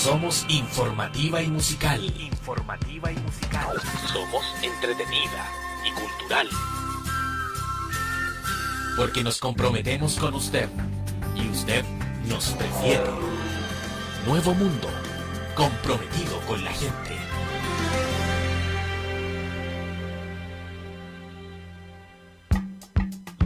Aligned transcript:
Somos 0.00 0.46
informativa 0.48 1.42
y 1.42 1.48
musical. 1.48 2.02
Informativa 2.18 3.12
y 3.12 3.16
musical. 3.16 3.76
Somos 4.10 4.42
entretenida 4.62 5.46
y 5.86 5.90
cultural. 5.92 6.48
Porque 8.96 9.22
nos 9.22 9.38
comprometemos 9.38 10.18
con 10.18 10.32
usted 10.32 10.70
y 11.36 11.50
usted 11.50 11.84
nos 12.26 12.48
prefiere. 12.52 13.10
Nuevo 14.26 14.54
mundo, 14.54 14.88
comprometido 15.54 16.40
con 16.48 16.64
la 16.64 16.70
gente. 16.70 17.18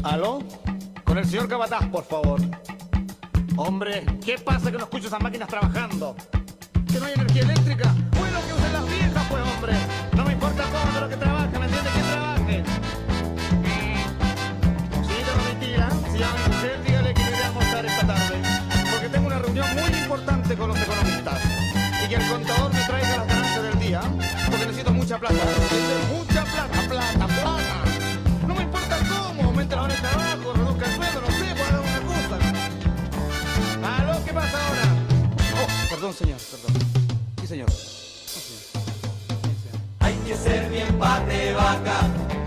¿Aló? 0.05 0.39
Con 1.03 1.19
el 1.19 1.25
señor 1.25 1.49
Cabataz, 1.49 1.89
por 1.89 2.05
favor. 2.05 2.41
Hombre, 3.57 4.05
¿qué 4.25 4.39
pasa 4.39 4.71
que 4.71 4.79
no 4.79 4.85
escucho 4.85 5.09
esas 5.09 5.21
máquinas 5.21 5.49
trabajando? 5.49 6.15
¿Que 6.95 7.01
no 7.01 7.07
hay 7.07 7.15
energía 7.15 7.43
eléctrica? 7.43 7.93
Bueno, 8.17 8.39
que 8.47 8.53
usen 8.53 8.73
las 8.73 8.87
viejas, 8.89 9.27
pues, 9.29 9.43
hombre. 9.43 9.73
No 10.17 10.25
me 10.27 10.33
importa 10.33 10.63
cómo 10.63 11.01
lo 11.01 11.09
que 11.09 11.17
trabajen, 11.17 11.59
¿me 11.59 11.67
entiendes? 11.67 11.93
Que 11.93 12.03
trabajen. 12.03 12.65
Señorita 15.03 15.33
Domitila, 15.35 15.91
si 16.13 16.19
llama 16.19 16.35
mi 16.39 16.55
mujer, 16.55 16.83
dígale 16.87 17.15
que 17.15 17.21
me 17.25 17.31
iré 17.31 17.43
a 17.43 17.47
almorzar 17.49 17.87
esta 17.87 18.07
tarde. 18.07 18.43
Porque 18.93 19.09
tengo 19.09 19.27
una 19.27 19.39
reunión 19.41 19.67
muy 19.75 19.99
importante 19.99 20.55
con 20.55 20.69
los 20.69 20.81
economistas. 20.81 21.41
Y 22.05 22.09
que 22.09 22.15
el 22.15 22.29
contador 22.29 22.73
me 22.73 22.81
traiga 22.83 23.17
las 23.17 23.27
ganancias 23.27 23.63
del 23.65 23.79
día. 23.81 24.01
Porque 24.49 24.67
necesito 24.67 24.93
mucha 24.93 25.19
plata. 25.19 25.35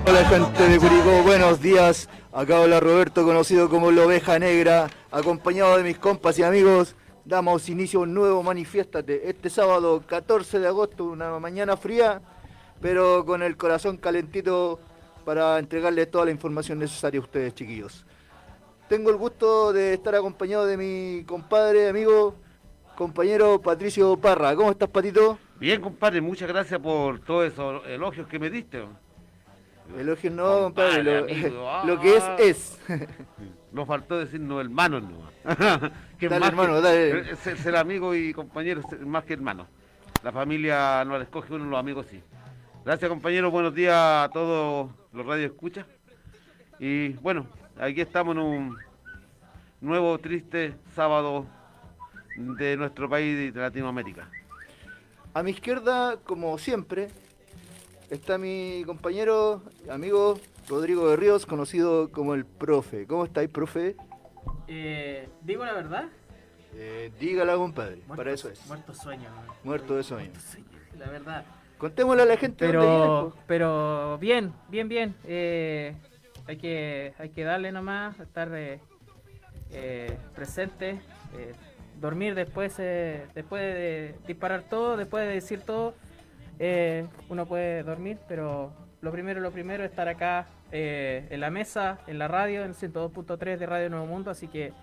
Hola 0.08 0.26
gente 0.30 0.68
de 0.68 0.80
Curicó, 0.80 1.22
buenos 1.24 1.62
días. 1.62 2.10
Acá 2.34 2.64
habla 2.64 2.80
Roberto, 2.80 3.24
conocido 3.24 3.70
como 3.70 3.92
la 3.92 4.06
oveja 4.06 4.40
negra, 4.40 4.90
acompañado 5.12 5.78
de 5.78 5.84
mis 5.84 6.00
compas 6.00 6.40
y 6.40 6.44
amigos. 6.44 6.96
Damos 7.24 7.70
inicio 7.70 8.00
a 8.00 8.04
un 8.04 8.16
nuevo 8.16 8.42
Manifiéstate 8.42 9.30
este 9.30 9.52
sábado 9.52 10.02
14 10.08 10.58
de 10.60 10.68
agosto, 10.68 11.04
una 11.04 11.38
mañana 11.40 11.78
fría, 11.78 12.20
pero 12.82 13.26
con 13.26 13.44
el 13.44 13.58
corazón 13.58 13.98
calentito 13.98 14.80
para 15.24 15.60
entregarles 15.60 16.10
toda 16.10 16.26
la 16.26 16.32
información 16.32 16.80
necesaria 16.80 17.20
a 17.20 17.24
ustedes, 17.24 17.54
chiquillos. 17.54 18.06
Tengo 18.90 19.12
el 19.12 19.18
gusto 19.18 19.72
de 19.72 19.94
estar 19.94 20.16
acompañado 20.16 20.66
de 20.66 20.78
mi 20.78 21.26
compadre, 21.26 21.90
amigo, 21.90 22.34
compañero 22.96 23.62
Patricio 23.62 24.18
Parra. 24.18 24.56
¿Cómo 24.56 24.72
estás, 24.72 24.90
Patito? 24.90 25.38
Bien, 25.60 25.82
compadre, 25.82 26.22
muchas 26.22 26.48
gracias 26.48 26.80
por 26.80 27.20
todos 27.20 27.52
esos 27.52 27.86
elogios 27.88 28.28
que 28.28 28.38
me 28.38 28.50
diste. 28.50 28.84
Elogios 29.98 30.34
no, 30.34 30.64
compadre, 30.66 31.04
lo, 31.04 31.18
amigo, 31.24 31.70
ah. 31.70 31.84
lo 31.88 32.00
que 32.00 32.18
es, 32.18 32.24
es. 32.40 32.80
Nos 33.72 33.88
faltó 33.88 34.20
decirnos 34.20 34.62
hermanos 34.62 35.04
no. 35.04 35.18
que 36.20 36.30
Dale, 36.30 36.40
más 36.40 36.50
hermano, 36.50 36.76
que- 36.76 36.82
dale. 36.82 37.78
Amigo 37.78 38.14
y 38.14 38.34
compañero 38.34 38.82
es 38.82 39.02
más 39.02 39.24
que 39.24 39.34
hermano. 39.34 39.68
La 40.24 40.32
familia 40.32 41.04
no 41.06 41.18
la 41.18 41.24
escoge 41.24 41.54
uno, 41.54 41.66
los 41.66 41.80
amigos 41.80 42.06
sí. 42.10 42.22
Gracias, 42.86 43.10
compañero. 43.10 43.50
Buenos 43.52 43.74
días 43.74 43.96
a 43.96 44.30
todos 44.32 44.92
los 45.12 45.26
radios 45.26 45.52
escucha. 45.52 45.86
Y 46.80 47.10
bueno, 47.14 47.48
aquí 47.80 48.02
estamos 48.02 48.36
en 48.36 48.42
un 48.42 48.78
nuevo 49.82 50.18
triste 50.20 50.76
sábado 50.96 51.46
de 52.36 52.78
nuestro 52.78 53.10
país 53.10 53.38
y 53.40 53.52
de 53.52 53.60
Latinoamérica. 53.60 54.30
A 55.38 55.44
mi 55.44 55.52
izquierda, 55.52 56.18
como 56.26 56.58
siempre, 56.58 57.10
está 58.10 58.40
mi 58.40 58.82
compañero, 58.88 59.62
amigo 59.88 60.40
Rodrigo 60.68 61.08
de 61.12 61.16
Ríos, 61.16 61.46
conocido 61.46 62.12
como 62.12 62.34
el 62.34 62.44
profe. 62.44 63.06
¿Cómo 63.06 63.24
estáis, 63.24 63.48
profe? 63.48 63.96
Eh, 64.68 65.30
Digo 65.44 65.64
la 65.64 65.74
verdad. 65.74 66.06
Eh, 66.74 67.12
dígala, 67.20 67.54
compadre, 67.56 67.98
Muerto- 67.98 68.16
para 68.16 68.32
eso 68.32 68.50
es. 68.50 68.66
Muerto 68.66 68.96
sueño. 68.96 69.30
man. 69.30 69.46
Muerto 69.64 69.96
de 69.96 70.04
sueño. 70.04 70.32
La 70.98 71.08
verdad. 71.08 71.46
Contémosle 71.78 72.24
a 72.24 72.26
la 72.26 72.38
gente 72.38 72.66
Pero, 72.66 73.32
pero 73.46 74.18
bien, 74.18 74.52
bien, 74.70 74.90
bien. 74.90 75.16
Eh, 75.24 75.96
hay 76.48 76.58
que, 76.58 77.14
hay 77.20 77.30
que 77.30 77.44
darle 77.44 77.72
nomás, 77.72 78.20
estar 78.20 78.50
eh, 78.56 78.80
eh, 79.70 80.18
presente, 80.34 81.00
eh, 81.38 81.54
dormir 82.00 82.36
después, 82.36 82.76
eh, 82.80 83.26
después 83.34 83.62
de 83.62 84.16
disparar 84.28 84.64
todo, 84.70 84.98
después 84.98 85.28
de 85.28 85.34
decir 85.34 85.62
todo, 85.62 85.94
eh, 86.60 87.06
uno 87.30 87.46
puede 87.46 87.84
dormir, 87.84 88.18
pero 88.28 88.72
lo 89.02 89.12
primero, 89.12 89.42
lo 89.42 89.52
primero 89.52 89.84
es 89.84 89.92
estar 89.92 90.08
acá 90.08 90.48
eh, 90.72 91.28
en 91.30 91.40
la 91.40 91.50
mesa, 91.50 92.00
en 92.08 92.20
la 92.20 92.28
radio, 92.28 92.64
en 92.64 92.70
el 92.70 92.76
102.3 92.76 93.58
de 93.58 93.66
Radio 93.66 93.90
Nuevo 93.90 94.06
Mundo, 94.06 94.32
así 94.32 94.48
que 94.48 94.74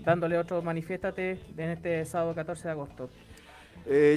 dándole 0.00 0.38
otro 0.38 0.62
manifiéstate 0.62 1.40
en 1.56 1.70
este 1.70 2.04
sábado 2.04 2.34
14 2.34 2.64
de 2.64 2.70
agosto. 2.70 3.10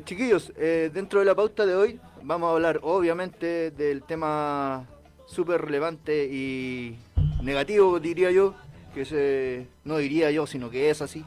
Chiquillos, 0.04 0.52
dentro 0.56 1.20
de 1.20 1.28
la 1.28 1.36
pauta 1.36 1.64
de 1.64 1.76
hoy 1.76 2.00
vamos 2.24 2.50
a 2.50 2.54
hablar 2.54 2.80
obviamente 2.82 3.70
del 3.70 4.02
tema 4.02 4.88
súper 5.28 5.62
relevante 5.62 6.26
y 6.26 6.98
negativo, 7.44 8.00
diría 8.00 8.32
yo, 8.32 8.56
que 8.96 9.06
se, 9.06 9.68
no 9.84 9.98
diría 9.98 10.32
yo, 10.32 10.48
sino 10.48 10.72
que 10.72 10.90
es 10.90 11.04
así, 11.04 11.24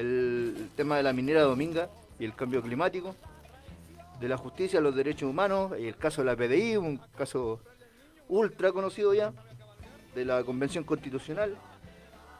el, 0.00 0.70
tema 0.76 0.96
de 0.96 1.02
la 1.02 1.12
minera 1.12 1.42
dominga 1.42 1.88
y 2.18 2.24
el 2.24 2.34
cambio 2.34 2.62
climático, 2.62 3.14
de 4.20 4.28
la 4.28 4.36
justicia, 4.36 4.80
los 4.80 4.94
derechos 4.94 5.28
humanos, 5.30 5.72
y 5.78 5.86
el 5.86 5.96
caso 5.96 6.22
de 6.22 6.26
la 6.26 6.36
PDI, 6.36 6.76
un 6.76 6.98
caso 7.16 7.60
ultra 8.28 8.72
conocido 8.72 9.14
ya, 9.14 9.32
de 10.14 10.24
la 10.24 10.42
Convención 10.42 10.84
Constitucional, 10.84 11.56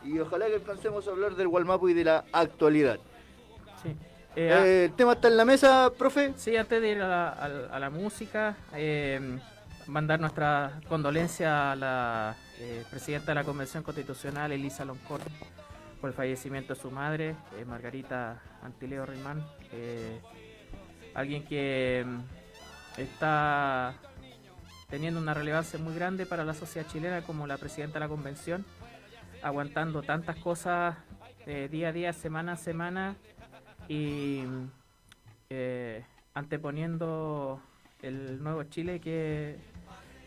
y 0.05 0.19
ojalá 0.19 0.47
que 0.47 0.55
alcancemos 0.55 1.07
a 1.07 1.11
hablar 1.11 1.35
del 1.37 1.47
Walmapu 1.47 1.89
y 1.89 1.95
de 1.95 2.05
la 2.05 2.25
actualidad. 2.33 2.99
Sí. 3.83 3.95
Eh, 4.37 4.53
ah, 4.53 4.67
Eh, 4.67 4.85
el 4.87 4.93
tema 4.93 5.13
está 5.15 5.29
en 5.29 5.37
la 5.37 5.45
mesa, 5.45 5.91
profe. 5.97 6.33
Sí, 6.37 6.57
antes 6.57 6.81
de 6.83 6.91
ir 6.91 7.01
a 7.03 7.09
la, 7.09 7.29
a 7.31 7.49
la- 7.49 7.67
a 7.69 7.79
la 7.81 7.91
música, 7.91 8.57
eh, 8.75 9.39
mandar 9.87 10.21
nuestra 10.21 10.81
condolencia 10.89 11.73
a 11.73 11.77
la 11.77 12.37
eh, 12.61 12.85
presidenta 12.91 13.31
de 13.33 13.35
la 13.37 13.45
Convención 13.45 13.83
Constitucional, 13.83 14.53
Elisa 14.53 14.85
Loncor, 14.85 15.21
por 16.01 16.11
el 16.11 16.15
fallecimiento 16.15 16.75
de 16.75 16.81
su 16.81 16.91
madre, 16.91 17.37
eh, 17.57 17.65
Margarita 17.65 18.41
Antileo 18.63 19.05
Rimán. 19.05 19.45
eh, 19.73 20.21
alguien 21.15 21.45
que 21.45 22.05
mm, 22.07 23.01
está 23.01 23.95
teniendo 24.89 25.21
una 25.21 25.35
relevancia 25.35 25.79
muy 25.79 25.95
grande 25.95 26.27
para 26.27 26.45
la 26.45 26.55
sociedad 26.55 26.87
chilena 26.89 27.23
como 27.23 27.47
la 27.47 27.59
presidenta 27.59 27.95
de 27.95 28.01
la 28.01 28.09
Convención, 28.09 28.65
aguantando 29.43 30.03
tantas 30.03 30.37
cosas 30.37 30.97
eh, 31.47 31.69
día 31.71 31.89
a 31.89 31.93
día, 31.93 32.13
semana 32.13 32.53
a 32.53 32.57
semana 32.57 33.17
y 33.89 34.45
eh, 35.51 36.05
anteponiendo 36.35 37.61
el 38.03 38.43
nuevo 38.43 38.63
Chile 38.65 39.01
que, 39.01 39.57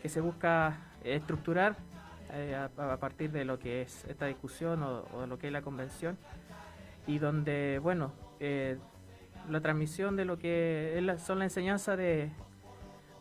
que 0.02 0.08
se 0.08 0.20
busca 0.20 0.78
estructurar 1.04 1.76
eh, 2.32 2.54
a, 2.56 2.96
partir 2.96 3.30
de 3.30 3.44
lo 3.44 3.58
que 3.58 3.82
es 3.82 4.04
esta 4.06 4.26
discusión 4.26 4.82
o, 4.82 5.04
o 5.14 5.26
lo 5.26 5.38
que 5.38 5.48
es 5.48 5.52
la 5.52 5.62
convención 5.62 6.16
y 7.06 7.18
donde, 7.18 7.78
bueno, 7.82 8.12
eh, 8.40 8.78
la 9.50 9.60
transmisión 9.60 10.16
de 10.16 10.24
lo 10.24 10.38
que 10.38 10.98
la- 11.02 11.18
son 11.18 11.38
las 11.40 11.46
enseñanzas 11.46 11.98
de, 11.98 12.30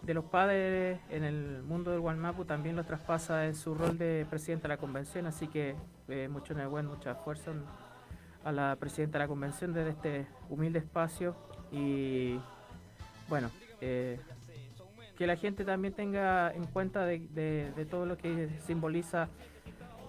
de 0.04 0.14
los 0.14 0.26
padres 0.26 1.00
en 1.10 1.24
el 1.24 1.64
mundo 1.64 1.92
del 1.92 2.00
Gualmapu 2.00 2.46
también 2.46 2.76
lo 2.76 2.84
traspasa 2.84 3.46
en 3.46 3.56
su 3.56 3.74
rol 3.76 3.98
de 3.98 4.26
presidente 4.30 4.64
de 4.64 4.70
la 4.70 4.78
convención, 4.78 5.26
así 5.26 5.48
que 5.48 5.76
eh, 6.10 6.28
mucho 6.30 6.54
buen 6.70 6.86
mucha 6.88 7.16
fuerza 7.16 7.52
a 8.44 8.52
la 8.52 8.76
presidenta 8.80 9.18
de 9.20 9.24
la 9.26 9.28
convención 9.28 9.74
desde 9.74 9.90
este 9.92 10.28
humilde 10.50 10.80
espacio 10.80 11.36
y 11.72 12.40
bueno, 13.30 13.50
eh, 13.82 14.20
que 15.22 15.28
la 15.28 15.36
gente 15.36 15.64
también 15.64 15.94
tenga 15.94 16.52
en 16.52 16.66
cuenta 16.66 17.06
de, 17.06 17.86
todo 17.92 18.08
lo 18.08 18.18
que 18.18 18.50
simboliza 18.66 19.30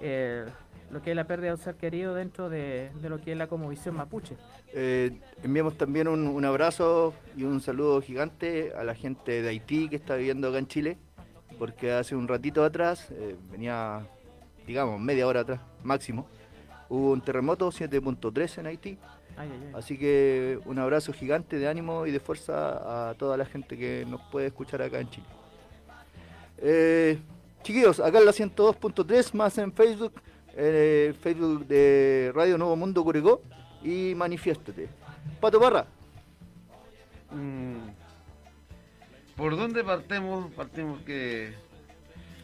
eh, 0.00 0.46
lo 0.90 1.02
que 1.02 1.10
es 1.10 1.16
la 1.16 1.24
pérdida 1.24 1.48
de 1.48 1.52
un 1.52 1.58
ser 1.58 1.74
querido 1.74 2.14
dentro 2.14 2.48
de, 2.48 2.90
lo 3.02 3.20
que 3.20 3.32
es 3.32 3.36
la 3.36 3.46
comovisión 3.46 3.94
mapuche. 3.94 4.38
Eh, 4.72 5.20
enviamos 5.42 5.76
también 5.76 6.08
un, 6.08 6.26
un 6.26 6.44
abrazo 6.46 7.12
y 7.36 7.42
un 7.42 7.60
saludo 7.60 8.00
gigante 8.00 8.72
a 8.74 8.84
la 8.84 8.94
gente 8.94 9.42
de 9.42 9.50
Haití 9.50 9.90
que 9.90 9.96
está 9.96 10.16
viviendo 10.16 10.48
acá 10.48 10.56
en 10.56 10.66
Chile, 10.66 10.96
porque 11.58 11.92
hace 11.92 12.16
un 12.16 12.26
ratito 12.26 12.64
atrás, 12.64 13.10
eh, 13.10 13.36
venía, 13.50 14.06
digamos, 14.66 14.98
media 14.98 15.26
hora 15.26 15.40
atrás, 15.40 15.60
máximo, 15.82 16.26
hubo 16.88 17.12
un 17.12 17.20
terremoto 17.20 17.70
7.3 17.70 18.60
en 18.60 18.66
Haití, 18.66 18.98
Ay, 19.36 19.48
ay, 19.52 19.60
ay. 19.68 19.72
así 19.74 19.98
que 19.98 20.58
un 20.66 20.78
abrazo 20.78 21.12
gigante 21.12 21.58
de 21.58 21.66
ánimo 21.68 22.06
y 22.06 22.10
de 22.10 22.20
fuerza 22.20 23.10
a 23.10 23.14
toda 23.14 23.36
la 23.36 23.44
gente 23.46 23.76
que 23.78 24.04
nos 24.08 24.20
puede 24.30 24.48
escuchar 24.48 24.82
acá 24.82 25.00
en 25.00 25.08
Chile. 25.10 25.26
Eh, 26.58 27.18
chiquillos, 27.62 27.98
acá 28.00 28.18
en 28.18 28.26
la 28.26 28.32
102.3, 28.32 29.34
más 29.34 29.58
en 29.58 29.72
Facebook, 29.72 30.12
eh, 30.56 31.14
Facebook 31.20 31.66
de 31.66 32.30
Radio 32.34 32.58
Nuevo 32.58 32.76
Mundo 32.76 33.02
Curicó 33.02 33.40
y 33.82 34.14
Manifiéstate. 34.14 34.88
Pato 35.40 35.60
Parra, 35.60 35.86
Mm, 37.34 37.88
¿Por 39.36 39.56
dónde 39.56 39.82
partimos? 39.82 40.52
Partimos 40.52 41.00
que... 41.00 41.54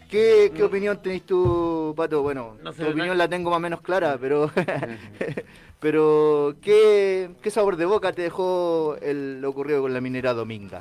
¿Qué, 0.08 0.50
qué 0.54 0.60
No. 0.60 0.66
opinión 0.66 1.02
tenés 1.02 1.26
tú, 1.26 1.92
Pato? 1.94 2.22
Bueno, 2.22 2.56
No 2.62 2.72
sé, 2.72 2.82
tu 2.84 2.90
opinión 2.92 3.18
la 3.18 3.28
tengo 3.28 3.50
más 3.50 3.58
o 3.58 3.60
menos 3.60 3.82
clara, 3.82 4.16
pero 4.18 4.50
pero 5.80 6.56
¿qué, 6.60 7.30
qué 7.42 7.50
sabor 7.50 7.76
de 7.76 7.84
boca 7.84 8.12
te 8.12 8.22
dejó 8.22 8.96
el, 9.00 9.40
lo 9.40 9.50
ocurrido 9.50 9.82
con 9.82 9.92
la 9.94 10.00
minera 10.00 10.34
Dominga? 10.34 10.80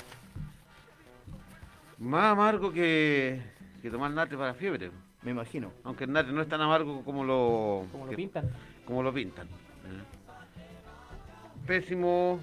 Más 1.99 2.31
amargo 2.31 2.71
que, 2.71 3.41
que 3.81 3.89
tomar 3.89 4.11
nate 4.11 4.37
para 4.37 4.53
fiebre. 4.53 4.91
Me 5.23 5.31
imagino. 5.31 5.71
Aunque 5.83 6.03
el 6.05 6.11
nate 6.11 6.31
no 6.31 6.41
es 6.41 6.47
tan 6.47 6.61
amargo 6.61 7.03
como 7.03 7.23
lo, 7.23 7.85
Como 7.91 8.05
lo 8.05 8.09
que- 8.11 8.15
pintan. 8.15 8.49
como 8.85 9.03
lo 9.03 9.13
pintan. 9.13 9.47
¿eh? 9.47 10.03
Pésimo, 11.65 12.39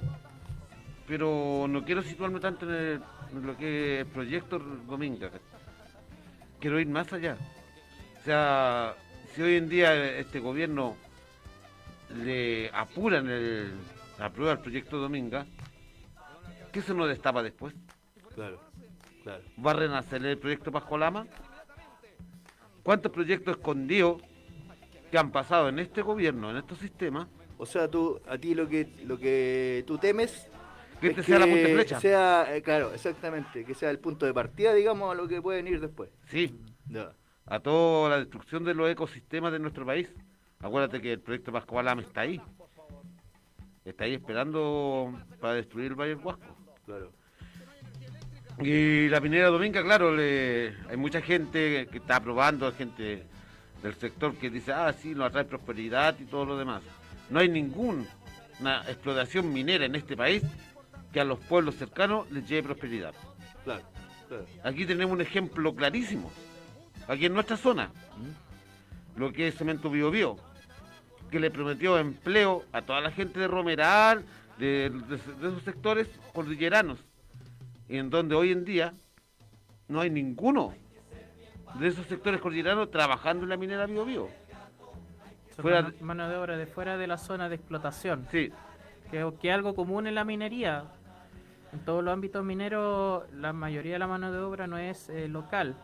pero 1.07 1.67
no 1.69 1.85
quiero 1.85 2.03
situarme 2.03 2.41
tanto 2.41 2.67
en, 2.69 2.75
el- 2.75 3.03
en 3.33 3.47
lo 3.47 3.57
que 3.57 3.95
es 3.95 4.07
el 4.07 4.13
proyecto 4.13 4.59
Dominga. 4.59 5.31
Quiero 6.61 6.79
ir 6.81 6.89
más 6.89 7.13
allá. 7.13 7.37
O 8.21 8.25
sea, 8.25 8.95
si 9.35 9.43
hoy 9.43 9.57
en 9.57 9.69
día 9.69 9.95
este 10.19 10.41
gobierno 10.41 10.97
le 12.15 12.71
apuran 12.73 13.29
el, 13.29 13.73
aprueba 14.19 14.53
el 14.53 14.59
proyecto 14.59 14.99
Dominga, 14.99 15.47
¿qué 16.73 16.81
se 16.83 16.95
nos 16.95 17.09
destapa 17.09 17.43
después? 17.43 17.75
Claro, 18.35 18.61
claro. 19.23 19.43
¿Va 19.65 19.73
a 19.73 19.75
renacer 19.75 20.25
el 20.25 20.39
proyecto 20.39 20.73
Pascualama? 20.73 21.27
¿Cuántos 22.83 23.11
proyectos 23.13 23.57
escondidos 23.57 24.23
que 25.11 25.19
han 25.19 25.31
pasado 25.31 25.69
en 25.69 25.79
este 25.79 26.03
gobierno, 26.03 26.51
en 26.51 26.59
estos 26.59 26.79
sistemas, 26.79 27.29
O 27.57 27.67
sea, 27.67 27.89
tú, 27.89 28.21
a 28.29 28.37
ti 28.37 28.55
lo 28.55 28.69
que 28.69 28.89
lo 29.05 29.17
que 29.17 29.85
tú 29.87 29.97
temes 29.97 30.51
que 31.01 31.09
es 31.09 31.19
este 31.19 31.23
sea 31.23 31.39
la 31.39 31.47
punta 31.47 31.69
de 31.69 31.75
flecha? 31.75 32.01
sea, 32.01 32.57
eh, 32.57 32.63
claro, 32.63 32.93
exactamente, 32.93 33.65
que 33.65 33.75
sea 33.75 33.91
el 33.91 33.99
punto 33.99 34.27
de 34.27 34.35
partida, 34.35 34.75
digamos, 34.75 35.11
a 35.11 35.15
lo 35.15 35.29
que 35.29 35.41
pueden 35.41 35.69
ir 35.69 35.81
después. 35.81 36.11
Sí, 36.27 36.59
a 37.47 37.61
toda 37.61 38.11
la 38.11 38.19
destrucción 38.19 38.65
de 38.65 38.75
los 38.75 38.91
ecosistemas 38.91 39.53
de 39.53 39.59
nuestro 39.61 39.87
país. 39.87 40.13
Acuérdate 40.65 41.01
que 41.03 41.13
el 41.13 41.21
proyecto 41.21 41.53
Pascualama 41.53 42.01
está 42.01 42.23
ahí. 42.23 42.41
Está 43.85 44.05
ahí 44.05 44.15
esperando 44.15 45.13
para 45.39 45.55
destruir 45.55 45.89
el 45.89 45.95
Valle 45.95 46.17
del 46.17 46.25
Huasco. 46.25 46.57
Claro. 46.87 47.13
Y 48.61 49.09
la 49.09 49.21
minera 49.21 49.49
Dominga, 49.49 49.83
claro, 49.83 50.15
le- 50.17 50.75
hay 50.89 50.97
mucha 50.97 51.21
gente 51.21 51.87
que 51.91 51.99
está 51.99 52.17
aprobando, 52.17 52.73
gente 52.73 53.27
del 53.83 53.95
sector 53.97 54.35
que 54.37 54.49
dice, 54.49 54.73
ah, 54.73 54.91
sí, 54.95 55.15
nos 55.15 55.27
atrae 55.27 55.45
prosperidad 55.45 56.19
y 56.19 56.25
todo 56.25 56.47
lo 56.47 56.57
demás. 56.57 56.83
No 57.29 57.41
hay 57.41 57.51
ninguna 57.51 58.07
explotación 58.89 59.53
minera 59.53 59.85
en 59.85 59.95
este 59.97 60.17
país 60.17 60.43
que 61.13 61.21
a 61.21 61.25
los 61.25 61.39
pueblos 61.41 61.75
cercanos 61.75 62.31
les 62.31 62.49
lleve 62.49 62.63
prosperidad. 62.63 63.13
Claro, 63.65 63.83
claro. 64.29 64.47
Aquí 64.63 64.87
tenemos 64.87 65.13
un 65.13 65.21
ejemplo 65.21 65.75
clarísimo, 65.75 66.31
aquí 67.07 67.27
en 67.27 67.35
nuestra 67.35 67.59
zona, 67.59 67.91
lo 69.17 69.31
que 69.33 69.49
es 69.49 69.57
Cemento 69.57 69.91
Bio 69.91 70.11
Bio, 70.11 70.37
que 71.35 71.41
le 71.41 71.51
prometió 71.51 71.99
empleo 71.99 72.63
a 72.71 72.81
toda 72.83 73.01
la 73.01 73.11
gente 73.11 73.41
de 73.41 73.49
Romeral, 73.49 74.25
de, 74.57 74.89
de- 75.09 75.17
de 75.41 75.49
esos 75.49 75.65
sectores 75.65 76.09
cordilleranos, 76.33 77.01
en 77.89 78.09
donde 78.09 78.37
hoy 78.37 78.53
en 78.53 78.65
día 78.65 78.95
no 79.89 80.01
hay 80.01 80.11
ninguno 80.11 80.73
de 81.81 81.89
esos 81.89 82.07
sectores 82.07 82.41
cordilleranos 82.41 82.89
trabajando 82.93 83.43
en 83.43 83.49
la 83.49 83.57
minera 83.57 83.87
Bio 83.87 84.05
Bio. 84.05 84.29
Fuera 85.57 85.83
mano, 85.83 85.91
de- 85.99 86.05
mano 86.05 86.29
de 86.29 86.37
obra 86.37 86.57
de 86.57 86.67
fuera 86.67 86.97
de 86.97 87.09
la 87.09 87.19
zona 87.19 87.49
de 87.49 87.57
explotación. 87.57 88.29
Sí, 88.31 88.53
que, 89.11 89.29
que 89.41 89.49
es 89.49 89.55
algo 89.57 89.75
común 89.75 90.07
en 90.07 90.15
la 90.15 90.23
minería. 90.23 90.85
En 91.73 91.81
todos 91.81 92.05
los 92.05 92.13
ámbitos 92.13 92.45
mineros, 92.45 93.25
la 93.33 93.53
mayoría 93.53 93.95
de 93.95 93.99
la 93.99 94.07
mano 94.07 94.31
de 94.31 94.39
obra 94.39 94.69
no 94.69 94.79
es 94.79 95.09
eh, 95.09 95.27
local. 95.27 95.75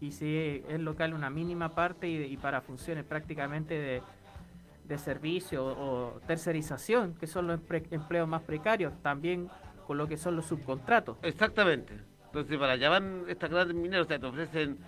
Y, 0.00 0.06
y 0.06 0.10
si 0.10 0.64
es 0.68 0.80
local, 0.80 1.14
una 1.14 1.30
mínima 1.30 1.68
parte 1.68 2.08
y, 2.08 2.16
y 2.24 2.36
para 2.36 2.60
funciones 2.62 3.04
prácticamente 3.04 3.74
de, 3.74 4.02
de 4.84 4.98
servicio 4.98 5.64
o, 5.64 6.20
tercerización, 6.26 7.14
que 7.14 7.26
son 7.26 7.46
los 7.46 7.60
empleos 7.90 8.28
más 8.28 8.42
precarios, 8.42 8.92
también 9.02 9.48
con 9.86 9.98
lo 9.98 10.06
que 10.06 10.16
son 10.16 10.36
los 10.36 10.46
subcontratos. 10.46 11.18
exactamente. 11.22 11.94
Entonces, 12.26 12.58
para 12.58 12.72
allá 12.72 12.88
van 12.88 13.24
estas 13.28 13.50
grandes 13.50 13.76
mineras, 13.76 14.06
o 14.06 14.08
sea, 14.08 14.18
te 14.18 14.24
ofrecen 14.24 14.78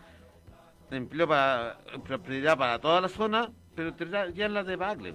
empleo 0.91 1.29
para 1.29 1.79
prosperidad 2.03 2.57
para 2.57 2.79
toda 2.79 3.03
la 3.03 3.09
zona, 3.09 3.51
pero 3.75 3.95
ya 4.33 4.47
en 4.47 4.55
la 4.55 4.65
de 4.65 4.77
Bagle. 4.77 5.15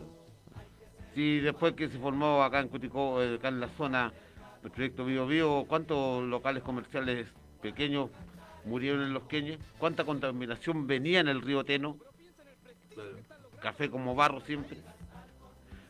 Si 1.16 1.40
después 1.40 1.74
que 1.74 1.90
se 1.90 1.98
formó 1.98 2.44
acá 2.44 2.60
en 2.60 2.68
Cuticó, 2.68 3.22
eh, 3.22 3.36
acá 3.36 3.48
en 3.48 3.60
la 3.60 3.68
zona, 3.70 4.14
el 4.64 4.72
proyecto 4.72 5.06
Bio 5.06 5.26
Bio, 5.26 5.66
¿cuántos 5.68 6.24
locales 6.24 6.62
comerciales 6.64 7.28
pequeños 7.62 8.10
murieron 8.66 9.02
en 9.02 9.14
los 9.14 9.24
Queñes? 9.24 9.58
¿Cuánta 9.78 10.04
contaminación 10.04 10.86
venía 10.86 11.20
en 11.20 11.30
el 11.30 11.42
río 11.42 11.64
Teno? 11.64 11.98
Café 13.62 13.90
como 13.90 14.16
barro 14.16 14.40
siempre. 14.42 14.78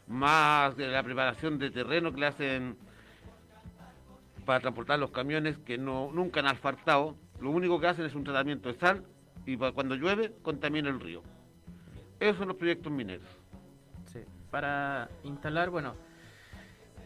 Más 0.08 0.76
de 0.76 0.88
la 0.88 1.04
preparación 1.04 1.60
de 1.60 1.70
terreno 1.72 2.12
que 2.12 2.20
le 2.20 2.28
hacen 2.28 2.78
para 4.46 4.60
transportar 4.60 4.98
los 4.98 5.12
camiones 5.12 5.58
que 5.60 5.78
no 5.78 6.12
nunca 6.12 6.40
han 6.40 6.48
asfaltado. 6.48 7.16
Lo 7.40 7.52
único 7.52 7.80
que 7.80 7.88
hacen 7.88 8.06
es 8.06 8.16
un 8.16 8.24
tratamiento 8.24 8.70
de 8.70 8.80
sal 8.80 9.04
y 9.46 9.58
cuando 9.58 9.96
llueve 9.96 10.34
contamina 10.42 10.90
el 10.90 11.00
río. 11.00 11.22
Esos 12.20 12.38
son 12.38 12.48
los 12.50 12.58
proyectos 12.58 12.92
mineros. 12.92 13.28
Sí, 14.12 14.20
para 14.50 15.10
instalar, 15.24 15.70
bueno, 15.70 15.94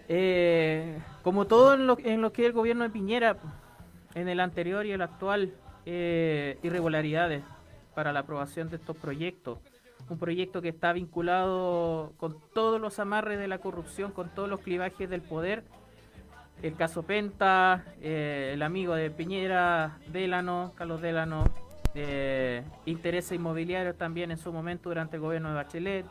eh, 0.07 1.00
como 1.21 1.45
todo 1.45 1.74
en 1.74 1.88
lo, 1.88 1.98
en 2.00 2.21
lo 2.21 2.33
que 2.33 2.45
el 2.45 2.54
gobierno 2.54 2.83
de 2.83 2.89
Piñera, 2.89 3.38
en 4.15 4.27
el 4.27 4.39
anterior 4.39 4.86
y 4.86 4.92
el 4.92 5.01
actual, 5.01 5.54
eh, 5.86 6.57
irregularidades 6.63 7.44
para 7.94 8.12
la 8.12 8.21
aprobación 8.21 8.69
de 8.69 8.77
estos 8.77 8.98
proyectos. 8.98 9.60
Un 10.10 10.18
proyecto 10.20 10.62
que 10.62 10.70
está 10.70 10.94
vinculado 10.94 12.14
con 12.18 12.38
todos 12.54 12.80
los 12.80 13.00
amarres 13.00 13.40
de 13.40 13.48
la 13.48 13.58
corrupción, 13.60 14.12
con 14.12 14.30
todos 14.30 14.50
los 14.50 14.60
clivajes 14.60 15.10
del 15.10 15.22
poder. 15.22 15.64
El 16.62 16.76
caso 16.76 17.04
Penta, 17.04 17.84
eh, 18.02 18.52
el 18.54 18.62
amigo 18.62 18.96
de 18.96 19.10
Piñera, 19.10 19.98
Delano, 20.12 20.72
Carlos 20.76 21.02
Delano, 21.02 21.46
eh, 21.96 22.64
intereses 22.86 23.34
inmobiliarios 23.34 23.98
también 23.98 24.32
en 24.32 24.38
su 24.38 24.52
momento 24.54 24.90
durante 24.90 25.16
el 25.18 25.22
gobierno 25.22 25.50
de 25.50 25.56
Bachelet, 25.56 26.06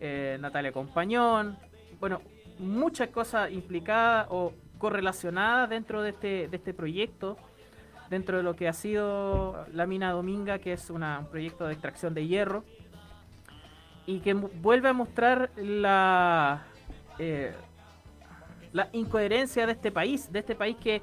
eh, 0.00 0.36
Natalia 0.40 0.72
Compañón, 0.72 1.58
bueno, 2.00 2.20
muchas 2.58 3.08
cosas 3.08 3.50
implicadas 3.50 4.26
o 4.30 4.52
correlacionadas 4.78 5.68
dentro 5.70 6.02
de 6.02 6.10
este, 6.10 6.48
de 6.48 6.56
este 6.56 6.74
proyecto, 6.74 7.36
dentro 8.10 8.36
de 8.36 8.42
lo 8.42 8.54
que 8.54 8.68
ha 8.68 8.72
sido 8.72 9.66
la 9.72 9.86
mina 9.86 10.12
Dominga, 10.12 10.58
que 10.58 10.72
es 10.72 10.90
una- 10.90 11.18
un 11.20 11.26
proyecto 11.26 11.66
de 11.66 11.72
extracción 11.72 12.14
de 12.14 12.26
hierro, 12.26 12.64
y 14.06 14.20
que 14.20 14.34
vuelve 14.34 14.88
a 14.88 14.92
mostrar 14.92 15.50
la, 15.56 16.64
eh, 17.18 17.52
la 18.72 18.88
incoherencia 18.92 19.66
de 19.66 19.72
este 19.72 19.90
país, 19.90 20.30
de 20.32 20.38
este 20.38 20.54
país 20.54 20.76
que 20.76 21.02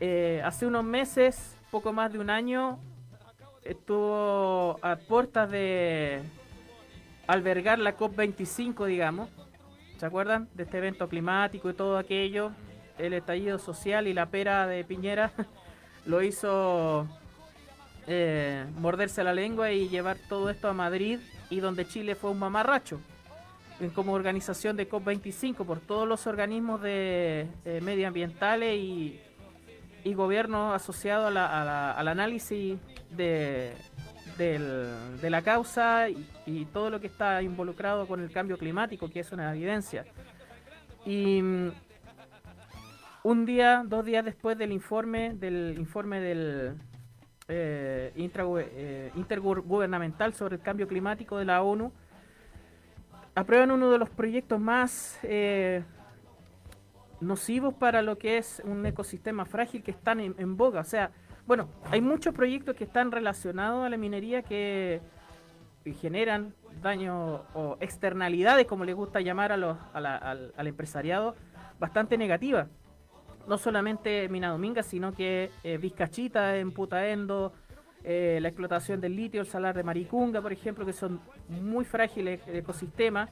eh, 0.00 0.40
hace 0.44 0.66
unos 0.66 0.84
meses, 0.84 1.56
poco 1.70 1.92
más 1.92 2.12
de 2.12 2.18
un 2.18 2.30
año, 2.30 2.78
estuvo 3.62 4.78
a 4.80 4.96
puertas 4.96 5.50
de 5.50 6.22
albergar 7.26 7.78
la 7.78 7.96
COP25, 7.96 8.86
digamos. 8.86 9.28
¿Se 9.98 10.06
acuerdan 10.06 10.48
de 10.54 10.62
este 10.62 10.78
evento 10.78 11.08
climático 11.08 11.68
y 11.68 11.74
todo 11.74 11.98
aquello? 11.98 12.52
El 12.96 13.12
estallido 13.12 13.58
social 13.58 14.06
y 14.06 14.14
la 14.14 14.26
pera 14.26 14.66
de 14.66 14.82
Piñera 14.84 15.32
lo 16.06 16.22
hizo 16.22 17.06
eh, 18.06 18.64
morderse 18.78 19.22
la 19.22 19.34
lengua 19.34 19.72
y 19.72 19.88
llevar 19.88 20.16
todo 20.28 20.48
esto 20.48 20.68
a 20.68 20.72
Madrid 20.72 21.18
y 21.50 21.60
donde 21.60 21.86
Chile 21.86 22.14
fue 22.14 22.30
un 22.30 22.38
mamarracho 22.38 23.00
como 23.94 24.12
organización 24.12 24.76
de 24.76 24.88
COP25 24.88 25.64
por 25.64 25.78
todos 25.80 26.06
los 26.08 26.26
organismos 26.26 26.82
de 26.82 27.46
eh, 27.64 27.80
medioambientales 27.80 28.76
y, 28.76 29.20
y 30.02 30.14
gobiernos 30.14 30.74
asociados 30.74 31.28
al 31.36 32.08
análisis 32.08 32.76
de, 33.10 33.72
del- 34.36 35.20
de 35.20 35.30
la 35.30 35.42
causa 35.42 36.08
y, 36.08 36.26
y 36.44 36.64
todo 36.66 36.90
lo 36.90 37.00
que 37.00 37.06
está 37.06 37.40
involucrado 37.40 38.06
con 38.08 38.20
el 38.20 38.32
cambio 38.32 38.58
climático, 38.58 39.08
que 39.08 39.20
es 39.20 39.30
una 39.30 39.54
evidencia. 39.54 40.04
Y 41.06 41.40
mm, 41.40 41.70
un 43.22 43.46
día, 43.46 43.84
dos 43.86 44.04
días 44.04 44.24
después 44.24 44.58
del 44.58 44.72
informe, 44.72 45.34
del 45.34 45.76
informe 45.78 46.20
del 46.20 46.74
eh, 47.48 48.12
eh, 48.16 49.12
intergubernamental 49.14 50.34
sobre 50.34 50.56
el 50.56 50.62
cambio 50.62 50.86
climático 50.86 51.36
de 51.38 51.44
la 51.44 51.62
ONU, 51.62 51.92
aprueban 53.34 53.70
uno 53.70 53.90
de 53.90 53.98
los 53.98 54.10
proyectos 54.10 54.60
más 54.60 55.18
eh, 55.22 55.82
nocivos 57.20 57.74
para 57.74 58.02
lo 58.02 58.18
que 58.18 58.38
es 58.38 58.62
un 58.64 58.84
ecosistema 58.86 59.44
frágil 59.44 59.82
que 59.82 59.90
están 59.90 60.20
en, 60.20 60.34
en 60.38 60.56
boga. 60.56 60.80
O 60.80 60.84
sea, 60.84 61.10
bueno, 61.46 61.68
hay 61.90 62.00
muchos 62.00 62.34
proyectos 62.34 62.76
que 62.76 62.84
están 62.84 63.10
relacionados 63.10 63.84
a 63.84 63.88
la 63.88 63.96
minería 63.96 64.42
que 64.42 65.00
generan 66.00 66.52
daños 66.82 67.40
o 67.54 67.78
externalidades, 67.80 68.66
como 68.66 68.84
les 68.84 68.94
gusta 68.94 69.20
llamar 69.22 69.52
a 69.52 69.56
los, 69.56 69.78
a 69.94 70.00
la- 70.00 70.16
al, 70.16 70.52
al 70.56 70.66
empresariado, 70.66 71.34
bastante 71.80 72.18
negativas. 72.18 72.68
No 73.48 73.56
solamente 73.58 74.28
Mina 74.28 74.50
Dominga, 74.50 74.82
sino 74.82 75.12
que 75.12 75.50
eh, 75.64 75.78
Vizcachita 75.78 76.56
en 76.58 76.70
Putaendo, 76.70 77.52
eh, 78.04 78.38
la 78.40 78.48
explotación 78.48 79.00
del 79.00 79.16
litio, 79.16 79.40
el 79.40 79.46
salar 79.46 79.74
de 79.74 79.82
Maricunga, 79.82 80.40
por 80.40 80.52
ejemplo, 80.52 80.84
que 80.84 80.92
son 80.92 81.20
muy 81.48 81.84
frágiles 81.84 82.40
ecosistemas. 82.46 83.30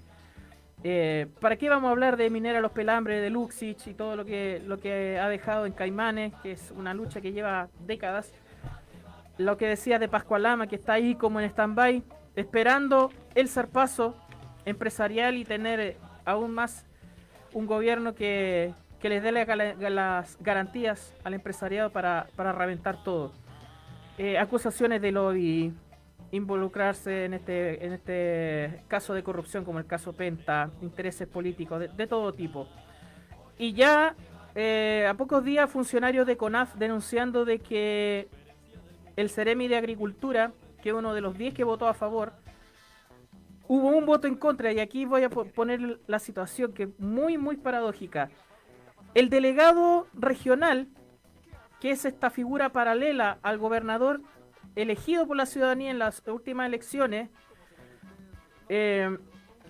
Eh, 0.82 1.26
¿Para 1.40 1.56
qué 1.56 1.68
vamos 1.68 1.88
a 1.88 1.92
hablar 1.92 2.16
de 2.16 2.30
Minera 2.30 2.60
Los 2.60 2.72
Pelambres, 2.72 3.20
de 3.20 3.30
Luxich 3.30 3.86
y 3.86 3.94
todo 3.94 4.16
lo 4.16 4.24
que, 4.24 4.62
lo 4.66 4.78
que 4.78 5.18
ha 5.18 5.28
dejado 5.28 5.66
en 5.66 5.72
Caimanes, 5.72 6.32
que 6.42 6.52
es 6.52 6.72
una 6.76 6.94
lucha 6.94 7.20
que 7.20 7.32
lleva 7.32 7.68
décadas? 7.86 8.32
Lo 9.38 9.58
que 9.58 9.66
decía 9.66 9.98
de 9.98 10.08
Pascualama, 10.08 10.66
que 10.66 10.76
está 10.76 10.94
ahí 10.94 11.14
como 11.14 11.40
en 11.40 11.46
stand-by, 11.50 12.02
esperando 12.36 13.10
el 13.34 13.48
zarpazo 13.48 14.16
empresarial 14.64 15.36
y 15.36 15.44
tener 15.44 15.96
aún 16.24 16.52
más 16.52 16.86
un 17.52 17.66
gobierno 17.66 18.14
que, 18.14 18.74
que 19.00 19.08
les 19.08 19.22
dé 19.22 19.32
la- 19.32 19.44
las 19.90 20.38
garantías 20.40 21.14
al 21.24 21.34
empresariado 21.34 21.90
para, 21.90 22.26
para 22.36 22.52
reventar 22.52 23.02
todo. 23.04 23.32
Eh, 24.18 24.38
acusaciones 24.38 25.02
de 25.02 25.12
lobby, 25.12 25.72
involucrarse 26.32 27.26
en 27.26 27.34
este, 27.34 27.84
en 27.84 27.92
este 27.92 28.82
caso 28.88 29.12
de 29.14 29.22
corrupción 29.22 29.64
como 29.64 29.78
el 29.78 29.86
caso 29.86 30.12
Penta, 30.14 30.70
intereses 30.80 31.28
políticos 31.28 31.80
de, 31.94 32.06
todo 32.06 32.32
tipo. 32.32 32.66
Y 33.58 33.74
ya 33.74 34.14
eh, 34.54 35.06
a 35.08 35.14
pocos 35.14 35.44
días 35.44 35.70
funcionarios 35.70 36.26
de 36.26 36.36
CONAF 36.36 36.74
denunciando 36.76 37.44
de 37.44 37.58
que 37.58 38.28
el 39.16 39.28
Ceremi 39.30 39.68
de 39.68 39.76
Agricultura, 39.76 40.52
que 40.82 40.88
es 40.90 40.94
uno 40.94 41.12
de 41.14 41.20
los 41.20 41.36
10 41.36 41.52
que 41.54 41.64
votó 41.64 41.86
a 41.88 41.94
favor, 41.94 42.32
hubo 43.68 43.88
un 43.88 44.06
voto 44.06 44.26
en 44.26 44.36
contra 44.36 44.72
y 44.72 44.78
aquí 44.80 45.04
voy 45.04 45.24
a 45.24 45.30
po- 45.30 45.44
poner 45.46 46.00
la 46.06 46.18
situación 46.18 46.72
que 46.72 46.84
es 46.84 46.88
muy 46.98 47.36
muy 47.38 47.56
paradójica. 47.56 48.30
El 49.16 49.30
delegado 49.30 50.08
regional, 50.12 50.88
que 51.80 51.90
es 51.90 52.04
esta 52.04 52.28
figura 52.28 52.68
paralela 52.68 53.38
al 53.40 53.56
gobernador 53.56 54.20
elegido 54.74 55.26
por 55.26 55.38
la 55.38 55.46
ciudadanía 55.46 55.90
en 55.90 55.98
las 55.98 56.22
últimas 56.26 56.66
elecciones, 56.66 57.30
eh, 58.68 59.16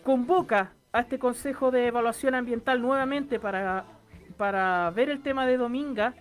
convoca 0.03 0.73
a 0.91 1.03
este 1.03 1.21
Consejo 1.21 1.71
de 1.71 1.87
Evaluación 1.87 2.35
Ambiental 2.35 2.83
nuevamente 2.83 3.39
para, 3.39 3.85
para 4.37 4.91
ver 4.91 5.11
el 5.11 5.23
tema 5.23 5.47
de 5.47 5.59
Dominga, 5.59 6.15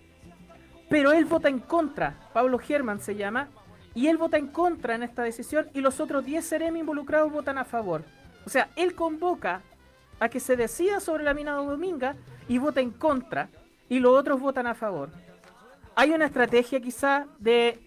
pero 0.88 1.10
él 1.10 1.24
vota 1.24 1.48
en 1.48 1.58
contra, 1.58 2.30
Pablo 2.32 2.60
Germán 2.60 3.00
se 3.00 3.16
llama, 3.16 3.48
y 3.92 4.06
él 4.06 4.18
vota 4.18 4.36
en 4.36 4.46
contra 4.46 4.94
en 4.94 5.02
esta 5.02 5.24
decisión 5.24 5.68
y 5.74 5.80
los 5.80 5.98
otros 5.98 6.24
10 6.24 6.44
serem 6.44 6.76
involucrados 6.76 7.32
votan 7.32 7.58
a 7.58 7.64
favor. 7.64 8.04
O 8.44 8.50
sea, 8.50 8.68
él 8.76 8.94
convoca 8.94 9.62
a 10.20 10.28
que 10.28 10.40
se 10.40 10.56
decida 10.56 11.00
sobre 11.00 11.24
la 11.24 11.34
mina 11.34 11.58
de 11.58 11.66
Dominga 11.66 12.16
y 12.48 12.58
vota 12.58 12.80
en 12.80 12.90
contra 12.90 13.48
y 13.88 14.00
los 14.00 14.12
otros 14.18 14.40
votan 14.40 14.66
a 14.66 14.74
favor. 14.74 15.10
Hay 15.94 16.10
una 16.12 16.26
estrategia 16.26 16.80
quizá 16.80 17.26
de 17.38 17.80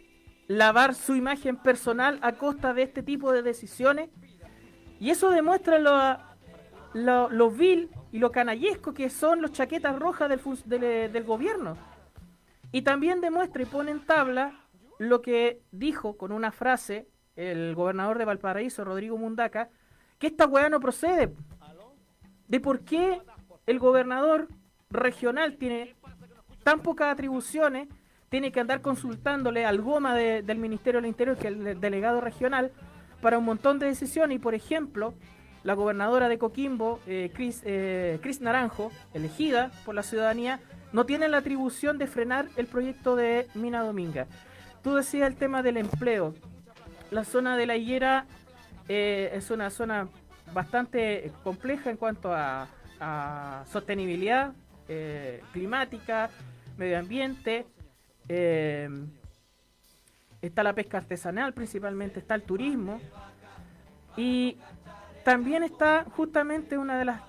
lavar 0.47 0.95
su 0.95 1.15
imagen 1.15 1.57
personal 1.57 2.19
a 2.21 2.33
costa 2.33 2.73
de 2.73 2.83
este 2.83 3.03
tipo 3.03 3.31
de 3.31 3.41
decisiones 3.43 4.09
y 4.99 5.11
eso 5.11 5.29
demuestra 5.29 5.77
lo, 6.93 7.51
vil 7.51 7.89
y 8.11 8.19
lo 8.19 8.31
canallesco 8.31 8.93
que 8.93 9.09
son 9.09 9.41
los 9.41 9.51
chaquetas 9.51 9.97
rojas 9.97 10.29
del- 10.65 11.11
del 11.11 11.23
gobierno. 11.23 11.77
Y 12.71 12.81
también 12.81 13.21
demuestra 13.21 13.61
y 13.61 13.65
pone 13.65 13.91
en 13.91 14.05
tabla 14.05 14.53
lo 14.97 15.21
que 15.21 15.61
dijo 15.71 16.17
con 16.17 16.31
una 16.31 16.51
frase 16.51 17.07
el 17.35 17.73
gobernador 17.73 18.17
de 18.17 18.25
Valparaíso, 18.25 18.83
Rodrigo 18.83 19.17
Mundaca, 19.17 19.69
que 20.17 20.27
esta 20.27 20.45
weá 20.45 20.67
no 20.69 20.79
procede. 20.81 21.33
De 22.49 22.59
por 22.59 22.81
qué 22.81 23.21
el 23.65 23.79
gobernador 23.79 24.47
regional 24.89 25.55
tiene 25.57 25.95
tan 26.63 26.81
pocas 26.81 27.13
atribuciones, 27.13 27.87
tiene 28.29 28.51
que 28.51 28.59
andar 28.59 28.81
consultándole 28.81 29.65
al 29.65 29.81
goma 29.81 30.13
de- 30.15 30.41
del 30.43 30.57
Ministerio 30.57 30.99
del 30.99 31.07
Interior, 31.07 31.37
que 31.37 31.47
es 31.47 31.53
el 31.53 31.79
delegado 31.79 32.21
regional, 32.21 32.71
para 33.21 33.37
un 33.37 33.45
montón 33.45 33.79
de 33.79 33.85
decisiones. 33.87 34.35
Y 34.35 34.39
por 34.39 34.53
ejemplo, 34.55 35.13
la 35.63 35.73
gobernadora 35.73 36.27
de 36.29 36.37
Coquimbo, 36.37 36.99
eh, 37.07 37.31
eh, 37.37 38.19
Cris 38.21 38.41
Naranjo, 38.41 38.91
elegida 39.13 39.71
por 39.85 39.95
la 39.95 40.03
ciudadanía, 40.03 40.59
no 40.91 41.05
tiene 41.05 41.27
la 41.27 41.37
atribución 41.37 41.97
de 41.97 42.07
frenar 42.07 42.47
el 42.55 42.65
proyecto 42.65 43.15
de 43.15 43.47
Mina 43.55 43.81
Dominga. 43.83 44.25
Tú 44.83 44.95
decías 44.95 45.27
el 45.27 45.35
tema 45.35 45.61
del 45.61 45.77
empleo. 45.77 46.33
La 47.11 47.23
zona 47.23 47.57
de 47.57 47.65
la 47.65 47.75
higuera 47.75 48.25
eh, 48.87 49.31
es 49.33 49.51
una 49.51 49.69
zona 49.69 50.07
bastante 50.53 51.31
compleja 51.43 51.89
en 51.89 51.97
cuanto 51.97 52.33
a, 52.33 52.67
sostenibilidad 53.71 54.51
eh, 54.89 55.41
climática, 55.53 56.29
medio 56.77 56.99
ambiente. 56.99 57.65
eh, 58.27 58.89
está 60.41 60.63
la 60.63 60.73
pesca 60.73 60.97
artesanal 60.97 61.53
principalmente, 61.53 62.19
está 62.19 62.35
el 62.35 62.43
turismo. 62.43 62.99
Y 64.17 64.57
también 65.23 65.63
está 65.63 66.05
justamente 66.15 66.77
una 66.77 66.97
de 66.97 67.05
las 67.05 67.21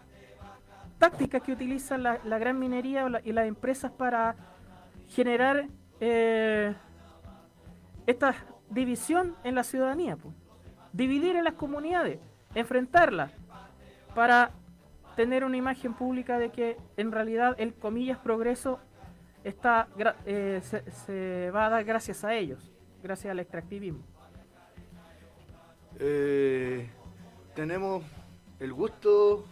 tácticas 0.99 1.43
que 1.43 1.53
utilizan 1.53 2.03
la, 2.03 2.39
gran 2.39 2.59
minería 2.59 3.07
y 3.25 3.33
las 3.33 3.47
empresas 3.47 3.91
para 3.93 4.37
generar 5.09 5.67
eh, 6.01 6.75
esta 8.07 8.35
división 8.69 9.35
en 9.45 9.55
la 9.55 9.65
ciudadanía. 9.65 10.17
po. 10.17 10.33
Dividir 10.93 11.37
en 11.37 11.45
las 11.45 11.55
comunidades, 11.55 12.19
enfrentarlas, 12.55 13.33
para 14.15 14.51
tener 15.17 15.45
una 15.45 15.57
imagen 15.57 15.95
pública 15.95 16.39
de 16.39 16.51
que 16.51 16.77
en 16.97 17.13
realidad 17.13 17.55
el 17.59 17.75
comillas 17.75 18.19
progreso 18.19 18.79
está 19.45 19.89
eh, 20.27 20.61
se, 20.63 20.91
se 20.91 21.51
va 21.51 21.67
a 21.67 21.71
dar 21.71 21.85
gracias 21.85 22.25
a 22.25 22.35
ellos, 22.35 22.73
gracias 23.03 23.31
al 23.31 23.39
extractivismo. 23.39 24.05
Eh, 25.99 26.89
tenemos 27.55 28.05
el 28.59 28.73
gusto 28.73 29.45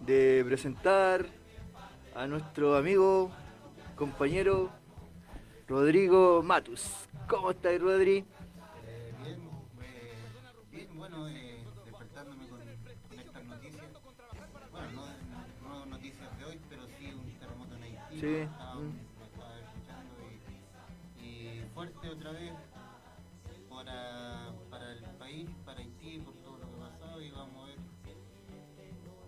de 0.00 0.44
presentar 0.46 1.24
a 2.14 2.26
nuestro 2.26 2.76
amigo, 2.76 3.30
compañero 3.96 4.70
Rodrigo 5.66 6.42
Matus. 6.42 7.08
¿Cómo 7.28 7.50
estás, 7.50 7.80
Rodri? 7.80 8.24
Sí, 18.24 18.36
Estaba, 18.36 18.76
mm. 18.76 18.92
estaba 19.22 19.52
y, 21.20 21.26
y 21.26 21.64
fuerte 21.74 22.08
otra 22.08 22.32
vez 22.32 22.52
para, 23.68 24.50
para 24.70 24.92
el 24.92 25.00
país, 25.18 25.50
para 25.66 25.80
Haití, 25.80 26.20
por 26.20 26.32
todo 26.36 26.56
lo 26.56 26.66
que 26.70 26.74
ha 26.74 26.88
pasado 26.88 27.20
y 27.20 27.30
vamos 27.32 27.62
a 27.62 27.66
ver 27.66 27.76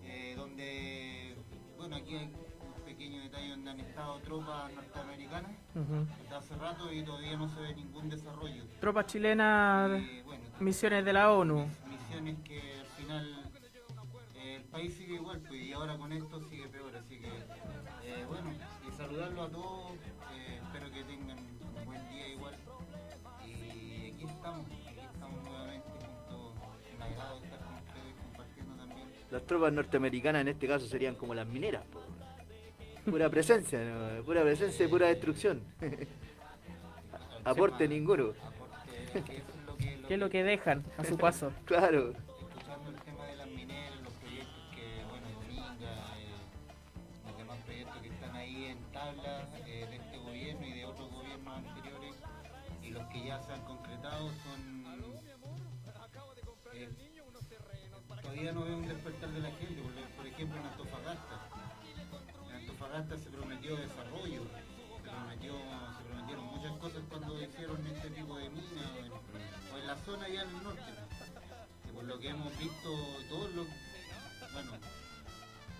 eh, 0.03 0.33
donde, 0.35 1.35
bueno, 1.77 1.95
aquí 1.95 2.15
hay 2.15 2.25
un 2.25 2.83
pequeño 2.85 3.21
detalle 3.21 3.49
donde 3.51 3.69
han 3.69 3.79
estado 3.81 4.17
tropas 4.21 4.73
norteamericanas 4.73 5.51
desde 5.75 6.35
hace 6.35 6.55
rato 6.55 6.91
y 6.91 7.03
todavía 7.03 7.37
no 7.37 7.49
se 7.49 7.61
ve 7.61 7.75
ningún 7.75 8.09
desarrollo. 8.09 8.63
Tropas 8.79 9.05
chilenas, 9.05 9.91
bueno, 10.25 10.43
misiones 10.59 11.05
de 11.05 11.13
la 11.13 11.31
ONU. 11.33 11.67
misiones 11.87 12.39
que 12.43 12.79
al 12.79 12.87
final 12.87 13.43
eh, 14.33 14.55
el 14.55 14.63
país 14.63 14.95
sigue 14.95 15.13
igual 15.17 15.39
pues, 15.47 15.61
y 15.61 15.71
ahora 15.73 15.95
con 15.99 16.11
esto 16.11 16.41
sigue 16.49 16.56
saludarlo 19.17 19.43
a 19.43 19.49
todos 19.49 19.91
eh, 20.35 20.59
espero 20.63 20.91
que 20.91 21.03
tengan 21.03 21.37
un 21.39 21.85
buen 21.85 22.09
día 22.09 22.27
igual 22.27 22.53
y 23.43 24.13
aquí 24.13 24.25
estamos 24.25 24.65
aquí 24.67 24.99
estamos 25.11 25.43
nuevamente 25.43 25.87
juntos 25.89 26.53
un 26.95 27.01
agrado 27.01 27.37
estar 27.43 27.59
con 27.59 27.73
ustedes 27.75 28.13
compartiendo 28.23 28.75
también 28.75 29.07
Las 29.31 29.43
tropas 29.47 29.73
norteamericanas 29.73 30.41
en 30.41 30.47
este 30.49 30.67
caso 30.67 30.85
serían 30.85 31.15
como 31.15 31.33
las 31.33 31.47
mineras. 31.47 31.83
po. 31.85 32.01
Pura 33.09 33.29
presencia, 33.29 33.79
¿no? 33.83 34.23
pura 34.23 34.43
presencia 34.43 34.85
y 34.85 34.89
pura 34.89 35.07
destrucción. 35.07 35.63
Aporte 37.43 37.87
ninguno. 37.87 38.33
aporte 38.43 39.23
que 39.25 39.37
eso 39.37 39.47
es 39.57 39.65
lo 39.65 39.77
que, 39.77 40.01
¿Qué 40.07 40.13
es 40.13 40.19
lo 40.19 40.29
que 40.29 40.43
dejan 40.43 40.83
a 40.97 41.03
su 41.05 41.17
paso? 41.25 41.51
Claro. 41.65 42.13
Han 53.57 53.65
concretado 53.65 54.29
son... 54.43 54.77
eh, 56.73 56.89
todavía 58.21 58.51
no 58.51 58.65
veo 58.65 58.77
un 58.77 58.87
despertar 58.87 59.29
de 59.31 59.39
la 59.39 59.51
gente, 59.51 59.81
por, 59.81 59.91
por 60.15 60.27
ejemplo 60.27 60.59
en 60.59 60.65
Antofagasta. 60.67 61.35
En 62.49 62.55
Antofagasta 62.55 63.17
se 63.17 63.29
prometió 63.29 63.75
desarrollo, 63.75 64.41
se, 64.43 65.09
prometió, 65.09 65.53
se 65.97 66.03
prometieron 66.03 66.45
muchas 66.45 66.71
cosas 66.77 67.01
cuando 67.09 67.41
hicieron 67.41 67.87
este 67.87 68.09
tipo 68.11 68.37
de 68.37 68.49
minas, 68.49 68.91
o 68.93 69.05
en, 69.05 69.11
o 69.11 69.77
en 69.77 69.87
la 69.87 69.95
zona 69.97 70.25
allá 70.25 70.43
en 70.43 70.49
el 70.49 70.63
norte. 70.63 70.93
Y 71.89 71.91
por 71.93 72.03
lo 72.03 72.19
que 72.19 72.29
hemos 72.29 72.57
visto, 72.59 72.89
todos 73.29 73.55
los. 73.55 73.67
Bueno, 74.53 74.71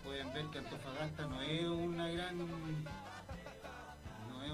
pueden 0.04 0.34
ver 0.34 0.46
que 0.48 0.58
Antofagasta 0.60 1.28
no 1.28 1.42
es 1.42 1.68
una 1.68 2.08
gran 2.10 2.48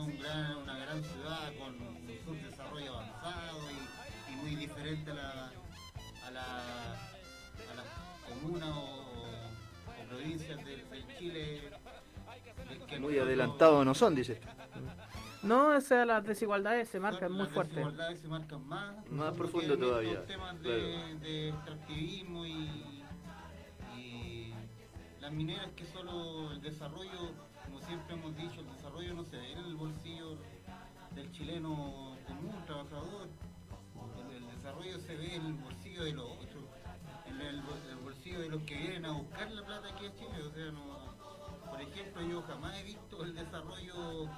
un 0.04 0.20
gran, 0.20 0.58
una 0.58 0.78
gran 0.78 1.04
ciudad 1.04 1.54
con 1.58 1.74
un 1.76 2.08
subdesarrollo 2.26 2.94
avanzado 2.98 3.60
y, 3.72 4.34
y 4.34 4.36
muy 4.38 4.56
diferente 4.56 5.12
a 5.12 5.14
la, 5.14 5.52
a 6.28 6.32
la, 6.32 6.46
a 6.94 7.76
la 7.76 7.84
comuna 8.28 8.78
o, 8.78 8.84
o 9.88 10.08
provincias 10.10 10.58
del, 10.66 10.90
del 10.90 11.18
Chile. 11.18 11.62
Que 12.88 13.00
muy 13.00 13.18
adelantado 13.18 13.84
no 13.84 13.94
son, 13.94 14.16
dice. 14.16 14.40
No, 15.42 15.76
o 15.76 15.82
sea, 15.82 16.06
las 16.06 16.24
desigualdades 16.24 16.88
se 16.88 17.00
marcan 17.00 17.30
las 17.30 17.32
muy 17.32 17.48
fuerte. 17.48 17.76
Las 17.76 17.86
desigualdades 17.86 18.20
se 18.22 18.28
marcan 18.30 18.68
más. 18.68 19.12
Más 19.12 19.34
profundo 19.36 19.78
todavía. 19.78 20.26
temas 20.26 20.56
claro. 20.62 20.78
de, 20.78 21.16
de, 21.20 21.50
extractivismo 21.50 22.46
y, 22.46 23.04
y 23.98 24.54
las 25.20 25.32
mineras 25.34 25.70
que 25.76 25.86
solo 25.86 26.52
el 26.52 26.62
desarrollo, 26.62 27.32
como 27.66 27.82
siempre 27.82 28.14
hemos 28.16 28.36
dicho, 28.38 28.62
el 28.62 28.68
desarrollo 28.68 28.83
no 29.02 29.26
se 29.26 29.38
ve 29.38 29.52
en 29.54 29.58
el 29.60 29.76
bolsillo 29.76 30.38
del 31.16 31.32
chileno 31.32 32.16
común, 32.28 32.56
trabajador. 32.66 33.28
El, 34.32 34.48
desarrollo 34.56 35.00
se 35.00 35.16
ve 35.16 35.36
en 35.36 35.46
el 35.48 35.54
bolsillo 35.54 36.04
de 36.04 36.12
los 36.14 36.26
otros, 36.32 36.64
en 37.26 37.42
el, 37.42 37.62
bol- 37.64 37.90
el 37.90 37.96
bolsillo 37.98 38.40
de 38.42 38.50
los 38.50 38.62
que 38.64 38.76
vienen 38.78 39.06
a 39.06 39.12
buscar 39.12 39.52
la 39.52 39.66
plata 39.66 39.90
aquí 39.90 40.06
a 40.06 40.16
Chile. 40.16 40.44
O 40.44 40.52
sea, 40.54 40.72
no, 40.72 41.16
por 41.70 41.82
ejemplo, 41.82 42.22
yo 42.22 42.42
jamás 42.44 42.78
he 42.78 42.84
visto 42.84 43.24
el 43.24 43.34
desarrollo 43.36 44.30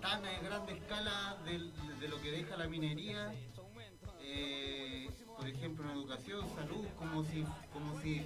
tan 0.00 0.24
a 0.24 0.38
grande 0.40 0.72
escala 0.74 1.36
de 1.44 2.08
lo 2.08 2.20
que 2.22 2.30
deja 2.30 2.56
la 2.56 2.68
minería, 2.68 3.34
eh, 4.20 5.10
por 5.36 5.46
ejemplo 5.48 5.84
en 5.90 5.90
educación, 5.98 6.48
salud, 6.54 6.86
como 6.96 7.24
si, 7.24 7.44
como 7.72 8.00
si 8.00 8.24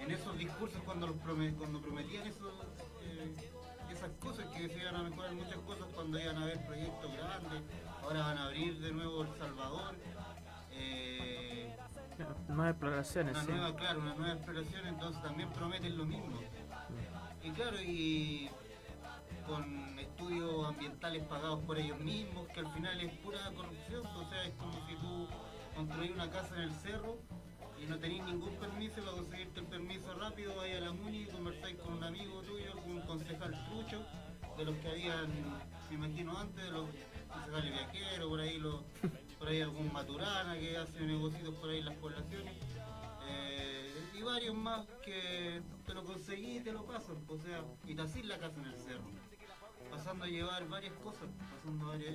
en 0.00 0.10
esos 0.10 0.36
discursos 0.38 0.80
cuando 0.84 1.06
los 1.06 1.16
prome- 1.16 1.54
cuando 1.56 1.80
prometían 1.80 2.26
esos, 2.26 2.52
eh, 3.02 3.51
esas 4.02 4.18
cosas 4.18 4.46
que 4.46 4.68
se 4.68 4.78
iban 4.78 4.96
a 4.96 5.02
mejorar 5.04 5.32
muchas 5.34 5.56
cosas 5.58 5.86
cuando 5.94 6.18
iban 6.18 6.36
a 6.36 6.42
haber 6.42 6.66
proyectos 6.66 7.12
grandes, 7.12 7.62
ahora 8.02 8.20
van 8.22 8.38
a 8.38 8.44
abrir 8.46 8.80
de 8.80 8.92
nuevo 8.92 9.22
El 9.22 9.34
Salvador. 9.38 9.94
eh, 10.72 11.76
Nuevas 12.48 12.70
exploraciones, 12.72 13.32
una 13.34 13.44
sí. 13.44 13.50
nueva, 13.52 13.76
claro, 13.76 14.00
una 14.00 14.14
nueva 14.14 14.34
exploración, 14.34 14.86
entonces 14.86 15.22
también 15.22 15.50
prometen 15.52 15.96
lo 15.96 16.04
mismo. 16.04 16.40
Y 17.42 17.50
claro, 17.50 17.80
y 17.80 18.50
con 19.46 19.98
estudios 19.98 20.66
ambientales 20.66 21.24
pagados 21.24 21.60
por 21.60 21.78
ellos 21.78 21.98
mismos, 21.98 22.46
que 22.48 22.60
al 22.60 22.72
final 22.72 23.00
es 23.00 23.12
pura 23.18 23.38
corrupción, 23.56 24.06
o 24.06 24.28
sea, 24.28 24.44
es 24.44 24.54
como 24.54 24.72
si 24.86 24.94
tú 24.96 25.28
construís 25.74 26.10
una 26.12 26.30
casa 26.30 26.54
en 26.56 26.62
el 26.62 26.72
cerro 26.72 27.18
y 27.82 27.86
no 27.86 27.98
tenéis 27.98 28.22
ningún 28.24 28.54
permiso, 28.56 28.96
para 29.02 29.12
conseguirte 29.12 29.60
el 29.60 29.66
permiso 29.66 30.14
rápido, 30.14 30.54
vais 30.56 30.76
a 30.76 30.80
la 30.80 30.92
MUNI 30.92 31.22
y 31.22 31.26
conversáis 31.26 31.76
con 31.76 31.94
un 31.94 32.04
amigo 32.04 32.40
tuyo, 32.42 32.72
algún 32.72 33.00
concejal 33.00 33.66
trucho, 33.66 34.04
de 34.56 34.64
los 34.64 34.76
que 34.76 34.88
habían, 34.88 35.28
me 35.88 35.96
imagino 35.96 36.38
antes, 36.38 36.64
de 36.64 36.70
los 36.70 36.88
concejales 37.28 37.72
viajeros, 37.72 38.28
por 38.28 38.40
ahí 38.40 38.58
los, 38.58 38.82
por 39.38 39.48
ahí 39.48 39.60
algún 39.60 39.92
maturana 39.92 40.58
que 40.58 40.76
hace 40.76 41.00
negocios 41.00 41.54
por 41.54 41.70
ahí 41.70 41.78
en 41.78 41.86
las 41.86 41.94
poblaciones. 41.96 42.54
eh, 43.28 43.88
y 44.14 44.22
varios 44.22 44.54
más 44.54 44.86
que 45.04 45.62
te 45.86 45.94
lo 45.94 46.04
conseguí 46.04 46.58
y 46.58 46.60
te 46.60 46.72
lo 46.72 46.84
pasan, 46.84 47.16
o 47.26 47.38
sea, 47.38 47.64
y 47.86 47.94
te 47.94 48.02
hacís 48.02 48.24
la 48.26 48.38
casa 48.38 48.60
en 48.60 48.66
el 48.66 48.78
cerro, 48.78 49.10
pasando 49.90 50.24
a 50.24 50.28
llevar 50.28 50.68
varias 50.68 50.92
cosas, 51.02 51.28
pasando 51.56 51.88
varias... 51.88 52.14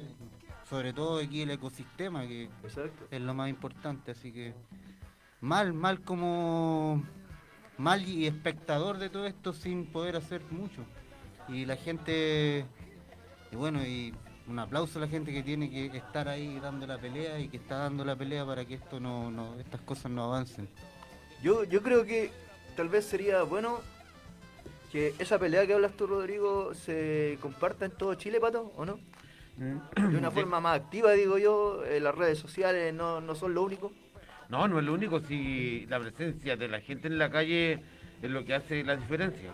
Sobre 0.70 0.94
todo 0.94 1.20
aquí 1.20 1.42
el 1.42 1.52
ecosistema, 1.52 2.28
que 2.28 2.50
Exacto. 2.64 3.08
es 3.10 3.22
lo 3.22 3.34
más 3.34 3.50
importante, 3.50 4.12
así 4.12 4.32
que 4.32 4.54
mal, 5.42 5.74
mal 5.74 6.02
como 6.02 7.04
mal 7.78 8.08
y 8.08 8.26
espectador 8.28 8.98
de 8.98 9.10
todo 9.10 9.28
esto 9.28 9.54
sin 9.54 9.86
poder 9.86 10.16
hacer 10.16 10.42
mucho. 10.50 10.84
Y 11.48 11.66
la 11.66 11.76
gente, 11.76 12.66
y 13.52 13.56
bueno, 13.56 13.86
y 13.86 14.14
un 14.48 14.60
aplauso 14.60 15.00
a 15.00 15.02
la 15.02 15.08
gente 15.08 15.34
que 15.34 15.44
tiene 15.44 15.70
que 15.70 15.98
estar 15.98 16.28
ahí 16.28 16.60
dando 16.60 16.88
la 16.88 16.98
pelea 16.98 17.40
y 17.40 17.50
que 17.50 17.58
está 17.58 17.78
dando 17.78 18.06
la 18.06 18.16
pelea 18.16 18.46
para 18.46 18.66
que 18.66 18.76
esto 18.76 19.00
no, 19.00 19.30
no 19.30 19.60
estas 19.60 19.82
cosas 19.82 20.12
no 20.12 20.24
avancen. 20.24 20.68
Yo, 21.44 21.64
yo 21.64 21.82
creo 21.84 22.06
que 22.06 22.32
tal 22.76 22.90
vez 22.90 23.06
sería 23.06 23.44
bueno 23.44 23.80
que 24.92 25.14
esa 25.20 25.38
pelea 25.38 25.68
que 25.68 25.74
hablas 25.74 25.94
tú, 25.94 26.08
Rodrigo, 26.08 26.74
se 26.74 27.38
comparta 27.42 27.86
en 27.86 27.92
todo 27.92 28.16
Chile, 28.16 28.40
Pato, 28.40 28.72
¿o 28.78 28.86
no? 28.86 29.00
De 29.58 30.18
una 30.18 30.32
forma 30.32 30.60
más 30.60 30.80
activa, 30.80 31.12
digo 31.12 31.38
yo, 31.38 31.84
eh, 31.84 32.00
las 32.00 32.16
redes 32.16 32.40
sociales 32.40 32.94
no, 32.94 33.20
no 33.20 33.36
son 33.36 33.54
lo 33.54 33.64
único. 33.64 33.92
No, 34.50 34.68
no 34.68 34.80
es 34.80 34.86
lo 34.86 34.94
único, 34.94 35.20
si 35.20 35.86
la 35.88 36.00
presencia 36.00 36.56
de 36.56 36.68
la 36.68 36.80
gente 36.82 37.08
en 37.08 37.18
la 37.18 37.30
calle 37.30 37.84
es 38.22 38.30
lo 38.30 38.46
que 38.46 38.54
hace 38.56 38.84
la 38.84 38.96
diferencia. 38.96 39.52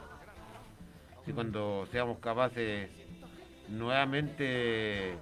Si 1.26 1.32
cuando 1.34 1.88
seamos 1.92 2.20
capaces 2.20 2.90
nuevamente 3.70 5.16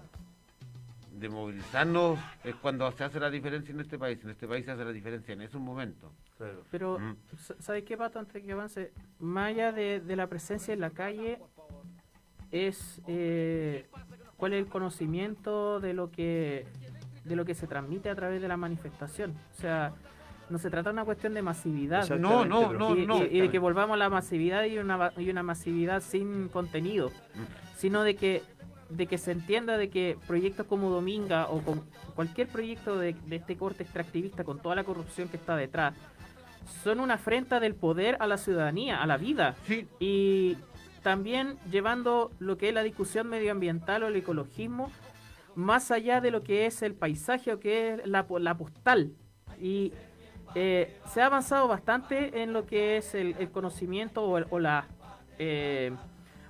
de 1.13 1.29
movilizarnos 1.29 2.19
es 2.43 2.55
cuando 2.55 2.91
se 2.93 3.03
hace 3.03 3.19
la 3.19 3.29
diferencia 3.29 3.73
en 3.73 3.79
este 3.81 3.99
país. 3.99 4.19
En 4.23 4.31
este 4.31 4.47
país 4.47 4.65
se 4.65 4.71
hace 4.71 4.83
la 4.83 4.91
diferencia 4.91 5.33
en 5.33 5.41
esos 5.41 5.61
momentos. 5.61 6.11
Pero, 6.71 6.97
Mm. 6.97 7.15
sa- 7.37 7.55
¿sabes 7.59 7.83
qué, 7.83 7.95
Pato? 7.95 8.17
Antes 8.17 8.43
que 8.43 8.51
avance, 8.51 8.91
más 9.19 9.49
allá 9.49 9.71
de, 9.71 9.99
de 9.99 10.15
la 10.15 10.25
presencia 10.27 10.73
en 10.73 10.79
la 10.79 10.89
calle, 10.89 11.37
es 12.49 12.99
eh, 13.07 13.87
cuál 14.37 14.53
es 14.53 14.59
el 14.63 14.67
conocimiento 14.67 15.79
de 15.79 15.93
lo 15.93 16.09
que 16.09 16.65
de 17.23 17.35
lo 17.35 17.45
que 17.45 17.53
se 17.55 17.67
transmite 17.67 18.09
a 18.09 18.15
través 18.15 18.41
de 18.41 18.47
la 18.47 18.57
manifestación. 18.57 19.31
O 19.57 19.61
sea, 19.61 19.93
no 20.49 20.57
se 20.57 20.69
trata 20.69 20.89
de 20.89 20.93
una 20.93 21.05
cuestión 21.05 21.33
de 21.33 21.41
masividad. 21.41 22.09
No, 22.17 22.43
no, 22.45 22.73
no, 22.73 22.95
y, 22.97 23.05
no. 23.05 23.23
y- 23.23 23.37
y 23.37 23.41
de 23.41 23.49
que 23.49 23.59
volvamos 23.59 23.93
a 23.95 23.97
la 23.97 24.09
masividad 24.09 24.65
y 24.65 24.77
una, 24.77 25.11
y 25.17 25.29
una 25.29 25.43
masividad 25.43 26.01
sin 26.01 26.49
contenido, 26.49 27.09
Mm. 27.09 27.77
sino 27.77 28.03
de 28.03 28.15
que 28.15 28.43
de 28.89 29.07
que 29.07 29.17
se 29.17 29.31
entienda 29.31 29.77
de 29.77 29.89
que 29.89 30.17
proyectos 30.27 30.65
como 30.67 30.89
Dominga 30.89 31.47
o 31.47 31.61
con 31.61 31.81
cualquier 32.13 32.49
proyecto 32.49 32.99
de, 32.99 33.13
de 33.25 33.37
este 33.37 33.55
corte 33.55 33.83
extractivista 33.83 34.43
con 34.43 34.59
toda 34.59 34.75
la 34.75 34.83
corrupción 34.83 35.29
que 35.29 35.37
está 35.37 35.55
detrás 35.55 35.93
son 36.83 36.99
una 36.99 37.13
afrenta 37.13 37.61
del 37.61 37.73
poder 37.73 38.17
a 38.19 38.27
la 38.27 38.35
ciudadanía, 38.37 39.01
a 39.01 39.05
la 39.07 39.15
vida. 39.15 39.55
Sí, 39.65 39.87
Y 40.01 40.57
también 41.03 41.55
llevando 41.71 42.31
lo 42.39 42.57
que 42.57 42.67
es 42.67 42.73
la 42.75 42.83
discusión 42.83 43.29
medioambiental 43.29 44.03
o 44.03 44.07
el 44.07 44.15
ecologismo 44.17 44.91
más 45.55 45.91
allá 45.91 46.21
de 46.21 46.31
lo 46.31 46.43
que 46.43 46.65
es 46.65 46.81
el 46.81 46.93
paisaje 46.93 47.53
o 47.53 47.59
que 47.59 47.93
es 47.93 48.07
la, 48.07 48.25
la 48.39 48.57
postal. 48.57 49.11
Y 49.59 49.93
eh, 50.55 50.97
se 51.05 51.21
ha 51.21 51.27
avanzado 51.27 51.67
bastante 51.67 52.41
en 52.41 52.53
lo 52.53 52.65
que 52.65 52.97
es 52.97 53.13
el, 53.15 53.35
el 53.39 53.51
conocimiento 53.51 54.23
o 54.23 54.37
el, 54.37 54.45
o 54.49 54.59
la, 54.59 54.85
eh, 55.39 55.91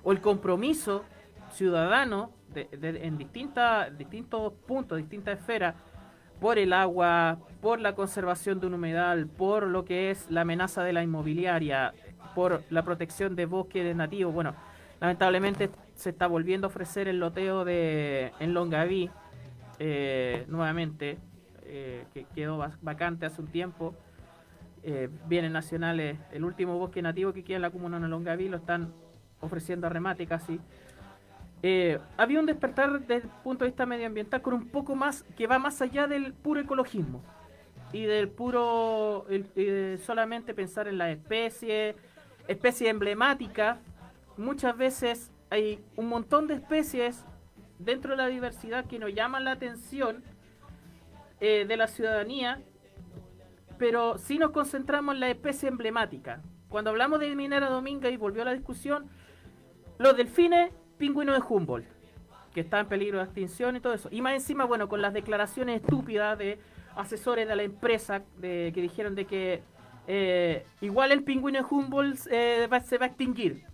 o 0.02 0.12
el 0.12 0.20
compromiso 0.20 1.04
ciudadano 1.52 2.32
de- 2.54 2.68
de- 2.76 3.06
en 3.06 3.18
distintas, 3.18 3.96
distintos 3.96 4.52
puntos, 4.66 4.98
distintas 4.98 5.38
esferas, 5.38 5.74
por 6.40 6.58
el 6.58 6.72
agua, 6.72 7.38
por 7.60 7.78
la 7.80 7.94
conservación 7.94 8.58
de 8.58 8.66
un 8.66 8.74
humedal, 8.74 9.28
por 9.28 9.66
lo 9.66 9.84
que 9.84 10.10
es 10.10 10.28
la 10.30 10.40
amenaza 10.40 10.82
de 10.82 10.92
la 10.92 11.02
inmobiliaria, 11.04 11.94
por 12.34 12.64
la 12.70 12.82
protección 12.82 13.36
de 13.36 13.46
bosques 13.46 13.94
nativos. 13.94 14.34
Bueno, 14.34 14.54
lamentablemente 15.00 15.70
se 15.94 16.10
está 16.10 16.26
volviendo 16.26 16.66
a 16.66 16.68
ofrecer 16.68 17.08
el 17.08 17.18
loteo 17.18 17.64
de 17.64 18.32
en 18.40 18.54
Longaví 18.54 19.10
eh, 19.78 20.44
nuevamente, 20.48 21.18
eh, 21.64 22.04
que 22.12 22.24
quedó 22.34 22.58
va- 22.58 22.76
vacante 22.82 23.26
hace 23.26 23.40
un 23.40 23.48
tiempo. 23.48 23.94
Eh, 24.84 25.08
bienes 25.26 25.52
nacionales, 25.52 26.18
el 26.32 26.44
último 26.44 26.76
bosque 26.78 27.02
nativo 27.02 27.32
que 27.32 27.44
queda 27.44 27.56
en 27.56 27.62
la 27.62 27.70
comuna 27.70 28.00
de 28.00 28.08
Longaví 28.08 28.48
lo 28.48 28.56
están 28.56 28.92
ofreciendo 29.40 29.86
a 29.86 29.90
remate 29.90 30.26
casi. 30.26 30.58
Eh, 31.62 32.00
había 32.16 32.40
un 32.40 32.46
despertar 32.46 32.98
desde 33.00 33.14
el 33.14 33.22
punto 33.44 33.64
de 33.64 33.70
vista 33.70 33.86
medioambiental 33.86 34.42
con 34.42 34.54
un 34.54 34.66
poco 34.68 34.96
más 34.96 35.22
que 35.36 35.46
va 35.46 35.60
más 35.60 35.80
allá 35.80 36.08
del 36.08 36.32
puro 36.32 36.60
ecologismo 36.60 37.22
y 37.92 38.02
del 38.02 38.28
puro 38.28 39.26
solamente 40.04 40.54
pensar 40.54 40.88
en 40.88 40.98
las 40.98 41.10
especies, 41.10 41.94
especies 42.48 42.90
emblemáticas. 42.90 43.78
Muchas 44.36 44.76
veces 44.76 45.30
hay 45.52 45.78
un 45.96 46.08
montón 46.08 46.46
de 46.46 46.54
especies 46.54 47.24
dentro 47.78 48.12
de 48.12 48.16
la 48.16 48.26
diversidad 48.28 48.86
que 48.86 48.98
nos 48.98 49.12
llaman 49.14 49.44
la 49.44 49.52
atención 49.52 50.22
eh, 51.40 51.66
de 51.66 51.76
la 51.76 51.88
ciudadanía, 51.88 52.60
pero 53.78 54.16
si 54.18 54.38
nos 54.38 54.50
concentramos 54.52 55.14
en 55.14 55.20
la 55.20 55.28
especie 55.28 55.68
emblemática. 55.68 56.40
Cuando 56.68 56.88
hablamos 56.90 57.20
de 57.20 57.34
Minera 57.36 57.68
Dominga 57.68 58.08
y 58.08 58.16
volvió 58.16 58.42
a 58.42 58.44
la 58.46 58.52
discusión, 58.54 59.10
los 59.98 60.16
delfines, 60.16 60.72
pingüinos 60.96 61.34
de 61.36 61.42
Humboldt, 61.46 61.86
que 62.54 62.60
está 62.60 62.80
en 62.80 62.86
peligro 62.86 63.18
de 63.18 63.24
extinción 63.24 63.76
y 63.76 63.80
todo 63.80 63.92
eso. 63.92 64.08
Y 64.10 64.22
más 64.22 64.32
encima, 64.34 64.64
bueno, 64.64 64.88
con 64.88 65.02
las 65.02 65.12
declaraciones 65.12 65.82
estúpidas 65.82 66.38
de 66.38 66.58
asesores 66.96 67.46
de 67.46 67.56
la 67.56 67.62
empresa 67.62 68.22
de, 68.38 68.70
que 68.74 68.80
dijeron 68.80 69.14
de 69.14 69.26
que 69.26 69.62
eh, 70.06 70.64
igual 70.80 71.12
el 71.12 71.24
pingüino 71.24 71.58
de 71.58 71.66
Humboldt 71.68 72.26
eh, 72.30 72.68
va- 72.72 72.80
se 72.80 72.96
va 72.96 73.06
a 73.06 73.08
extinguir. 73.08 73.64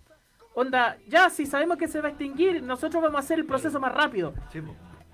Onda, 0.59 0.97
ya 1.07 1.29
si 1.29 1.45
sabemos 1.45 1.77
que 1.77 1.87
se 1.87 2.01
va 2.01 2.07
a 2.07 2.11
extinguir, 2.11 2.61
nosotros 2.61 3.01
vamos 3.01 3.15
a 3.15 3.19
hacer 3.19 3.39
el 3.39 3.45
proceso 3.45 3.79
más 3.79 3.93
rápido. 3.93 4.33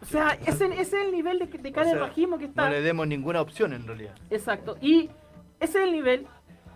O 0.01 0.05
sea, 0.05 0.35
ese, 0.43 0.65
ese 0.65 0.81
es 0.81 0.93
el 0.93 1.11
nivel 1.11 1.37
de, 1.37 1.45
de 1.45 1.71
cara 1.71 1.85
O 1.87 1.91
sea, 1.91 2.09
que 2.39 2.45
está. 2.45 2.63
No 2.63 2.69
le 2.71 2.81
demos 2.81 3.05
ninguna 3.07 3.41
opción 3.41 3.71
en 3.73 3.85
realidad. 3.85 4.15
Exacto. 4.31 4.75
Y 4.81 5.11
ese 5.59 5.77
es 5.77 5.83
el 5.85 5.91
nivel 5.91 6.25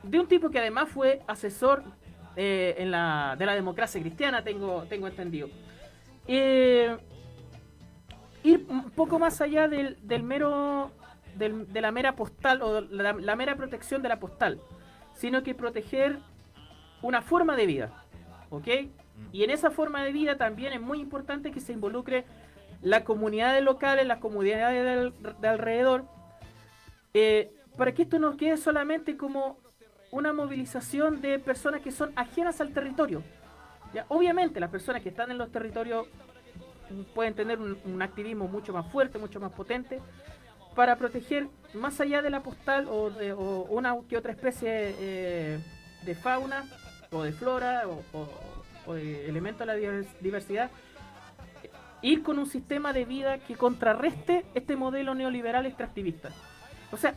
de 0.04 0.20
un 0.20 0.28
tipo 0.28 0.52
que 0.52 0.60
además 0.60 0.88
fue 0.88 1.24
asesor 1.26 1.82
eh, 2.36 2.76
en 2.78 2.92
la, 2.92 3.36
de 3.40 3.46
la 3.48 3.56
democracia 3.56 4.00
cristiana, 4.02 4.44
tengo, 4.44 4.84
tengo 4.84 5.08
entendido. 5.08 5.50
Eh, 6.28 6.96
ir 8.44 8.68
un 8.70 8.92
poco 8.92 9.18
más 9.18 9.42
allá 9.42 9.68
del, 9.68 9.98
del 10.04 10.22
mero 10.22 10.92
del- 11.36 11.74
de 11.74 11.82
la 11.82 11.92
mera 11.92 12.16
postal 12.16 12.62
o 12.62 12.82
la, 12.82 13.14
la 13.14 13.36
mera 13.36 13.56
protección 13.56 14.04
de 14.04 14.10
la 14.10 14.20
postal, 14.20 14.62
sino 15.16 15.42
que 15.42 15.56
proteger 15.56 16.20
una 17.02 17.24
forma 17.24 17.56
de 17.56 17.66
vida. 17.66 18.04
¿Ok? 18.50 18.68
Y 19.32 19.44
en 19.44 19.50
esa 19.50 19.70
forma 19.70 20.04
de 20.04 20.12
vida 20.12 20.38
también 20.38 20.74
es 20.74 20.82
muy 20.82 21.00
importante 21.00 21.52
que 21.52 21.60
se 21.60 21.74
involucre 21.74 22.26
las 22.82 23.04
comunidades 23.04 23.64
locales, 23.64 24.08
las 24.08 24.20
comunidades 24.20 25.14
de 25.40 25.48
alrededor, 25.48 26.06
eh, 27.14 27.52
para 27.78 27.94
que 27.94 28.04
esto 28.04 28.20
no 28.20 28.38
quede 28.38 28.58
solamente 28.58 29.18
como 29.18 29.58
una 30.12 30.34
movilización 30.34 31.22
de 31.22 31.40
personas 31.40 31.82
que 31.82 31.92
son 31.92 32.12
ajenas 32.16 32.62
al 32.62 32.74
territorio. 32.74 33.24
Ya, 33.94 34.06
obviamente 34.08 34.60
las 34.60 34.70
personas 34.70 35.02
que 35.02 35.10
están 35.10 35.32
en 35.32 35.38
los 35.38 35.52
territorios 35.52 36.08
mm, 36.90 37.14
pueden 37.14 37.34
tener 37.34 37.60
un, 37.60 37.78
un 37.86 38.02
activismo 38.02 38.48
mucho 38.48 38.74
más 38.74 38.90
fuerte, 38.92 39.18
mucho 39.20 39.40
más 39.40 39.52
potente, 39.52 40.00
para 40.76 40.96
proteger 40.96 41.48
más 41.74 42.00
allá 42.00 42.22
de 42.22 42.30
la 42.30 42.42
postal 42.42 42.88
o, 42.88 43.10
de, 43.10 43.34
o 43.34 43.64
una 43.70 43.96
que 44.08 44.18
otra 44.18 44.32
especie 44.32 44.96
eh, 45.00 45.60
de 46.06 46.16
fauna 46.16 46.64
o 47.12 47.24
de 47.24 47.32
flora 47.32 47.84
o, 47.88 48.04
o- 48.86 48.94
de 48.94 49.28
elementos 49.30 49.60
de 49.60 49.66
la 49.66 49.76
divers- 49.78 50.20
diversidad, 50.20 50.72
ir 52.02 52.24
con 52.24 52.40
un 52.40 52.46
sistema 52.48 52.94
de 52.94 53.06
vida 53.06 53.40
que 53.40 53.56
contrarreste 53.56 54.46
este 54.56 54.76
modelo 54.76 55.14
neoliberal 55.14 55.66
extractivista. 55.66 56.30
O 56.92 56.98
sea, 56.98 57.14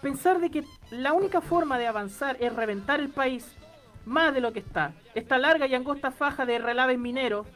pensar 0.00 0.40
de 0.40 0.50
que 0.50 0.64
la 0.90 1.12
única 1.12 1.40
forma 1.40 1.78
de 1.78 1.86
avanzar 1.86 2.36
es 2.40 2.54
reventar 2.54 3.00
el 3.00 3.10
país 3.10 3.54
más 4.06 4.32
de 4.32 4.40
lo 4.40 4.52
que 4.52 4.60
está. 4.60 4.94
Esta 5.14 5.38
larga 5.38 5.66
y 5.66 5.74
angosta 5.74 6.10
faja 6.10 6.46
de 6.46 6.58
relaves 6.58 6.98
mineros 6.98 7.46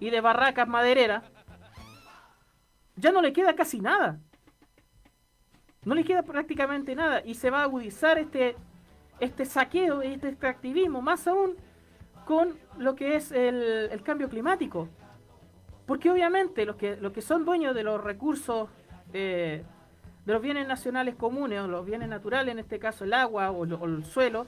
y 0.00 0.10
de 0.10 0.20
barracas 0.20 0.66
madereras, 0.66 1.24
ya 2.96 3.12
no 3.12 3.20
le 3.20 3.32
queda 3.32 3.54
casi 3.54 3.80
nada. 3.80 4.18
No 5.84 5.94
le 5.94 6.04
queda 6.04 6.22
prácticamente 6.22 6.94
nada 6.94 7.22
y 7.24 7.34
se 7.34 7.50
va 7.50 7.60
a 7.60 7.64
agudizar 7.64 8.18
este, 8.18 8.56
este 9.20 9.44
saqueo 9.44 10.02
y 10.02 10.14
este 10.14 10.28
extractivismo, 10.28 11.00
más 11.02 11.26
aún 11.26 11.56
con 12.24 12.54
lo 12.78 12.94
que 12.94 13.16
es 13.16 13.32
el, 13.32 13.88
el 13.90 14.02
cambio 14.02 14.28
climático. 14.28 14.88
Porque 15.86 16.10
obviamente 16.10 16.66
los 16.66 16.76
que, 16.76 16.96
los 16.96 17.12
que 17.12 17.22
son 17.22 17.44
dueños 17.44 17.74
de 17.74 17.82
los 17.82 18.02
recursos, 18.02 18.68
eh, 19.14 19.64
de 20.26 20.32
los 20.32 20.42
bienes 20.42 20.68
nacionales 20.68 21.14
comunes, 21.14 21.60
o 21.60 21.66
los 21.68 21.86
bienes 21.86 22.08
naturales, 22.08 22.52
en 22.52 22.58
este 22.58 22.78
caso 22.78 23.04
el 23.04 23.14
agua 23.14 23.50
o, 23.50 23.62
o 23.62 23.84
el 23.86 24.04
suelo, 24.04 24.46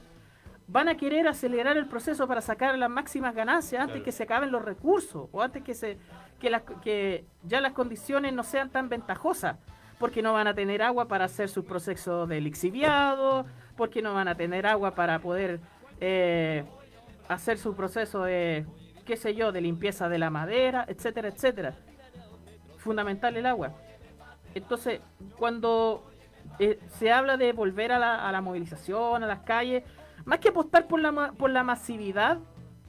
van 0.69 0.89
a 0.89 0.97
querer 0.97 1.27
acelerar 1.27 1.77
el 1.79 1.87
proceso 1.87 2.29
para 2.29 2.41
sacar 2.43 2.77
las 2.79 2.91
máximas 2.91 3.35
ganancias 3.35 3.83
antes 3.83 4.03
que 4.03 4.13
se 4.13 4.23
acaben 4.25 4.53
los 4.53 4.63
recursos 4.65 5.29
o 5.33 5.43
antes 5.43 5.65
que 5.65 5.75
se 5.75 5.97
que, 6.39 6.49
las- 6.51 6.63
que 6.83 7.25
ya 7.43 7.61
las 7.61 7.73
condiciones 7.73 8.33
no 8.33 8.45
sean 8.45 8.71
tan 8.71 8.89
ventajosas 8.89 9.57
porque 9.99 10.23
no 10.23 10.33
van 10.33 10.47
a 10.47 10.55
tener 10.55 10.81
agua 10.83 11.09
para 11.09 11.25
hacer 11.25 11.49
su 11.49 11.65
proceso 11.65 12.27
de 12.27 12.41
lixiviado 12.41 13.47
porque 13.81 14.03
no 14.03 14.13
van 14.13 14.29
a 14.29 14.35
tener 14.35 14.67
agua 14.67 14.95
para 14.95 15.19
poder 15.21 15.59
eh, 16.01 16.65
hacer 17.29 17.57
su 17.57 17.75
proceso 17.75 18.25
de 18.25 18.67
qué 19.07 19.17
sé 19.17 19.35
yo 19.35 19.53
de 19.53 19.63
limpieza 19.63 20.11
de 20.11 20.19
la 20.19 20.29
madera 20.29 20.85
etcétera 20.87 21.29
etcétera 21.29 21.75
fundamental 22.77 23.37
el 23.39 23.47
agua 23.47 23.73
entonces 24.55 25.01
cuando 25.39 26.05
eh, 26.59 26.79
se 26.99 27.11
habla 27.11 27.39
de 27.39 27.55
volver 27.55 27.91
a 27.93 27.99
la, 27.99 28.29
a 28.29 28.31
la 28.33 28.43
movilización 28.43 29.25
a 29.25 29.27
las 29.27 29.41
calles 29.41 29.83
más 30.25 30.41
que 30.41 30.49
apostar 30.49 30.87
por 30.87 31.01
la, 31.01 31.33
por 31.33 31.51
la 31.51 31.63
masividad, 31.63 32.39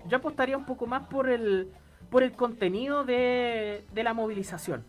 yo 0.07 0.17
apostaría 0.17 0.57
un 0.57 0.65
poco 0.65 0.85
más 0.85 1.07
por 1.07 1.29
el, 1.29 1.71
por 2.09 2.23
el 2.23 2.33
contenido 2.33 3.03
de, 3.03 3.85
de 3.93 4.03
la 4.03 4.13
movilización. 4.13 4.83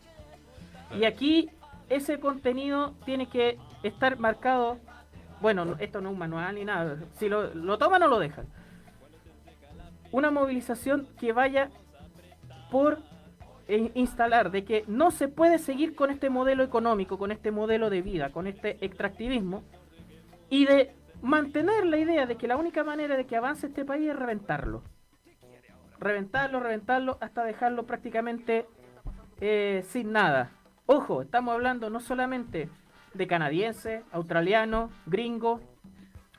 Y 0.99 1.05
aquí 1.05 1.51
ese 1.89 2.19
contenido 2.19 2.95
tiene 3.05 3.29
que 3.29 3.59
estar 3.83 4.19
marcado, 4.19 4.79
bueno, 5.43 5.65
no- 5.65 5.77
esto 5.79 6.01
no 6.01 6.09
es 6.09 6.13
un 6.15 6.19
manual 6.19 6.55
ni 6.55 6.65
nada, 6.65 6.97
si 7.19 7.29
lo, 7.29 7.53
lo 7.55 7.77
toman 7.77 8.03
o 8.05 8.09
lo 8.09 8.19
dejan. 8.19 8.47
Una 10.13 10.31
movilización 10.31 11.07
que 11.19 11.33
vaya 11.33 11.71
por 12.71 13.01
eh, 13.69 13.91
instalar 13.95 14.51
de 14.51 14.65
que 14.65 14.85
no 14.87 15.11
se 15.11 15.29
puede 15.29 15.59
seguir 15.59 15.95
con 15.95 16.11
este 16.11 16.31
modelo 16.31 16.63
económico, 16.63 17.19
con 17.19 17.33
este 17.33 17.51
modelo 17.51 17.91
de 17.91 18.03
vida, 18.03 18.31
con 18.31 18.47
este 18.47 18.85
extractivismo, 18.85 19.63
y 20.49 20.67
de 20.67 20.95
mantener 21.23 21.87
la 21.87 21.97
idea 21.99 22.27
de 22.27 22.37
que 22.37 22.47
la 22.49 22.57
única 22.57 22.85
manera 22.85 23.17
de 23.17 23.27
que 23.27 23.37
avance 23.37 23.67
este 23.67 23.85
país 23.85 24.11
es 24.11 24.17
reventarlo. 24.17 24.83
Reventarlo, 25.99 26.61
reventarlo, 26.61 27.17
hasta 27.21 27.45
dejarlo 27.45 27.85
prácticamente 27.85 28.67
eh, 29.41 29.85
sin 29.89 30.13
nada. 30.13 30.51
Ojo, 30.87 31.23
estamos 31.23 31.55
hablando 31.55 31.89
no 31.91 32.01
solamente 32.01 32.69
de 33.15 33.27
canadienses, 33.27 34.03
australianos, 34.13 34.91
gringos, 35.07 35.61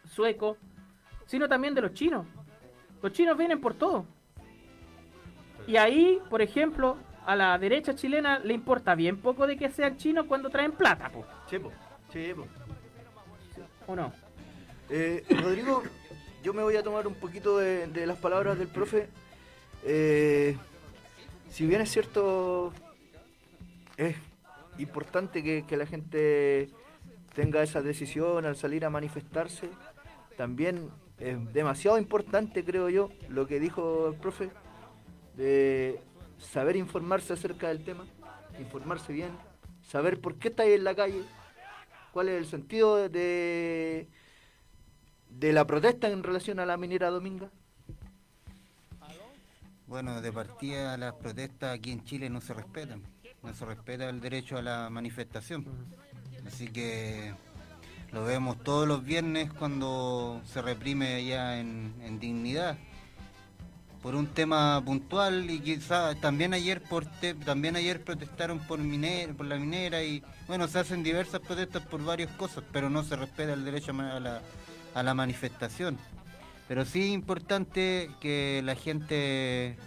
suecos, 0.05 0.57
sino 1.25 1.47
también 1.47 1.73
de 1.73 1.81
los 1.81 1.93
chinos. 1.93 2.25
Los 3.01 3.12
chinos 3.12 3.38
vienen 3.38 3.59
por 3.62 3.73
todo. 3.73 4.05
Y 5.67 5.77
ahí, 5.77 6.19
por 6.29 6.41
ejemplo, 6.41 6.97
a 7.25 7.36
la 7.36 7.57
derecha 7.57 7.95
chilena 7.95 8.39
le 8.39 8.53
importa 8.53 8.95
bien 8.95 9.17
poco 9.17 9.47
de 9.47 9.57
que 9.57 9.69
sean 9.69 9.97
chinos 9.97 10.25
cuando 10.27 10.49
traen 10.49 10.73
plata, 10.73 11.09
po, 11.09 11.25
Sí, 11.49 11.59
po. 11.59 11.71
Sí, 12.12 12.33
po. 12.36 12.45
¿o 13.88 13.95
no? 13.95 14.13
Eh, 14.89 15.23
Rodrigo, 15.41 15.83
yo 16.43 16.53
me 16.53 16.63
voy 16.63 16.75
a 16.75 16.83
tomar 16.83 17.07
un 17.07 17.15
poquito 17.15 17.57
de, 17.57 17.88
de 17.88 18.05
las 18.05 18.17
palabras 18.17 18.57
del 18.57 18.67
profe. 18.67 19.09
Eh, 19.83 20.57
si 21.49 21.65
bien 21.65 21.81
es 21.81 21.91
cierto, 21.91 22.73
es 23.97 24.15
importante 24.77 25.43
que, 25.43 25.65
que 25.65 25.77
la 25.77 25.86
gente 25.86 26.69
tenga 27.33 27.63
esa 27.63 27.81
decisión 27.81 28.45
al 28.45 28.55
salir 28.55 28.86
a 28.86 28.89
manifestarse, 28.89 29.69
también 30.38 30.89
es 31.19 31.53
demasiado 31.53 31.97
importante, 31.97 32.63
creo 32.63 32.89
yo, 32.89 33.09
lo 33.29 33.47
que 33.47 33.59
dijo 33.59 34.07
el 34.09 34.15
profe, 34.15 34.49
de 35.36 35.99
saber 36.38 36.75
informarse 36.75 37.33
acerca 37.33 37.69
del 37.69 37.83
tema, 37.83 38.05
informarse 38.59 39.13
bien, 39.13 39.31
saber 39.81 40.19
por 40.19 40.36
qué 40.36 40.49
está 40.49 40.63
ahí 40.63 40.73
en 40.73 40.83
la 40.83 40.95
calle, 40.95 41.23
cuál 42.12 42.29
es 42.29 42.36
el 42.36 42.45
sentido 42.45 43.09
de, 43.09 44.07
de 45.29 45.53
la 45.53 45.65
protesta 45.65 46.09
en 46.09 46.23
relación 46.23 46.59
a 46.59 46.65
la 46.65 46.77
minera 46.77 47.09
Dominga. 47.09 47.49
Bueno, 49.88 50.21
de 50.21 50.31
partida 50.31 50.97
las 50.97 51.13
protestas 51.13 51.77
aquí 51.77 51.91
en 51.91 52.03
Chile 52.03 52.29
no 52.29 52.41
se 52.41 52.53
respetan. 52.53 53.12
No 53.43 53.53
se 53.53 53.65
respeta 53.65 54.10
el 54.10 54.21
derecho 54.21 54.58
a 54.58 54.62
la 54.62 54.89
manifestación. 54.89 55.65
Así 56.47 56.69
que 56.69 57.34
lo 58.13 58.23
vemos 58.23 58.63
todos 58.63 58.88
los 58.88 59.03
viernes 59.03 59.51
cuando 59.51 60.41
se 60.45 60.62
reprime 60.62 61.15
allá 61.15 61.60
en, 61.60 62.19
dignidad. 62.19 62.77
Por 64.01 64.15
un 64.15 64.27
tema 64.27 64.82
puntual 64.86 65.49
y 65.49 65.60
quizá 65.60 66.13
también 66.15 66.53
ayer 66.53 66.82
también 67.45 67.75
ayer 67.75 68.03
protestaron 68.03 68.60
por 68.60 68.79
miner, 68.79 69.34
por 69.34 69.45
la 69.45 69.56
minera 69.56 70.03
y 70.03 70.21
bueno 70.45 70.67
se 70.67 70.79
hacen 70.79 71.03
diversas 71.03 71.39
protestas 71.39 71.84
por 71.84 72.03
varias 72.03 72.29
cosas, 72.34 72.65
pero 72.73 72.89
no 72.89 73.03
se 73.03 73.15
respeta 73.15 73.53
el 73.53 73.63
derecho 73.63 73.91
a 73.91 74.19
la, 74.19 74.41
a 74.93 75.03
la 75.03 75.13
manifestación. 75.13 75.97
Pero 76.67 76.86
sí 76.86 77.01
es 77.03 77.10
importante 77.10 78.10
que 78.19 78.62
la 78.63 78.75
gente 78.75 79.77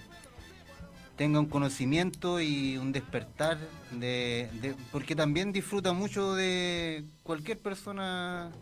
tenga 1.16 1.40
un 1.40 1.46
conocimiento 1.46 2.40
y 2.40 2.76
un 2.76 2.92
despertar 2.92 3.58
de, 3.90 4.74
porque 4.92 5.16
también 5.16 5.52
disfruta 5.52 5.92
mucho 5.92 6.34
de 6.34 7.04
cualquier 7.22 7.58
persona 7.58 8.52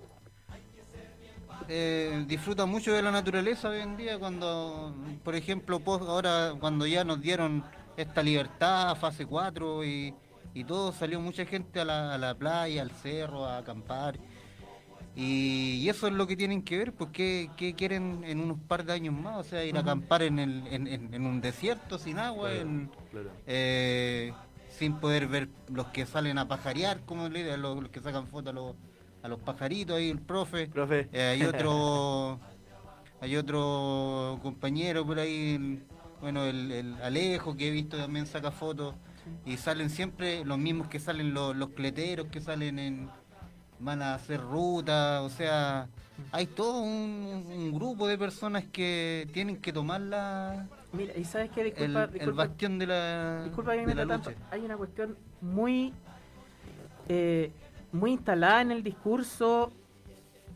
eh, 1.68 2.24
disfruta 2.28 2.66
mucho 2.66 2.92
de 2.92 3.02
la 3.02 3.10
naturaleza 3.10 3.70
hoy 3.70 3.80
en 3.80 3.96
día 3.96 4.18
cuando 4.18 4.94
por 5.24 5.34
ejemplo 5.34 5.80
ahora 5.84 6.54
cuando 6.60 6.86
ya 6.86 7.04
nos 7.04 7.20
dieron 7.20 7.64
esta 7.96 8.22
libertad 8.22 8.94
fase 8.96 9.26
4 9.26 9.84
y, 9.84 10.14
y 10.52 10.64
todo 10.64 10.92
salió 10.92 11.20
mucha 11.20 11.44
gente 11.44 11.80
a 11.80 11.84
la, 11.84 12.14
a 12.14 12.18
la 12.18 12.34
playa 12.34 12.82
al 12.82 12.90
cerro 12.90 13.46
a 13.46 13.58
acampar 13.58 14.18
y, 15.16 15.76
y 15.82 15.88
eso 15.88 16.06
es 16.08 16.12
lo 16.12 16.26
que 16.26 16.36
tienen 16.36 16.62
que 16.62 16.76
ver, 16.78 16.92
pues 16.92 17.10
¿qué, 17.12 17.48
quieren 17.76 18.22
en 18.24 18.40
unos 18.40 18.58
par 18.66 18.84
de 18.84 18.92
años 18.92 19.14
más? 19.14 19.38
O 19.38 19.44
sea, 19.44 19.64
ir 19.64 19.76
a 19.76 19.80
acampar 19.80 20.22
en, 20.22 20.38
el, 20.38 20.66
en, 20.68 20.86
en- 20.88 21.14
en 21.14 21.26
un 21.26 21.40
desierto 21.40 21.98
sin 21.98 22.18
agua, 22.18 22.52
en, 22.52 22.90
eh, 23.46 24.32
sin 24.70 24.94
poder 24.96 25.28
ver 25.28 25.48
los 25.68 25.86
que 25.88 26.04
salen 26.06 26.38
a 26.38 26.48
pajarear, 26.48 27.00
como 27.06 27.28
le 27.28 27.44
dicen, 27.44 27.62
los, 27.62 27.80
los 27.80 27.90
que 27.90 28.00
sacan 28.00 28.26
fotos 28.26 28.50
a 28.50 28.54
los, 28.54 28.74
a 29.22 29.28
los 29.28 29.38
pajaritos 29.40 29.96
ahí, 29.96 30.10
el 30.10 30.18
profe. 30.20 30.66
Profe. 30.66 31.08
Eh, 31.12 31.22
hay 31.22 31.42
otro 31.44 32.40
hay 33.20 33.36
otro 33.36 34.38
compañero 34.42 35.06
por 35.06 35.18
ahí, 35.18 35.54
el- 35.54 35.82
bueno, 36.20 36.44
el, 36.44 36.72
el 36.72 36.94
Alejo, 37.02 37.56
que 37.56 37.68
he 37.68 37.70
visto 37.70 37.96
también 37.96 38.26
saca 38.26 38.50
fotos. 38.50 38.94
Y 39.46 39.56
salen 39.56 39.88
siempre 39.90 40.44
los 40.44 40.58
mismos 40.58 40.88
que 40.88 40.98
salen 40.98 41.32
los, 41.32 41.54
los 41.56 41.70
cleteros, 41.70 42.26
que 42.28 42.40
salen 42.40 42.78
en... 42.78 43.08
van 43.78 44.02
a 44.02 44.14
hacer 44.14 44.40
ruta, 44.40 45.22
o 45.22 45.28
sea, 45.28 45.88
hay 46.32 46.46
todo 46.46 46.80
un, 46.80 47.44
un 47.48 47.72
grupo 47.72 48.06
de 48.06 48.16
personas 48.16 48.64
que 48.64 49.28
tienen 49.32 49.60
que 49.60 49.72
tomar 49.72 50.00
la, 50.00 50.66
Mira, 50.94 51.16
y 51.16 51.24
sabes 51.24 51.50
qué, 51.50 51.62
el, 51.62 51.66
disculpa, 51.66 52.04
el 52.04 52.12
disculpa, 52.12 52.46
bastión 52.46 52.78
de 52.78 52.86
la, 52.86 53.42
disculpa 53.44 53.72
que 53.72 53.86
me 53.86 54.06
tanto. 54.06 54.30
Hay 54.50 54.60
una 54.64 54.76
cuestión 54.76 55.16
muy, 55.40 55.92
eh, 57.08 57.50
muy 57.92 58.12
instalada 58.12 58.62
en 58.62 58.70
el 58.70 58.84
discurso, 58.84 59.72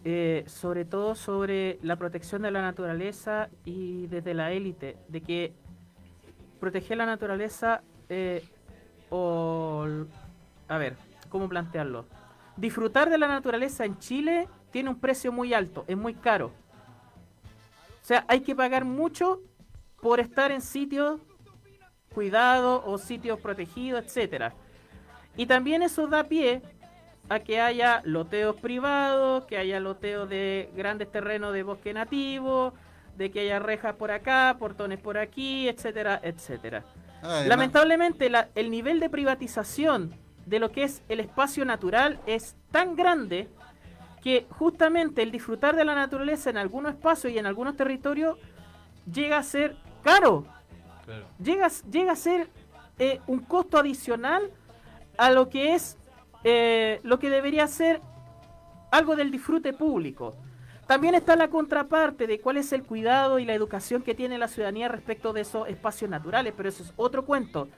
eh, 0.05 0.45
sobre 0.47 0.85
todo 0.85 1.17
sobre 1.17 1.79
la 1.83 1.97
protección 1.97 2.43
de 2.43 2.53
la 2.53 2.63
naturaleza 2.63 3.49
y 3.65 4.07
desde 4.07 4.33
la 4.33 4.53
élite, 4.53 4.97
de 5.09 5.21
que 5.21 5.53
proteger 6.61 6.97
la 6.97 7.07
naturaleza 7.07 7.83
eh, 8.09 8.45
o... 9.11 9.87
A 10.69 10.79
ver, 10.79 10.97
¿cómo 11.31 11.49
plantearlo? 11.49 12.05
Disfrutar 12.59 13.09
de 13.09 13.19
la 13.19 13.29
naturaleza 13.29 13.85
en 13.85 13.99
Chile 13.99 14.49
tiene 14.73 14.91
un 14.91 14.99
precio 14.99 15.31
muy 15.31 15.55
alto, 15.55 15.85
es 15.87 15.97
muy 15.97 16.15
caro. 16.15 16.47
O 18.03 18.05
sea, 18.09 18.25
hay 18.29 18.41
que 18.41 18.57
pagar 18.57 18.85
mucho 18.85 19.41
por 20.03 20.19
estar 20.19 20.51
en 20.51 20.61
sitios 20.61 21.21
cuidados 22.13 22.83
o 22.85 22.99
sitios 22.99 23.39
protegidos, 23.39 24.05
etcétera. 24.05 24.55
Y 25.37 25.47
también 25.47 25.83
eso 25.83 26.09
da 26.09 26.25
pie 26.25 26.63
a 27.29 27.39
que 27.39 27.61
haya 27.61 28.01
loteos 28.05 28.57
privados, 28.57 29.45
que 29.45 29.57
haya 29.57 29.79
loteos 29.79 30.29
de 30.29 30.71
grandes 30.75 31.13
terrenos 31.13 31.53
de 31.53 31.63
bosque 31.63 31.93
nativo, 31.95 32.73
de 33.17 33.31
que 33.31 33.41
haya 33.41 33.61
rejas 33.61 33.95
por 33.95 34.11
acá, 34.11 34.57
portones 34.59 34.99
por 34.99 35.17
aquí, 35.17 35.69
etcétera, 35.69 36.19
etcétera. 36.25 36.85
Además- 37.23 37.47
Lamentablemente 37.47 38.31
la- 38.31 38.49
el 38.57 38.71
nivel 38.71 38.99
de 38.99 39.11
privatización 39.11 40.15
de 40.49 40.59
lo 40.59 40.71
que 40.73 40.85
es 40.85 41.03
el 41.09 41.21
espacio 41.21 41.65
natural 41.65 42.21
es 42.27 42.57
tan 42.71 42.97
grande 42.97 43.49
que 44.23 44.47
justamente 44.51 45.23
el 45.23 45.31
disfrutar 45.31 45.77
de 45.77 45.85
la 45.85 45.95
naturaleza 45.95 46.51
en 46.51 46.57
algunos 46.57 46.93
espacios 46.93 47.33
y 47.33 47.39
en 47.39 47.47
algunos 47.47 47.77
territorios 47.77 48.39
llega 49.11 49.39
a 49.39 49.43
ser 49.43 49.77
caro, 50.03 50.45
llega, 51.43 51.67
a- 51.67 51.91
llega 51.91 52.13
a 52.13 52.17
ser 52.17 52.49
eh, 52.99 53.21
un 53.27 53.41
costo 53.41 53.79
adicional 53.79 54.51
a 55.17 55.31
lo 55.31 55.49
que 55.49 55.75
es 55.75 55.97
eh, 56.45 57.01
lo 57.03 57.19
que 57.19 57.31
debería 57.31 57.67
ser 57.67 58.01
algo 58.91 59.17
del 59.17 59.31
disfrute 59.31 59.73
público. 59.73 60.35
También 60.87 61.15
está 61.15 61.37
la 61.37 61.49
contraparte 61.49 62.27
de 62.27 62.41
cuál 62.41 62.57
es 62.57 62.73
el 62.73 62.83
cuidado 62.83 63.39
y 63.39 63.45
la 63.45 63.53
educación 63.55 64.03
que 64.03 64.15
tiene 64.15 64.39
la 64.39 64.49
ciudadanía 64.49 64.89
respecto 64.89 65.33
de 65.35 65.43
esos 65.43 65.69
espacios 65.69 66.11
naturales, 66.11 66.55
pero 66.57 66.69
eso 66.71 66.83
es 66.83 66.93
otro 66.97 67.25
cuento. 67.27 67.69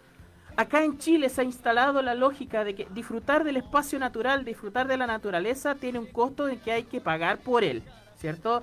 Acá 0.61 0.85
en 0.85 0.99
Chile 0.99 1.31
se 1.31 1.41
ha 1.41 1.45
instalado 1.45 2.03
la 2.03 2.15
lógica 2.15 2.65
de 2.65 2.75
que 2.75 2.87
disfrutar 2.91 3.45
del 3.45 3.57
espacio 3.57 3.99
natural, 3.99 4.45
disfrutar 4.45 4.87
de 4.87 4.99
la 4.99 5.07
naturaleza, 5.07 5.75
tiene 5.75 5.99
un 5.99 6.05
costo 6.05 6.51
en 6.51 6.61
que 6.61 6.71
hay 6.71 6.83
que 6.83 7.01
pagar 7.01 7.39
por 7.39 7.65
él, 7.65 7.83
¿cierto? 8.21 8.63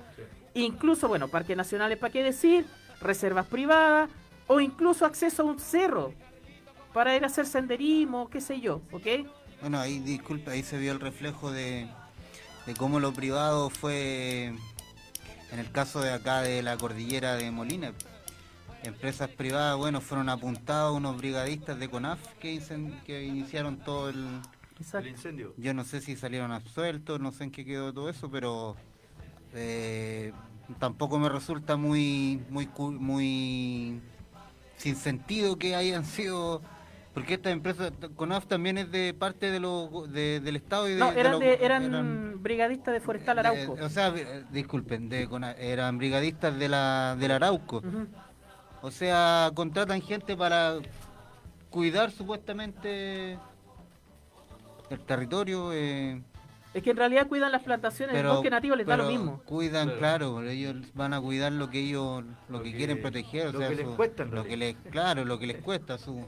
Incluso, 0.54 1.08
bueno, 1.08 1.26
parques 1.26 1.56
nacionales, 1.56 1.98
¿para 1.98 2.12
qué 2.12 2.22
decir? 2.22 2.66
Reservas 3.00 3.48
privadas 3.48 4.08
o 4.46 4.60
incluso 4.60 5.06
acceso 5.06 5.42
a 5.42 5.46
un 5.46 5.58
cerro 5.58 6.14
para 6.94 7.16
ir 7.16 7.24
a 7.24 7.26
hacer 7.26 7.46
senderismo, 7.46 8.30
qué 8.30 8.40
sé 8.40 8.60
yo, 8.60 8.80
¿ok? 8.92 9.26
Bueno, 9.60 9.80
ahí, 9.80 9.98
disculpa, 9.98 10.52
ahí 10.52 10.62
se 10.62 10.78
vio 10.78 10.92
el 10.92 11.00
reflejo 11.00 11.50
de, 11.50 11.88
de 12.66 12.74
cómo 12.74 13.00
lo 13.00 13.12
privado 13.12 13.70
fue, 13.70 14.54
en 15.50 15.58
el 15.58 15.72
caso 15.72 16.00
de 16.00 16.12
acá 16.12 16.42
de 16.42 16.62
la 16.62 16.76
cordillera 16.76 17.34
de 17.34 17.50
Molina. 17.50 17.92
Empresas 18.84 19.28
privadas, 19.28 19.76
bueno, 19.76 20.00
fueron 20.00 20.28
apuntados 20.28 20.96
unos 20.96 21.16
brigadistas 21.16 21.78
de 21.78 21.88
CONAF 21.88 22.18
que, 22.40 22.54
incen- 22.54 23.02
que 23.02 23.24
iniciaron 23.24 23.78
todo 23.78 24.08
el... 24.08 24.24
Incendio. 25.08 25.52
Yo 25.56 25.74
no 25.74 25.82
sé 25.84 26.00
si 26.00 26.14
salieron 26.16 26.52
absueltos, 26.52 27.18
no 27.20 27.32
sé 27.32 27.44
en 27.44 27.50
qué 27.50 27.64
quedó 27.64 27.92
todo 27.92 28.08
eso, 28.08 28.30
pero 28.30 28.76
eh, 29.52 30.32
tampoco 30.78 31.18
me 31.18 31.28
resulta 31.28 31.76
muy, 31.76 32.40
muy, 32.48 32.66
cu- 32.66 32.92
muy 32.92 34.00
sin 34.76 34.94
sentido 34.94 35.58
que 35.58 35.74
hayan 35.74 36.04
sido, 36.04 36.62
porque 37.12 37.34
esta 37.34 37.50
empresa 37.50 37.90
CONAF 38.14 38.46
también 38.46 38.78
es 38.78 38.92
de 38.92 39.12
parte 39.14 39.50
de 39.50 39.58
lo, 39.58 40.06
de- 40.06 40.38
del 40.38 40.54
Estado 40.54 40.88
y 40.88 40.92
de, 40.92 40.98
No, 41.00 41.10
de 41.10 41.18
eran, 41.20 41.32
lo- 41.32 41.38
de- 41.40 41.58
eran 41.60 42.40
brigadistas 42.40 42.94
de 42.94 43.00
Forestal 43.00 43.40
Arauco. 43.40 43.74
de- 43.74 43.82
o 43.82 43.88
sea, 43.88 44.14
eh, 44.16 44.44
disculpen, 44.52 45.08
de 45.08 45.26
CONAF, 45.28 45.56
eran 45.58 45.98
brigadistas 45.98 46.56
de 46.56 46.68
la, 46.68 47.16
del 47.18 47.32
Arauco. 47.32 47.82
O 48.82 48.90
sea, 48.90 49.50
contratan 49.54 50.00
gente 50.00 50.36
para 50.36 50.76
cuidar 51.70 52.10
supuestamente 52.10 53.38
el 54.90 55.00
territorio. 55.06 55.72
eh, 55.72 56.22
Es 56.74 56.82
que 56.82 56.90
en 56.90 56.96
realidad 56.96 57.26
cuidan 57.26 57.50
las 57.50 57.62
plantaciones, 57.62 58.14
el 58.16 58.26
bosque 58.26 58.50
nativo 58.50 58.76
les 58.76 58.86
da 58.86 58.96
lo 58.96 59.04
pero 59.06 59.18
mismo. 59.18 59.40
Cuidan, 59.44 59.90
claro. 59.98 60.42
ellos 60.42 60.76
van 60.94 61.12
a 61.14 61.20
cuidar 61.20 61.50
lo 61.52 61.68
que 61.70 61.80
ellos, 61.80 62.24
lo, 62.48 62.58
Lo 62.58 62.62
que, 62.62 62.70
que- 62.70 62.76
quieren 62.76 63.00
proteger, 63.02 63.48
o 63.48 63.52
lo 63.52 63.58
sea, 63.58 63.68
que 63.70 63.74
les 63.76 63.86
su- 63.86 63.96
cuesta, 63.96 64.22
en 64.22 64.30
lo 64.34 64.44
que 64.44 64.56
les, 64.56 64.76
claro, 64.90 65.24
lo 65.24 65.38
que 65.38 65.46
les 65.46 65.62
cuesta 65.62 65.98
su 65.98 66.24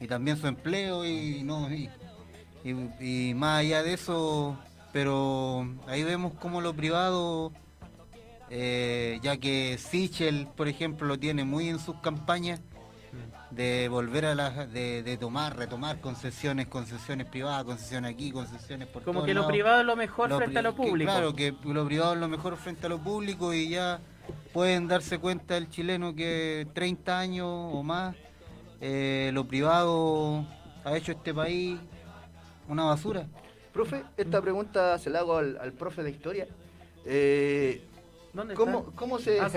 y 0.00 0.06
también 0.06 0.36
su 0.36 0.46
empleo 0.46 1.04
y 1.04 1.42
no 1.42 1.68
y, 1.72 1.90
y- 2.64 3.30
y 3.30 3.34
más 3.34 3.60
allá 3.60 3.82
de 3.82 3.94
eso, 3.94 4.56
pero 4.92 5.66
ahí 5.88 6.04
vemos 6.04 6.34
como 6.34 6.60
lo 6.60 6.74
privado, 6.74 7.52
eh, 8.50 9.18
ya 9.22 9.36
que 9.36 9.76
Sichel, 9.78 10.46
por 10.56 10.68
ejemplo, 10.68 11.06
lo 11.06 11.18
tiene 11.18 11.44
muy 11.44 11.68
en 11.68 11.78
sus 11.78 11.96
campañas 12.00 12.60
de 13.50 13.88
volver 13.88 14.26
a 14.26 14.34
las 14.34 14.70
de, 14.72 15.02
de 15.02 15.16
tomar, 15.16 15.56
retomar 15.56 16.00
concesiones, 16.00 16.66
concesiones 16.68 17.26
privadas, 17.26 17.64
concesiones 17.64 18.12
aquí, 18.12 18.30
concesiones 18.30 18.88
por 18.88 19.02
Como 19.02 19.24
que 19.24 19.32
lo 19.32 19.40
lados. 19.40 19.52
privado 19.52 19.80
es 19.80 19.86
lo 19.86 19.96
mejor 19.96 20.28
Lo 20.28 20.36
frente 20.36 20.58
a 20.58 20.62
lo 20.62 20.74
que- 20.74 20.82
público. 20.82 21.10
claro, 21.10 21.34
que 21.34 21.54
lo 21.64 21.86
privado 21.86 22.12
es 22.14 22.20
lo 22.20 22.28
mejor 22.28 22.56
frente 22.58 22.86
a 22.86 22.88
lo 22.90 22.98
público 22.98 23.54
y 23.54 23.70
ya 23.70 24.00
pueden 24.52 24.86
darse 24.88 25.18
cuenta 25.18 25.56
el 25.56 25.70
chileno 25.70 26.14
que 26.14 26.66
30 26.74 27.18
años 27.18 27.46
o 27.48 27.82
más 27.82 28.14
eh, 28.82 29.30
lo 29.32 29.46
privado 29.48 30.44
ha 30.84 30.94
hecho 30.96 31.12
este 31.12 31.32
país 31.32 31.78
una 32.68 32.84
basura. 32.84 33.26
Profe, 33.72 34.02
esta 34.18 34.42
pregunta 34.42 34.98
se 34.98 35.08
la 35.08 35.20
hago 35.20 35.38
al, 35.38 35.56
al 35.58 35.72
profe 35.72 36.02
de 36.02 36.10
historia. 36.10 36.46
Eh, 37.06 37.82
¿Dónde 38.32 38.54
¿cómo, 38.54 38.92
cómo 38.94 39.18
se, 39.18 39.40
Ah. 39.40 39.48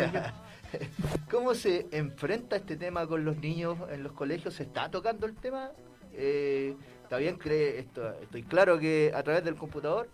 ¿Cómo 1.31 1.53
se 1.53 1.87
enfrenta 1.91 2.55
este 2.55 2.77
tema 2.77 3.05
con 3.07 3.25
los 3.25 3.37
niños 3.37 3.77
en 3.89 4.03
los 4.03 4.13
colegios? 4.13 4.53
¿Se 4.53 4.63
está 4.63 4.89
tocando 4.89 5.25
el 5.25 5.35
tema? 5.35 5.71
Eh, 6.13 6.75
¿Está 7.03 7.17
bien? 7.17 7.37
Cree, 7.37 7.79
esto, 7.79 8.09
estoy 8.21 8.43
claro 8.43 8.79
que 8.79 9.11
a 9.13 9.21
través 9.23 9.43
del 9.43 9.55
computador, 9.55 10.07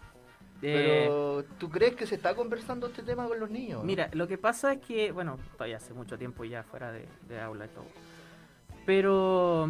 Eh, 0.64 1.04
pero 1.06 1.46
¿tú 1.60 1.70
crees 1.70 1.96
que 1.96 2.08
se 2.08 2.16
está 2.16 2.34
conversando 2.34 2.88
este 2.88 3.04
tema 3.04 3.28
con 3.28 3.40
los 3.40 3.52
niños? 3.52 3.84
Mira, 3.84 4.10
lo 4.14 4.28
que 4.28 4.40
pasa 4.40 4.74
es 4.74 4.80
que, 4.80 5.12
bueno, 5.12 5.38
todavía 5.54 5.78
hace 5.78 5.94
mucho 5.94 6.18
tiempo 6.18 6.44
ya 6.44 6.64
fuera 6.64 6.92
de, 6.92 7.08
de 7.30 7.40
aula 7.40 7.66
y 7.66 7.70
todo. 7.70 7.86
Pero, 8.86 9.70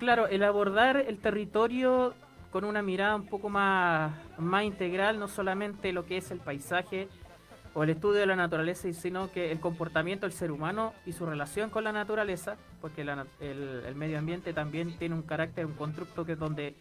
claro, 0.00 0.26
el 0.26 0.42
abordar 0.42 0.96
el 0.96 1.18
territorio 1.18 2.14
con 2.50 2.64
una 2.64 2.82
mirada 2.82 3.14
un 3.16 3.26
poco 3.26 3.48
más, 3.48 4.12
más 4.38 4.64
integral, 4.64 5.18
no 5.18 5.28
solamente 5.28 5.92
lo 5.92 6.04
que 6.06 6.16
es 6.16 6.30
el 6.30 6.38
paisaje 6.38 7.08
o 7.74 7.82
el 7.82 7.90
estudio 7.90 8.20
de 8.20 8.26
la 8.26 8.36
naturaleza, 8.36 8.90
sino 8.92 9.30
que 9.32 9.50
el 9.50 9.58
comportamiento 9.58 10.26
del 10.26 10.32
ser 10.32 10.52
humano 10.52 10.94
y 11.04 11.12
su 11.12 11.26
relación 11.26 11.70
con 11.70 11.84
la 11.84 11.92
naturaleza, 11.92 12.56
porque 12.80 13.02
el, 13.02 13.94
medio 13.96 14.18
ambiente 14.18 14.52
también 14.52 14.96
tiene 14.96 15.16
un 15.16 15.22
carácter, 15.22 15.66
un 15.66 15.74
constructo 15.74 16.24
que 16.24 16.32
es 16.32 16.38
donde 16.38 16.76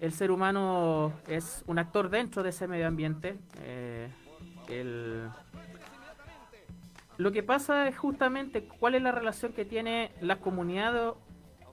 el 0.00 0.12
ser 0.12 0.32
humano 0.32 1.12
es 1.28 1.62
un 1.68 1.78
actor 1.78 2.10
dentro 2.10 2.42
de 2.42 2.50
ese 2.50 2.66
medio 2.66 2.88
ambiente. 2.88 3.36
eh, 3.62 4.08
Lo 7.18 7.30
que 7.30 7.42
pasa 7.44 7.86
es 7.86 7.96
justamente 7.96 8.66
cuál 8.80 8.96
es 8.96 9.02
la 9.02 9.12
relación 9.12 9.52
que 9.52 9.64
tiene 9.64 10.10
la 10.20 10.36
comunidad, 10.40 11.14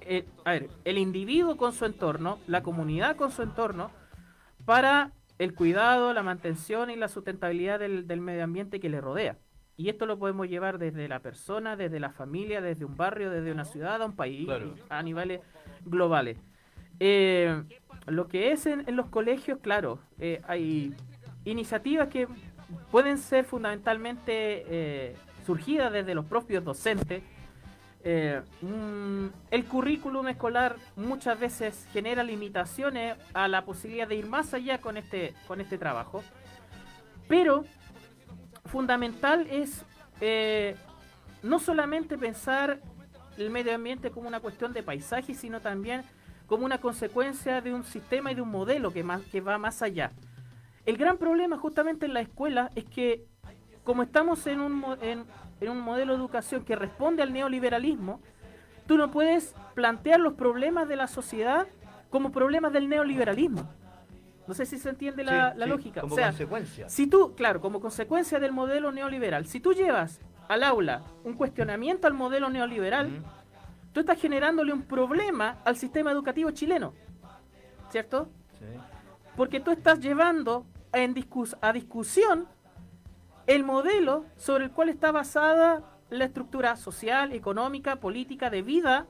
eh, 0.01 0.25
a 0.45 0.51
ver, 0.51 0.69
el 0.85 0.99
individuo 0.99 1.57
con 1.57 1.73
su 1.73 1.85
entorno, 1.85 2.37
la 2.45 2.61
comunidad 2.61 3.15
con 3.15 3.31
su 3.31 3.41
entorno, 3.41 3.89
para 4.63 5.11
el 5.43 5.53
cuidado, 5.53 6.13
la 6.13 6.23
mantención 6.23 6.89
y 6.89 6.95
la 6.95 7.07
sustentabilidad 7.07 7.79
del, 7.79 8.07
del 8.07 8.21
medio 8.21 8.43
ambiente 8.43 8.79
que 8.79 8.89
le 8.89 9.01
rodea. 9.01 9.37
Y 9.75 9.89
esto 9.89 10.05
lo 10.05 10.19
podemos 10.19 10.47
llevar 10.47 10.77
desde 10.77 11.07
la 11.07 11.19
persona, 11.19 11.75
desde 11.75 11.99
la 11.99 12.11
familia, 12.11 12.61
desde 12.61 12.85
un 12.85 12.95
barrio, 12.95 13.29
desde 13.31 13.51
una 13.51 13.65
ciudad, 13.65 14.01
a 14.01 14.05
un 14.05 14.15
país, 14.15 14.45
Claro. 14.45 14.75
a 14.89 15.01
niveles 15.01 15.41
globales. 15.83 16.37
Eh, 16.99 17.63
lo 18.07 18.27
que 18.27 18.51
es 18.51 18.65
en, 18.67 18.87
en 18.87 18.95
los 18.95 19.07
colegios, 19.09 19.59
claro, 19.61 19.99
eh, 20.19 20.41
hay 20.47 20.93
iniciativas 21.43 22.07
que 22.09 22.27
pueden 22.91 23.17
ser 23.17 23.45
fundamentalmente 23.45 24.63
eh, 24.67 25.15
surgidas 25.45 25.91
desde 25.91 26.13
los 26.15 26.25
propios 26.25 26.63
docentes. 26.63 27.23
Eh, 28.05 28.41
mm, 28.61 29.27
el 29.49 29.65
currículum 29.65 30.27
escolar 30.27 30.75
muchas 30.97 31.39
veces 31.39 31.87
genera 31.93 32.21
limitaciones 32.21 33.15
a 33.33 33.47
la 33.47 33.63
posibilidad 33.63 34.07
de 34.07 34.15
ir 34.15 34.27
más 34.27 34.53
allá 34.53 34.79
con 34.79 34.97
este, 34.97 35.33
con 35.47 35.61
este 35.61 35.77
trabajo. 35.77 36.23
Pero 37.29 37.63
fundamental 38.65 39.47
es 39.49 39.85
eh, 40.19 40.75
no 41.43 41.59
solamente 41.59 42.17
pensar 42.17 42.79
el 43.37 43.49
medio 43.49 43.73
ambiente 43.73 44.11
como 44.11 44.27
una 44.27 44.41
cuestión 44.41 44.73
de 44.73 44.83
paisaje, 44.83 45.33
sino 45.33 45.61
también 45.61 46.03
como 46.45 46.65
una 46.65 46.79
consecuencia 46.79 47.61
de 47.61 47.73
un 47.73 47.85
sistema 47.85 48.31
y 48.31 48.35
de 48.35 48.41
un 48.41 48.49
modelo 48.49 48.91
que, 48.91 49.03
más, 49.03 49.21
que 49.23 49.39
va 49.39 49.57
más 49.57 49.81
allá. 49.81 50.11
El 50.85 50.97
gran 50.97 51.17
problema 51.17 51.57
justamente 51.57 52.05
en 52.05 52.13
la 52.13 52.19
escuela 52.19 52.69
es 52.75 52.83
que 52.83 53.25
como 53.83 54.03
estamos 54.03 54.45
en 54.47 54.61
un, 54.61 54.85
en, 55.01 55.25
en 55.65 55.71
un 55.71 55.79
modelo 55.81 56.13
de 56.13 56.19
educación 56.19 56.63
que 56.63 56.75
responde 56.75 57.23
al 57.23 57.33
neoliberalismo, 57.33 58.19
tú 58.87 58.97
no 58.97 59.11
puedes 59.11 59.55
plantear 59.75 60.19
los 60.19 60.33
problemas 60.33 60.87
de 60.87 60.95
la 60.95 61.07
sociedad 61.07 61.67
como 62.09 62.31
problemas 62.31 62.71
del 62.73 62.89
neoliberalismo. 62.89 63.69
No 64.47 64.53
sé 64.53 64.65
si 64.65 64.77
se 64.77 64.89
entiende 64.89 65.23
la, 65.23 65.51
Sí, 65.53 65.57
la 65.59 65.65
sí, 65.65 65.71
lógica. 65.71 66.01
Como 66.01 66.13
o 66.13 66.17
sea, 66.17 66.27
consecuencia. 66.27 66.89
si 66.89 67.07
tú, 67.07 67.33
claro, 67.35 67.61
como 67.61 67.79
consecuencia 67.79 68.39
del 68.39 68.51
modelo 68.51 68.91
neoliberal, 68.91 69.45
si 69.45 69.59
tú 69.61 69.73
llevas 69.73 70.19
al 70.49 70.63
aula 70.63 71.01
un 71.23 71.33
cuestionamiento 71.33 72.07
al 72.07 72.13
modelo 72.13 72.49
neoliberal, 72.49 73.07
Ujú. 73.07 73.23
tú 73.93 73.99
estás 74.01 74.19
generándole 74.19 74.73
un 74.73 74.81
problema 74.81 75.59
al 75.63 75.77
sistema 75.77 76.11
educativo 76.11 76.51
chileno. 76.51 76.93
¿Cierto? 77.89 78.27
Sí. 78.59 78.65
Porque 79.37 79.59
tú 79.61 79.71
estás 79.71 79.99
llevando 79.99 80.65
en 80.91 81.13
discus- 81.15 81.55
a 81.61 81.71
discusión 81.71 82.47
el 83.47 83.63
modelo 83.63 84.25
sobre 84.35 84.65
el 84.65 84.71
cual 84.71 84.89
está 84.89 85.11
basada 85.11 85.83
la 86.09 86.25
estructura 86.25 86.75
social, 86.75 87.33
económica, 87.33 87.97
política, 87.97 88.49
de 88.49 88.61
vida 88.61 89.07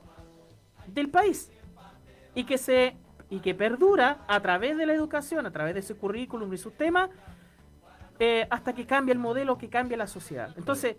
del 0.86 1.08
país. 1.08 1.50
Y 2.34 2.44
que 2.44 2.58
se 2.58 2.96
y 3.30 3.40
que 3.40 3.54
perdura 3.54 4.18
a 4.28 4.40
través 4.40 4.76
de 4.76 4.86
la 4.86 4.92
educación, 4.92 5.46
a 5.46 5.50
través 5.50 5.74
de 5.74 5.82
su 5.82 5.96
currículum 5.96 6.52
y 6.52 6.58
sus 6.58 6.74
temas, 6.74 7.10
eh, 8.20 8.46
hasta 8.50 8.74
que 8.74 8.86
cambie 8.86 9.12
el 9.12 9.18
modelo, 9.18 9.58
que 9.58 9.68
cambie 9.68 9.96
la 9.96 10.06
sociedad. 10.06 10.50
Entonces, 10.56 10.96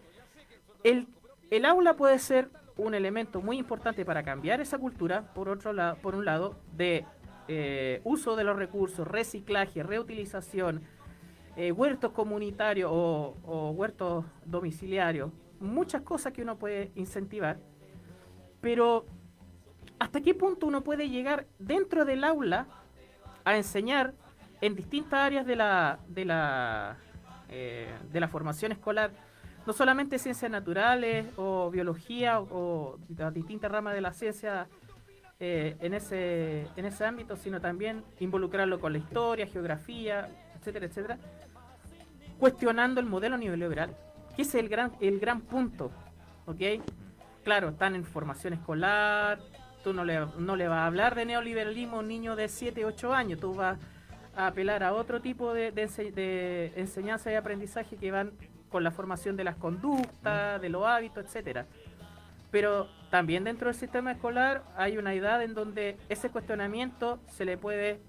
el, 0.83 1.07
el 1.49 1.65
aula 1.65 1.95
puede 1.95 2.19
ser 2.19 2.49
un 2.77 2.93
elemento 2.93 3.41
muy 3.41 3.57
importante 3.57 4.03
para 4.03 4.23
cambiar 4.23 4.59
esa 4.59 4.77
cultura, 4.77 5.33
por 5.33 5.47
otro 5.47 5.71
lado, 5.71 5.97
por 6.01 6.15
un 6.15 6.25
lado, 6.25 6.55
de 6.73 7.05
eh, 7.47 8.01
uso 8.03 8.35
de 8.35 8.43
los 8.43 8.57
recursos, 8.57 9.07
reciclaje, 9.07 9.83
reutilización, 9.83 10.81
eh, 11.55 11.71
huertos 11.71 12.11
comunitarios 12.11 12.89
o, 12.93 13.71
huertos 13.75 14.25
domiciliarios, 14.45 15.31
muchas 15.59 16.01
cosas 16.01 16.33
que 16.33 16.41
uno 16.41 16.57
puede 16.57 16.91
incentivar, 16.95 17.57
pero 18.61 19.05
¿hasta 19.99 20.21
qué 20.21 20.33
punto 20.33 20.67
uno 20.67 20.81
puede 20.83 21.09
llegar 21.09 21.47
dentro 21.59 22.05
del 22.05 22.23
aula 22.23 22.67
a 23.43 23.55
enseñar 23.57 24.13
en 24.61 24.75
distintas 24.75 25.19
áreas 25.19 25.45
de 25.45 25.55
la, 25.55 25.99
de 26.07 26.25
la, 26.25 26.97
eh, 27.49 27.93
de 28.11 28.19
la 28.19 28.27
formación 28.27 28.71
escolar? 28.71 29.11
No 29.65 29.73
solamente 29.73 30.19
ciencias 30.19 30.51
naturales 30.51 31.25
o 31.37 31.71
biología 31.71 32.39
o, 32.39 32.47
o 32.51 32.99
las 33.17 33.33
distintas 33.33 33.71
ramas 33.71 33.95
de 33.95 34.01
la 34.01 34.13
ciencia 34.13 34.67
eh, 35.37 35.75
en, 35.81 35.93
ese, 35.93 36.65
en 36.77 36.85
ese 36.85 37.03
ámbito, 37.03 37.35
sino 37.35 37.59
también 37.59 38.05
involucrarlo 38.19 38.79
con 38.79 38.93
la 38.93 38.99
historia, 38.99 39.45
geografía, 39.45 40.29
etcétera, 40.57 40.85
etcétera, 40.85 41.17
cuestionando 42.39 42.99
el 42.99 43.05
modelo 43.07 43.37
neoliberal, 43.37 43.95
que 44.35 44.41
es 44.43 44.53
el 44.55 44.69
gran, 44.69 44.91
el 44.99 45.19
gran 45.19 45.41
punto, 45.41 45.91
¿ok? 46.45 46.61
Claro, 47.43 47.69
están 47.69 47.95
en 47.95 48.03
formación 48.03 48.53
escolar, 48.53 49.39
tú 49.83 49.93
no 49.93 50.03
le, 50.03 50.25
no 50.39 50.55
le 50.55 50.67
vas 50.67 50.79
a 50.79 50.85
hablar 50.87 51.15
de 51.15 51.25
neoliberalismo 51.25 51.97
a 51.97 51.99
un 51.99 52.07
niño 52.07 52.35
de 52.35 52.47
7, 52.49 52.85
8 52.85 53.13
años, 53.13 53.39
tú 53.39 53.53
vas 53.53 53.77
a 54.35 54.47
apelar 54.47 54.83
a 54.83 54.93
otro 54.93 55.21
tipo 55.21 55.53
de, 55.53 55.71
de 55.71 55.87
ense- 55.87 56.11
de 56.13 56.73
enseñanza 56.75 57.31
y 57.31 57.35
aprendizaje 57.35 57.95
que 57.95 58.11
van 58.11 58.31
con 58.69 58.83
la 58.83 58.91
formación 58.91 59.37
de 59.37 59.43
las 59.45 59.55
conductas, 59.55 60.59
de 60.61 60.69
los 60.69 60.85
hábitos, 60.85 61.23
etcétera. 61.23 61.65
Pero 62.51 62.87
también 63.09 63.43
dentro 63.43 63.67
del 63.67 63.75
sistema 63.75 64.11
escolar 64.11 64.63
hay 64.75 64.97
una 64.97 65.13
edad 65.13 65.41
en 65.43 65.53
donde 65.53 65.97
ese 66.09 66.29
cuestionamiento 66.29 67.19
se 67.27 67.45
le 67.45 67.57
puede 67.57 67.99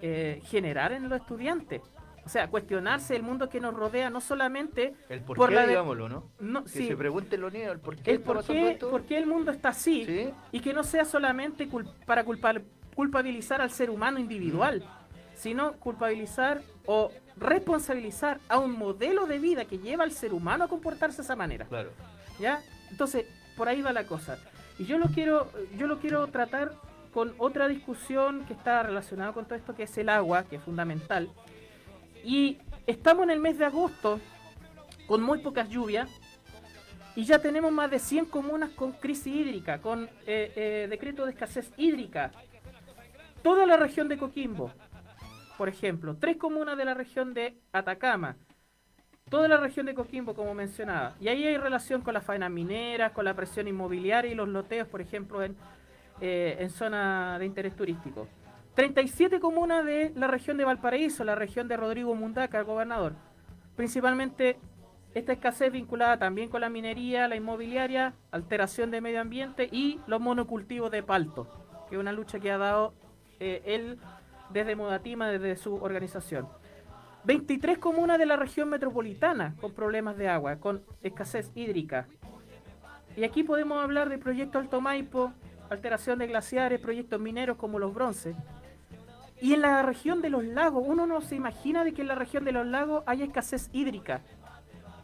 eh, 0.00 0.40
generar 0.46 0.92
en 0.92 1.08
los 1.08 1.20
estudiantes. 1.20 1.82
O 2.28 2.30
sea, 2.30 2.46
cuestionarse 2.50 3.16
el 3.16 3.22
mundo 3.22 3.48
que 3.48 3.58
nos 3.58 3.72
rodea, 3.72 4.10
no 4.10 4.20
solamente 4.20 4.94
El 5.08 5.22
por, 5.22 5.38
Por 5.38 5.48
qué, 5.48 5.54
la 5.54 5.62
de- 5.62 5.68
digámoslo, 5.68 6.10
¿no? 6.10 6.24
no, 6.40 6.64
Que 6.64 6.68
sí, 6.68 6.86
se 6.88 6.94
pregunten 6.94 7.40
los 7.40 7.50
niños 7.50 7.72
el 7.72 7.80
por 7.80 7.96
qué 7.96 8.10
el 8.10 8.20
por 8.20 8.44
qué, 8.44 8.72
esto. 8.72 8.90
por 8.90 9.04
qué 9.04 9.16
el 9.16 9.24
mundo 9.24 9.50
está 9.50 9.70
así 9.70 10.04
Sí. 10.04 10.30
y 10.52 10.60
que 10.60 10.74
no 10.74 10.82
sea 10.84 11.06
solamente 11.06 11.66
cul- 11.70 11.90
para 12.04 12.24
culpar, 12.24 12.60
culpabilizar 12.94 13.62
al 13.62 13.70
ser 13.70 13.88
humano 13.88 14.18
individual, 14.18 14.84
sino 15.36 15.72
culpabilizar 15.78 16.60
o 16.84 17.10
responsabilizar 17.38 18.40
a 18.50 18.58
un 18.58 18.72
modelo 18.72 19.24
de 19.24 19.38
vida 19.38 19.64
que 19.64 19.78
lleva 19.78 20.04
al 20.04 20.12
ser 20.12 20.34
humano 20.34 20.64
a 20.64 20.68
comportarse 20.68 21.16
de 21.16 21.22
esa 21.22 21.34
manera. 21.34 21.64
Claro. 21.64 21.92
¿Ya? 22.38 22.60
Entonces, 22.90 23.24
por 23.56 23.68
ahí 23.70 23.80
va 23.80 23.94
la 23.94 24.04
cosa. 24.06 24.36
Y 24.78 24.84
yo 24.84 24.98
lo 24.98 25.06
quiero, 25.06 25.50
yo 25.78 25.86
lo 25.86 25.98
quiero 25.98 26.26
tratar 26.26 26.72
con 27.14 27.32
otra 27.38 27.68
discusión 27.68 28.44
que 28.44 28.52
está 28.52 28.82
relacionada 28.82 29.32
con 29.32 29.46
todo 29.46 29.54
esto, 29.54 29.74
que 29.74 29.84
es 29.84 29.96
el 29.96 30.10
agua, 30.10 30.44
que 30.44 30.56
es 30.56 30.62
fundamental. 30.62 31.30
Y 32.24 32.58
estamos 32.86 33.24
en 33.24 33.30
el 33.30 33.40
mes 33.40 33.58
de 33.58 33.64
agosto, 33.64 34.20
con 35.06 35.22
muy 35.22 35.38
pocas 35.38 35.68
lluvias, 35.68 36.10
y 37.18 37.24
ya 37.24 37.40
tenemos 37.40 37.72
más 37.72 37.90
de 37.90 37.98
100 37.98 38.26
comunas 38.26 38.70
con 38.70 38.92
crisis 38.92 39.26
hídrica, 39.26 39.80
con 39.80 40.04
eh, 40.26 40.52
eh, 40.54 40.86
decreto 40.88 41.24
de 41.24 41.32
escasez 41.32 41.72
hídrica. 41.76 42.30
Toda 43.42 43.66
la 43.66 43.76
región 43.76 44.08
de 44.08 44.18
Coquimbo, 44.18 44.72
por 45.56 45.68
ejemplo, 45.68 46.16
tres 46.16 46.36
comunas 46.36 46.76
de 46.76 46.84
la 46.84 46.94
región 46.94 47.34
de 47.34 47.58
Atacama, 47.72 48.36
toda 49.28 49.48
la 49.48 49.56
región 49.56 49.86
de 49.86 49.94
Coquimbo, 49.94 50.34
como 50.34 50.54
mencionaba. 50.54 51.16
Y 51.20 51.26
ahí 51.26 51.44
hay 51.44 51.56
relación 51.56 52.02
con 52.02 52.14
las 52.14 52.24
faenas 52.24 52.50
mineras, 52.50 53.12
con 53.12 53.24
la 53.24 53.34
presión 53.34 53.66
inmobiliaria 53.66 54.30
y 54.30 54.34
los 54.34 54.48
loteos, 54.48 54.86
por 54.86 55.00
ejemplo, 55.00 55.42
en, 55.42 55.56
eh, 56.20 56.56
en 56.60 56.70
zona 56.70 57.38
de 57.38 57.46
interés 57.46 57.74
turístico. 57.74 58.28
37 58.78 59.40
comunas 59.40 59.84
de 59.84 60.12
la 60.14 60.28
región 60.28 60.56
de 60.56 60.64
Valparaíso, 60.64 61.24
la 61.24 61.34
región 61.34 61.66
de 61.66 61.76
Rodrigo 61.76 62.14
Mundaca, 62.14 62.60
el 62.60 62.64
gobernador. 62.64 63.14
Principalmente 63.74 64.56
esta 65.14 65.32
escasez 65.32 65.72
vinculada 65.72 66.16
también 66.16 66.48
con 66.48 66.60
la 66.60 66.68
minería, 66.68 67.26
la 67.26 67.34
inmobiliaria, 67.34 68.14
alteración 68.30 68.92
de 68.92 69.00
medio 69.00 69.20
ambiente 69.20 69.68
y 69.72 69.98
los 70.06 70.20
monocultivos 70.20 70.92
de 70.92 71.02
palto, 71.02 71.48
que 71.88 71.96
es 71.96 72.00
una 72.00 72.12
lucha 72.12 72.38
que 72.38 72.52
ha 72.52 72.58
dado 72.58 72.94
eh, 73.40 73.62
él 73.64 73.98
desde 74.50 74.76
Modatima, 74.76 75.26
desde 75.26 75.56
su 75.56 75.74
organización. 75.74 76.46
23 77.24 77.78
comunas 77.78 78.16
de 78.16 78.26
la 78.26 78.36
región 78.36 78.68
metropolitana 78.68 79.56
con 79.60 79.72
problemas 79.72 80.16
de 80.16 80.28
agua, 80.28 80.60
con 80.60 80.84
escasez 81.02 81.50
hídrica. 81.56 82.06
Y 83.16 83.24
aquí 83.24 83.42
podemos 83.42 83.82
hablar 83.82 84.08
de 84.08 84.18
proyectos 84.18 84.62
Alto 84.62 84.80
Maipo, 84.80 85.32
alteración 85.68 86.20
de 86.20 86.28
glaciares, 86.28 86.80
proyectos 86.80 87.20
mineros 87.20 87.56
como 87.56 87.80
los 87.80 87.92
bronces. 87.92 88.36
Y 89.40 89.54
en 89.54 89.62
la 89.62 89.82
región 89.82 90.20
de 90.20 90.30
los 90.30 90.44
lagos, 90.44 90.82
uno 90.86 91.06
no 91.06 91.20
se 91.20 91.36
imagina 91.36 91.84
de 91.84 91.92
que 91.92 92.02
en 92.02 92.08
la 92.08 92.14
región 92.14 92.44
de 92.44 92.52
los 92.52 92.66
lagos 92.66 93.04
haya 93.06 93.24
escasez 93.24 93.68
hídrica. 93.72 94.20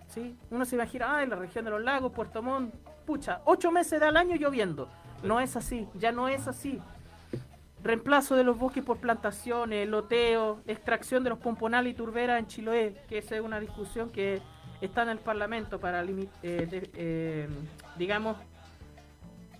¿sí? 0.08 0.36
Uno 0.50 0.64
se 0.64 0.76
imagina, 0.76 1.16
ah, 1.16 1.22
en 1.22 1.30
la 1.30 1.36
región 1.36 1.64
de 1.64 1.70
los 1.70 1.82
lagos, 1.82 2.12
Puerto 2.12 2.42
Montt, 2.42 2.74
pucha, 3.06 3.42
ocho 3.44 3.70
meses 3.70 4.02
al 4.02 4.16
año 4.16 4.36
lloviendo. 4.36 4.88
No 5.22 5.40
es 5.40 5.56
así, 5.56 5.88
ya 5.94 6.12
no 6.12 6.28
es 6.28 6.48
así. 6.48 6.80
Reemplazo 7.82 8.34
de 8.34 8.44
los 8.44 8.58
bosques 8.58 8.82
por 8.82 8.98
plantaciones, 8.98 9.88
loteo, 9.88 10.60
extracción 10.66 11.22
de 11.22 11.30
los 11.30 11.38
pomponales 11.38 11.92
y 11.92 11.96
turberas 11.96 12.38
en 12.38 12.46
Chiloé, 12.46 12.96
que 13.08 13.18
esa 13.18 13.36
es 13.36 13.42
una 13.42 13.60
discusión 13.60 14.10
que 14.10 14.40
está 14.80 15.02
en 15.02 15.10
el 15.10 15.18
Parlamento 15.18 15.78
para, 15.78 16.02
eh, 16.02 16.28
eh, 16.42 17.48
digamos, 17.96 18.36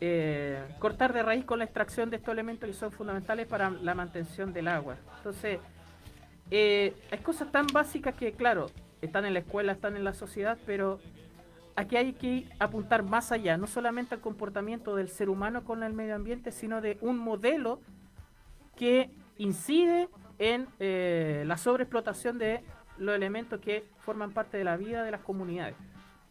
eh, 0.00 0.62
cortar 0.78 1.12
de 1.12 1.22
raíz 1.22 1.44
con 1.44 1.58
la 1.58 1.64
extracción 1.64 2.10
de 2.10 2.16
estos 2.16 2.32
elementos 2.32 2.68
que 2.68 2.74
son 2.74 2.92
fundamentales 2.92 3.46
para 3.46 3.70
la 3.70 3.94
mantención 3.94 4.52
del 4.52 4.68
agua. 4.68 4.96
Entonces, 5.18 5.58
eh, 6.50 6.94
hay 7.10 7.18
cosas 7.18 7.50
tan 7.50 7.66
básicas 7.66 8.14
que, 8.14 8.32
claro, 8.32 8.66
están 9.00 9.24
en 9.24 9.34
la 9.34 9.40
escuela, 9.40 9.72
están 9.72 9.96
en 9.96 10.04
la 10.04 10.14
sociedad, 10.14 10.58
pero 10.66 11.00
aquí 11.76 11.96
hay 11.96 12.12
que 12.12 12.48
apuntar 12.58 13.02
más 13.02 13.32
allá, 13.32 13.56
no 13.56 13.66
solamente 13.66 14.14
al 14.14 14.20
comportamiento 14.20 14.96
del 14.96 15.08
ser 15.08 15.28
humano 15.28 15.64
con 15.64 15.82
el 15.82 15.92
medio 15.92 16.14
ambiente, 16.14 16.52
sino 16.52 16.80
de 16.80 16.98
un 17.00 17.18
modelo 17.18 17.80
que 18.76 19.10
incide 19.38 20.08
en 20.38 20.66
eh, 20.80 21.44
la 21.46 21.56
sobreexplotación 21.56 22.38
de 22.38 22.62
los 22.98 23.14
elementos 23.14 23.60
que 23.60 23.84
forman 24.00 24.32
parte 24.32 24.56
de 24.56 24.64
la 24.64 24.76
vida 24.76 25.02
de 25.02 25.10
las 25.10 25.20
comunidades. 25.20 25.76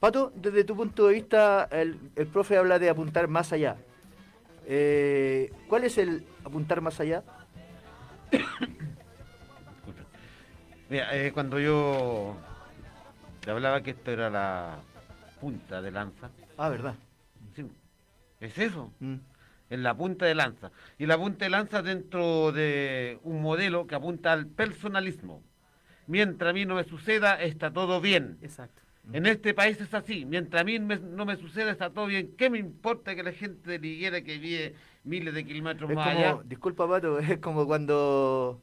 Pato, 0.04 0.34
desde 0.36 0.66
tu 0.66 0.76
punto 0.76 1.08
de 1.08 1.14
vista, 1.14 1.70
el, 1.72 1.98
el 2.18 2.28
profe 2.28 2.58
habla 2.58 2.78
de 2.78 2.90
apuntar 2.90 3.30
más 3.30 3.54
allá. 3.54 3.78
Eh, 4.66 5.50
¿Cuál 5.70 5.86
es 5.86 5.98
el 5.98 6.26
apuntar 6.44 6.82
más 6.82 7.00
allá? 7.00 7.24
Mira, 10.90 11.16
eh, 11.16 11.32
cuando 11.32 11.58
yo 11.58 12.36
te 13.40 13.52
hablaba 13.52 13.82
que 13.82 13.92
esto 13.92 14.12
era 14.12 14.30
la 14.30 14.76
punta 15.40 15.82
de 15.82 15.92
lanza, 15.92 16.30
Ah, 16.58 16.68
verdad. 16.68 16.96
sí, 17.56 17.66
es 18.42 18.58
eso, 18.58 18.92
Mm. 19.00 19.16
es 19.70 19.80
la 19.80 19.96
punta 19.96 20.26
de 20.26 20.36
lanza. 20.36 20.70
Y 21.00 21.06
la 21.06 21.18
punta 21.18 21.46
de 21.46 21.50
lanza 21.52 21.82
dentro 21.82 22.52
de 22.52 23.20
un 23.24 23.42
modelo 23.42 23.88
que 23.88 23.96
apunta 23.96 24.34
al 24.34 24.48
personalismo. 24.48 25.42
Mientras 26.08 26.50
a 26.50 26.54
mí 26.54 26.66
no 26.66 26.76
me 26.76 26.84
suceda, 26.84 27.42
está 27.42 27.72
todo 27.72 28.02
bien. 28.02 28.38
Exacto. 28.42 28.83
En 29.12 29.26
este 29.26 29.54
país 29.54 29.80
es 29.82 29.94
así. 29.94 30.26
Mientras 30.26 30.62
a 30.62 30.64
mí 30.66 30.80
me- 30.80 30.98
no 30.98 31.26
me 31.26 31.36
suceda, 31.36 31.72
está 31.72 31.90
todo 31.90 32.06
bien. 32.06 32.36
¿Qué 32.38 32.50
me 32.50 32.58
importa 32.58 33.16
que 33.16 33.24
la 33.24 33.34
gente 33.34 33.70
de 33.72 33.80
Liguera 33.80 34.22
que 34.22 34.38
vive 34.38 34.76
miles 35.04 35.34
de 35.34 35.44
kilómetros 35.46 35.90
Es 35.90 35.96
más 35.96 36.08
como, 36.08 36.20
allá? 36.20 36.42
disculpa 36.46 36.88
Pato, 36.88 37.20
es 37.20 37.40
como 37.40 37.66
cuando 37.68 38.62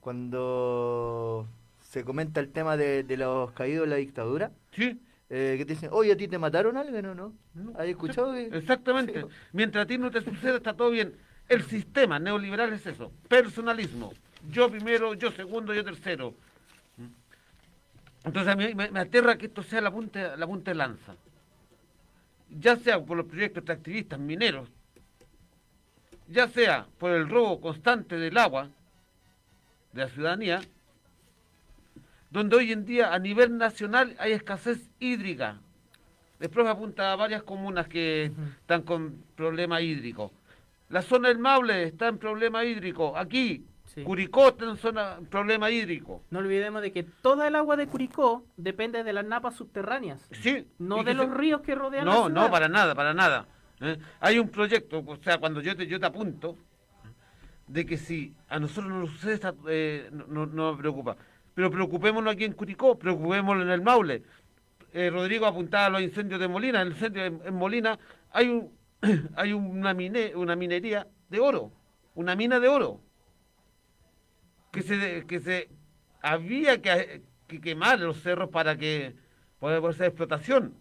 cuando 0.00 1.46
se 1.80 2.04
comenta 2.04 2.40
el 2.40 2.50
tema 2.50 2.76
de, 2.76 3.02
de 3.04 3.16
los 3.16 3.52
caídos 3.52 3.84
de 3.86 3.90
la 3.90 3.96
dictadura, 3.96 4.50
Sí, 4.72 5.00
eh, 5.30 5.54
que 5.58 5.64
te 5.64 5.74
dicen, 5.74 5.90
oye, 5.92 6.12
¿a 6.12 6.16
ti 6.16 6.28
te 6.28 6.38
mataron 6.38 6.76
alguien 6.76 7.06
o 7.06 7.14
no? 7.14 7.32
No. 7.54 7.72
¿Has 7.78 7.86
escuchado? 7.86 8.32
que- 8.34 8.50
Exactamente. 8.56 9.20
Sí. 9.22 9.26
Mientras 9.52 9.84
a 9.84 9.86
ti 9.86 9.98
no 9.98 10.10
te 10.10 10.20
suceda, 10.20 10.56
está 10.56 10.74
todo 10.74 10.90
bien. 10.90 11.14
El 11.48 11.62
sistema 11.62 12.18
neoliberal 12.18 12.72
es 12.72 12.86
eso, 12.86 13.12
personalismo. 13.28 14.12
yo 14.50 14.70
primero, 14.70 15.14
yo 15.14 15.30
segundo, 15.32 15.72
yo 15.74 15.84
tercero. 15.84 16.34
Entonces 18.24 18.52
a 18.52 18.56
mí 18.56 18.74
me, 18.74 18.90
me 18.90 19.00
aterra 19.00 19.36
que 19.36 19.46
esto 19.46 19.62
sea 19.62 19.80
la 19.80 19.90
punta, 19.90 20.36
la 20.36 20.46
punta 20.46 20.70
de 20.70 20.76
lanza. 20.76 21.14
Ya 22.50 22.76
sea 22.76 23.00
por 23.00 23.16
los 23.16 23.26
proyectos 23.26 23.62
extractivistas 23.62 24.18
mineros, 24.18 24.68
ya 26.28 26.48
sea 26.48 26.86
por 26.98 27.12
el 27.12 27.28
robo 27.28 27.60
constante 27.60 28.16
del 28.16 28.36
agua 28.38 28.68
de 29.92 30.02
la 30.02 30.08
ciudadanía, 30.08 30.60
donde 32.30 32.56
hoy 32.56 32.72
en 32.72 32.84
día 32.86 33.12
a 33.12 33.18
nivel 33.18 33.58
nacional 33.58 34.16
hay 34.18 34.32
escasez 34.32 34.88
hídrica. 34.98 35.58
Después 36.38 36.66
apunta 36.66 37.12
a 37.12 37.16
varias 37.16 37.42
comunas 37.42 37.86
que 37.88 38.32
están 38.60 38.82
con 38.82 39.22
problema 39.36 39.80
hídrico. 39.80 40.32
La 40.88 41.02
zona 41.02 41.28
del 41.28 41.38
Maule 41.38 41.84
está 41.84 42.08
en 42.08 42.18
problema 42.18 42.64
hídrico. 42.64 43.16
Aquí, 43.16 43.64
Sí. 43.94 44.04
Curicó 44.04 44.56
en 44.60 44.76
zona 44.78 45.18
problema 45.28 45.70
hídrico. 45.70 46.22
No 46.30 46.38
olvidemos 46.38 46.80
de 46.80 46.92
que 46.92 47.02
toda 47.02 47.46
el 47.48 47.54
agua 47.56 47.76
de 47.76 47.86
Curicó 47.86 48.42
depende 48.56 49.04
de 49.04 49.12
las 49.12 49.24
napas 49.26 49.54
subterráneas, 49.56 50.26
Sí. 50.30 50.66
no 50.78 51.02
de 51.04 51.12
los 51.12 51.26
se- 51.26 51.34
ríos 51.34 51.60
que 51.60 51.74
rodean 51.74 52.06
la 52.06 52.12
No, 52.14 52.26
ciudad. 52.26 52.40
no, 52.42 52.50
para 52.50 52.68
nada, 52.68 52.94
para 52.94 53.12
nada. 53.12 53.46
¿eh? 53.82 53.98
Hay 54.20 54.38
un 54.38 54.48
proyecto, 54.48 55.04
o 55.06 55.16
sea, 55.16 55.36
cuando 55.38 55.60
yo 55.60 55.76
te, 55.76 55.86
yo 55.86 56.00
te 56.00 56.06
apunto, 56.06 56.56
de 57.66 57.84
que 57.86 57.96
si 57.98 58.34
a 58.48 58.58
nosotros 58.58 58.90
no 58.90 59.00
nos 59.00 59.10
sucede, 59.10 59.34
esta- 59.34 59.54
eh, 59.68 60.08
no, 60.12 60.26
no- 60.26 60.46
no 60.46 60.76
preocupa. 60.78 61.16
Pero 61.54 61.70
preocupémonos 61.70 62.32
aquí 62.32 62.44
en 62.44 62.52
Curicó, 62.54 62.98
preocupémonos 62.98 63.64
en 63.64 63.70
el 63.72 63.82
Maule. 63.82 64.22
Eh, 64.94 65.10
Rodrigo 65.10 65.46
apuntaba 65.46 65.86
a 65.86 65.90
los 65.90 66.02
incendios 66.02 66.40
de 66.40 66.48
Molina. 66.48 66.80
En 66.80 66.88
el 66.88 66.92
incendio 66.94 67.24
en, 67.24 67.40
en 67.44 67.54
Molina 67.54 67.98
hay, 68.30 68.48
un, 68.48 68.70
hay 69.36 69.52
una, 69.52 69.92
mine, 69.94 70.32
una 70.34 70.56
minería 70.56 71.06
de 71.28 71.40
oro, 71.40 71.70
una 72.14 72.34
mina 72.34 72.58
de 72.60 72.68
oro, 72.68 73.00
que 74.72 74.82
se, 74.82 75.24
que 75.26 75.38
se 75.40 75.68
había 76.20 76.82
que, 76.82 77.22
que 77.46 77.60
quemar 77.60 78.00
los 78.00 78.20
cerros 78.22 78.48
para 78.50 78.76
que 78.76 79.14
pueda 79.60 79.78
hacer 79.88 80.06
explotación. 80.08 80.74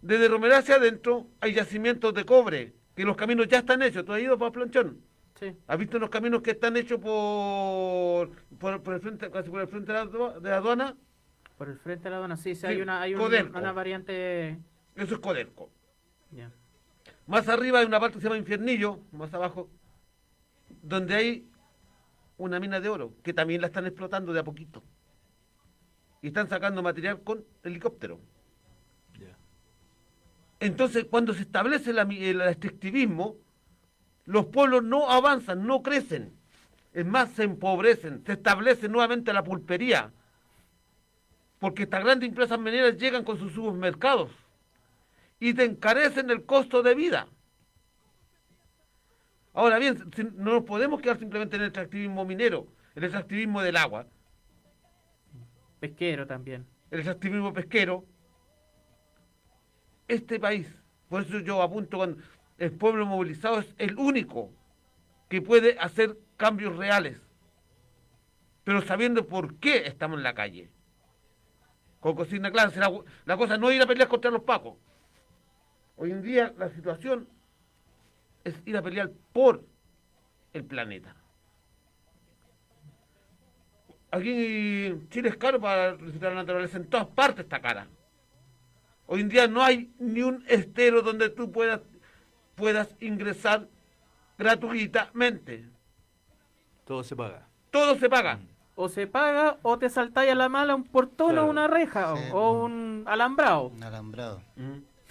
Desde 0.00 0.28
Romerá 0.28 0.58
hacia 0.58 0.76
adentro 0.76 1.26
hay 1.40 1.54
yacimientos 1.54 2.14
de 2.14 2.24
cobre, 2.24 2.72
que 2.94 3.04
los 3.04 3.16
caminos 3.16 3.48
ya 3.48 3.58
están 3.58 3.82
hechos. 3.82 4.04
¿Tú 4.04 4.12
has 4.12 4.20
ido 4.20 4.38
para 4.38 4.52
Planchón? 4.52 5.00
Sí. 5.40 5.56
¿Has 5.66 5.78
visto 5.78 5.98
los 5.98 6.10
caminos 6.10 6.42
que 6.42 6.52
están 6.52 6.76
hechos 6.76 7.00
por, 7.00 8.30
por, 8.58 8.82
por 8.82 8.94
el 8.94 9.00
frente, 9.00 9.30
casi 9.30 9.50
por 9.50 9.60
el 9.60 9.68
frente 9.68 9.92
de 9.92 9.98
la, 9.98 10.04
adua- 10.04 10.38
de 10.40 10.50
la 10.50 10.56
aduana? 10.56 10.96
Por 11.56 11.68
el 11.68 11.78
frente 11.78 12.04
de 12.04 12.10
la 12.10 12.16
aduana, 12.16 12.36
sí, 12.36 12.54
sí, 12.54 12.60
Sí, 12.62 12.66
hay 12.66 12.80
una, 12.80 13.02
hay 13.02 13.14
un- 13.14 13.20
una 13.56 13.72
variante... 13.72 14.58
Eso 14.94 15.14
es 15.14 15.20
Codelco. 15.20 15.70
ya. 16.32 16.50
Más 17.26 17.46
arriba 17.48 17.80
hay 17.80 17.86
una 17.86 18.00
parte 18.00 18.14
que 18.16 18.20
se 18.22 18.24
llama 18.28 18.38
Infiernillo, 18.38 19.00
más 19.12 19.32
abajo, 19.34 19.68
donde 20.82 21.14
hay 21.14 21.48
una 22.38 22.58
mina 22.58 22.80
de 22.80 22.88
oro, 22.88 23.12
que 23.22 23.34
también 23.34 23.60
la 23.60 23.66
están 23.66 23.86
explotando 23.86 24.32
de 24.32 24.40
a 24.40 24.44
poquito. 24.44 24.82
Y 26.22 26.28
están 26.28 26.48
sacando 26.48 26.82
material 26.82 27.20
con 27.22 27.44
helicóptero. 27.62 28.18
Entonces, 30.60 31.04
cuando 31.04 31.34
se 31.34 31.42
establece 31.42 31.92
la 31.92 32.04
mi- 32.04 32.24
el 32.24 32.40
extractivismo, 32.40 33.36
los 34.24 34.46
pueblos 34.46 34.82
no 34.82 35.08
avanzan, 35.08 35.64
no 35.64 35.82
crecen. 35.82 36.32
Es 36.92 37.06
más, 37.06 37.30
se 37.30 37.44
empobrecen, 37.44 38.24
se 38.26 38.32
establece 38.32 38.88
nuevamente 38.88 39.32
la 39.32 39.44
pulpería. 39.44 40.10
Porque 41.60 41.84
estas 41.84 42.02
grandes 42.02 42.28
empresas 42.28 42.58
mineras 42.58 42.96
llegan 42.96 43.22
con 43.22 43.38
sus 43.38 43.52
supermercados 43.52 44.30
y 45.38 45.54
te 45.54 45.64
encarecen 45.64 46.30
el 46.30 46.44
costo 46.44 46.82
de 46.82 46.94
vida. 46.96 47.28
Ahora 49.58 49.80
bien, 49.80 49.98
no 50.36 50.52
nos 50.52 50.62
podemos 50.62 51.00
quedar 51.00 51.18
simplemente 51.18 51.56
en 51.56 51.62
el 51.62 51.68
extractivismo 51.70 52.24
minero, 52.24 52.68
el 52.94 53.02
extractivismo 53.02 53.60
del 53.60 53.76
agua, 53.76 54.06
Pesquero 55.80 56.28
también. 56.28 56.64
el 56.92 57.00
extractivismo 57.00 57.52
pesquero. 57.52 58.04
Este 60.06 60.38
país, 60.38 60.72
por 61.08 61.22
eso 61.22 61.40
yo 61.40 61.60
apunto 61.60 61.98
con 61.98 62.22
el 62.58 62.70
pueblo 62.70 63.04
movilizado 63.04 63.58
es 63.58 63.74
el 63.78 63.98
único 63.98 64.52
que 65.28 65.42
puede 65.42 65.76
hacer 65.80 66.16
cambios 66.36 66.76
reales, 66.76 67.18
pero 68.62 68.80
sabiendo 68.82 69.26
por 69.26 69.56
qué 69.56 69.88
estamos 69.88 70.18
en 70.18 70.22
la 70.22 70.34
calle. 70.34 70.70
Con 71.98 72.14
consigna 72.14 72.52
clara, 72.52 72.70
la, 72.76 72.92
la 73.24 73.36
cosa 73.36 73.58
no 73.58 73.70
es 73.70 73.74
ir 73.76 73.82
a 73.82 73.86
pelear 73.88 74.06
contra 74.06 74.30
los 74.30 74.42
pacos. 74.44 74.76
Hoy 75.96 76.12
en 76.12 76.22
día 76.22 76.54
la 76.56 76.68
situación 76.68 77.26
es 78.48 78.62
ir 78.66 78.76
a 78.76 78.82
pelear 78.82 79.10
por 79.32 79.64
el 80.52 80.64
planeta. 80.64 81.14
Aquí 84.10 84.86
en 84.86 85.08
Chile 85.10 85.28
es 85.28 85.36
caro 85.36 85.60
para 85.60 85.92
visitar 85.92 86.30
la 86.32 86.36
naturaleza, 86.42 86.78
en 86.78 86.86
todas 86.88 87.06
partes 87.08 87.44
está 87.44 87.60
cara. 87.60 87.86
Hoy 89.06 89.20
en 89.20 89.28
día 89.28 89.46
no 89.46 89.62
hay 89.62 89.90
ni 89.98 90.22
un 90.22 90.44
estero 90.48 91.02
donde 91.02 91.28
tú 91.30 91.50
puedas, 91.52 91.80
puedas 92.54 92.94
ingresar 93.00 93.68
gratuitamente. 94.38 95.66
Todo 96.86 97.02
se 97.04 97.14
paga. 97.16 97.46
Todo 97.70 97.96
se 97.98 98.08
paga. 98.08 98.38
O 98.76 98.88
se 98.88 99.06
paga 99.06 99.58
o 99.62 99.78
te 99.78 99.90
saltáis 99.90 100.30
a 100.30 100.34
la 100.34 100.48
mala 100.48 100.74
un 100.74 100.84
portón 100.84 101.32
Claro. 101.32 101.46
o 101.46 101.50
una 101.50 101.66
reja 101.66 102.16
Sí. 102.16 102.22
o, 102.32 102.36
o 102.38 102.64
un 102.64 103.04
alambrado. 103.06 103.64
Un 103.68 103.82
alambrado. 103.82 104.40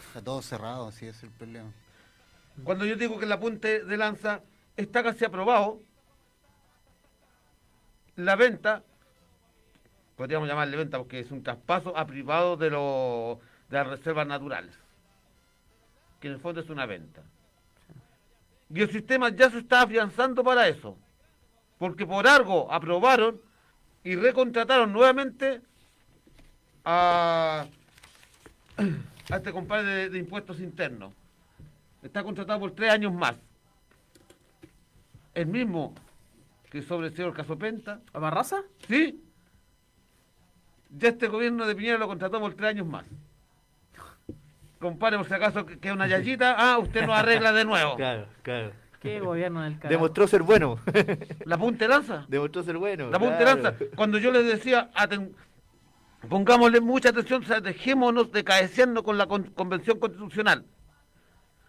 Está 0.07 0.21
todo 0.23 0.41
cerrado, 0.41 0.91
sí 0.91 1.05
es 1.05 1.21
el 1.23 1.29
problema. 1.31 1.69
Cuando 2.63 2.85
yo 2.85 2.95
digo 2.95 3.19
que 3.19 3.25
el 3.25 3.31
apunte 3.31 3.83
de 3.83 3.97
lanza 3.97 4.41
está 4.75 5.03
casi 5.03 5.25
aprobado, 5.25 5.81
la 8.15 8.35
venta, 8.35 8.83
podríamos 10.15 10.47
llamarle 10.47 10.75
venta 10.75 10.97
porque 10.97 11.19
es 11.19 11.31
un 11.31 11.43
traspaso 11.43 11.95
a 11.95 12.05
privado 12.07 12.57
de, 12.57 12.71
los 12.71 13.37
de 13.69 13.77
las 13.77 13.87
reservas 13.87 14.27
naturales, 14.27 14.77
que 16.19 16.27
en 16.27 16.33
el 16.33 16.39
fondo 16.39 16.61
es 16.61 16.69
una 16.69 16.85
venta. 16.85 17.21
Y 18.73 18.81
el 18.81 18.91
sistema 18.91 19.29
ya 19.29 19.49
se 19.49 19.59
está 19.59 19.83
afianzando 19.83 20.43
para 20.43 20.67
eso, 20.67 20.97
porque 21.77 22.05
por 22.05 22.27
algo 22.27 22.71
aprobaron 22.71 23.39
y 24.03 24.15
recontrataron 24.15 24.91
nuevamente 24.91 25.61
a, 26.83 27.67
este 29.29 29.51
compadre 29.51 30.09
de 30.09 30.17
impuestos 30.17 30.59
internos. 30.59 31.13
Está 32.03 32.23
contratado 32.23 32.59
por 32.59 32.71
tres 32.71 32.91
años 32.91 33.13
más. 33.13 33.35
El 35.33 35.47
mismo 35.47 35.93
que 36.71 36.81
sobreseó 36.81 37.27
el 37.27 37.33
caso 37.33 37.57
Penta, 37.57 38.01
¿A 38.13 38.19
Barraza? 38.19 38.57
¿sí? 38.87 39.23
Ya 40.97 41.09
este 41.09 41.27
gobierno 41.27 41.65
de 41.65 41.75
Piñera 41.75 41.97
lo 41.97 42.07
contrató 42.07 42.39
por 42.39 42.53
tres 42.55 42.69
años 42.71 42.87
más. 42.87 43.05
Compadre, 44.79 45.17
por 45.17 45.27
si 45.27 45.33
acaso 45.33 45.65
que 45.65 45.91
una 45.91 46.07
yayita, 46.07 46.55
ah, 46.57 46.77
usted 46.77 47.05
lo 47.05 47.13
arregla 47.13 47.51
de 47.51 47.65
nuevo. 47.65 47.95
Claro, 47.97 48.27
claro. 48.43 48.71
¿Qué 48.99 49.19
gobierno 49.19 49.61
del 49.61 49.75
carajo? 49.75 49.89
Demostró 49.89 50.27
ser 50.27 50.41
bueno. 50.43 50.79
La 51.45 51.57
punta 51.57 51.85
de 51.85 51.89
lanza. 51.89 52.25
Demostró 52.27 52.63
ser 52.63 52.77
bueno. 52.77 53.09
La 53.11 53.19
punta 53.19 53.37
de 53.37 53.45
lanza. 53.45 53.73
Cuando 53.95 54.17
yo 54.17 54.31
les 54.31 54.45
decía, 54.45 54.89
aten- 54.95 55.33
pongámosle 56.27 56.81
mucha 56.81 57.09
atención, 57.09 57.43
o 57.43 57.45
sea, 57.45 57.61
dejémonos 57.61 58.31
de 58.31 58.43
con 59.03 59.17
la 59.17 59.27
con- 59.27 59.43
convención 59.51 59.99
constitucional. 59.99 60.65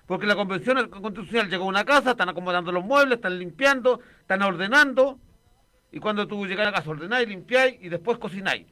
Porque 0.08 0.26
la 0.26 0.34
convención 0.34 0.88
constitucional 0.88 1.50
llegó 1.50 1.64
a 1.64 1.68
una 1.68 1.84
casa, 1.84 2.12
están 2.12 2.30
acomodando 2.30 2.72
los 2.72 2.82
muebles, 2.82 3.16
están 3.16 3.38
limpiando, 3.38 4.00
están 4.22 4.40
ordenando. 4.42 5.18
Y 5.92 6.00
cuando 6.00 6.26
tú 6.26 6.46
llegas 6.46 6.66
a 6.66 6.70
la 6.70 6.76
casa, 6.78 6.90
ordenáis, 6.90 7.28
limpiáis 7.28 7.76
y 7.80 7.90
después 7.90 8.16
cocináis. 8.18 8.66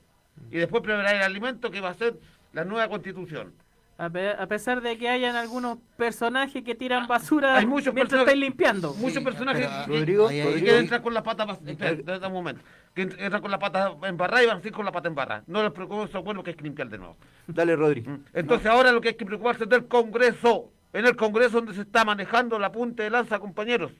Y 0.51 0.57
después 0.57 0.83
preparáis 0.83 1.19
el 1.19 1.23
alimento 1.25 1.71
que 1.71 1.81
va 1.83 1.91
a 1.91 1.95
ser 1.95 2.15
la 2.55 2.65
nueva 2.65 2.89
constitución. 2.89 3.53
A, 3.99 4.09
pe- 4.11 4.31
a 4.33 4.47
pesar 4.47 4.81
de 4.83 4.97
que 4.99 5.09
hayan 5.11 5.37
algunos 5.37 5.79
personajes 5.97 6.63
que 6.63 6.75
tiran 6.75 7.07
basura 7.07 7.57
Hay 7.57 7.65
muchos 7.67 7.93
mientras 7.95 8.21
personajes- 8.21 8.35
estáis 8.35 8.41
limpiando. 8.41 8.95
Muchos 8.95 9.19
Sí, 9.19 9.25
personajes 9.25 9.67
pero, 9.67 9.73
ah, 9.75 9.85
que- 9.87 9.93
Rodrigo, 9.99 10.29
que 10.29 10.43
Rodrigo, 10.45 10.65
quieren 10.65 10.83
entrar 10.83 11.03
con 11.03 11.15
la 11.15 11.23
pata 11.23 11.47
pas- 11.47 11.67
espera, 11.67 11.91
Ay. 11.91 11.97
espera 11.99 12.27
un 12.29 12.33
momento 12.35 12.63
que 12.95 13.09
ent- 13.09 13.17
entran 13.19 13.41
con 13.43 13.51
la 13.51 13.59
pata 13.59 13.95
embarrada 14.05 14.43
y 14.43 14.47
van 14.47 14.57
a 14.57 14.61
seguir 14.61 14.73
con 14.75 14.85
la 14.85 14.93
pata 14.93 15.09
embarrada 15.09 15.45
no 15.47 15.63
les 15.63 15.73
preocupa 15.73 16.05
eso 16.05 16.23
bueno 16.23 16.43
que 16.43 16.51
hay 16.51 16.57
que 16.57 16.63
limpiar 16.65 16.89
de 16.91 16.99
nuevo 16.99 17.17
Dale, 17.47 17.75
Rodri. 17.77 18.03
Mm. 18.03 18.25
entonces 18.35 18.67
ahora 18.67 18.93
lo 18.93 19.01
que 19.01 19.09
hay 19.09 19.15
que 19.15 19.25
preocuparse 19.25 19.65
es 19.65 19.71
del 19.71 19.87
Congreso 19.89 20.71
en 20.99 21.07
el 21.07 21.15
Congreso 21.17 21.57
donde 21.59 21.75
se 21.75 21.83
está 21.83 22.05
manejando 22.05 22.59
la 22.59 22.73
punta 22.73 23.03
de 23.03 23.11
lanza 23.11 23.39
compañeros 23.39 23.93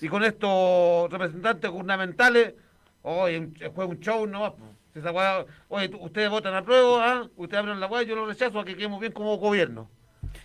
y 0.00 0.08
con 0.08 0.24
estos 0.24 1.10
representantes 1.10 1.70
gubernamentales 1.70 2.54
hoy 3.02 3.36
un- 3.36 3.54
fue 3.74 3.84
un 3.86 3.98
show 4.00 4.26
no 4.26 4.56
Si 4.92 4.98
esa 4.98 5.10
weá- 5.12 5.46
oye 5.68 5.90
ustedes 6.00 6.28
votan 6.28 6.54
a 6.54 6.62
prueba 6.64 7.12
¿ah? 7.12 7.28
ustedes 7.36 7.60
abren 7.62 7.80
la 7.80 7.86
weá 7.86 8.02
yo 8.02 8.14
lo 8.16 8.26
rechazo 8.26 8.58
a 8.60 8.64
que 8.64 8.74
quedemos 8.76 9.00
bien 9.00 9.12
como 9.12 9.36
gobierno 9.36 9.88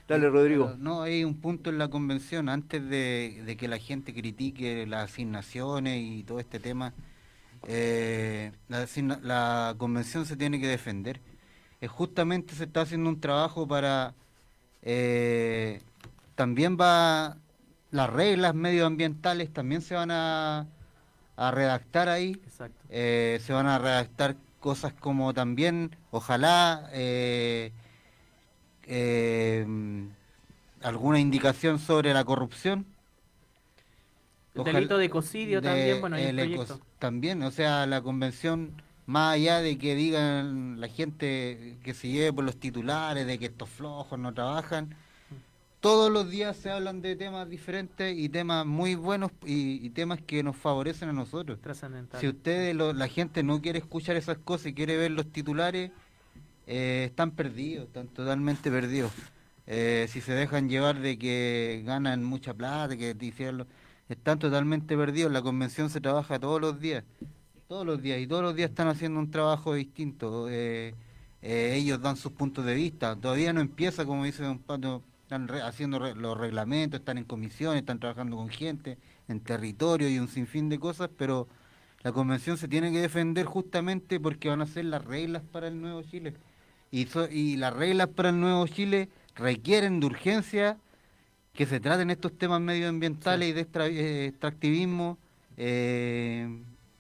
Dale, 0.07 0.29
Rodrigo. 0.29 0.65
Pero 0.67 0.77
no, 0.77 1.01
hay 1.01 1.23
un 1.23 1.39
punto 1.39 1.69
en 1.69 1.77
la 1.77 1.89
convención, 1.89 2.47
antes 2.49 2.81
de, 2.89 3.41
de 3.45 3.57
que 3.57 3.67
la 3.67 3.77
gente 3.77 4.13
critique 4.13 4.85
las 4.87 5.11
asignaciones 5.11 6.01
y 6.01 6.23
todo 6.23 6.39
este 6.39 6.59
tema, 6.59 6.93
eh, 7.67 8.51
la 9.21 9.75
convención 9.77 10.25
se 10.25 10.35
tiene 10.37 10.59
que 10.59 10.67
defender. 10.67 11.19
Eh, 11.81 11.87
justamente 11.87 12.53
se 12.55 12.65
está 12.65 12.81
haciendo 12.81 13.09
un 13.09 13.19
trabajo 13.19 13.67
para... 13.67 14.13
eh, 14.87 15.81
también 16.35 16.77
va... 16.79 17.35
las 17.91 18.09
reglas 18.09 18.53
medioambientales 18.55 19.51
también 19.51 19.81
se 19.81 19.95
van 19.95 20.11
a, 20.11 20.65
a 21.35 21.51
redactar 21.51 22.07
ahí. 22.09 22.39
Exacto. 22.45 22.79
Eh, 22.89 23.39
se 23.43 23.51
van 23.53 23.67
a 23.67 23.79
redactar 23.79 24.35
cosas 24.59 24.93
como 24.93 25.33
también, 25.33 25.95
ojalá, 26.11 26.89
eh, 26.93 27.71
alguna 30.81 31.19
indicación 31.19 31.79
sobre 31.79 32.13
la 32.13 32.23
corrupción. 32.23 32.85
El 34.55 34.63
delito 34.63 34.97
de 34.97 35.05
ecocidio 35.05 35.61
de- 35.61 35.67
también, 35.69 36.01
bueno, 36.01 36.15
hay 36.15 36.23
el 36.25 36.35
proyecto. 36.35 36.79
También, 36.99 37.43
o 37.43 37.51
sea, 37.51 37.85
la 37.85 38.01
convención, 38.01 38.81
más 39.07 39.33
allá 39.35 39.61
de 39.61 39.77
que 39.79 39.95
digan 39.95 40.79
la 40.79 40.87
gente 40.89 41.77
que 41.83 41.93
se 41.95 42.09
lleve 42.09 42.31
por 42.33 42.43
los 42.45 42.57
titulares, 42.59 43.25
de 43.25 43.39
que 43.39 43.45
estos 43.47 43.69
flojos 43.69 44.19
no 44.19 44.33
trabajan, 44.33 44.95
todos 45.79 46.11
los 46.11 46.29
días 46.29 46.57
se 46.57 46.71
hablan 46.71 47.01
de 47.01 47.15
temas 47.15 47.47
diferentes 47.49 48.17
y 48.17 48.29
temas 48.29 48.65
muy 48.65 48.95
buenos 48.95 49.31
y, 49.45 49.85
y 49.85 49.89
temas 49.91 50.19
que 50.21 50.43
nos 50.43 50.55
favorecen 50.57 51.09
a 51.09 51.13
nosotros. 51.13 51.57
Si 52.19 52.27
ustedes, 52.27 52.75
lo- 52.75 52.93
la 52.93 53.07
gente 53.07 53.43
no 53.43 53.61
quiere 53.61 53.79
escuchar 53.79 54.15
esas 54.17 54.37
cosas 54.39 54.67
y 54.67 54.73
quiere 54.73 54.97
ver 54.97 55.11
los 55.11 55.27
titulares, 55.31 55.91
eh, 56.67 57.05
están 57.09 57.31
perdidos, 57.31 57.87
están 57.87 58.07
totalmente 58.09 58.71
perdidos. 58.71 59.11
Eh, 59.67 60.07
si 60.09 60.21
se 60.21 60.33
dejan 60.33 60.69
llevar 60.69 60.99
de 60.99 61.17
que 61.19 61.83
ganan 61.85 62.23
mucha 62.23 62.53
plata, 62.53 62.97
que 62.97 63.15
hicieron 63.21 63.67
están 64.09 64.39
totalmente 64.39 64.95
perdidos. 64.97 65.31
La 65.31 65.41
convención 65.41 65.89
se 65.89 66.01
trabaja 66.01 66.39
todos 66.39 66.61
los 66.61 66.79
días, 66.79 67.03
todos 67.67 67.85
los 67.85 68.01
días, 68.01 68.19
y 68.19 68.27
todos 68.27 68.43
los 68.43 68.55
días 68.55 68.69
están 68.69 68.87
haciendo 68.87 69.19
un 69.19 69.29
trabajo 69.31 69.73
distinto. 69.73 70.47
Eh, 70.49 70.93
eh, 71.41 71.73
ellos 71.75 72.01
dan 72.01 72.15
sus 72.17 72.31
puntos 72.31 72.65
de 72.65 72.73
vista. 72.75 73.15
Todavía 73.15 73.53
no 73.53 73.61
empieza, 73.61 74.05
como 74.05 74.23
dice 74.23 74.43
Don 74.43 74.59
Pato, 74.59 75.03
están 75.23 75.47
re- 75.47 75.61
haciendo 75.61 75.99
re- 75.99 76.15
los 76.15 76.37
reglamentos, 76.37 76.99
están 76.99 77.17
en 77.17 77.25
comisiones, 77.25 77.81
están 77.81 77.99
trabajando 77.99 78.37
con 78.37 78.49
gente, 78.49 78.97
en 79.27 79.39
territorio 79.41 80.09
y 80.09 80.19
un 80.19 80.29
sinfín 80.29 80.69
de 80.69 80.79
cosas, 80.79 81.09
pero 81.17 81.47
la 82.03 82.11
convención 82.13 82.57
se 82.57 82.67
tiene 82.69 82.91
que 82.91 82.99
defender 83.01 83.45
justamente 83.45 84.19
porque 84.19 84.47
van 84.49 84.61
a 84.61 84.65
ser 84.67 84.85
las 84.85 85.03
reglas 85.03 85.43
para 85.51 85.67
el 85.67 85.81
nuevo 85.81 86.01
Chile. 86.03 86.33
Y, 86.89 87.05
so- 87.07 87.29
y 87.29 87.57
las 87.57 87.73
reglas 87.73 88.07
para 88.07 88.29
el 88.29 88.39
nuevo 88.39 88.65
Chile 88.67 89.09
requieren 89.35 89.99
de 89.99 90.05
urgencia 90.05 90.77
que 91.53 91.65
se 91.65 91.79
traten 91.81 92.09
estos 92.11 92.37
temas 92.37 92.61
medioambientales 92.61 93.49
y 93.49 93.53
de 93.53 93.61
extra- 93.61 93.87
eh, 93.87 94.27
extractivismo 94.27 95.17
eh, 95.57 96.47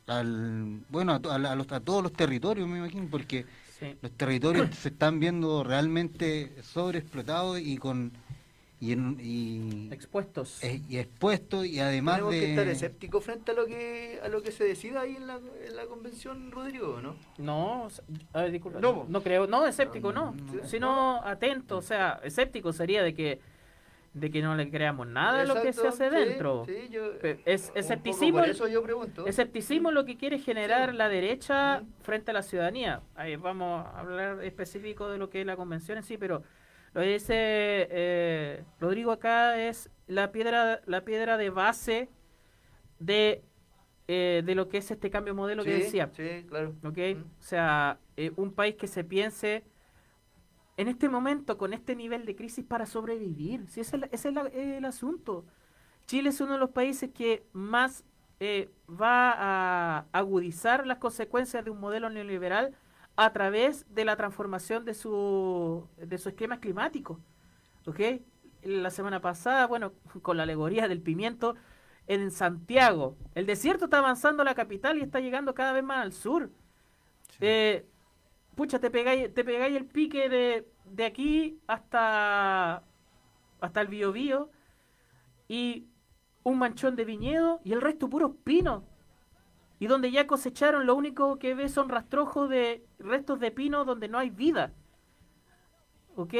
al, 0.07 0.79
bueno, 0.89 1.13
a, 1.13 1.35
a 1.35 1.55
los- 1.55 1.71
a 1.71 1.79
todos 1.81 2.01
los 2.01 2.13
territorios, 2.13 2.67
me 2.67 2.77
imagino, 2.79 3.07
porque 3.11 3.45
Sí. 3.79 3.95
los 4.01 4.11
territorios 4.13 4.73
se 4.75 4.89
están 4.89 5.19
viendo 5.19 5.63
realmente 5.63 6.51
sobreexplotados 6.63 7.59
y 7.59 7.77
con 7.77 8.11
y, 8.79 8.91
en- 8.91 9.17
y, 9.19 9.91
Expuestos. 9.91 10.63
eh, 10.63 10.81
y 10.87 10.97
expuestos 10.97 11.65
y 11.65 11.79
además 11.79 12.15
Tenemos 12.17 12.33
de 12.35 12.39
que 12.41 12.49
estar 12.51 12.67
escépticos 12.67 13.23
frente 13.23 13.51
a 13.51 13.55
lo 13.55 13.65
que 13.65 14.19
a 14.23 14.27
lo 14.27 14.43
que 14.43 14.51
se 14.51 14.63
decida 14.65 15.01
ahí 15.01 15.15
en 15.15 15.25
la, 15.25 15.39
en 15.67 15.75
la 15.75 15.85
convención, 15.87 16.51
Rodrigo, 16.51 16.99
¿no? 17.01 17.15
No, 17.39 17.87
a 18.33 18.41
ver, 18.43 18.51
disculpa. 18.51 18.79
No. 18.79 19.05
No, 19.09 19.23
creo, 19.23 19.47
no, 19.47 19.65
escéptico 19.65 20.13
no, 20.13 20.35
sino 20.67 21.23
atento, 21.25 21.77
o 21.77 21.81
sea, 21.81 22.19
escéptico 22.23 22.71
sería 22.71 23.01
de 23.01 23.15
que 23.15 23.39
de 24.19 24.31
que 24.31 24.41
no 24.41 24.55
le 24.55 24.69
creamos 24.69 25.07
nada 25.07 25.39
de 25.39 25.47
lo 25.47 25.61
que 25.61 25.71
se 25.73 25.87
hace 25.87 26.09
sí, 26.09 26.15
dentro. 26.15 26.63
sí, 26.65 26.87
yo- 26.89 27.17
Pe- 27.19 27.39
es- 27.45 27.71
escepticismo- 27.75 28.39
Por 28.39 28.49
eso 28.49 28.67
yo 28.67 28.81
pregunto. 28.83 29.27
Escepticismo 29.27 29.89
es 29.89 29.95
lo 29.95 30.05
que 30.05 30.17
quiere 30.17 30.39
generar 30.39 30.91
Sí. 30.91 30.97
la 30.97 31.09
derecha 31.09 31.83
frente 32.01 32.31
a 32.31 32.33
la 32.33 32.41
ciudadanía. 32.43 33.01
Ahí 33.15 33.35
vamos 33.35 33.85
a 33.85 33.99
hablar 33.99 34.43
específico 34.43 35.09
de 35.09 35.17
lo 35.17 35.29
que 35.29 35.41
es 35.41 35.45
la 35.47 35.55
convención 35.55 35.97
en 35.97 36.03
sí, 36.03 36.17
pero 36.17 36.43
lo 36.93 37.01
que 37.01 37.07
dice 37.07 37.35
eh, 37.37 38.63
Rodrigo 38.79 39.11
acá 39.11 39.59
es 39.61 39.89
la 40.07 40.31
piedra, 40.31 40.81
la 40.85 41.01
piedra 41.01 41.37
de 41.37 41.49
base 41.49 42.09
de, 42.99 43.43
eh, 44.07 44.41
de 44.45 44.55
lo 44.55 44.69
que 44.69 44.77
es 44.77 44.89
este 44.89 45.09
cambio 45.09 45.33
de 45.33 45.37
modelo 45.37 45.63
que 45.63 45.73
decía. 45.73 46.09
Sí, 46.13 46.45
claro. 46.49 46.73
¿ok? 46.83 46.97
Mm. 47.15 47.21
O 47.39 47.41
sea, 47.41 47.99
eh, 48.15 48.31
un 48.35 48.51
país 48.53 48.75
que 48.75 48.87
se 48.87 49.03
piense 49.03 49.63
en 50.77 50.87
este 50.87 51.09
momento 51.09 51.57
con 51.57 51.73
este 51.73 51.95
nivel 51.95 52.25
de 52.25 52.35
crisis 52.35 52.65
para 52.65 52.85
sobrevivir. 52.85 53.67
Si 53.69 53.81
ese 53.81 53.97
es, 53.97 54.01
la- 54.01 54.07
ese 54.11 54.29
es 54.29 54.33
la- 54.35 54.47
el 54.47 54.85
asunto. 54.85 55.45
Chile 56.07 56.29
es 56.29 56.41
uno 56.41 56.53
de 56.53 56.59
los 56.59 56.71
países 56.71 57.11
que 57.13 57.45
más 57.53 58.03
eh, 58.39 58.69
va 58.89 59.33
a 59.35 60.05
agudizar 60.13 60.85
las 60.87 60.99
consecuencias 60.99 61.65
de 61.65 61.71
un 61.71 61.79
modelo 61.79 62.09
neoliberal 62.11 62.75
a 63.15 63.33
través 63.33 63.85
de 63.95 64.05
la 64.05 64.15
transformación 64.15 64.85
de 64.85 64.93
su, 64.93 65.87
de 65.97 66.17
su 66.19 66.29
esquema 66.29 66.59
climático. 66.59 67.19
¿ok? 67.87 67.99
La 68.63 68.91
semana 68.91 69.21
pasada, 69.21 69.65
bueno, 69.67 69.93
con 70.21 70.37
la 70.37 70.43
alegoría 70.43 70.87
del 70.87 71.01
pimiento, 71.01 71.55
en 72.07 72.31
Santiago, 72.31 73.17
el 73.35 73.45
desierto 73.47 73.85
está 73.85 73.97
avanzando 73.99 74.43
a 74.43 74.45
la 74.45 74.55
capital 74.55 74.97
y 74.97 75.01
está 75.01 75.19
llegando 75.19 75.53
cada 75.55 75.73
vez 75.73 75.83
más 75.83 75.99
al 76.03 76.13
sur. 76.13 76.51
Eh, 77.39 77.85
pucha, 78.57 78.79
te 78.79 78.89
pegáis, 78.91 79.33
te 79.33 79.43
pegáis 79.45 79.77
el 79.77 79.85
pique 79.85 80.27
de, 80.29 80.67
de 80.85 81.05
aquí 81.05 81.61
hasta, 81.67 82.83
hasta 83.61 83.81
el 83.81 83.87
Biobío 83.87 84.49
y 85.47 85.87
un 86.43 86.57
manchón 86.59 86.95
de 86.97 87.05
viñedo 87.05 87.61
y 87.63 87.71
el 87.73 87.81
resto 87.81 88.09
puros 88.09 88.31
pinos. 88.43 88.83
Y 89.79 89.87
donde 89.87 90.11
ya 90.11 90.25
cosecharon, 90.27 90.87
lo 90.87 90.95
único 90.95 91.37
que 91.37 91.53
ves 91.53 91.71
son 91.71 91.87
rastrojos 91.89 92.49
de 92.49 92.83
restos 92.99 93.39
de 93.39 93.51
pino 93.51 93.85
donde 93.85 94.07
no 94.09 94.17
hay 94.17 94.31
vida. 94.31 94.73
¿Ok? 96.15 96.33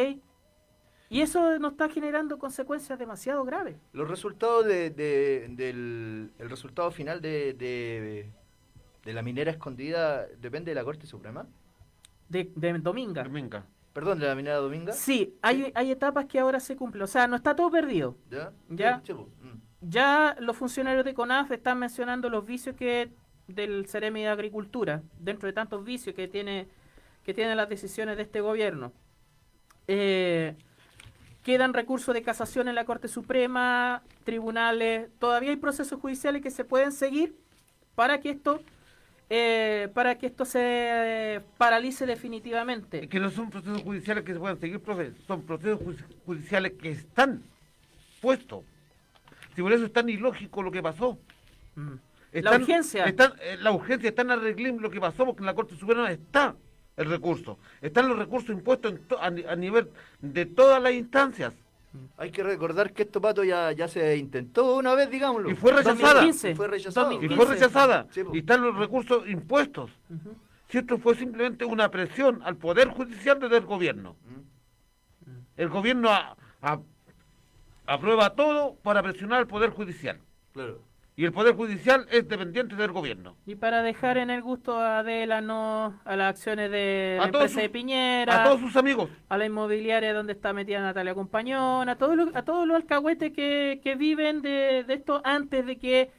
Y 1.09 1.21
eso 1.21 1.59
nos 1.59 1.73
está 1.73 1.87
generando 1.87 2.39
consecuencias 2.39 2.97
demasiado 2.99 3.45
graves. 3.45 3.77
Los 3.93 4.09
resultados 4.09 4.65
de, 4.65 4.89
de- 4.89 5.47
del 5.51 6.31
el 6.39 6.49
resultado 6.49 6.89
final 6.91 7.21
de, 7.21 7.53
de 7.53 9.13
la 9.13 9.21
minera 9.21 9.51
escondida 9.51 10.25
depende 10.41 10.71
de 10.71 10.75
la 10.75 10.83
Corte 10.83 11.05
Suprema. 11.07 11.47
De, 12.29 12.51
de 12.55 12.79
Dominga. 12.79 13.23
Venga. 13.23 13.65
Perdón, 13.93 14.19
de 14.19 14.27
la 14.27 14.35
minera 14.35 14.57
Dominga. 14.57 14.93
Sí, 14.93 15.35
hay, 15.41 15.71
hay 15.73 15.91
etapas 15.91 16.25
que 16.25 16.39
ahora 16.39 16.59
se 16.59 16.75
cumplen. 16.75 17.03
O 17.03 17.07
sea, 17.07 17.27
no 17.27 17.35
está 17.35 17.55
todo 17.55 17.71
perdido. 17.71 18.15
¿Ya? 18.29 18.51
Ya. 18.69 19.01
Sí, 19.03 19.13
mm. 19.13 19.61
Ya 19.81 20.35
los 20.39 20.55
funcionarios 20.55 21.05
de 21.05 21.13
CONAF 21.13 21.51
están 21.51 21.79
mencionando 21.79 22.29
los 22.29 22.45
vicios 22.45 22.75
que 22.75 23.11
del 23.47 23.87
Ceremi 23.87 24.21
de 24.21 24.27
Agricultura, 24.27 25.01
dentro 25.19 25.47
de 25.47 25.53
tantos 25.53 25.83
vicios 25.83 26.15
que 26.15 26.27
tiene 26.27 26.67
que 27.23 27.33
tienen 27.33 27.57
las 27.57 27.67
decisiones 27.67 28.15
de 28.15 28.23
este 28.23 28.39
gobierno. 28.39 28.93
Eh, 29.87 30.55
quedan 31.43 31.73
recursos 31.73 32.13
de 32.13 32.21
casación 32.21 32.69
en 32.69 32.75
la 32.75 32.85
Corte 32.85 33.09
Suprema, 33.09 34.01
tribunales, 34.23 35.09
todavía 35.19 35.49
hay 35.49 35.57
procesos 35.57 35.99
judiciales 35.99 36.41
que 36.41 36.51
se 36.51 36.63
pueden 36.63 36.93
seguir 36.93 37.37
para 37.95 38.21
que 38.21 38.29
esto 38.29 38.61
eh, 39.29 39.89
para 39.93 40.17
que 40.17 40.27
esto 40.27 40.45
se 40.45 40.59
eh, 40.61 41.41
paralice 41.57 42.05
definitivamente. 42.05 43.07
Que 43.09 43.19
no 43.19 43.29
son 43.29 43.49
procesos 43.49 43.81
judiciales 43.83 44.23
que 44.23 44.33
se 44.33 44.39
puedan 44.39 44.59
seguir, 44.59 44.79
profe, 44.79 45.11
son 45.27 45.41
procesos 45.43 45.79
ju- 45.81 45.97
judiciales 46.25 46.73
que 46.81 46.91
están 46.91 47.43
puestos. 48.21 48.63
Si 49.55 49.61
por 49.61 49.73
eso 49.73 49.85
es 49.85 49.93
tan 49.93 50.07
ilógico 50.09 50.61
lo 50.63 50.71
que 50.71 50.81
pasó. 50.81 51.17
Mm. 51.75 51.93
Están- 52.31 52.53
la 52.53 52.57
urgencia. 52.59 53.05
están- 53.05 53.33
eh, 53.41 53.57
la 53.59 53.71
urgencia 53.71 54.09
está 54.09 54.21
en 54.21 54.31
arreglar 54.31 54.73
lo 54.73 54.89
que 54.91 54.99
pasó 54.99 55.25
porque 55.25 55.39
en 55.41 55.45
la 55.47 55.55
Corte 55.55 55.75
Suprema 55.75 56.11
está 56.11 56.55
el 56.95 57.09
recurso. 57.09 57.57
Están 57.81 58.07
los 58.09 58.17
recursos 58.17 58.49
impuestos 58.51 58.91
en 58.93 58.99
to- 59.07 59.19
a 59.21 59.55
nivel 59.55 59.89
de 60.19 60.45
todas 60.45 60.81
las 60.81 60.93
instancias. 60.93 61.53
Hay 62.17 62.31
que 62.31 62.41
recordar 62.43 62.93
que 62.93 63.03
esto, 63.03 63.21
Pato, 63.21 63.43
ya, 63.43 63.71
ya 63.71 63.87
se 63.87 64.17
intentó 64.17 64.75
una 64.77 64.93
vez, 64.95 65.09
digámoslo. 65.09 65.49
Y 65.51 65.55
fue 65.55 65.71
rechazada. 65.71 66.13
2015. 66.21 66.51
Y 66.51 66.55
fue 66.55 66.67
rechazado. 66.67 67.11
Y 67.11 67.15
2015. 67.15 67.35
fue 67.45 67.53
rechazada. 67.55 68.07
Sí, 68.11 68.21
y 68.33 68.37
están 68.39 68.61
los 68.61 68.75
recursos 68.75 69.27
impuestos. 69.29 69.91
Si 70.69 70.77
esto 70.79 70.97
fue 70.97 71.15
simplemente 71.15 71.63
una 71.65 71.89
presión 71.89 72.41
al 72.43 72.57
Poder 72.57 72.89
Judicial 72.89 73.39
desde 73.39 73.57
el 73.57 73.65
gobierno. 73.65 74.15
El 75.55 75.69
gobierno 75.69 76.09
a- 76.09 76.35
a- 76.61 76.79
aprueba 77.85 78.31
todo 78.35 78.75
para 78.83 79.01
presionar 79.01 79.39
al 79.39 79.47
Poder 79.47 79.69
Judicial. 79.71 80.19
Claro. 80.53 80.81
Y 81.19 81.25
el 81.25 81.31
Poder 81.33 81.55
Judicial 81.55 82.05
es 82.11 82.27
dependiente 82.29 82.75
del 82.75 82.91
gobierno. 82.91 83.35
Y 83.47 83.55
para 83.55 83.81
dejar 83.81 84.19
en 84.19 84.29
el 84.29 84.43
gusto 84.43 84.77
a 84.77 84.99
Adela, 84.99 85.41
no 85.41 85.99
a 86.05 86.15
las 86.15 86.29
acciones 86.29 86.69
de 86.69 87.17
A 87.19 87.25
empresa 87.25 87.59
de 87.59 87.69
Piñera, 87.71 88.43
A 88.43 88.43
todos 88.43 88.59
sus 88.59 88.75
amigos. 88.75 89.09
a 89.27 89.35
la 89.35 89.45
inmobiliaria 89.47 90.13
donde 90.13 90.33
está 90.33 90.53
metida 90.53 90.79
Natalia 90.79 91.15
Compañón, 91.15 91.89
a 91.89 91.97
todos 91.97 92.15
los, 92.15 92.35
a 92.35 92.43
todos 92.43 92.67
los 92.67 92.75
alcahuetes 92.77 93.33
que, 93.33 93.81
que 93.83 93.95
viven 93.95 94.43
de, 94.43 94.83
de 94.87 94.93
esto 94.93 95.19
antes 95.23 95.65
de 95.65 95.79
que, 95.79 96.11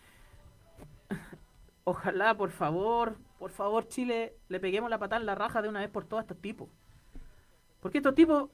ojalá, 1.84 2.36
por 2.36 2.50
favor, 2.50 3.18
por 3.38 3.52
favor, 3.52 3.86
Chile, 3.86 4.34
le 4.48 4.58
peguemos 4.58 4.90
la 4.90 4.98
patada 4.98 5.20
en 5.20 5.26
la 5.26 5.36
raja 5.36 5.62
de 5.62 5.68
una 5.68 5.78
vez 5.78 5.90
por 5.90 6.06
todas 6.06 6.24
a 6.24 6.26
estos 6.26 6.42
tipos. 6.42 6.68
Porque 7.78 7.98
estos 7.98 8.16
tipos, 8.16 8.50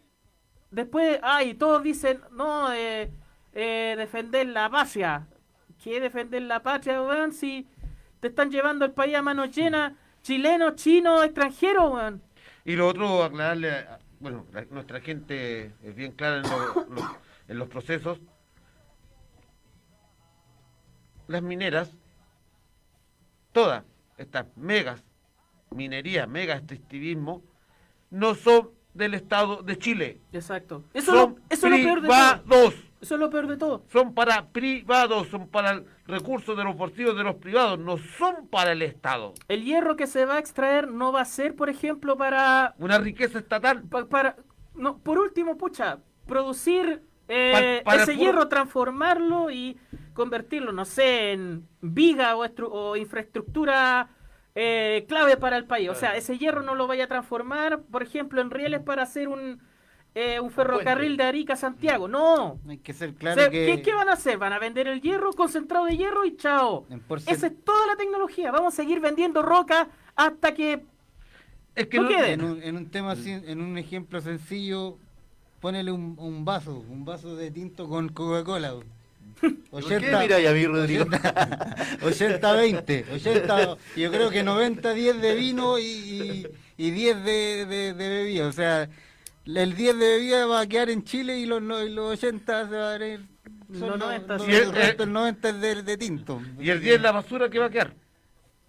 después, 0.71 1.19
ay, 1.23 1.55
todos 1.55 1.83
dicen, 1.83 2.21
no, 2.33 2.71
eh, 2.71 3.11
eh, 3.55 3.95
defender 3.97 4.47
la 4.49 4.69
patria. 4.69 5.27
¿Qué 5.83 6.01
defender 6.01 6.43
la 6.43 6.63
patria, 6.63 7.03
weón? 7.03 7.33
Si 7.33 7.67
te 8.21 8.29
están 8.29 8.51
llevando 8.51 8.85
el 8.85 8.93
país 8.93 9.15
a 9.17 9.23
manos 9.23 9.55
llenas, 9.55 9.93
chilenos, 10.23 10.77
chinos, 10.77 11.25
extranjeros, 11.25 11.93
weón. 11.93 12.23
Y 12.65 12.77
lo 12.77 12.89
otro, 12.89 13.23
aclararle, 13.23 13.71
a- 13.71 13.99
bueno, 14.21 14.47
la- 14.53 14.65
nuestra 14.71 15.01
gente 15.01 15.73
es 15.83 15.95
bien 15.95 16.13
clara 16.13 16.37
en, 16.39 16.43
lo- 16.45 16.87
lo- 16.95 17.19
en 17.49 17.59
los 17.59 17.69
procesos. 17.69 18.19
las 21.27 21.43
mineras, 21.43 21.91
todas 23.53 23.83
estas 24.19 24.47
megas 24.57 25.03
minerías, 25.71 26.29
mega 26.29 26.57
extractivismo, 26.57 27.43
no 28.11 28.35
son 28.35 28.71
del 28.93 29.15
Estado 29.15 29.63
de 29.63 29.79
Chile. 29.79 30.21
Exacto. 30.33 30.85
Eso, 30.93 31.13
es 31.13 31.19
son 31.19 31.31
lo, 31.31 31.37
eso 31.49 31.67
es 31.67 31.71
lo 31.73 31.77
peor 31.79 32.01
de 32.03 32.09
todo. 32.09 32.73
Eso 33.05 33.17
es 33.17 33.21
lo 33.21 33.29
peor 33.29 33.47
de 33.49 33.59
todo. 33.59 33.85
Son 33.93 34.15
para 34.15 34.47
privados, 34.49 35.29
son 35.29 35.47
para 35.49 35.73
el 35.73 35.85
recurso 36.07 36.55
de 36.55 36.65
los 36.65 36.75
bolsillos 36.75 37.15
de 37.15 37.23
los 37.23 37.35
privados, 37.35 37.79
no 37.79 37.99
son 37.99 38.49
para 38.49 38.73
el 38.73 38.81
Estado. 38.81 39.35
El 39.47 39.63
hierro 39.63 39.95
que 39.95 40.07
se 40.07 40.25
va 40.25 40.37
a 40.37 40.39
extraer 40.39 40.89
no 40.89 41.13
va 41.13 41.21
a 41.21 41.25
ser, 41.27 41.55
por 41.55 41.69
ejemplo, 41.69 42.17
para... 42.17 42.75
Una 42.79 42.97
riqueza 42.97 43.39
estatal. 43.39 43.83
pa- 43.83 44.07
para 44.07 44.37
no, 44.75 44.97
por 44.97 45.19
último, 45.19 45.59
pucha, 45.59 45.99
producir 46.27 47.03
eh, 47.29 47.83
Pa- 47.85 47.97
ese 47.97 48.13
puro- 48.15 48.17
hierro, 48.25 48.49
transformarlo 48.49 49.51
y 49.51 49.79
convertirlo, 50.15 50.73
no 50.73 50.87
sé, 50.87 51.33
en 51.33 51.69
viga 51.83 52.37
o, 52.37 52.47
o 52.71 52.97
infraestructura 52.97 54.09
eh, 54.55 55.05
clave 55.09 55.37
para 55.37 55.59
el 55.59 55.67
país. 55.67 55.91
O 55.91 55.95
sea, 55.95 56.17
ese 56.17 56.39
hierro 56.39 56.63
no 56.63 56.75
lo 56.75 56.87
vaya 56.87 57.05
a 57.05 57.09
transformar, 57.09 57.83
por 57.83 58.03
ejemplo, 58.03 58.41
en 58.41 58.51
rieles 58.51 58.81
para 58.81 59.03
hacer 59.03 59.29
un, 59.29 59.61
eh, 60.15 60.39
un 60.41 60.51
ferrocarril 60.51 61.17
de 61.17 61.25
Arica 61.25 61.55
a 61.55 61.57
Santiago. 61.57 62.07
No. 62.09 62.59
Hay 62.69 62.79
que 62.79 62.93
ser 62.93 63.11
O 63.11 63.15
claro 63.15 63.41
sea, 63.41 63.51
que... 63.51 63.67
¿qué, 63.67 63.83
qué 63.83 63.93
van 63.95 64.09
a 64.09 64.13
hacer? 64.13 64.39
¿Van 64.39 64.53
a 64.53 64.59
vender 64.59 64.87
el 64.87 65.01
hierro, 65.01 65.33
concentrado 65.33 65.87
de 65.87 65.97
hierro 65.97 66.25
y 66.25 66.37
chao? 66.37 66.87
en 66.91 67.01
porcent- 67.07 67.33
Esa 67.33 67.49
es 67.49 67.65
toda 67.65 67.87
la 67.89 67.97
tecnología. 67.97 68.51
Vamos 68.53 68.75
a 68.75 68.77
seguir 68.77 69.01
vendiendo 69.01 69.43
roca 69.43 69.89
hasta 70.15 70.55
que 70.55 70.83
Es 71.75 71.89
que 71.89 71.97
No 71.97 72.05
no- 72.05 72.09
quede. 72.11 72.33
En 72.33 72.45
un, 72.45 72.63
en 72.63 72.77
un 72.77 72.91
tema 72.91 73.13
así, 73.13 73.33
en 73.33 73.61
un 73.61 73.77
ejemplo 73.77 74.21
sencillo, 74.21 74.97
ponele 75.61 75.91
un, 75.91 76.15
un 76.19 76.45
vaso, 76.45 76.85
un 76.89 77.05
vaso 77.05 77.35
de 77.35 77.51
tinto 77.51 77.89
con 77.89 78.09
Coca-Cola. 78.11 78.75
¿Por 79.71 79.85
qué 79.89 79.99
miráis 79.99 80.47
a 80.47 80.53
mí, 80.53 80.65
Rodrigo? 80.67 81.07
80-20, 82.03 83.05
80, 83.15 83.77
yo 83.97 84.11
creo 84.11 84.31
que 84.31 84.45
90-10 84.45 85.15
de 85.21 85.35
vino 85.35 85.79
y, 85.79 85.83
y, 85.83 86.47
y 86.77 86.91
10 86.91 87.25
de, 87.25 87.67
de, 87.67 87.95
de 87.95 88.09
bebida. 88.09 88.47
O 88.47 88.53
sea, 88.53 88.89
el 89.47 89.75
10 89.75 89.99
de 89.99 90.07
bebida 90.09 90.47
va 90.47 90.61
a 90.61 90.67
quedar 90.67 90.91
en 90.91 91.05
Chile 91.05 91.39
y 91.39 91.47
los, 91.47 91.61
no- 91.63 91.83
y 91.83 91.91
los 91.91 92.13
80 92.13 92.69
se 92.69 92.77
van 92.77 93.03
a 93.03 93.07
ir. 93.07 93.21
Los 93.69 93.79
son 93.79 93.99
90 93.99 94.35
los- 94.35 94.47
los- 94.47 94.49
Y 94.49 94.57
el- 94.59 94.77
el 94.77 95.01
el 95.01 95.13
90 95.13 95.49
es 95.49 95.61
de, 95.61 95.83
de 95.83 95.97
tinto. 95.97 96.41
Y 96.59 96.71
el 96.71 96.81
10 96.81 96.97
es 96.97 97.03
la 97.03 97.13
basura 97.13 97.49
que 97.49 97.59
va 97.59 97.67
a 97.67 97.71
quedar. 97.71 97.95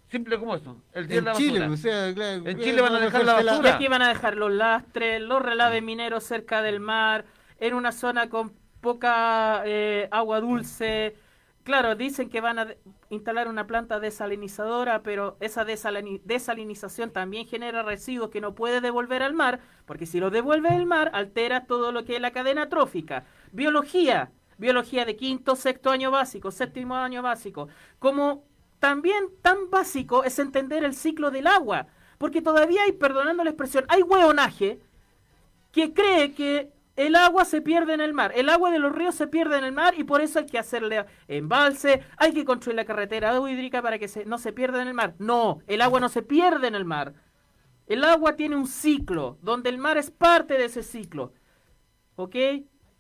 Simple 0.10 0.38
como 0.40 0.56
eso. 0.56 0.82
El 0.94 1.08
10 1.08 1.12
es 1.14 1.20
En 1.20 1.26
la 1.26 1.34
Chile, 1.34 1.60
basura. 1.68 1.74
o 1.74 1.78
sea, 1.78 2.14
claro, 2.14 2.48
En 2.50 2.60
Chile 2.60 2.82
van 2.82 2.96
a 2.96 3.00
dejar 3.00 3.26
la 3.26 3.34
basura. 3.34 3.76
aquí 3.76 3.88
van 3.88 4.02
a 4.02 4.10
dejar 4.10 4.38
los 4.38 4.52
lastres, 4.52 5.22
los 5.22 5.42
relaves 5.42 5.82
mineros 5.84 6.24
cerca 6.24 6.62
del 6.62 6.80
mar, 6.80 7.26
en 7.60 7.74
una 7.74 7.92
zona 7.92 8.30
con 8.30 8.54
poca 8.82 9.64
eh, 9.66 10.08
agua 10.12 10.40
dulce. 10.42 11.16
Claro, 11.64 11.96
dicen 11.96 12.30
que 12.30 12.40
van 12.42 12.60
a 12.60 12.68
instalar 13.16 13.48
una 13.48 13.66
planta 13.66 14.00
desalinizadora, 14.00 15.02
pero 15.02 15.38
esa 15.40 15.66
desalini- 15.66 16.22
desalinización 16.24 17.12
también 17.12 17.48
genera 17.48 17.82
residuos 17.82 18.30
que 18.30 18.42
no 18.42 18.54
puede 18.54 18.82
devolver 18.82 19.24
al 19.24 19.34
mar, 19.34 19.60
porque 19.86 20.06
si 20.06 20.20
lo 20.20 20.30
devuelve 20.30 20.70
al 20.70 20.86
mar, 20.86 21.10
altera 21.14 21.66
todo 21.66 21.92
lo 21.92 22.06
que 22.06 22.16
es 22.16 22.22
la 22.22 22.32
cadena 22.32 22.70
trófica. 22.70 23.26
Biología, 23.52 24.32
biología 24.58 25.06
de 25.06 25.16
quinto, 25.16 25.56
sexto 25.56 25.90
año 25.90 26.12
básico, 26.12 26.52
séptimo 26.52 26.96
año 26.96 27.22
básico. 27.22 27.68
Como 28.00 28.44
también 28.80 29.30
tan 29.42 29.70
básico 29.72 30.24
es 30.24 30.38
entender 30.38 30.84
el 30.84 30.94
ciclo 30.94 31.32
del 31.32 31.48
agua, 31.48 31.88
porque 32.18 32.42
todavía 32.42 32.84
hay, 32.84 32.92
perdonando 32.92 33.44
la 33.44 33.50
expresión, 33.50 33.86
hay 33.88 34.02
hueonaje 34.04 34.80
que 35.72 35.94
cree 35.94 36.34
que 36.34 36.75
el 36.96 37.16
agua 37.16 37.46
se 37.46 37.62
pierde 37.62 37.94
en 37.94 38.02
el 38.02 38.14
mar, 38.14 38.32
el 38.36 38.50
agua 38.50 38.72
de 38.72 38.80
los 38.80 38.92
ríos 38.94 39.16
se 39.16 39.28
pierde 39.28 39.58
en 39.58 39.64
el 39.66 39.72
mar 39.74 39.94
y 39.98 40.04
por 40.06 40.22
eso 40.22 40.40
hay 40.40 40.46
que 40.46 40.58
hacerle 40.60 41.06
embalse, 41.28 42.04
hay 42.18 42.34
que 42.34 42.46
construir 42.46 42.76
la 42.78 42.86
carretera 42.86 43.34
hídrica 43.50 43.82
para 43.82 44.00
que 44.00 44.08
se- 44.08 44.26
no 44.26 44.38
se 44.38 44.54
pierda 44.54 44.82
en 44.82 44.88
el 44.88 44.94
mar. 44.94 45.14
No, 45.20 45.60
el 45.68 45.82
agua 45.82 46.00
no 46.00 46.10
se 46.10 46.22
pierde 46.22 46.68
en 46.68 46.76
el 46.76 46.86
mar. 46.86 47.14
El 47.88 48.04
agua 48.04 48.36
tiene 48.36 48.56
un 48.56 48.68
ciclo, 48.68 49.38
donde 49.42 49.70
el 49.70 49.78
mar 49.78 49.98
es 49.98 50.10
parte 50.10 50.56
de 50.58 50.66
ese 50.66 50.84
ciclo. 50.84 51.34
¿Ok? 52.16 52.36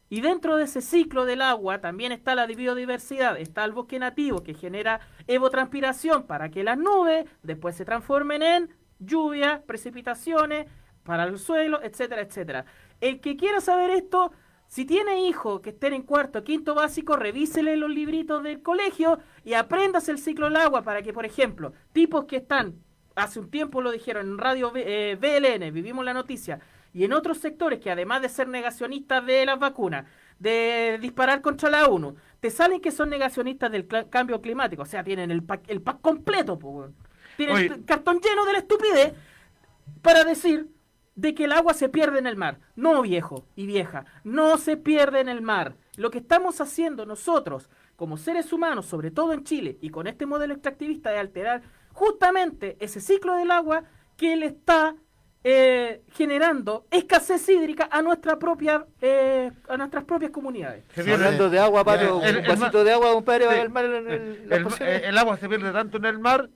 Y 0.09 0.21
dentro 0.21 0.57
de 0.57 0.65
ese 0.65 0.81
ciclo 0.81 1.25
del 1.25 1.41
agua 1.41 1.79
también 1.81 2.11
está 2.11 2.35
la 2.35 2.45
biodiversidad, 2.45 3.39
está 3.39 3.65
el 3.65 3.71
bosque 3.71 3.97
nativo 3.97 4.43
que 4.43 4.53
genera 4.53 4.99
evotranspiración 5.25 6.27
para 6.27 6.49
que 6.51 6.63
las 6.63 6.77
nubes 6.77 7.25
después 7.43 7.75
se 7.75 7.85
transformen 7.85 8.43
en 8.43 8.69
lluvia, 8.99 9.63
precipitaciones 9.65 10.67
para 11.03 11.23
el 11.23 11.39
suelo, 11.39 11.81
etcétera, 11.81 12.21
etcétera. 12.21 12.65
El 13.05 13.19
que 13.19 13.37
quiera 13.37 13.61
saber 13.61 13.91
esto, 13.91 14.31
si 14.65 14.83
tiene 14.83 15.27
hijos 15.27 15.61
que 15.61 15.69
estén 15.69 15.93
en 15.93 16.01
cuarto, 16.01 16.43
quinto 16.43 16.73
básico, 16.73 17.15
revísele 17.15 17.77
los 17.77 17.91
libritos 17.91 18.41
del 18.41 18.63
colegio 18.63 19.19
y 19.43 19.53
apréndase 19.53 20.11
el 20.11 20.17
ciclo 20.17 20.47
del 20.47 20.55
agua 20.55 20.81
para 20.81 21.03
que, 21.03 21.13
por 21.13 21.23
ejemplo, 21.23 21.73
tipos 21.93 22.25
que 22.25 22.37
están, 22.37 22.73
hace 23.15 23.39
un 23.39 23.51
tiempo 23.51 23.79
lo 23.79 23.91
dijeron 23.91 24.27
en 24.27 24.37
radio 24.39 24.73
eh, 24.75 25.19
BLN, 25.21 25.71
vivimos 25.71 26.03
la 26.03 26.15
noticia, 26.15 26.59
y 26.95 27.03
en 27.03 27.13
otros 27.13 27.37
sectores 27.37 27.79
que 27.79 27.91
además 27.91 28.23
de 28.23 28.29
ser 28.29 28.47
negacionistas 28.47 29.23
de 29.23 29.45
las 29.45 29.59
vacunas, 29.59 30.07
de 30.39 30.97
disparar 30.99 31.41
contra 31.41 31.69
la 31.69 31.85
ONU, 31.85 32.15
te 32.39 32.49
salen 32.49 32.81
que 32.81 32.89
son 32.89 33.11
negacionistas 33.11 33.71
del 33.71 33.87
cambio 34.09 34.41
climático, 34.41 34.81
o 34.81 34.87
sea, 34.87 35.03
tienen 35.03 35.29
el 35.29 35.43
pack, 35.43 35.65
el 35.67 35.83
pack 35.83 36.01
completo, 36.01 36.57
po, 36.57 36.89
tienen 37.37 37.55
Oye. 37.55 37.85
cartón 37.85 38.19
lleno 38.19 38.45
de 38.45 38.53
la 38.53 38.59
estupidez 38.59 39.13
para 40.01 40.23
decir 40.23 40.74
de 41.15 41.33
que 41.33 41.45
el 41.45 41.51
agua 41.53 41.73
se 41.73 41.89
pierde 41.89 42.19
en 42.19 42.27
el 42.27 42.35
mar. 42.35 42.59
No, 42.75 43.01
viejo 43.01 43.45
y 43.55 43.65
vieja, 43.65 44.05
no 44.23 44.57
se 44.57 44.77
pierde 44.77 45.19
en 45.21 45.29
el 45.29 45.41
mar. 45.41 45.75
Lo 45.97 46.11
que 46.11 46.17
estamos 46.19 46.59
haciendo 46.61 47.05
nosotros, 47.05 47.69
como 47.95 48.17
seres 48.17 48.51
humanos, 48.51 48.85
sobre 48.85 49.11
todo 49.11 49.31
en 49.33 49.43
Chile, 49.43 49.77
y 49.81 49.89
con 49.89 50.07
este 50.07 50.25
modelo 50.25 50.53
extractivista, 50.53 51.11
de 51.11 51.19
alterar 51.19 51.61
justamente 51.93 52.75
ese 52.79 52.99
ciclo 52.99 53.35
del 53.35 53.51
agua 53.51 53.83
que 54.17 54.35
le 54.35 54.47
está 54.47 54.95
eh, 55.47 56.01
generando 56.13 56.85
escasez 56.91 57.47
hídrica 57.47 57.87
a 57.91 58.01
nuestra 58.01 58.37
propia 58.39 58.85
eh, 58.99 59.51
a 59.69 59.77
nuestras 59.77 60.03
propias 60.03 60.31
comunidades. 60.31 60.83
Se 60.95 61.03
pierde- 61.03 61.13
Hablando 61.25 61.49
de 61.51 61.59
agua, 61.59 61.83
Pato, 61.85 62.21
el- 62.23 62.37
un 62.37 62.43
el 62.43 62.47
vasito 62.47 62.83
de 62.83 62.91
agua, 62.91 63.13
compadre, 63.13 63.45
Sí. 63.47 63.55
el, 63.61 63.77
el- 63.77 64.51
el, 64.51 65.03
el 65.05 65.17
agua 65.17 65.37
se 65.37 65.47
pierde 65.47 65.71
tanto 65.71 65.97
en 65.97 66.05
el 66.05 66.19
mar, 66.19 66.49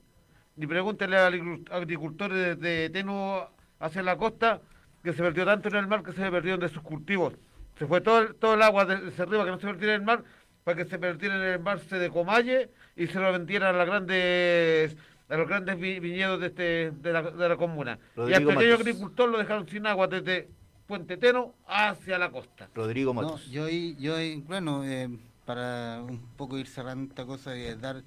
y 0.56 0.66
pregúntale 0.66 1.16
a 1.16 1.30
agricultores 1.70 2.36
de, 2.36 2.56
de 2.56 2.90
Teno 2.90 3.48
hacia 3.80 4.02
la 4.02 4.16
costa, 4.16 4.60
que 5.02 5.12
se 5.12 5.22
perdió 5.22 5.44
tanto 5.44 5.68
en 5.68 5.76
el 5.76 5.86
mar 5.86 6.02
que 6.02 6.12
se 6.12 6.30
perdieron 6.30 6.60
de 6.60 6.68
sus 6.68 6.82
cultivos. 6.82 7.34
Se 7.78 7.86
fue 7.86 8.00
todo 8.00 8.18
el, 8.20 8.34
todo 8.36 8.54
el 8.54 8.62
agua 8.62 8.84
de 8.84 8.96
río 8.96 9.44
que 9.44 9.50
no 9.50 9.58
se 9.58 9.66
perdiera 9.66 9.94
en 9.94 10.00
el 10.02 10.06
mar, 10.06 10.22
para 10.64 10.76
que 10.76 10.84
se 10.84 10.98
perdiera 10.98 11.36
en 11.36 11.42
el 11.54 11.58
mar 11.60 11.80
se 11.80 11.98
de 11.98 12.10
Comalle 12.10 12.70
y 12.94 13.06
se 13.06 13.18
lo 13.18 13.32
vendieran 13.32 13.74
a 13.74 13.78
las 13.78 13.86
grandes 13.86 14.96
a 15.30 15.36
los 15.36 15.48
grandes 15.48 15.78
vi- 15.78 16.00
viñedos 16.00 16.40
de 16.40 16.46
este 16.48 16.90
de 16.90 17.12
la, 17.12 17.22
de 17.22 17.48
la 17.48 17.56
comuna. 17.56 17.98
y 18.16 18.20
al 18.34 18.44
pequeño 18.44 18.54
Matos. 18.72 18.80
agricultor 18.80 19.28
lo 19.30 19.38
dejaron 19.38 19.66
sin 19.68 19.86
agua 19.86 20.06
desde 20.08 20.48
Puente 20.86 21.16
Teno 21.16 21.54
hacia 21.68 22.18
la 22.18 22.30
costa. 22.30 22.68
Rodrigo 22.74 23.14
No, 23.14 23.22
Matos. 23.22 23.46
yo, 23.50 23.64
ahí- 23.66 23.96
yo 23.98 24.16
ahí, 24.16 24.42
bueno, 24.46 24.84
eh, 24.84 25.08
para 25.46 26.02
un 26.02 26.20
poco 26.36 26.58
ir 26.58 26.66
cerrando 26.66 27.08
esta 27.10 27.24
cosa 27.24 27.56
y 27.56 27.74
dar, 27.76 28.02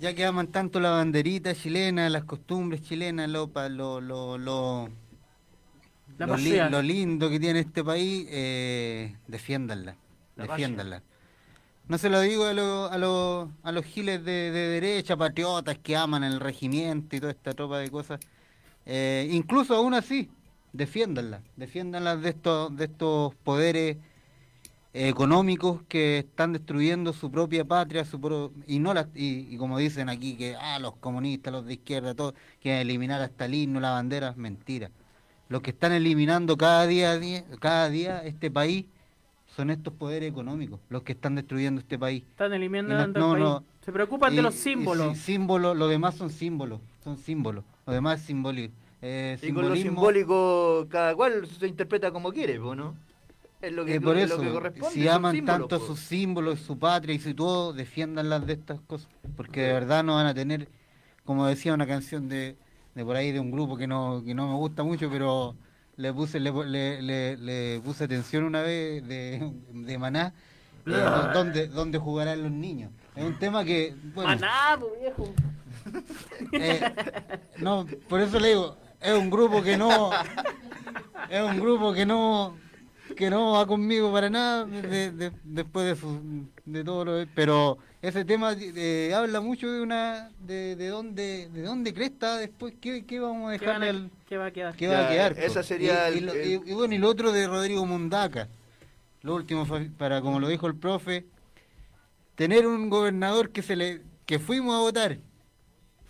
ya 0.00 0.14
que 0.14 0.24
aman 0.24 0.48
tanto 0.48 0.80
la 0.80 0.90
banderita 0.90 1.54
chilena, 1.54 2.08
las 2.10 2.24
costumbres 2.24 2.82
chilenas, 2.82 3.28
lo, 3.30 3.50
lo, 3.68 4.00
lo, 4.00 4.38
lo, 4.38 4.88
La 6.18 6.26
lo, 6.26 6.36
li- 6.36 6.58
patria. 6.58 6.68
lo 6.68 6.82
lindo 6.82 7.30
que 7.30 7.40
tiene 7.40 7.60
este 7.60 7.84
país, 7.84 8.26
eh, 8.30 9.16
defiéndanla, 9.26 9.96
La 10.36 10.44
defiéndanla. 10.46 11.02
No 11.88 11.98
se 11.98 12.08
lo 12.10 12.20
digo 12.20 12.44
a, 12.44 12.50
a, 12.52 13.48
a 13.68 13.72
los 13.72 13.84
giles 13.84 14.24
de, 14.24 14.50
de 14.52 14.68
derecha, 14.68 15.16
patriotas 15.16 15.78
que 15.78 15.96
aman 15.96 16.24
el 16.24 16.40
regimiento 16.40 17.16
y 17.16 17.20
toda 17.20 17.32
esta 17.32 17.52
tropa 17.54 17.78
de 17.78 17.90
cosas. 17.90 18.20
Eh, 18.86 19.28
incluso 19.32 19.74
aún 19.74 19.94
así, 19.94 20.30
defiéndanla, 20.72 21.42
defiéndanla 21.56 22.16
de 22.16 22.30
estos, 22.30 22.76
de 22.76 22.84
estos 22.86 23.34
poderes 23.36 23.98
económicos 24.92 25.82
que 25.88 26.18
están 26.18 26.52
destruyendo 26.52 27.12
su 27.12 27.30
propia 27.30 27.64
patria, 27.64 28.04
su 28.04 28.20
pro- 28.20 28.52
y 28.66 28.78
no 28.80 28.92
las, 28.94 29.06
y, 29.14 29.46
y 29.52 29.56
como 29.56 29.78
dicen 29.78 30.08
aquí 30.08 30.34
que 30.36 30.56
ah, 30.56 30.78
los 30.78 30.96
comunistas, 30.96 31.52
los 31.52 31.64
de 31.66 31.74
izquierda, 31.74 32.14
todos 32.14 32.34
quieren 32.60 32.80
eliminar 32.82 33.20
hasta 33.22 33.44
el 33.44 33.54
himno, 33.54 33.80
la 33.80 33.90
bandera, 33.92 34.34
mentira. 34.36 34.90
Los 35.48 35.62
que 35.62 35.70
están 35.70 35.92
eliminando 35.92 36.56
cada 36.56 36.86
día, 36.86 37.18
día- 37.18 37.44
cada 37.60 37.88
día 37.88 38.24
este 38.24 38.50
país 38.50 38.86
son 39.56 39.70
estos 39.70 39.92
poderes 39.94 40.30
económicos, 40.30 40.80
los 40.88 41.02
que 41.02 41.12
están 41.12 41.34
destruyendo 41.34 41.80
este 41.80 41.98
país. 41.98 42.22
Están 42.30 42.52
eliminando 42.52 42.96
no- 42.96 43.04
el 43.04 43.12
no, 43.12 43.30
país. 43.32 43.44
no. 43.44 43.64
Se 43.84 43.92
preocupan 43.92 44.32
Y- 44.32 44.36
de 44.36 44.42
los 44.42 44.54
y 44.54 44.58
símbolos. 44.58 45.16
sí, 45.18 45.22
símbolos, 45.34 45.76
lo 45.76 45.88
demás 45.88 46.14
son 46.16 46.30
símbolos, 46.30 46.80
son 47.02 47.16
símbolos. 47.16 47.64
Lo 47.86 47.92
demás 47.92 48.20
es 48.20 48.26
simbólico. 48.26 48.74
Eh, 49.02 49.38
Y 49.42 49.52
con 49.52 49.62
lo 49.68 49.74
simbolismo- 49.74 49.82
simbólico, 49.82 50.86
cada 50.90 51.14
cual 51.14 51.46
se 51.46 51.66
interpreta 51.66 52.10
como 52.12 52.32
quiere, 52.32 52.58
¿no? 52.58 52.94
Es 53.62 53.72
lo 53.72 53.84
que, 53.84 53.94
Eh, 53.96 54.00
por 54.00 54.16
es 54.16 54.24
eso, 54.30 54.36
lo 54.38 54.42
que 54.42 54.50
corresponde. 54.52 54.94
si 54.94 55.06
aman 55.08 55.44
tanto 55.44 55.78
sus 55.80 55.98
símbolos, 56.00 56.60
su 56.60 56.78
patria 56.78 57.14
y 57.14 57.18
su 57.18 57.34
todo, 57.34 57.72
defiéndanlas 57.74 58.46
de 58.46 58.54
estas 58.54 58.80
cosas. 58.80 59.08
Porque 59.36 59.60
de 59.62 59.72
verdad 59.74 60.02
no 60.02 60.14
van 60.14 60.26
a 60.26 60.34
tener, 60.34 60.68
como 61.24 61.46
decía 61.46 61.74
una 61.74 61.86
canción 61.86 62.28
de, 62.28 62.56
de 62.94 63.04
por 63.04 63.16
ahí 63.16 63.32
de 63.32 63.40
un 63.40 63.50
grupo 63.50 63.76
que 63.76 63.86
no, 63.86 64.22
que 64.24 64.34
no 64.34 64.48
me 64.48 64.54
gusta 64.54 64.82
mucho, 64.82 65.10
pero 65.10 65.54
le 65.96 66.12
puse, 66.12 66.40
le, 66.40 66.50
le- 66.64 67.02
le- 67.02 67.36
le 67.36 67.80
puse 67.84 68.04
atención 68.04 68.44
una 68.44 68.62
vez 68.62 69.06
de, 69.06 69.52
de 69.74 69.98
Maná, 69.98 70.32
eh, 70.86 71.68
donde 71.74 71.98
jugarán 71.98 72.42
los 72.42 72.50
niños. 72.52 72.90
Es 73.14 73.24
un 73.24 73.38
tema 73.38 73.62
que, 73.64 73.94
bueno, 74.14 74.30
Maná, 74.30 74.78
viejo. 75.02 75.34
eh, 76.52 76.80
no, 77.58 77.86
por 78.08 78.20
eso 78.20 78.38
le 78.40 78.48
digo, 78.48 78.76
es 79.00 79.12
un 79.12 79.28
grupo 79.28 79.62
que 79.62 79.76
no, 79.76 80.10
es 81.28 81.42
un 81.42 81.60
grupo 81.60 81.92
que 81.92 82.06
no, 82.06 82.56
que 83.16 83.30
no 83.30 83.52
va 83.52 83.66
conmigo 83.66 84.12
para 84.12 84.30
nada 84.30 84.64
de- 84.64 85.10
de- 85.12 85.32
después 85.44 85.86
de, 85.86 85.96
su, 85.96 86.46
de 86.64 86.84
todo 86.84 87.04
lo, 87.04 87.26
pero 87.34 87.78
ese 88.02 88.24
tema 88.24 88.54
eh, 88.58 89.12
habla 89.14 89.40
mucho 89.40 89.70
de 89.70 89.80
una, 89.82 90.30
de, 90.40 90.76
de 90.76 90.88
dónde, 90.88 91.48
de 91.52 91.62
dónde 91.62 91.92
cresta 91.92 92.36
después, 92.36 92.74
qué, 92.80 93.04
qué 93.04 93.20
vamos 93.20 93.52
a 93.52 93.58
¿Qué, 93.58 93.66
van 93.66 93.80
dejarle 93.80 93.86
a- 93.86 93.90
al, 93.90 94.10
qué 94.28 94.36
va 94.38 94.46
a 94.46 94.50
quedar? 94.52 94.74
¿Qué 94.76 94.86
Ya, 94.88 95.00
va 95.00 95.06
a 95.06 95.10
quedar? 95.10 95.38
esa 95.38 95.62
sería 95.62 96.10
y, 96.10 96.18
el- 96.18 96.28
el- 96.30 96.46
y- 96.66 96.70
y 96.70 96.74
bueno, 96.74 96.94
y 96.94 96.98
lo 96.98 97.08
otro 97.08 97.32
de 97.32 97.46
Rodrigo 97.46 97.84
Mundaca. 97.86 98.48
Lo 99.22 99.34
último, 99.34 99.66
fue 99.66 99.90
para 99.98 100.22
como 100.22 100.40
lo 100.40 100.48
dijo 100.48 100.66
el 100.66 100.76
profe, 100.76 101.26
tener 102.34 102.66
un 102.66 102.88
gobernador 102.88 103.50
que 103.50 103.62
se 103.62 103.76
le 103.76 104.00
que 104.24 104.38
fuimos 104.38 104.74
a 104.76 104.78
votar. 104.80 105.18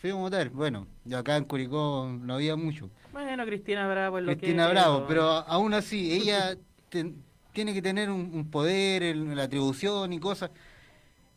Fuimos 0.01 0.19
a 0.19 0.23
votar. 0.23 0.51
Bueno, 0.51 0.87
yo 1.05 1.19
acá 1.19 1.37
en 1.37 1.45
Curicó 1.45 2.09
no 2.23 2.35
había 2.35 2.55
mucho. 2.57 2.89
Bueno, 3.13 3.45
Cristina 3.45 3.89
Bravo 3.89 4.19
es 4.19 4.25
lo 4.25 4.33
Cristina 4.37 4.67
que 4.67 4.73
Bravo, 4.73 4.99
pero- 4.99 5.09
pero 5.09 5.23
aún 5.49 5.75
así, 5.75 6.13
ella 6.13 6.57
ten- 6.91 7.23
tiene 7.53 7.73
que 7.75 7.81
tener 7.83 8.11
un, 8.11 8.31
un 8.35 8.51
poder, 8.51 9.03
el- 9.03 9.35
la 9.35 9.45
atribución 9.45 10.13
y 10.13 10.21
cosas. 10.21 10.51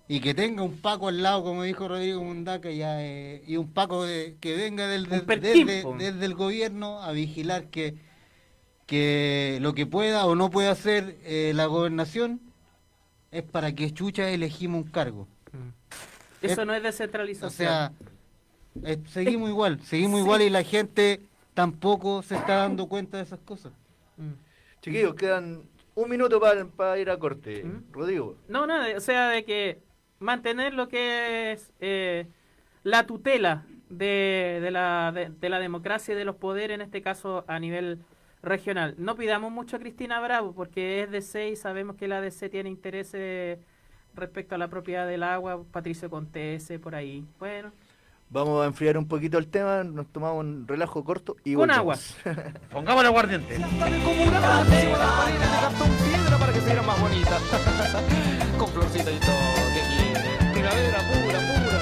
Y 0.08 0.20
que 0.20 0.34
tenga 0.34 0.64
un 0.64 0.78
Paco 0.78 1.08
al 1.08 1.24
lado, 1.24 1.43
como 1.43 1.64
dijo 1.64 1.88
Rodrigo 1.88 2.22
Mundaca, 2.22 2.70
ya, 2.70 3.01
eh, 3.01 3.41
y 3.47 3.56
un 3.56 3.70
Paco 3.72 4.04
de- 4.04 4.36
que 4.41 4.56
venga 4.58 4.88
del, 4.88 5.08
desde, 5.08 5.82
po. 5.82 5.95
desde 5.97 6.26
el 6.26 6.36
gobierno 6.36 7.01
a 7.01 7.12
vigilar 7.14 7.68
que, 7.68 7.95
que 8.86 9.60
lo 9.62 9.74
que 9.74 9.86
pueda 9.86 10.26
o 10.26 10.36
no 10.36 10.49
pueda 10.49 10.72
hacer 10.72 11.18
eh, 11.24 11.54
la 11.56 11.68
gobernación 11.68 12.41
es 13.32 13.43
para 13.43 13.74
que 13.74 13.91
Chucha 13.93 14.30
elegimos 14.30 14.84
un 14.84 14.91
cargo. 14.91 15.28
Eso 16.41 16.62
Eh, 16.64 16.66
no 16.66 16.74
es 16.76 16.84
descentralización. 16.84 17.47
O 17.47 17.51
sea, 17.51 17.93
eh, 18.84 18.99
seguimos 19.08 19.49
igual, 19.49 19.80
seguimos 19.86 20.20
igual 20.20 20.41
y 20.41 20.49
la 20.49 20.64
gente 20.64 21.22
tampoco 21.54 22.22
se 22.24 22.36
está 22.36 22.58
dando 22.58 22.88
cuenta 22.88 23.18
de 23.18 23.24
esas 23.24 23.39
cosas. 23.39 23.72
Mm. 24.18 24.32
Chiquillos, 24.84 25.16
quedan 25.16 25.64
un 25.96 26.10
minuto 26.10 26.42
para 26.76 27.00
ir 27.00 27.10
a 27.10 27.18
corte. 27.18 27.64
¿Mm? 27.64 27.94
Rodrigo. 27.94 28.36
No, 28.50 28.68
no, 28.68 28.76
o 28.98 29.00
sea, 29.00 29.30
de 29.30 29.46
que 29.46 29.80
mantener 30.20 30.74
lo 30.74 30.90
que 30.90 31.54
es 31.54 31.72
eh, 31.80 32.28
la 32.84 33.06
tutela 33.06 33.66
de, 33.90 34.60
de 34.62 34.72
la, 34.72 35.14
de, 35.14 35.30
de 35.30 35.50
la 35.50 35.60
democracia 35.60 36.14
y 36.14 36.18
de 36.18 36.26
los 36.26 36.36
poderes, 36.36 36.76
en 36.76 36.82
este 36.82 37.02
caso 37.02 37.46
a 37.48 37.60
nivel 37.60 38.00
regional. 38.42 38.96
No 38.98 39.16
pidamos 39.16 39.54
mucho 39.54 39.78
a 39.78 39.80
Cristina 39.80 40.20
Bravo, 40.20 40.54
porque 40.54 41.02
es 41.04 41.12
DC 41.12 41.52
y 41.52 41.56
sabemos 41.56 41.96
que 41.96 42.10
la 42.10 42.20
DC 42.20 42.50
tiene 42.50 42.70
intereses 42.70 43.60
respecto 44.16 44.56
a 44.56 44.58
la 44.58 44.68
propiedad 44.68 45.08
del 45.08 45.24
agua, 45.24 45.64
Patricio 45.72 46.10
Contese, 46.10 46.78
por 46.78 46.94
ahí. 46.94 47.26
Bueno, 47.40 47.72
Vamos 48.34 48.64
a 48.64 48.66
enfriar 48.66 48.98
un 48.98 49.08
poquito 49.08 49.38
el 49.38 49.48
tema, 49.48 49.84
nos 49.84 50.08
tomamos 50.08 50.40
un 50.40 50.68
relajo 50.68 51.04
corto 51.04 51.36
y 51.44 51.54
Con 51.54 51.68
volvemos. 51.68 52.16
Pongamos 52.72 53.02
el 53.02 53.08
aguardiente. 53.08 53.60
Para 53.60 53.92
que 56.52 56.60
se 56.60 56.66
vieran 56.66 56.86
más 56.88 57.00
bonitas. 57.00 57.40
Con 58.58 58.68
florcita 58.70 59.12
y 59.12 59.20
todo, 59.20 59.36
¿qué 59.76 59.82
quiere? 59.88 60.52
Primavera 60.52 60.98
pura, 60.98 61.40
pura. 61.46 61.80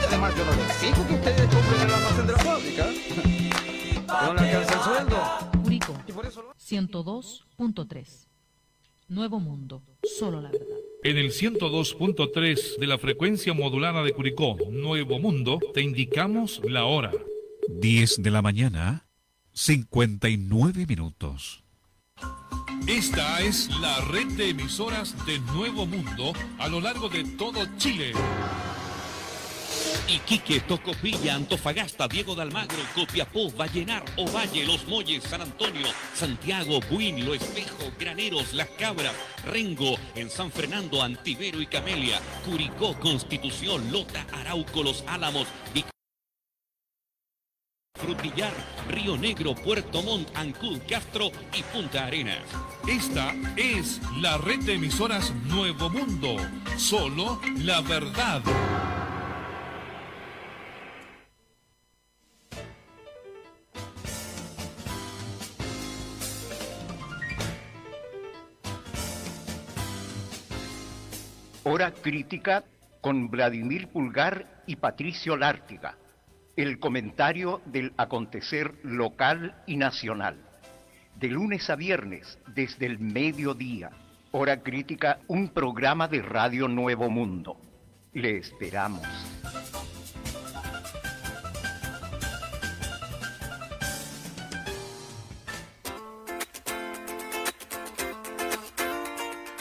Y 0.00 0.04
además 0.08 0.34
yo 0.36 0.44
no 0.44 0.50
les 0.56 0.70
exijo 0.70 1.06
que 1.06 1.14
ustedes 1.14 1.42
compren 1.42 1.82
el 1.82 1.94
almacén 1.94 2.26
de 2.26 2.32
la 2.32 2.38
fábrica. 2.40 2.86
No 4.26 4.34
le 4.34 4.40
alcanza 4.40 4.74
el 4.74 4.80
sueldo. 4.80 5.16
Curicó 5.62 5.94
Y 6.04 6.12
por 6.12 6.26
eso 6.26 6.42
lo 6.42 6.52
102.3. 6.54 8.25
Nuevo 9.08 9.38
Mundo, 9.38 9.84
solo 10.02 10.40
la 10.40 10.50
verdad. 10.50 10.76
En 11.04 11.16
el 11.16 11.30
102.3 11.30 12.78
de 12.78 12.86
la 12.88 12.98
frecuencia 12.98 13.54
modulada 13.54 14.02
de 14.02 14.12
Curicó, 14.12 14.56
Nuevo 14.68 15.20
Mundo, 15.20 15.60
te 15.74 15.80
indicamos 15.80 16.60
la 16.64 16.86
hora. 16.86 17.12
10 17.68 18.22
de 18.22 18.30
la 18.32 18.42
mañana, 18.42 19.06
59 19.52 20.86
minutos. 20.86 21.62
Esta 22.88 23.40
es 23.42 23.70
la 23.80 24.00
red 24.06 24.26
de 24.32 24.50
emisoras 24.50 25.14
de 25.24 25.38
Nuevo 25.54 25.86
Mundo 25.86 26.32
a 26.58 26.66
lo 26.66 26.80
largo 26.80 27.08
de 27.08 27.22
todo 27.22 27.64
Chile. 27.76 28.12
Iquique, 30.08 30.60
Tocopilla, 30.60 31.34
Antofagasta, 31.34 32.06
Diego 32.06 32.34
de 32.36 32.42
Almagro, 32.42 32.78
Copiapó, 32.94 33.50
Vallenar, 33.50 34.04
Ovalle, 34.16 34.64
Los 34.64 34.86
Molles, 34.86 35.24
San 35.24 35.40
Antonio, 35.42 35.86
Santiago, 36.14 36.78
Buin, 36.90 37.24
Lo 37.26 37.34
Espejo, 37.34 37.90
Graneros, 37.98 38.54
Las 38.54 38.68
Cabras, 38.78 39.14
Rengo, 39.44 39.96
en 40.14 40.30
San 40.30 40.52
Fernando, 40.52 41.02
Antivero 41.02 41.60
y 41.60 41.66
Camelia, 41.66 42.20
Curicó, 42.44 42.94
Constitución, 43.00 43.90
Lota, 43.90 44.24
Arauco, 44.32 44.82
Los 44.84 45.02
Álamos, 45.08 45.48
Vic- 45.74 45.86
Frutillar, 47.98 48.52
Río 48.88 49.16
Negro, 49.16 49.54
Puerto 49.54 50.02
Montt, 50.02 50.28
Ancud, 50.36 50.78
Castro 50.88 51.32
y 51.52 51.62
Punta 51.64 52.06
Arenas. 52.06 52.42
Esta 52.86 53.34
es 53.56 54.00
la 54.20 54.38
red 54.38 54.60
de 54.60 54.74
emisoras 54.74 55.32
Nuevo 55.46 55.88
Mundo. 55.90 56.36
Solo 56.76 57.40
la 57.64 57.80
verdad. 57.80 58.42
Hora 71.76 71.92
crítica 71.92 72.64
con 73.02 73.28
Vladimir 73.28 73.88
Pulgar 73.88 74.62
y 74.66 74.76
Patricio 74.76 75.36
Lártiga. 75.36 75.98
El 76.56 76.78
comentario 76.78 77.60
del 77.66 77.92
acontecer 77.98 78.76
local 78.82 79.62
y 79.66 79.76
nacional. 79.76 80.38
De 81.16 81.28
lunes 81.28 81.68
a 81.68 81.76
viernes, 81.76 82.38
desde 82.54 82.86
el 82.86 82.98
mediodía. 82.98 83.90
Hora 84.32 84.62
crítica, 84.62 85.18
un 85.26 85.50
programa 85.50 86.08
de 86.08 86.22
Radio 86.22 86.66
Nuevo 86.66 87.10
Mundo. 87.10 87.60
Le 88.14 88.38
esperamos. 88.38 89.06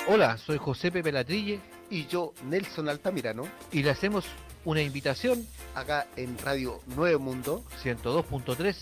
Hola, 0.07 0.37
soy 0.37 0.57
José 0.57 0.93
Pepe 0.93 1.11
Latrille 1.11 1.74
y 1.89 2.07
yo 2.07 2.33
Nelson 2.43 2.89
Altamirano 2.89 3.43
y 3.71 3.83
le 3.83 3.89
hacemos 3.89 4.25
una 4.63 4.81
invitación 4.81 5.45
acá 5.75 6.07
en 6.15 6.37
Radio 6.39 6.81
Nuevo 6.95 7.19
Mundo 7.19 7.63
102.3 7.83 8.75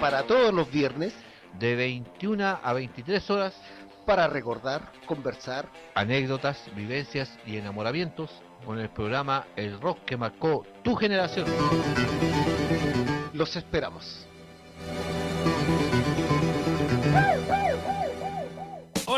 para 0.00 0.26
todos 0.26 0.54
los 0.54 0.70
viernes 0.70 1.12
de 1.58 1.74
21 1.74 2.60
a 2.62 2.72
23 2.72 3.30
horas 3.30 3.54
para 4.06 4.26
recordar, 4.26 4.90
conversar 5.06 5.68
anécdotas, 5.94 6.58
vivencias 6.74 7.30
y 7.44 7.56
enamoramientos 7.56 8.30
con 8.64 8.78
el 8.78 8.88
programa 8.88 9.46
El 9.56 9.80
Rock 9.80 10.04
que 10.06 10.16
marcó 10.16 10.66
tu 10.82 10.94
generación. 10.94 11.46
Los 13.34 13.54
esperamos. 13.56 14.26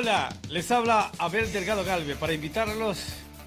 Hola, 0.01 0.35
les 0.49 0.71
habla 0.71 1.13
Abel 1.19 1.53
Delgado 1.53 1.85
Galve 1.85 2.17
para 2.17 2.33
invitarlos 2.33 2.97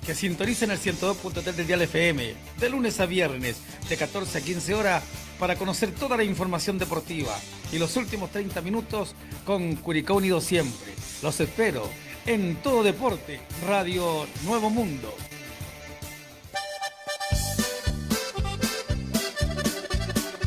que 0.05 0.13
sintonicen 0.13 0.69
el 0.69 0.77
102.3 0.77 1.41
del 1.41 1.65
Dial 1.65 1.81
FM 1.81 2.35
de 2.59 2.69
lunes 2.69 2.99
a 2.99 3.07
viernes 3.07 3.57
de 3.89 3.97
14 3.97 4.37
a 4.37 4.41
15 4.41 4.75
horas 4.75 5.03
para 5.39 5.55
conocer 5.55 5.95
toda 5.95 6.15
la 6.15 6.23
información 6.23 6.77
deportiva 6.77 7.35
y 7.71 7.79
los 7.79 7.97
últimos 7.97 8.29
30 8.29 8.61
minutos 8.61 9.15
con 9.45 9.77
Curicó 9.77 10.13
Unido 10.13 10.39
siempre. 10.41 10.93
Los 11.23 11.39
espero 11.39 11.89
en 12.27 12.57
Todo 12.57 12.83
Deporte, 12.83 13.39
Radio 13.65 14.27
Nuevo 14.45 14.69
Mundo. 14.69 15.11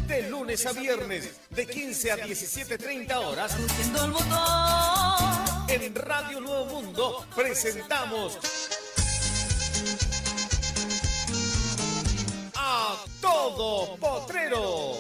De 0.07 0.31
lunes 0.31 0.65
a 0.67 0.73
viernes, 0.73 1.33
de 1.51 1.67
15 1.67 2.13
a 2.13 2.17
17.30 2.19 3.17
horas. 3.17 3.57
En 5.79 5.95
Radio 5.95 6.41
Nuevo 6.41 6.64
Mundo 6.64 7.27
presentamos 7.37 8.39
a 12.55 12.97
Todo 13.20 13.95
Potrero. 13.97 14.93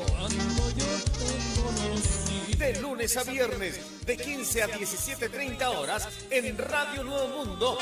De 2.58 2.78
lunes 2.82 3.16
a 3.16 3.24
viernes, 3.24 4.04
de 4.04 4.18
15 4.18 4.62
a 4.64 4.68
17.30 4.68 5.66
horas, 5.66 6.08
en 6.28 6.58
Radio 6.58 7.04
Nuevo 7.04 7.28
Mundo. 7.28 7.78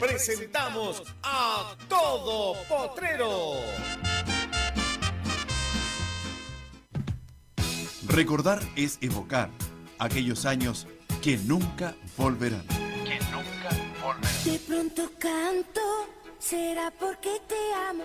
Presentamos 0.00 1.02
a 1.22 1.76
Todo 1.90 2.54
Potrero. 2.64 3.56
Recordar 8.06 8.62
es 8.76 8.96
evocar 9.02 9.50
aquellos 9.98 10.46
años 10.46 10.86
que 11.22 11.36
nunca 11.38 11.94
volverán. 12.16 12.66
Que 12.66 13.18
nunca 13.30 13.68
volverán. 14.02 14.44
De 14.44 14.58
pronto 14.58 15.10
canto, 15.18 15.80
será 16.38 16.90
porque 16.90 17.40
te 17.48 17.74
amo. 17.90 18.04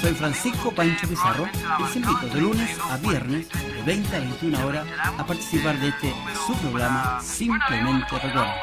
Soy 0.00 0.14
Francisco 0.14 0.70
Pancho 0.70 1.06
Pizarro 1.08 1.46
y 1.78 1.82
les 1.82 1.96
invito 1.96 2.26
de 2.34 2.40
lunes 2.40 2.78
a 2.90 2.96
viernes 2.96 3.48
de 3.48 3.82
20 3.82 4.16
a 4.16 4.20
21 4.20 4.66
horas 4.66 4.86
a 5.18 5.26
participar 5.26 5.78
de 5.78 5.88
este 5.88 6.14
su 6.46 6.54
programa 6.56 7.20
Simplemente 7.22 8.18
Recuerdos. 8.18 8.54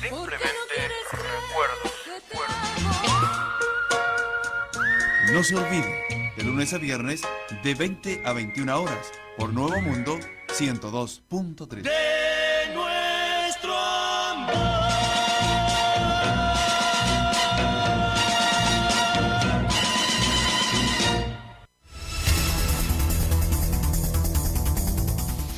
Simplemente 0.00 0.88
recuerdos. 1.12 1.92
No 5.32 5.44
se 5.44 5.54
olvide, 5.54 6.19
de 6.40 6.46
lunes 6.46 6.72
a 6.72 6.78
viernes 6.78 7.20
de 7.62 7.74
20 7.74 8.22
a 8.24 8.32
21 8.32 8.80
horas 8.80 9.12
por 9.36 9.52
Nuevo 9.52 9.78
Mundo 9.82 10.18
102.3. 10.48 11.82
De 11.82 11.90
nuestro 12.74 13.76
amor. 13.76 14.54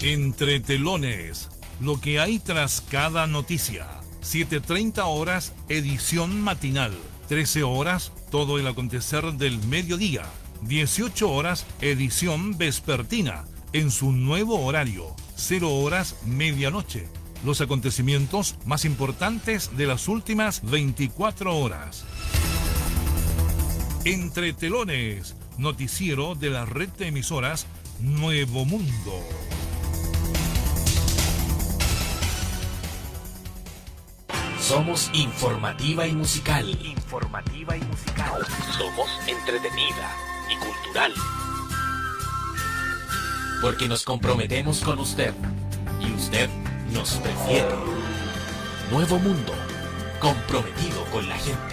Entre 0.03 0.59
telones, 0.59 1.49
lo 1.81 2.01
que 2.01 2.19
hay 2.19 2.41
tras 2.41 2.81
cada 2.81 3.29
noticia. 3.29 3.87
7.30 4.23 5.05
horas, 5.07 5.53
edición 5.69 6.41
matinal. 6.41 6.93
13 7.29 7.63
horas, 7.63 8.13
todo 8.33 8.59
el 8.59 8.67
acontecer 8.67 9.33
del 9.35 9.59
mediodía. 9.69 10.25
18 10.63 11.29
horas, 11.29 11.67
edición 11.81 12.57
vespertina, 12.57 13.45
en 13.73 13.91
su 13.91 14.13
nuevo 14.13 14.65
horario. 14.65 15.15
0 15.35 15.69
horas, 15.69 16.17
medianoche. 16.25 17.09
Los 17.45 17.61
acontecimientos 17.61 18.57
más 18.65 18.85
importantes 18.85 19.77
de 19.77 19.87
las 19.87 20.07
últimas 20.07 20.63
24 20.63 21.59
horas. 21.59 22.05
Entre 24.05 24.53
telones, 24.53 25.35
noticiero 25.59 26.35
de 26.37 26.51
la 26.51 26.65
red 26.65 26.89
de 26.91 27.09
emisoras 27.09 27.67
Nuevo 28.01 28.65
Mundo. 28.65 29.21
Somos 34.61 35.11
informativa 35.13 36.07
y 36.07 36.13
musical. 36.13 36.69
Informativa 36.85 37.77
y 37.77 37.81
musical. 37.81 38.47
Somos 38.79 39.09
entretenida 39.27 40.32
y 40.51 40.57
cultural. 40.57 41.13
Porque 43.61 43.89
nos 43.89 44.05
comprometemos 44.05 44.81
con 44.81 44.99
usted 44.99 45.33
y 46.01 46.13
usted 46.13 46.49
nos 46.91 47.15
prefiere. 47.15 47.75
Nuevo 48.91 49.19
mundo, 49.19 49.53
comprometido 50.21 51.05
con 51.13 51.29
la 51.29 51.37
gente. 51.37 51.72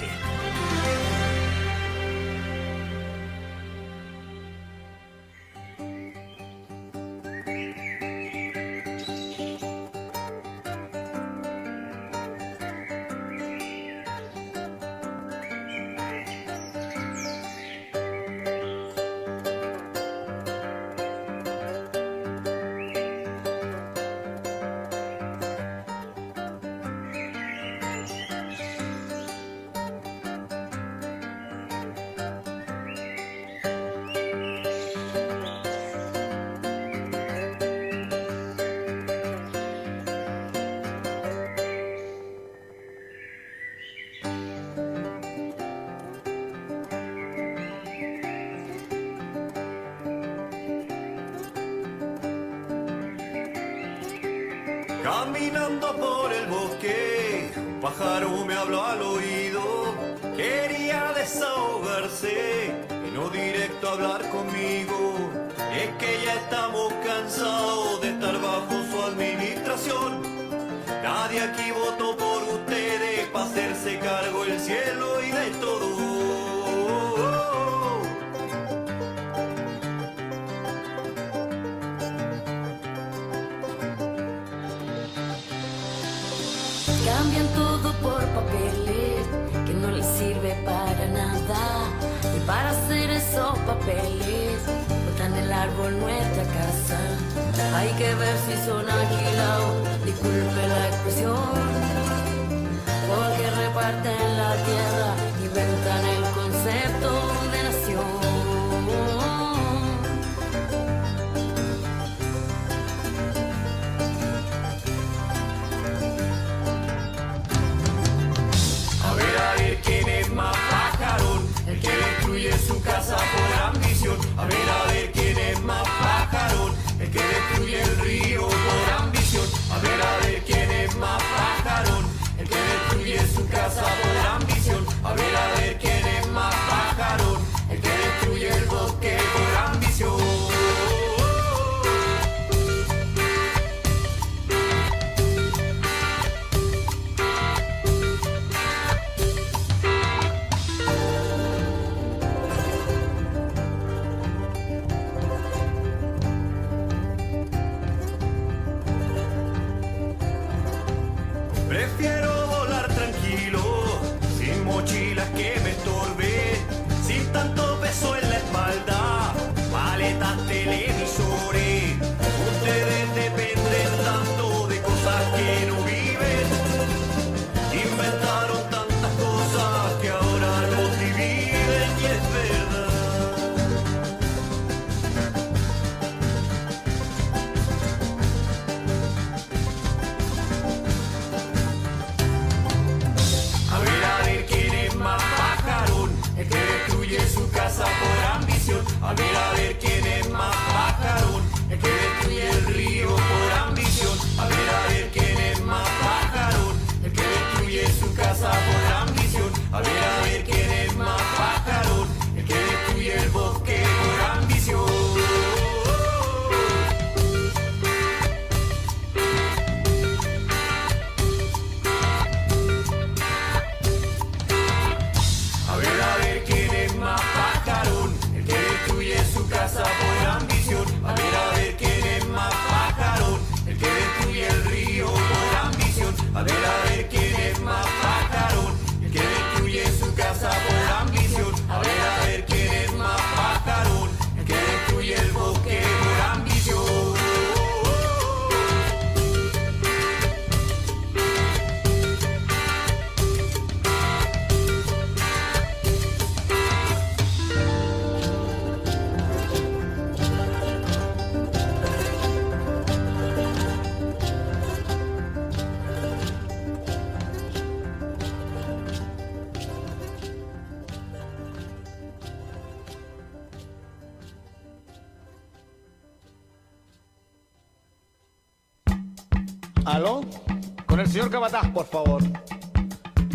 Señor 281.30 281.50
Cabataz, 281.50 281.72
por 281.72 281.86
favor. 281.86 282.22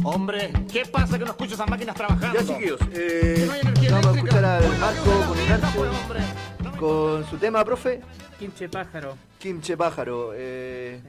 Hombre, 0.03 0.53
¿qué 0.71 0.85
pasa 0.85 1.19
que 1.19 1.25
no 1.25 1.31
escucho 1.31 1.55
esas 1.55 1.69
máquinas 1.69 1.95
trabajando? 1.95 2.39
Ya, 2.39 2.47
chiquillos, 2.47 2.81
eh, 2.93 3.35
Que 3.39 3.47
no 3.47 3.53
hay 3.53 3.61
energía 3.61 3.91
vamos 3.93 4.07
a 4.07 4.17
escuchar 4.17 4.45
al 4.45 4.79
Marco 4.79 5.35
pues, 5.75 5.91
hombre. 6.03 6.77
con 6.79 7.25
su 7.31 7.37
tema, 7.39 7.65
profe. 7.65 8.01
Quinche 8.39 8.69
Pájaro. 8.69 9.17
Quimche 9.39 9.77
Pájaro. 9.77 10.33
eh, 10.35 11.01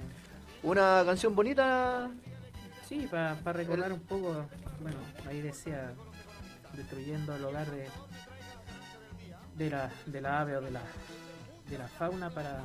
Una 0.63 1.03
canción 1.05 1.35
bonita. 1.35 2.09
Sí, 2.87 3.07
para 3.09 3.35
recordar 3.51 3.91
un 3.91 3.99
poco, 4.01 4.45
bueno, 4.79 4.97
ahí 5.27 5.41
decía, 5.41 5.91
destruyendo 6.73 7.35
el 7.35 7.43
hogar 7.43 7.65
de, 7.71 7.87
de, 9.57 9.69
la, 9.71 9.89
de 10.05 10.21
la 10.21 10.41
ave 10.41 10.57
o 10.57 10.61
de 10.61 10.71
la, 10.71 10.81
de 11.67 11.77
la 11.79 11.87
fauna 11.87 12.29
para 12.29 12.59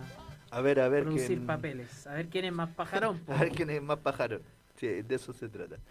A 0.51 0.61
ver, 0.61 0.80
a 0.80 0.88
ver 0.88 1.05
producir 1.05 1.26
quién- 1.28 1.46
papeles. 1.46 2.07
A 2.07 2.14
ver 2.14 2.28
quién 2.28 2.44
es 2.44 2.53
más 2.53 2.68
pajarón. 2.70 3.18
po. 3.26 3.32
A 3.32 3.38
ver 3.40 3.51
quién 3.51 3.70
es 3.70 3.82
más 3.82 3.98
pájaro. 3.98 4.40
Sí, 4.76 4.86
de 5.03 5.14
eso 5.14 5.32
se 5.32 5.48
trata. 5.48 5.76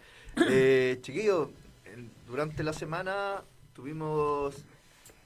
Eh, 0.49 0.99
chiquillos, 1.01 1.49
durante 2.27 2.63
la 2.63 2.71
semana 2.71 3.41
tuvimos 3.73 4.63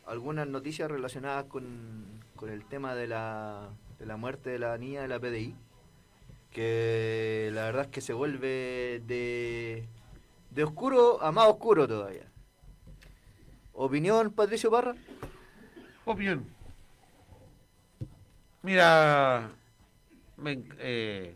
algunas 0.07 0.47
noticias 0.47 0.89
relacionadas 0.89 1.45
con, 1.45 1.63
con 2.35 2.49
el 2.49 2.63
tema 2.65 2.95
de 2.95 3.07
la, 3.07 3.69
de 3.99 4.05
la 4.05 4.17
muerte 4.17 4.49
de 4.49 4.59
la 4.59 4.77
niña 4.77 5.01
de 5.01 5.07
la 5.09 5.19
PDI, 5.19 5.53
que 6.51 7.49
la 7.53 7.63
verdad 7.65 7.83
es 7.83 7.87
que 7.89 8.01
se 8.01 8.13
vuelve 8.13 9.01
de, 9.05 9.85
de 10.51 10.63
oscuro 10.63 11.21
a 11.21 11.31
más 11.31 11.47
oscuro 11.47 11.87
todavía. 11.87 12.25
¿Opinión, 13.73 14.31
Patricio 14.31 14.71
Parra? 14.71 14.95
Opinión. 16.05 16.45
Mira, 18.63 19.51
eh, 20.79 21.35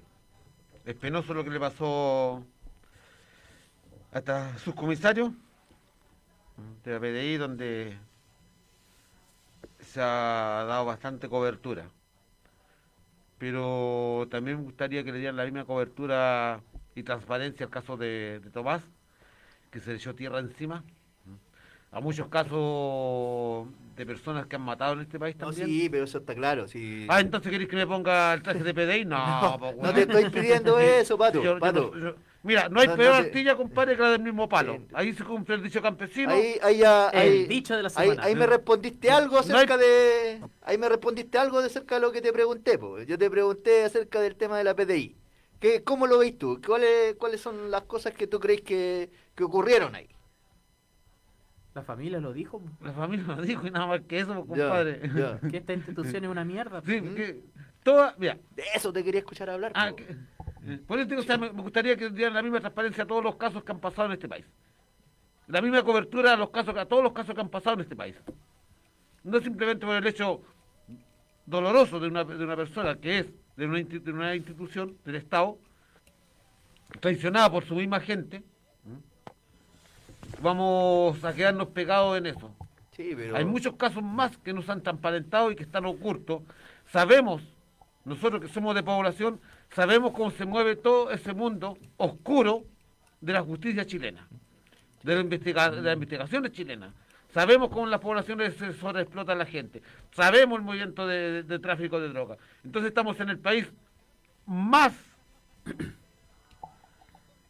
es 0.86 0.95
penoso 0.95 1.34
lo 1.34 1.43
que 1.43 1.49
le 1.49 1.59
pasó 1.59 2.41
a 4.13 4.19
esta 4.19 4.57
subcomisario 4.59 5.34
de 6.86 6.93
la 6.93 6.99
PDI, 7.01 7.36
donde 7.36 7.97
se 9.82 9.99
ha 9.99 10.63
dado 10.69 10.86
bastante 10.86 11.28
cobertura. 11.28 11.89
Pero 13.38 14.25
también 14.32 14.59
me 14.59 14.63
gustaría 14.63 15.03
que 15.03 15.11
le 15.11 15.19
dieran 15.19 15.36
la 15.36 15.43
misma 15.43 15.65
cobertura 15.65 16.61
y 16.95 17.03
transparencia 17.03 17.65
al 17.65 17.71
caso 17.71 17.97
de, 17.97 18.39
de 18.39 18.49
Tomás, 18.51 18.82
que 19.69 19.82
se 19.82 19.89
le 19.89 19.97
echó 19.97 20.15
tierra 20.15 20.39
encima. 20.39 20.82
A 21.91 21.99
muchos 21.99 22.30
casos 22.30 23.67
de 23.97 24.05
personas 24.05 24.45
que 24.45 24.55
han 24.55 24.61
matado 24.61 24.93
en 24.93 24.99
este 25.01 25.17
país 25.19 25.35
No, 25.37 25.47
también. 25.47 25.67
sí, 25.67 25.89
pero 25.89 26.03
eso 26.05 26.19
está 26.19 26.35
claro. 26.35 26.67
Sí. 26.67 27.05
Ah, 27.09 27.19
entonces 27.19 27.51
queréis 27.51 27.69
que 27.69 27.75
me 27.75 27.87
ponga 27.87 28.33
el 28.33 28.43
traje 28.43 28.63
de 28.63 28.73
PDI? 28.73 29.05
No, 29.05 29.41
No, 29.41 29.57
po, 29.59 29.73
no 29.81 29.93
te 29.93 30.01
estoy 30.01 30.29
pidiendo 30.29 30.79
eso, 30.79 31.17
Pato, 31.17 31.41
Yo- 31.43 31.59
Pato. 31.59 31.91
yo- 31.97 32.15
mira, 32.43 32.69
no 32.69 32.79
hay 32.79 32.87
peor 32.89 33.15
artilla, 33.15 33.55
compadre, 33.55 33.95
que 33.95 34.01
la 34.03 34.11
del 34.11 34.21
mismo 34.21 34.47
palo. 34.47 34.77
Ahí 34.93 35.13
se 35.13 35.23
cumple 35.23 35.55
el 35.55 35.63
dicho 35.63 35.81
campesino. 35.81 36.31
Ahí, 36.31 36.57
ahí 36.61 36.81
El 36.81 36.87
ahí, 37.19 37.45
dicho 37.47 37.75
de 37.75 37.83
la 37.83 37.89
semana. 37.89 38.23
ahí 38.23 38.35
me 38.35 38.45
respondiste 38.45 39.09
algo 39.09 39.33
No 39.33 39.39
hay- 39.39 39.51
acerca 39.65 39.77
de, 39.77 40.41
ahí 40.61 40.77
me 40.77 40.87
respondiste 40.89 41.37
algo 41.39 41.59
de 41.59 41.65
acerca 41.65 41.95
de 41.95 42.01
lo 42.01 42.11
que 42.11 42.21
te 42.21 42.31
pregunté, 42.31 42.77
po. 42.77 43.01
Yo 43.01 43.17
te 43.17 43.29
pregunté 43.31 43.83
acerca 43.85 44.21
del 44.21 44.35
tema 44.35 44.57
de 44.59 44.63
la 44.63 44.75
PDI. 44.75 45.15
¿Qué, 45.59 45.83
¿Cómo 45.83 46.05
lo 46.05 46.19
veis 46.19 46.37
tú? 46.37 46.61
¿Cuáles, 46.63 47.15
¿Cuáles 47.15 47.41
son 47.41 47.71
las 47.71 47.81
cosas 47.83 48.13
que 48.13 48.27
tú 48.27 48.39
crees 48.39 48.61
que, 48.61 49.09
que 49.33 49.43
ocurrieron 49.43 49.95
ahí? 49.95 50.07
La 51.78 51.84
familia 51.84 52.19
lo 52.19 52.34
dijo. 52.34 52.59
La 52.82 52.91
familia 52.91 53.36
lo 53.36 53.41
dijo 53.43 53.67
y 53.67 53.69
nada 53.69 53.86
más 53.86 54.01
que 54.01 54.19
eso, 54.19 54.34
compadre. 54.47 54.99
ya. 55.15 55.39
Que 55.51 55.57
esta 55.57 55.73
institución 55.73 56.23
es 56.23 56.30
una 56.32 56.43
mierda. 56.43 56.82
Sí, 56.82 57.01
que 57.01 57.43
toda, 57.84 58.15
mira. 58.17 58.36
De 58.55 58.63
eso 58.73 58.91
te 58.91 59.03
quería 59.03 59.19
escuchar 59.19 59.47
hablar. 59.51 59.73
Ah, 59.75 59.91
que- 59.95 60.03
eh, 60.65 60.80
por 60.88 60.97
eso 60.97 61.07
digo, 61.07 61.21
o 61.21 61.23
sea, 61.23 61.38
me, 61.38 61.53
me 61.53 61.61
gustaría 61.61 61.95
que 61.95 62.09
dieran 62.09 62.34
la 62.34 62.41
misma 62.41 62.59
transparencia 62.61 63.03
a 63.03 63.07
todos 63.07 63.23
los 63.23 63.36
casos 63.36 63.63
que 63.63 63.71
han 63.71 63.80
pasado 63.80 64.07
en 64.07 64.13
este 64.13 64.28
país. 64.28 64.43
La 65.45 65.61
misma 65.61 65.84
cobertura 65.84 66.34
a 66.34 66.36
los 66.36 66.49
casos, 66.49 66.75
a 66.75 66.86
todos 66.88 67.03
los 67.03 67.13
casos 67.13 67.36
que 67.36 67.41
han 67.41 67.49
pasado 67.49 67.75
en 67.75 67.82
este 67.82 67.95
país. 67.95 68.15
No 69.23 69.39
simplemente 69.39 69.86
por 69.86 69.95
el 69.97 70.07
hecho 70.07 70.41
doloroso 71.45 71.99
de 71.99 72.07
una, 72.07 72.23
de 72.23 72.43
una 72.43 72.55
persona 72.55 72.95
que 72.97 73.19
es 73.19 73.28
de 73.55 73.65
una, 73.67 73.78
de 73.84 74.11
una 74.13 74.36
institución 74.36 74.97
del 75.05 75.15
Estado, 75.17 75.59
traicionada 76.99 77.51
por 77.51 77.63
su 77.65 77.75
misma 77.75 77.99
gente. 77.99 78.41
Vamos 80.41 81.23
a 81.23 81.34
quedarnos 81.34 81.69
pegados 81.69 82.17
en 82.17 82.28
eso. 82.28 82.53
Sí, 82.91 83.13
pero... 83.15 83.36
Hay 83.36 83.45
muchos 83.45 83.75
casos 83.75 84.03
más 84.03 84.38
que 84.38 84.53
nos 84.53 84.67
han 84.69 84.82
transparentado 84.82 85.51
y 85.51 85.55
que 85.55 85.63
están 85.63 85.86
ocultos. 85.86 86.41
Sabemos, 86.91 87.43
nosotros 88.05 88.41
que 88.41 88.47
somos 88.47 88.73
de 88.75 88.84
población, 88.84 89.39
sabemos 89.71 90.11
cómo 90.13 90.32
se 90.32 90.45
mueve 90.45 90.75
todo 90.75 91.11
ese 91.11 91.34
mundo 91.34 91.78
oscuro 91.97 92.63
de 93.21 93.34
la 93.34 93.41
justicia 93.41 93.86
chilena, 93.86 94.28
de, 95.03 95.15
la 95.15 95.21
investiga- 95.21 95.69
de 95.69 95.82
las 95.82 95.93
investigaciones 95.93 96.51
chilenas. 96.51 96.93
Sabemos 97.34 97.69
cómo 97.69 97.86
las 97.86 97.99
poblaciones 97.99 98.55
se 98.55 98.73
sobreexplota 98.73 99.34
a 99.34 99.36
la 99.36 99.45
gente. 99.45 99.82
Sabemos 100.11 100.57
el 100.59 100.65
movimiento 100.65 101.05
de, 101.05 101.32
de- 101.32 101.43
de 101.43 101.59
tráfico 101.59 101.99
de 101.99 102.09
drogas. 102.09 102.39
Entonces 102.63 102.89
estamos 102.89 103.19
en 103.19 103.30
el 103.30 103.38
país 103.38 103.67
más, 104.45 104.93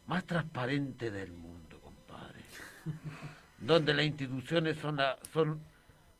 más 0.07 0.25
transparente 0.25 1.11
del 1.11 1.31
mundo. 1.31 1.56
Donde 3.59 3.93
las 3.93 4.05
instituciones 4.05 4.77
son, 4.77 4.97
la- 4.97 5.17
son 5.33 5.59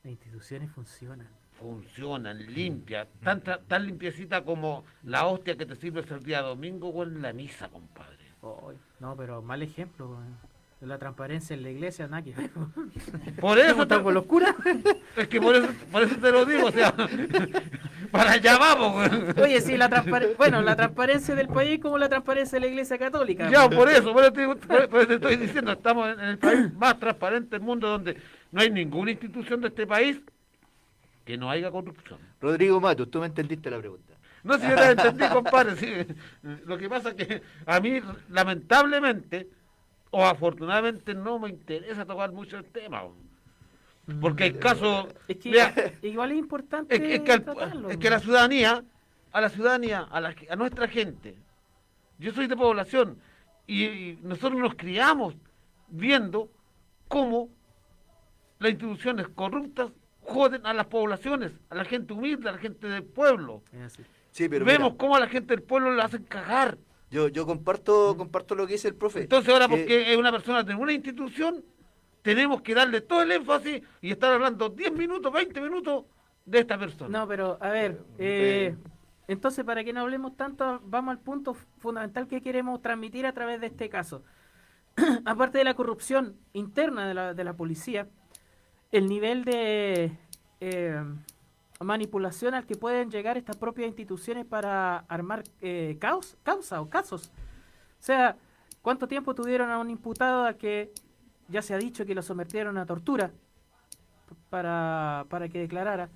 Las 0.04 0.12
instituciones 0.12 0.72
funcionan. 0.72 1.28
funcionan, 1.60 2.38
limpias, 2.54 3.08
tan, 3.24 3.42
tan 3.42 3.86
limpiecita 3.86 4.44
como 4.44 4.86
la 5.04 5.26
hostia 5.26 5.56
que 5.58 5.66
te 5.66 5.76
sirves 5.76 6.10
el 6.12 6.24
día 6.24 6.42
domingo 6.42 6.90
o 6.90 7.04
en 7.04 7.22
la 7.22 7.34
misa, 7.34 7.68
compadre. 7.70 8.18
No, 9.00 9.16
pero 9.18 9.42
mal 9.42 9.62
ejemplo. 9.62 10.18
La 10.80 11.00
transparencia 11.00 11.56
en 11.56 11.64
la 11.64 11.72
iglesia, 11.72 12.08
nada 12.08 12.22
que 12.24 12.34
ver. 12.34 12.52
Por 13.42 13.58
eso 13.58 13.72
¿Cómo 13.72 13.84
están 13.84 13.98
te- 13.98 14.04
con 14.04 14.14
los 14.14 14.26
curas? 14.26 14.54
Es 15.18 15.28
que 15.28 15.42
por 15.42 15.56
eso, 15.56 15.68
por 15.92 16.04
eso 16.04 16.16
te 16.18 16.32
lo 16.32 16.46
digo, 16.46 16.68
o 16.68 16.72
sea, 16.72 16.94
para 18.12 18.34
allá 18.34 18.58
vamos. 18.60 19.10
Oye, 19.42 19.60
sí, 19.62 19.76
la 19.76 19.90
transparencia. 19.90 20.38
Bueno, 20.38 20.62
la 20.62 20.76
transparencia 20.76 21.34
del 21.34 21.48
país 21.48 21.80
como 21.82 21.98
la 21.98 22.08
transparencia 22.08 22.58
de 22.58 22.66
la 22.68 22.72
iglesia 22.72 23.00
católica. 23.00 23.50
Ya, 23.50 23.68
por 23.68 23.90
eso, 23.90 24.14
por 24.14 24.22
eso, 24.24 24.34
te, 24.34 24.42
digo- 24.42 24.56
por- 24.58 25.00
eso 25.00 25.08
te 25.08 25.14
estoy 25.16 25.38
diciendo, 25.38 25.72
estamos 25.72 26.10
en, 26.14 26.20
en 26.20 26.30
el 26.30 26.38
país 26.38 26.72
más 26.78 27.00
transparente 27.00 27.50
del 27.58 27.62
mundo 27.62 27.88
donde 27.90 28.16
no 28.52 28.62
hay 28.62 28.70
ninguna 28.70 29.10
institución 29.10 29.60
de 29.62 29.70
este 29.70 29.88
país 29.88 30.22
que 31.26 31.36
no 31.38 31.50
haya 31.50 31.72
corrupción. 31.72 32.20
Rodrigo 32.40 32.80
Matos, 32.80 33.10
tú 33.10 33.20
me 33.20 33.26
entendiste 33.26 33.72
la 33.72 33.80
pregunta. 33.80 34.14
No, 34.44 34.54
si 34.60 34.62
yo 34.70 34.76
la 34.76 34.92
entendí, 34.92 35.26
compadre. 35.34 35.76
sí. 35.76 35.92
Lo 36.68 36.78
que 36.78 36.88
pasa 36.88 37.10
es 37.10 37.16
que 37.16 37.42
a 37.66 37.80
mí, 37.80 38.00
lamentablemente, 38.30 39.48
o 40.18 40.26
afortunadamente, 40.26 41.14
no 41.14 41.38
me 41.38 41.50
interesa 41.50 42.04
tocar 42.06 42.32
mucho 42.32 42.58
el 42.58 42.66
tema. 42.66 43.04
Porque 44.20 44.46
hay 44.46 44.54
casos... 44.54 45.06
Es 45.28 45.38
que 45.38 45.50
mira, 45.50 45.74
igual 46.02 46.32
es 46.32 46.38
importante 46.40 46.96
es, 46.96 47.02
que- 47.02 47.16
es 47.16 47.22
que 47.22 47.32
al- 47.34 47.44
tratarlo. 47.44 47.90
es 47.90 47.98
que 47.98 48.10
la 48.10 48.20
ciudadanía, 48.20 48.84
a 49.32 49.42
la 49.42 49.50
ciudadanía, 49.50 50.00
a, 50.10 50.20
la- 50.22 50.34
a 50.50 50.56
nuestra 50.56 50.88
gente, 50.88 51.36
yo 52.18 52.32
soy 52.32 52.48
de 52.48 52.56
población 52.56 53.20
y, 53.68 53.84
y 53.84 54.20
nosotros 54.24 54.60
nos 54.60 54.74
criamos 54.76 55.36
viendo 55.90 56.50
cómo 57.08 57.50
las 58.58 58.72
instituciones 58.72 59.28
corruptas 59.28 59.92
joden 60.22 60.66
a 60.66 60.74
las 60.74 60.88
poblaciones, 60.88 61.52
a 61.70 61.76
la 61.76 61.86
gente 61.86 62.14
humilde, 62.14 62.50
a 62.50 62.54
la 62.54 62.58
gente 62.58 62.88
del 62.88 63.04
pueblo. 63.04 63.62
Sí, 64.32 64.50
pero 64.50 64.66
Vemos 64.66 64.92
mira, 64.94 64.98
cómo 64.98 65.16
a 65.16 65.20
la 65.20 65.28
gente 65.28 65.54
del 65.56 65.64
pueblo 65.64 65.94
le 65.94 66.02
hacen 66.02 66.24
cagar. 66.24 66.78
Yo, 67.10 67.28
yo 67.30 67.46
comparto, 67.46 68.16
comparto 68.18 68.56
lo 68.56 68.68
que 68.68 68.74
dice 68.74 68.88
el 68.90 68.96
profe. 68.96 69.22
Entonces 69.22 69.54
ahora 69.54 69.68
Que- 69.68 69.78
porque 69.78 70.12
es 70.14 70.18
una 70.18 70.32
persona 70.32 70.64
de 70.64 70.76
una 70.76 70.94
institución, 70.94 71.64
tenemos 72.22 72.62
que 72.62 72.74
darle 72.76 73.02
todo 73.02 73.22
el 73.22 73.32
énfasis 73.32 73.82
y 74.02 74.12
estar 74.12 74.34
hablando 74.34 74.70
10 74.70 74.92
minutos, 74.92 75.32
20 75.32 75.62
minutos 75.62 76.06
de 76.46 76.60
esta 76.60 76.78
persona. 76.78 77.20
No, 77.20 77.28
pero 77.28 77.58
a 77.62 77.70
ver, 77.70 78.02
eh, 78.18 78.76
entonces 79.28 79.64
para 79.66 79.84
que 79.84 79.94
no 79.94 80.02
hablemos 80.02 80.36
tanto, 80.36 80.82
vamos 80.84 81.12
al 81.14 81.20
punto 81.20 81.54
fundamental 81.78 82.28
que 82.28 82.42
queremos 82.42 82.82
transmitir 82.82 83.26
a 83.26 83.34
través 83.34 83.62
de 83.62 83.68
este 83.68 83.90
caso. 83.90 84.24
Aparte 85.26 85.60
de 85.60 85.64
la 85.64 85.76
corrupción 85.76 86.36
interna 86.54 87.08
de 87.08 87.14
la, 87.14 87.34
de 87.34 87.44
la 87.44 87.54
policía, 87.56 88.08
el 88.92 89.08
nivel 89.08 89.44
de 89.46 90.12
eh, 90.60 91.04
manipulación 91.80 92.54
al 92.54 92.66
que 92.66 92.76
pueden 92.76 93.10
llegar 93.12 93.38
estas 93.38 93.58
propias 93.58 93.88
instituciones 93.88 94.46
para 94.46 95.00
armar 95.08 95.44
eh, 95.62 95.98
caos, 96.00 96.38
causa 96.44 96.82
o 96.82 96.90
casos. 96.90 97.32
O 98.00 98.04
sea, 98.04 98.38
¿cuánto 98.82 99.08
tiempo 99.08 99.36
tuvieron 99.36 99.70
a 99.72 99.80
un 99.80 99.90
imputado 99.90 100.46
a 100.46 100.54
que 100.54 100.92
ya 101.50 101.62
se 101.62 101.74
ha 101.74 101.78
dicho 101.78 102.06
que 102.06 102.16
lo 102.16 102.22
sometieron 102.22 102.78
a 102.78 102.86
tortura 102.86 103.32
para, 104.50 105.26
para 105.30 105.50
que 105.50 105.60
declarara? 105.60 106.10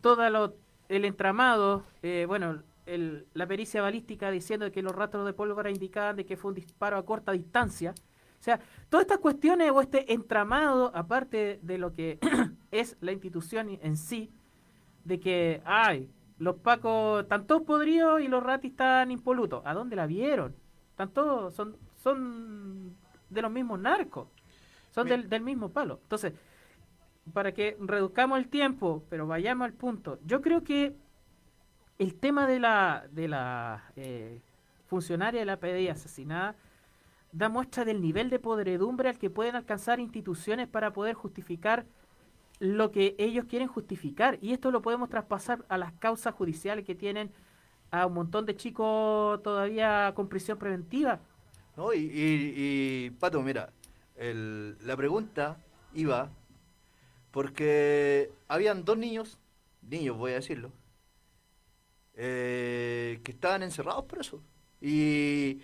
todo 0.00 0.28
lo, 0.30 0.54
el 0.88 1.04
entramado, 1.04 1.82
eh, 2.02 2.26
bueno, 2.28 2.62
el- 2.86 3.26
la 3.34 3.46
pericia 3.46 3.82
balística 3.82 4.30
diciendo 4.30 4.70
que 4.70 4.82
los 4.82 4.94
rastros 4.94 5.26
de 5.26 5.32
pólvora 5.32 5.70
indicaban 5.70 6.14
de 6.14 6.24
que 6.24 6.36
fue 6.36 6.50
un 6.50 6.54
disparo 6.54 6.96
a 6.96 7.04
corta 7.04 7.32
distancia. 7.32 7.92
O 8.38 8.42
sea, 8.42 8.60
todas 8.88 9.02
estas 9.06 9.18
cuestiones 9.18 9.72
o 9.72 9.80
este 9.80 10.12
entramado, 10.12 10.92
aparte 10.94 11.58
de 11.62 11.78
lo 11.78 11.92
que 11.92 12.20
es 12.70 12.96
la 13.00 13.10
institución 13.10 13.68
en 13.82 13.96
sí, 13.96 14.30
de 15.06 15.20
que, 15.20 15.62
ay, 15.64 16.10
los 16.38 16.56
pacos 16.56 17.22
están 17.22 17.46
todos 17.46 17.62
podridos 17.62 18.20
y 18.20 18.28
los 18.28 18.42
ratis 18.42 18.72
están 18.72 19.10
impolutos. 19.10 19.62
¿A 19.64 19.72
dónde 19.72 19.96
la 19.96 20.06
vieron? 20.06 20.54
Están 20.90 21.10
todos, 21.10 21.54
son, 21.54 21.76
son 22.02 22.96
de 23.30 23.42
los 23.42 23.50
mismos 23.50 23.78
narcos. 23.78 24.28
Son 24.90 25.06
del, 25.06 25.28
del 25.28 25.42
mismo 25.42 25.68
palo. 25.70 26.00
Entonces, 26.02 26.32
para 27.32 27.52
que 27.52 27.76
reduzcamos 27.80 28.38
el 28.38 28.48
tiempo, 28.48 29.04
pero 29.08 29.26
vayamos 29.26 29.66
al 29.66 29.72
punto. 29.72 30.18
Yo 30.24 30.40
creo 30.40 30.64
que 30.64 30.94
el 31.98 32.14
tema 32.14 32.46
de 32.46 32.58
la, 32.58 33.06
de 33.10 33.28
la 33.28 33.84
eh, 33.96 34.40
funcionaria 34.86 35.40
de 35.40 35.46
la 35.46 35.58
PDI 35.58 35.88
asesinada 35.88 36.56
da 37.32 37.48
muestra 37.48 37.84
del 37.84 38.00
nivel 38.00 38.30
de 38.30 38.38
podredumbre 38.38 39.08
al 39.08 39.18
que 39.18 39.30
pueden 39.30 39.56
alcanzar 39.56 40.00
instituciones 40.00 40.68
para 40.68 40.92
poder 40.92 41.14
justificar 41.14 41.84
lo 42.58 42.90
que 42.90 43.14
ellos 43.18 43.44
quieren 43.46 43.68
justificar. 43.68 44.38
Y 44.40 44.52
esto 44.52 44.70
lo 44.70 44.82
podemos 44.82 45.08
traspasar 45.08 45.64
a 45.68 45.78
las 45.78 45.92
causas 45.94 46.34
judiciales 46.34 46.84
que 46.84 46.94
tienen 46.94 47.32
a 47.90 48.06
un 48.06 48.14
montón 48.14 48.46
de 48.46 48.56
chicos 48.56 49.42
todavía 49.42 50.12
con 50.14 50.28
prisión 50.28 50.58
preventiva. 50.58 51.20
No, 51.76 51.92
y, 51.94 53.10
Pato, 53.20 53.42
mira, 53.42 53.72
el- 54.16 54.76
la 54.86 54.96
pregunta 54.96 55.58
iba 55.94 56.30
porque 57.30 58.30
habían 58.48 58.84
dos 58.84 58.96
niños, 58.98 59.38
niños 59.82 60.16
voy 60.16 60.32
a 60.32 60.36
decirlo, 60.36 60.72
eh, 62.14 63.20
que 63.22 63.32
estaban 63.32 63.62
encerrados 63.62 64.04
presos 64.04 64.40
y, 64.80 65.60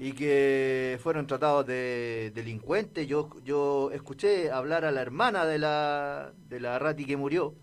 y 0.00 0.12
que 0.12 0.98
fueron 1.02 1.26
tratados 1.26 1.66
de 1.66 2.30
delincuentes. 2.34 3.06
Yo, 3.08 3.28
yo 3.44 3.90
escuché 3.92 4.50
hablar 4.50 4.84
a 4.84 4.92
la 4.92 5.02
hermana 5.02 5.44
de 5.44 5.58
la, 5.58 6.32
de 6.48 6.60
la 6.60 6.78
Rati 6.78 7.04
que 7.04 7.16
murió, 7.16 7.54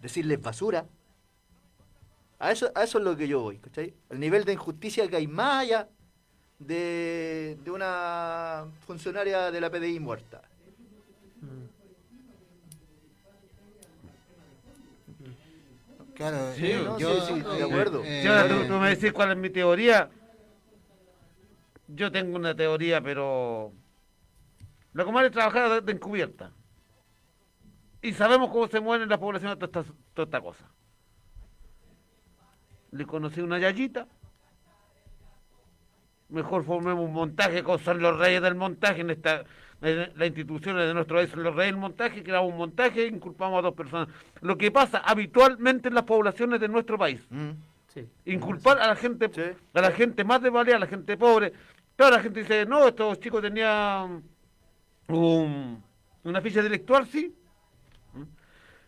decirles 0.00 0.40
basura. 0.40 0.86
A 2.38 2.50
eso, 2.50 2.72
a 2.74 2.84
eso 2.84 2.96
es 2.98 3.04
lo 3.04 3.14
que 3.14 3.28
yo 3.28 3.40
voy, 3.40 3.58
¿cachai? 3.58 3.92
El 4.08 4.18
nivel 4.18 4.44
de 4.46 4.54
injusticia 4.54 5.06
que 5.06 5.16
hay 5.16 5.26
más 5.26 5.64
allá 5.64 5.88
de, 6.58 7.58
de 7.62 7.70
una 7.70 8.64
funcionaria 8.86 9.50
de 9.50 9.60
la 9.60 9.70
PDI 9.70 10.00
muerta. 10.00 10.40
Claro, 16.14 16.54
Sí, 16.54 16.66
eh, 16.70 16.82
no, 16.84 16.98
yo, 16.98 17.26
sí, 17.26 17.34
sí, 17.34 17.40
de 17.40 17.58
eh, 17.58 17.62
acuerdo. 17.62 18.02
eh, 18.04 18.46
tú, 18.48 18.66
tú 18.66 18.78
me 18.78 18.90
decís 18.90 19.12
cuál 19.12 19.32
es 19.32 19.36
mi 19.36 19.50
teoría. 19.50 20.10
Yo 21.94 22.10
tengo 22.12 22.36
una 22.36 22.54
teoría, 22.54 23.00
pero. 23.00 23.72
La 24.92 25.04
comadre 25.04 25.28
es 25.28 25.32
trabajar 25.32 25.82
de, 25.82 25.92
encubierta. 25.92 26.52
Y 28.02 28.12
sabemos 28.12 28.50
cómo 28.50 28.66
se 28.66 28.80
mueven 28.80 29.08
las 29.08 29.18
poblaciones 29.18 29.58
toda 29.58 29.82
esta, 29.82 29.94
toda 30.14 30.24
esta 30.24 30.40
cosa. 30.40 30.64
Le 32.92 33.06
conocí 33.06 33.40
una 33.40 33.58
yayita. 33.58 34.08
Mejor 36.28 36.64
formemos 36.64 37.04
un 37.04 37.12
montaje, 37.12 37.62
con 37.62 37.78
son 37.78 38.00
los 38.00 38.18
reyes 38.18 38.42
del 38.42 38.54
montaje 38.54 39.00
en 39.00 39.10
esta. 39.10 39.44
en 39.82 40.12
las 40.16 40.28
instituciones 40.28 40.86
de 40.86 40.94
nuestro 40.94 41.16
país 41.16 41.30
son 41.30 41.42
los 41.42 41.54
reyes 41.54 41.72
del 41.72 41.80
montaje, 41.80 42.22
creamos 42.22 42.52
un 42.52 42.58
montaje 42.58 43.02
e 43.02 43.06
inculpamos 43.08 43.58
a 43.58 43.62
dos 43.62 43.74
personas. 43.74 44.08
Lo 44.40 44.56
que 44.56 44.70
pasa 44.70 44.98
habitualmente 44.98 45.88
en 45.88 45.94
las 45.94 46.04
poblaciones 46.04 46.60
de 46.60 46.68
nuestro 46.68 46.98
país. 46.98 47.20
Inculpar 48.24 48.78
a 48.78 48.88
la 48.88 48.96
gente, 48.96 49.30
a 49.74 49.80
la 49.80 49.90
gente 49.90 50.24
más 50.24 50.40
desvalida, 50.40 50.76
a 50.76 50.80
la 50.80 50.86
gente 50.86 51.16
pobre. 51.16 51.52
Claro, 52.00 52.16
la 52.16 52.22
gente 52.22 52.40
dice, 52.40 52.64
no, 52.64 52.88
estos 52.88 53.20
chicos 53.20 53.42
tenían 53.42 54.22
un- 55.08 55.84
una 56.24 56.40
ficha 56.40 56.60
intelectual, 56.60 57.06
sí. 57.06 57.36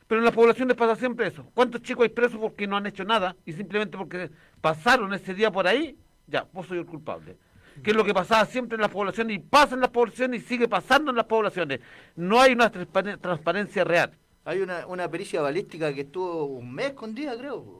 Pero 0.07 0.19
en 0.21 0.25
las 0.25 0.33
poblaciones 0.35 0.75
pasa 0.79 0.97
siempre 0.97 1.27
eso. 1.27 1.45
¿Cuántos 1.53 1.83
chicos 1.83 2.05
hay 2.05 2.09
presos 2.09 2.41
porque 2.41 2.67
no 2.67 2.75
han 2.79 2.87
hecho 2.87 3.05
nada 3.05 3.37
y 3.45 3.53
simplemente 3.53 3.99
porque 3.99 4.31
pasaron 4.63 5.13
ese 5.13 5.35
día 5.35 5.51
por 5.51 5.67
ahí? 5.67 5.95
Ya, 6.27 6.47
vos 6.55 6.67
soy 6.67 6.79
el 6.79 6.87
culpable. 6.87 7.37
Que 7.85 7.91
es 7.91 7.97
lo 7.99 8.03
que 8.03 8.15
pasaba 8.15 8.47
siempre 8.47 8.77
en 8.77 8.81
las 8.81 8.91
poblaciones 8.91 9.37
y 9.37 9.41
pasa 9.41 9.75
en 9.75 9.83
las 9.83 9.91
poblaciones 9.91 10.43
y 10.43 10.47
sigue 10.47 10.67
pasando 10.67 11.11
en 11.11 11.19
las 11.19 11.27
poblaciones. 11.27 11.81
No 12.17 12.41
hay 12.41 12.55
una 12.55 12.73
transparen- 12.73 13.21
transparencia 13.21 13.85
real. 13.85 14.11
Hay 14.47 14.63
una, 14.63 14.87
una 14.87 15.07
pericia 15.11 15.43
balística 15.43 15.93
que 15.93 16.01
estuvo 16.01 16.47
un 16.47 16.73
mes 16.73 16.93
con 16.95 17.15
día, 17.15 17.37
creo. 17.37 17.63
po. 17.63 17.79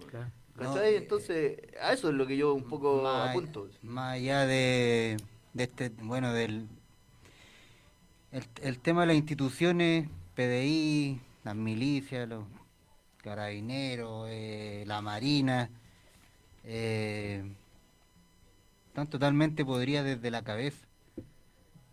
¿Cachai? 0.57 0.97
Entonces, 0.97 1.59
a 1.81 1.93
eso 1.93 2.09
es 2.09 2.15
lo 2.15 2.27
que 2.27 2.37
yo 2.37 2.55
un 2.55 2.65
poco 2.65 3.03
más, 3.03 3.31
apunto. 3.31 3.69
más 3.83 4.15
allá 4.15 4.47
de, 4.47 5.17
de 5.55 5.65
este, 5.65 5.91
bueno, 5.91 6.33
del 6.33 6.69
el, 8.31 8.45
el 8.63 8.79
tema 8.81 9.03
de 9.03 9.09
las 9.09 9.17
instituciones, 9.17 10.09
PDI, 10.35 11.21
las 11.45 11.55
milicias, 11.55 12.29
los 12.29 12.45
carabineros, 13.19 14.27
eh, 14.31 14.85
la 14.87 15.01
marina, 15.03 15.71
eh, 16.65 17.45
están 18.89 19.09
totalmente 19.09 19.65
podridas 19.65 20.05
desde 20.05 20.31
la 20.31 20.43
cabeza. 20.43 20.87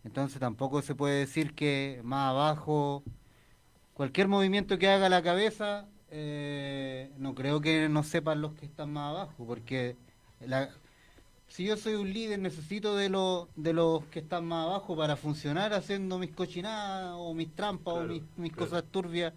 Entonces 0.03 0.39
tampoco 0.39 0.81
se 0.81 0.95
puede 0.95 1.19
decir 1.19 1.53
que 1.55 2.01
más 2.03 2.29
abajo, 2.29 3.03
cualquier 3.93 4.27
movimiento 4.27 4.77
que 4.77 4.89
haga 4.89 5.09
la 5.09 5.21
cabeza, 5.21 5.87
eh, 6.11 7.11
no 7.17 7.35
creo 7.35 7.61
que 7.61 7.89
no 7.89 8.03
sepan 8.03 8.41
los 8.41 8.53
que 8.53 8.65
están 8.65 8.91
más 8.93 9.09
abajo, 9.11 9.45
porque 9.45 9.95
la, 10.45 10.69
si 11.47 11.65
yo 11.65 11.77
soy 11.77 11.95
un 11.95 12.11
líder 12.13 12.39
necesito 12.39 12.95
de 12.95 13.09
los 13.09 13.47
de 13.55 13.73
los 13.73 14.05
que 14.05 14.19
están 14.19 14.45
más 14.45 14.65
abajo 14.67 14.95
para 14.95 15.15
funcionar 15.15 15.73
haciendo 15.73 16.19
mis 16.19 16.31
cochinadas 16.31 17.13
o 17.17 17.33
mis 17.33 17.53
trampas 17.55 17.93
o 17.95 18.03
mis, 18.13 18.23
mis 18.37 18.53
cosas 18.53 18.83
turbias 18.91 19.33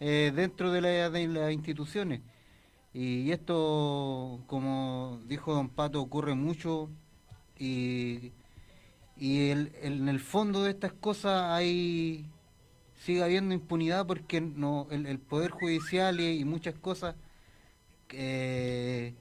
eh, 0.00 0.32
dentro 0.34 0.70
de, 0.72 0.80
la- 0.82 1.10
de 1.10 1.28
las 1.28 1.52
instituciones. 1.52 2.20
Y 2.94 3.30
esto, 3.30 4.40
como 4.46 5.20
dijo 5.26 5.52
don 5.54 5.68
Pato, 5.68 6.00
ocurre 6.00 6.34
mucho 6.34 6.88
y, 7.58 8.32
y 9.18 9.50
el- 9.50 9.72
el- 9.82 10.00
en 10.00 10.08
el 10.08 10.20
fondo 10.20 10.62
de 10.62 10.70
estas 10.70 10.92
cosas 10.94 11.50
hay 11.52 12.26
sigue 13.06 13.22
habiendo 13.24 13.54
impunidad 13.54 14.06
porque 14.06 14.40
no 14.42 14.88
el, 14.90 15.06
el 15.06 15.18
poder 15.20 15.52
judicial 15.52 16.20
y, 16.20 16.40
y 16.40 16.44
muchas 16.44 16.74
cosas 16.76 17.16
eh, 18.10 19.14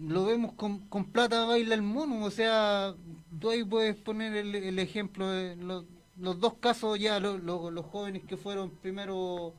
lo 0.00 0.24
vemos 0.26 0.52
con, 0.54 0.80
con 0.88 1.06
plata 1.06 1.44
baila 1.44 1.74
el 1.74 1.82
mono, 1.82 2.24
o 2.24 2.30
sea, 2.30 2.94
tú 3.40 3.50
ahí 3.50 3.64
puedes 3.64 3.96
poner 3.96 4.36
el, 4.36 4.54
el 4.54 4.78
ejemplo 4.78 5.28
de 5.28 5.56
los, 5.56 5.84
los 6.16 6.38
dos 6.40 6.54
casos 6.60 6.98
ya, 6.98 7.18
lo- 7.20 7.38
lo- 7.38 7.70
los 7.70 7.84
jóvenes 7.86 8.22
que 8.24 8.36
fueron 8.36 8.70
primero, 8.70 9.54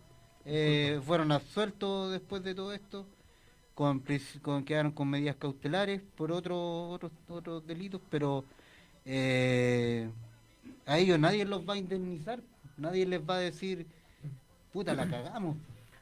eh, 0.46 1.02
fueron 1.06 1.32
absueltos 1.32 2.12
después 2.12 2.42
de 2.44 2.56
todo 2.56 2.74
esto, 2.74 3.06
con, 3.76 4.04
con 4.42 4.64
quedaron 4.66 4.92
con 4.94 5.10
medidas 5.10 5.36
cautelares 5.38 6.02
por 6.18 6.32
otros 6.32 6.58
otros 6.94 7.12
otros 7.30 7.66
delitos, 7.68 8.02
pero 8.10 8.46
eh, 9.06 10.10
a 10.90 10.98
ellos 10.98 11.20
nadie 11.20 11.46
los 11.46 11.68
va 11.68 11.74
a 11.74 11.78
indemnizar, 11.78 12.40
nadie 12.78 13.06
les 13.06 13.22
va 13.22 13.36
a 13.36 13.40
decir, 13.40 13.86
puta, 14.74 14.94
la 14.94 15.08
cagamos. 15.10 15.58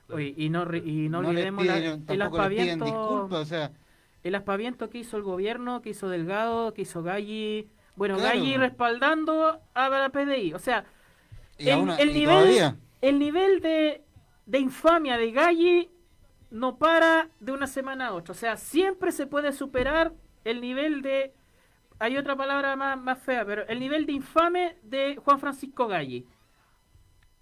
Oye, 0.09 0.33
y 0.37 0.49
no, 0.49 0.63
y 0.75 1.09
no, 1.09 1.21
No 1.21 1.33
les 1.33 1.47
olvidemos 1.47 1.65
la- 1.65 1.77
piden- 1.77 1.83
el 1.83 1.91
les 1.91 2.05
piden 2.07 2.21
aspaviento, 2.23 2.85
disculpas, 2.85 3.39
o 3.41 3.45
sea, 3.45 3.71
el 4.23 4.35
aspaviento 4.35 4.89
que 4.89 4.99
hizo 4.99 5.17
el 5.17 5.23
gobierno, 5.23 5.81
que 5.81 5.89
hizo 5.89 6.07
Delgado, 6.09 6.73
que 6.73 6.83
hizo 6.83 7.03
Galli, 7.03 7.67
bueno, 7.95 8.15
Claro. 8.15 8.37
Galli 8.39 8.55
respaldando 8.57 9.59
a 9.73 9.89
la 9.89 10.09
PDI, 10.09 10.53
o 10.53 10.59
sea, 10.59 10.85
Y 11.57 11.69
el, 11.69 11.89
el 11.99 12.13
nivel, 12.13 12.35
todavía. 12.37 12.77
el 13.01 13.19
nivel 13.19 13.59
de, 13.61 14.01
de 14.45 14.59
infamia 14.59 15.17
de 15.17 15.31
Galli 15.31 15.89
no 16.51 16.77
para 16.77 17.29
de 17.41 17.51
una 17.51 17.67
semana 17.67 18.07
a 18.07 18.13
otra, 18.13 18.31
o 18.31 18.35
sea, 18.37 18.55
siempre 18.55 19.11
se 19.11 19.27
puede 19.27 19.51
superar 19.51 20.13
el 20.45 20.61
nivel 20.61 21.01
de, 21.01 21.33
hay 21.99 22.17
otra 22.17 22.35
palabra 22.35 22.75
más, 22.75 22.99
más 22.99 23.19
fea, 23.19 23.45
pero 23.45 23.67
el 23.67 23.79
nivel 23.79 24.05
de 24.05 24.13
infame 24.13 24.77
de 24.83 25.15
Juan 25.17 25.39
Francisco 25.39 25.87
Galli 25.87 26.27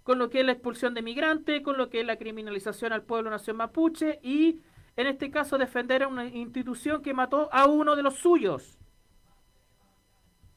con 0.06 0.20
lo 0.20 0.30
que 0.30 0.38
es 0.38 0.46
la 0.46 0.52
expulsión 0.52 0.94
de 0.94 1.02
migrantes, 1.02 1.62
con 1.62 1.76
lo 1.76 1.90
que 1.90 1.98
es 1.98 2.06
la 2.06 2.16
criminalización 2.16 2.92
al 2.92 3.02
pueblo 3.02 3.28
nación 3.28 3.56
mapuche 3.56 4.20
y 4.22 4.60
en 4.94 5.08
este 5.08 5.32
caso 5.32 5.58
defender 5.58 6.04
a 6.04 6.06
una 6.06 6.26
institución 6.26 7.02
que 7.02 7.12
mató 7.12 7.48
a 7.52 7.66
uno 7.66 7.96
de 7.96 8.04
los 8.04 8.14
suyos, 8.14 8.78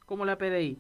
como 0.06 0.24
la 0.24 0.38
PDI. 0.38 0.78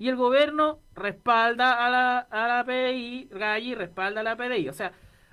Y 0.00 0.08
el 0.08 0.16
gobierno 0.16 0.80
respalda 0.96 1.86
a 1.86 1.88
la, 1.88 2.18
a 2.18 2.48
la 2.48 2.64
PDI, 2.64 3.28
Galli 3.30 3.76
respalda 3.76 4.22
a 4.22 4.24
la 4.24 4.36
PDI. 4.36 4.70
O 4.70 4.72
sea, 4.72 4.90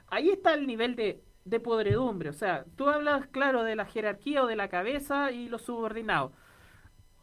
ahí 0.07 0.29
está 0.29 0.53
el 0.53 0.67
nivel 0.67 0.95
de, 0.95 1.19
de 1.45 1.59
podredumbre. 1.59 2.29
O 2.29 2.33
sea, 2.33 2.65
tú 2.75 2.87
hablas, 2.89 3.25
claro, 3.25 3.63
de 3.63 3.75
la 3.75 3.85
jerarquía 3.85 4.43
o 4.43 4.47
de 4.47 4.55
la 4.55 4.67
cabeza 4.67 5.31
y 5.31 5.49
los 5.49 5.63
subordinados. 5.63 6.31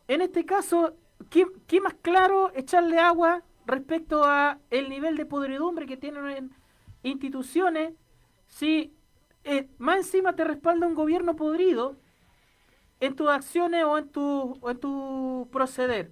En 0.08 0.22
este 0.22 0.46
caso, 0.46 0.96
¿qué, 1.30 1.80
más 1.80 1.94
claro 2.00 2.50
echarle 2.54 2.98
agua 2.98 3.42
respecto 3.66 4.24
a 4.24 4.58
el 4.70 4.88
nivel 4.88 5.16
de 5.16 5.26
podredumbre 5.26 5.86
que 5.86 5.98
tienen 5.98 6.26
en 6.30 6.50
instituciones 7.02 7.92
si 8.46 8.94
eh, 9.44 9.68
más 9.76 9.98
encima 9.98 10.34
te 10.34 10.44
respalda 10.44 10.86
un 10.86 10.94
gobierno 10.94 11.36
podrido 11.36 11.96
en 13.00 13.14
tus 13.14 13.28
acciones 13.28 13.84
o 13.84 13.98
en 13.98 14.08
tu, 14.08 14.58
o 14.60 14.70
en 14.70 14.80
tu 14.80 15.48
proceder? 15.52 16.10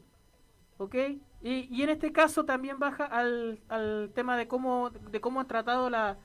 ¿Ok? 0.76 0.94
Y, 1.42 1.74
y 1.74 1.82
en 1.82 1.88
este 1.88 2.12
caso 2.12 2.44
también 2.44 2.78
baja 2.78 3.06
al, 3.06 3.60
al 3.68 4.10
tema 4.14 4.36
de 4.36 4.46
cómo, 4.46 4.90
de 4.90 5.20
cómo 5.22 5.40
han 5.40 5.46
tratado 5.46 5.88
la, 5.88 6.18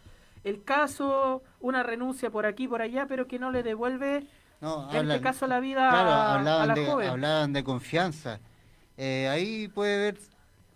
el 0.44 0.64
caso, 0.64 1.42
una 1.62 1.84
renuncia 1.84 2.32
por 2.32 2.46
aquí, 2.46 2.68
por 2.68 2.82
allá, 2.82 3.06
pero 3.08 3.28
que 3.28 3.40
no 3.40 3.52
le 3.52 3.64
devuelve, 3.64 4.28
No, 4.62 4.90
en 4.92 4.98
hablan- 4.98 5.12
este 5.14 5.22
caso, 5.22 5.48
la 5.48 5.60
vida 5.60 5.90
claro, 5.90 6.10
a, 6.12 6.36
a 6.36 6.36
hablaban, 6.40 6.68
la 6.68 6.76
de, 6.76 6.86
joven. 6.86 7.10
hablaban 7.10 7.54
de 7.54 7.64
confianza. 7.64 8.40
Eh, 8.98 9.28
ahí 9.30 9.68
puede 9.70 9.98
ver 9.98 10.20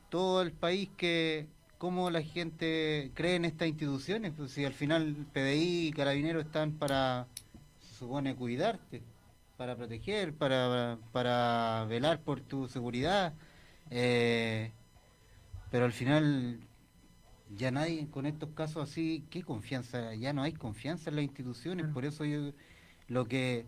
todo 0.09 0.41
el 0.41 0.51
país 0.51 0.89
que 0.97 1.47
cómo 1.77 2.09
la 2.09 2.21
gente 2.21 3.11
cree 3.13 3.35
en 3.35 3.45
estas 3.45 3.67
instituciones, 3.67 4.33
pues 4.35 4.51
si 4.51 4.65
al 4.65 4.73
final 4.73 5.15
PDI 5.33 5.87
y 5.89 5.91
Carabineros 5.91 6.45
están 6.45 6.71
para, 6.73 7.27
se 7.79 7.95
supone, 7.99 8.35
cuidarte, 8.35 9.03
para 9.57 9.75
proteger, 9.75 10.33
para, 10.33 10.97
para 11.11 11.85
velar 11.87 12.19
por 12.21 12.41
tu 12.41 12.67
seguridad, 12.67 13.33
eh, 13.91 14.71
pero 15.71 15.85
al 15.85 15.91
final 15.93 16.59
ya 17.55 17.71
nadie 17.71 18.07
con 18.09 18.25
estos 18.25 18.49
casos 18.51 18.89
así, 18.89 19.23
¿qué 19.29 19.43
confianza? 19.43 20.13
Ya 20.15 20.33
no 20.33 20.43
hay 20.43 20.53
confianza 20.53 21.09
en 21.09 21.17
las 21.17 21.25
instituciones, 21.25 21.87
por 21.87 22.05
eso 22.05 22.25
yo 22.25 22.51
lo 23.07 23.26
que 23.26 23.65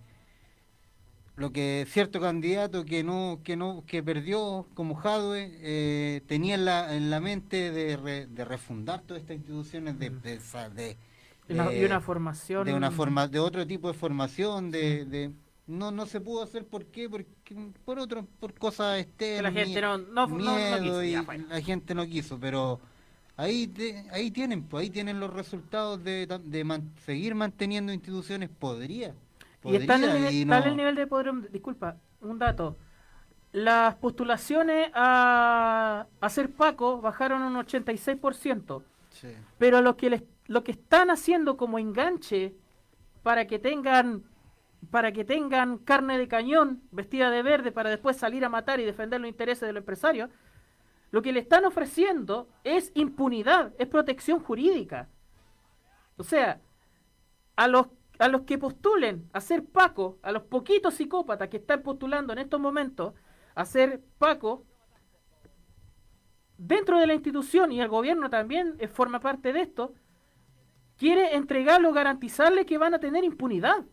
lo 1.35 1.51
que 1.51 1.85
cierto 1.87 2.19
candidato 2.19 2.83
que 2.83 3.03
no 3.03 3.39
que 3.43 3.55
no 3.55 3.83
que 3.85 4.01
perdió 4.01 4.65
como 4.73 4.95
Jadwe 4.95 5.51
eh, 5.61 6.21
tenía 6.27 6.55
en 6.55 6.65
la, 6.65 6.95
en 6.95 7.09
la 7.11 7.19
mente 7.19 7.71
de, 7.71 7.95
re- 7.97 8.25
de 8.25 8.43
refundar 8.43 9.01
todas 9.01 9.21
estas 9.21 9.37
instituciones 9.37 9.99
de, 9.99 10.09
de, 10.09 10.39
de- 10.69 10.97
una- 11.53 11.73
y 11.75 11.85
una 11.85 12.01
formación- 12.01 12.65
de 12.65 12.73
una 12.73 12.89
forma 12.91 13.27
de 13.27 13.39
otro 13.39 13.67
tipo 13.67 13.87
de 13.87 13.93
formación 13.93 14.71
de, 14.71 15.05
de- 15.05 15.31
no 15.67 15.91
no 15.91 16.05
se 16.07 16.21
pudo 16.21 16.41
hacer 16.43 16.65
por 16.65 16.85
qué 16.85 17.07
porque 17.07 17.27
por 17.85 17.99
otro 17.99 18.25
por 18.39 18.53
cosas 18.55 18.99
externas 18.99 19.53
la 19.53 19.59
gente 19.65 19.81
no- 19.81 19.97
no- 19.99 20.27
no- 20.27 20.27
no 20.27 20.35
miedo 20.55 20.81
quiso, 20.81 21.03
y 21.03 21.11
ya, 21.11 21.21
bueno. 21.21 21.45
la 21.49 21.61
gente 21.61 21.93
no 21.93 22.05
quiso 22.07 22.39
pero 22.39 22.79
ahí 23.35 23.67
te- 23.67 24.05
ahí 24.11 24.31
tienen 24.31 24.63
pues 24.63 24.81
ahí 24.85 24.89
tienen 24.89 25.19
los 25.19 25.31
resultados 25.31 26.03
de, 26.03 26.25
de 26.45 26.63
man- 26.63 26.89
seguir 27.05 27.35
manteniendo 27.35 27.93
instituciones 27.93 28.49
podría 28.49 29.13
Y 29.67 29.75
está 29.75 29.95
en, 29.95 30.03
el, 30.03 30.33
y 30.33 30.41
está 30.41 30.59
en 30.59 30.67
el 30.67 30.77
nivel 30.77 30.95
de 30.95 31.07
poder. 31.07 31.51
Disculpa, 31.51 31.97
un 32.21 32.39
dato. 32.39 32.77
Las 33.51 33.95
postulaciones 33.95 34.91
a, 34.93 36.07
a 36.19 36.29
ser 36.29 36.51
Paco 36.51 37.01
bajaron 37.01 37.41
un 37.41 37.55
86%. 37.55 38.83
Sí. 39.09 39.29
Pero 39.57 39.81
lo 39.81 39.97
que, 39.97 40.09
les, 40.09 40.23
lo 40.47 40.63
que 40.63 40.71
están 40.71 41.09
haciendo 41.09 41.57
como 41.57 41.79
enganche 41.79 42.55
para 43.23 43.47
que 43.47 43.59
tengan 43.59 44.23
para 44.91 45.11
que 45.11 45.25
tengan 45.25 45.79
carne 45.79 46.17
de 46.17 46.27
cañón 46.27 46.81
vestida 46.91 47.29
de 47.29 47.41
verde 47.43 47.71
para 47.71 47.89
después 47.89 48.15
salir 48.15 48.45
a 48.45 48.49
matar 48.49 48.79
y 48.79 48.85
defender 48.85 49.19
los 49.19 49.29
intereses 49.29 49.67
de 49.67 49.73
los 49.73 49.81
empresarios, 49.81 50.29
lo 51.11 51.21
que 51.21 51.31
le 51.31 51.39
están 51.39 51.65
ofreciendo 51.65 52.47
es 52.63 52.91
impunidad, 52.93 53.73
es 53.79 53.87
protección 53.87 54.39
jurídica. 54.39 55.09
O 56.17 56.23
sea, 56.23 56.61
a 57.55 57.67
los, 57.67 57.87
a 58.19 58.27
los 58.27 58.41
que 58.41 58.57
postulen 58.57 59.29
a 59.33 59.41
ser 59.41 59.65
Paco, 59.65 60.17
a 60.21 60.31
los 60.31 60.43
poquitos 60.43 60.95
psicópatas 60.95 61.49
que 61.49 61.57
están 61.57 61.83
postulando 61.83 62.33
en 62.33 62.39
estos 62.39 62.59
momentos 62.59 63.13
a 63.55 63.65
ser 63.65 64.01
Paco, 64.17 64.65
dentro 66.57 66.99
de 66.99 67.07
la 67.07 67.13
institución 67.13 67.71
y 67.71 67.81
el 67.81 67.87
gobierno 67.87 68.29
también 68.29 68.75
eh, 68.79 68.87
forma 68.87 69.19
parte 69.19 69.53
de 69.53 69.61
esto, 69.61 69.93
quiere 70.97 71.35
entregarlo, 71.35 71.93
garantizarle 71.93 72.65
que 72.65 72.77
van 72.77 72.93
a 72.93 72.99
tener 72.99 73.23
impunidad. 73.23 73.85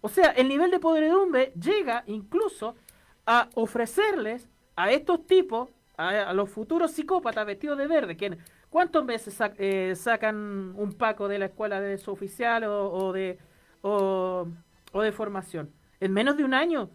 O 0.00 0.08
sea, 0.08 0.30
el 0.30 0.48
nivel 0.48 0.70
de 0.70 0.78
podredumbre 0.78 1.52
llega 1.60 2.04
incluso 2.06 2.76
a 3.26 3.48
ofrecerles 3.54 4.48
a 4.76 4.90
estos 4.90 5.26
tipos, 5.26 5.70
a, 5.96 6.08
a 6.08 6.32
los 6.32 6.48
futuros 6.48 6.92
psicópatas 6.92 7.44
vestidos 7.44 7.76
de 7.78 7.86
verde, 7.86 8.16
que 8.16 8.38
¿cuántos 8.76 9.06
meses 9.06 9.40
sac- 9.40 9.54
eh, 9.58 9.94
sacan 9.96 10.36
un 10.76 10.92
Paco 10.92 11.28
de 11.28 11.38
la 11.38 11.46
escuela 11.46 11.80
de 11.80 11.96
su 11.96 12.10
oficial 12.10 12.64
o, 12.64 12.92
o 12.92 13.10
de 13.14 13.38
o, 13.80 14.46
o 14.92 15.00
de 15.00 15.12
formación? 15.12 15.70
En 15.98 16.12
menos 16.12 16.36
de 16.36 16.44
un 16.44 16.52
año. 16.52 16.90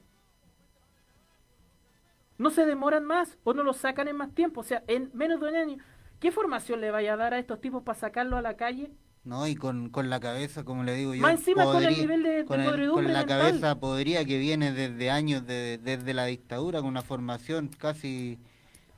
No 2.37 2.51
se 2.51 2.67
demoran 2.67 3.03
más 3.03 3.39
o 3.43 3.55
no 3.55 3.63
lo 3.63 3.73
sacan 3.73 4.07
en 4.07 4.15
más 4.15 4.31
tiempo. 4.35 4.61
O 4.61 4.63
sea, 4.63 4.83
en 4.85 5.09
menos 5.15 5.41
de 5.41 5.49
un 5.49 5.55
año. 5.55 5.77
¿Qué 6.19 6.31
formación 6.31 6.81
le 6.81 6.91
vaya 6.91 7.13
a 7.13 7.17
dar 7.17 7.33
a 7.33 7.39
estos 7.39 7.59
tipos 7.59 7.81
para 7.81 7.97
sacarlo 7.97 8.37
a 8.37 8.43
la 8.43 8.55
calle? 8.57 8.91
No, 9.23 9.47
y 9.47 9.55
con, 9.55 9.89
con 9.89 10.11
la 10.11 10.19
cabeza, 10.19 10.63
como 10.63 10.83
le 10.83 10.93
digo 10.93 11.15
yo. 11.15 11.21
Más 11.23 11.31
encima 11.33 11.63
con 11.65 11.83
el 11.83 11.95
nivel 11.97 12.21
de- 12.21 12.45
con, 12.45 12.61
el- 12.61 12.89
con 12.91 13.11
la 13.11 13.25
cabeza 13.25 13.79
podría 13.79 14.23
que 14.23 14.37
viene 14.37 14.71
desde 14.71 15.09
años, 15.09 15.47
de- 15.47 15.79
desde 15.79 16.13
la 16.13 16.25
dictadura, 16.25 16.79
con 16.81 16.89
una 16.89 17.01
formación 17.01 17.69
casi 17.69 18.37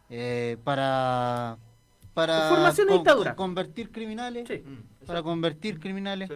eh, 0.10 0.58
para. 0.66 1.58
Para 2.14 2.50
Formación 2.50 2.88
de 2.88 2.94
dictadura. 2.94 3.36
con- 3.36 3.48
convertir 3.48 3.92
criminales. 3.92 4.48
para 5.06 5.24
convertir 5.24 5.80
criminales. 5.80 6.30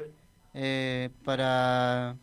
eh, 0.54 1.10
para. 1.24 2.16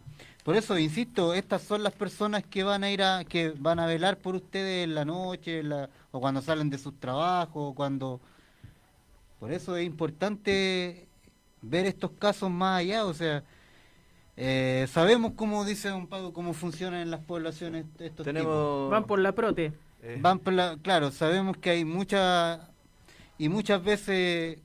Por 0.42 0.56
eso, 0.56 0.76
insisto, 0.78 1.32
estas 1.34 1.62
son 1.62 1.82
las 1.82 1.92
personas 1.94 2.42
que 2.44 2.64
van 2.64 2.84
a 2.84 2.90
ir 2.90 3.02
a, 3.02 3.24
que 3.24 3.50
van 3.56 3.78
a 3.78 3.86
velar 3.86 4.18
por 4.18 4.34
ustedes 4.34 4.84
en 4.84 4.94
la 4.94 5.04
noche, 5.04 5.60
en 5.60 5.68
la- 5.70 5.88
o 6.10 6.20
cuando 6.20 6.42
salen 6.42 6.68
de 6.68 6.76
sus 6.78 6.98
trabajos, 7.00 7.52
o 7.54 7.74
cuando 7.74 8.20
por 9.38 9.52
eso 9.52 9.76
es 9.76 9.86
importante 9.86 11.06
ver 11.62 11.86
estos 11.86 12.10
casos 12.18 12.50
más 12.50 12.80
allá, 12.80 13.06
o 13.06 13.14
sea, 13.14 13.42
eh, 14.36 14.86
sabemos 14.90 15.32
cómo 15.36 15.64
dice 15.64 15.88
don 15.88 16.06
Pablo, 16.08 16.32
cómo 16.32 16.52
funcionan 16.52 17.00
en 17.00 17.10
las 17.10 17.20
poblaciones 17.20 17.86
estos 18.00 18.24
Tenemos- 18.24 18.50
tipos. 18.52 18.90
Van 18.90 19.04
por 19.04 19.20
la 19.20 19.32
prote. 19.32 19.72
Van 20.20 20.38
por 20.40 20.52
la, 20.52 20.76
claro, 20.82 21.10
sabemos 21.10 21.56
que 21.56 21.70
hay 21.70 21.84
muchas 21.86 22.60
y 23.38 23.48
muchas 23.48 23.82
veces 23.82 24.58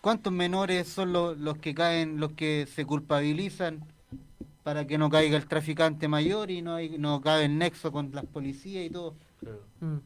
cuántos 0.00 0.32
menores 0.32 0.88
son 0.88 1.12
los, 1.12 1.38
los 1.38 1.58
que 1.58 1.74
caen, 1.74 2.20
los 2.20 2.32
que 2.32 2.66
se 2.72 2.84
culpabilizan 2.86 3.84
para 4.64 4.86
que 4.86 4.98
no 4.98 5.10
caiga 5.10 5.36
el 5.36 5.46
traficante 5.48 6.08
mayor 6.08 6.50
y 6.50 6.62
no 6.62 6.74
hay, 6.76 6.98
no 6.98 7.20
cabe 7.20 7.46
el 7.46 7.58
nexo 7.58 7.92
con 7.92 8.12
las 8.12 8.26
policías 8.26 8.86
y 8.86 8.90
todo. 8.90 9.14
Mm. 9.80 9.98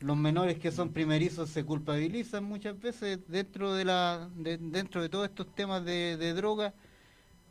Los 0.00 0.16
menores 0.16 0.58
que 0.58 0.72
son 0.72 0.90
primerizos 0.92 1.50
se 1.50 1.64
culpabilizan 1.64 2.44
muchas 2.44 2.78
veces 2.80 3.18
dentro 3.28 3.74
de 3.74 3.84
la 3.84 4.28
de- 4.36 4.58
dentro 4.58 5.02
de 5.02 5.08
todos 5.10 5.28
estos 5.28 5.54
temas 5.54 5.84
de, 5.84 6.16
de 6.16 6.32
droga 6.34 6.72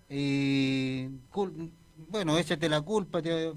y 0.10 1.08
cul- 1.32 1.72
bueno, 2.10 2.38
échate 2.38 2.70
la 2.70 2.82
culpa, 2.82 3.22
te, 3.22 3.54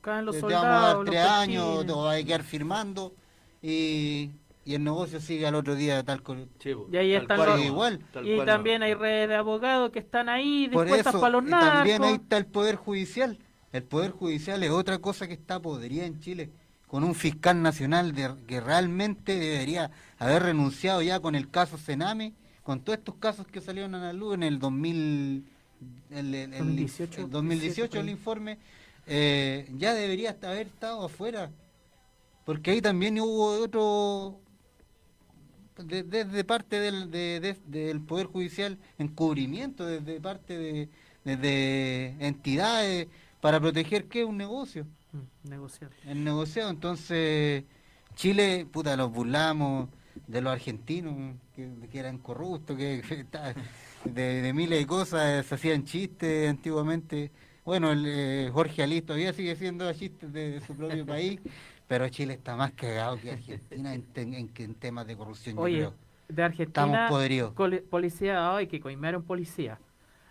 Caen 0.00 0.24
los 0.24 0.34
te 0.34 0.40
soldados, 0.40 0.64
vamos 0.64 0.82
a 0.82 0.86
dar 0.94 1.04
tres 1.04 1.20
años, 1.24 1.86
te 1.86 1.92
vas 1.92 2.20
a 2.20 2.24
quedar 2.24 2.42
firmando 2.42 3.14
y, 3.62 4.30
y 4.70 4.74
el 4.76 4.84
negocio 4.84 5.20
sigue 5.20 5.46
al 5.46 5.54
otro 5.56 5.74
día 5.74 6.02
tal 6.04 6.22
cual. 6.22 6.48
Y 6.92 6.96
ahí 6.96 7.12
están 7.14 7.36
cual, 7.38 7.50
los, 7.50 7.60
igual. 7.66 8.00
y 8.22 8.38
también 8.44 8.82
hay 8.82 8.94
redes 8.94 9.28
de 9.28 9.34
abogados 9.34 9.90
que 9.90 9.98
están 9.98 10.28
ahí 10.28 10.68
dispuestas 10.68 11.14
para 11.16 11.30
los 11.30 11.44
y 11.46 11.50
también 11.50 12.02
ahí 12.02 12.08
narcos. 12.10 12.22
está 12.24 12.36
el 12.36 12.46
Poder 12.46 12.76
Judicial. 12.76 13.38
El 13.72 13.82
Poder 13.82 14.10
Judicial 14.12 14.62
es 14.62 14.70
otra 14.70 14.98
cosa 14.98 15.26
que 15.26 15.34
está 15.34 15.60
podrida 15.60 16.04
en 16.04 16.20
Chile, 16.20 16.50
con 16.86 17.02
un 17.04 17.14
fiscal 17.14 17.60
nacional 17.62 18.12
de- 18.14 18.34
que 18.46 18.60
realmente 18.60 19.38
debería 19.38 19.90
haber 20.18 20.42
renunciado 20.44 21.02
ya 21.02 21.20
con 21.20 21.34
el 21.34 21.50
caso 21.50 21.76
Sename, 21.78 22.32
con 22.62 22.80
todos 22.80 22.98
estos 22.98 23.14
casos 23.16 23.46
que 23.48 23.60
salieron 23.60 23.94
a 23.96 23.98
la 23.98 24.12
luz 24.12 24.34
en 24.34 24.42
el 24.44 24.58
2000, 24.58 25.44
el, 26.10 26.34
el- 26.34 26.52
el- 26.52 26.58
2018, 26.58 27.22
el 27.22 27.30
2018 27.30 27.98
el 27.98 28.06
17, 28.06 28.10
informe, 28.10 28.58
eh, 29.06 29.68
ya 29.76 29.94
debería 29.94 30.30
hasta 30.30 30.50
haber 30.50 30.66
estado 30.68 31.04
afuera, 31.06 31.50
porque 32.44 32.72
ahí 32.72 32.80
también 32.82 33.18
hubo 33.20 33.52
otro 33.62 34.39
de- 35.86 36.02
desde 36.04 36.44
parte 36.44 36.78
del, 36.80 37.10
de- 37.10 37.40
de- 37.40 37.56
del 37.66 38.00
Poder 38.00 38.26
Judicial 38.26 38.78
encubrimiento, 38.98 39.86
desde 39.86 40.20
parte 40.20 40.56
de 40.58 40.88
desde 41.24 42.16
entidades 42.26 43.06
para 43.40 43.60
proteger 43.60 44.06
qué 44.06 44.24
un 44.24 44.36
negocio. 44.38 44.86
Mm, 45.12 45.48
negociar. 45.50 45.90
El 46.06 46.24
negociado, 46.24 46.70
entonces 46.70 47.64
Chile, 48.14 48.66
puta, 48.70 48.96
los 48.96 49.12
burlamos 49.12 49.88
de 50.26 50.40
los 50.40 50.52
argentinos 50.52 51.36
que, 51.54 51.68
que 51.90 51.98
eran 51.98 52.18
corruptos, 52.18 52.76
que, 52.76 53.02
de, 54.04 54.42
de 54.42 54.52
miles 54.52 54.78
de 54.78 54.86
cosas, 54.86 55.44
se 55.46 55.54
hacían 55.54 55.84
chistes 55.84 56.48
antiguamente. 56.48 57.30
Bueno, 57.64 57.92
el, 57.92 58.04
eh, 58.06 58.50
Jorge 58.52 58.82
Alí 58.82 59.02
todavía 59.02 59.32
sigue 59.32 59.54
siendo 59.56 59.92
chistes 59.92 60.32
de, 60.32 60.52
de 60.52 60.60
su 60.60 60.74
propio 60.74 61.04
país, 61.06 61.40
pero 61.90 62.08
Chile 62.08 62.34
está 62.34 62.54
más 62.54 62.70
cagado 62.70 63.18
que 63.20 63.32
Argentina 63.32 63.92
en, 63.92 64.02
te- 64.04 64.22
en- 64.22 64.48
en 64.56 64.74
temas 64.76 65.08
de 65.08 65.16
corrupción. 65.16 65.56
yo 65.56 65.62
Oye, 65.62 65.76
creo. 65.78 65.94
de 66.28 66.42
Argentina, 66.44 66.86
Estamos 66.86 67.10
podridos. 67.10 67.52
policía, 67.90 68.54
ay, 68.54 68.68
que 68.68 68.78
coimearon 68.78 69.24
policía. 69.24 69.80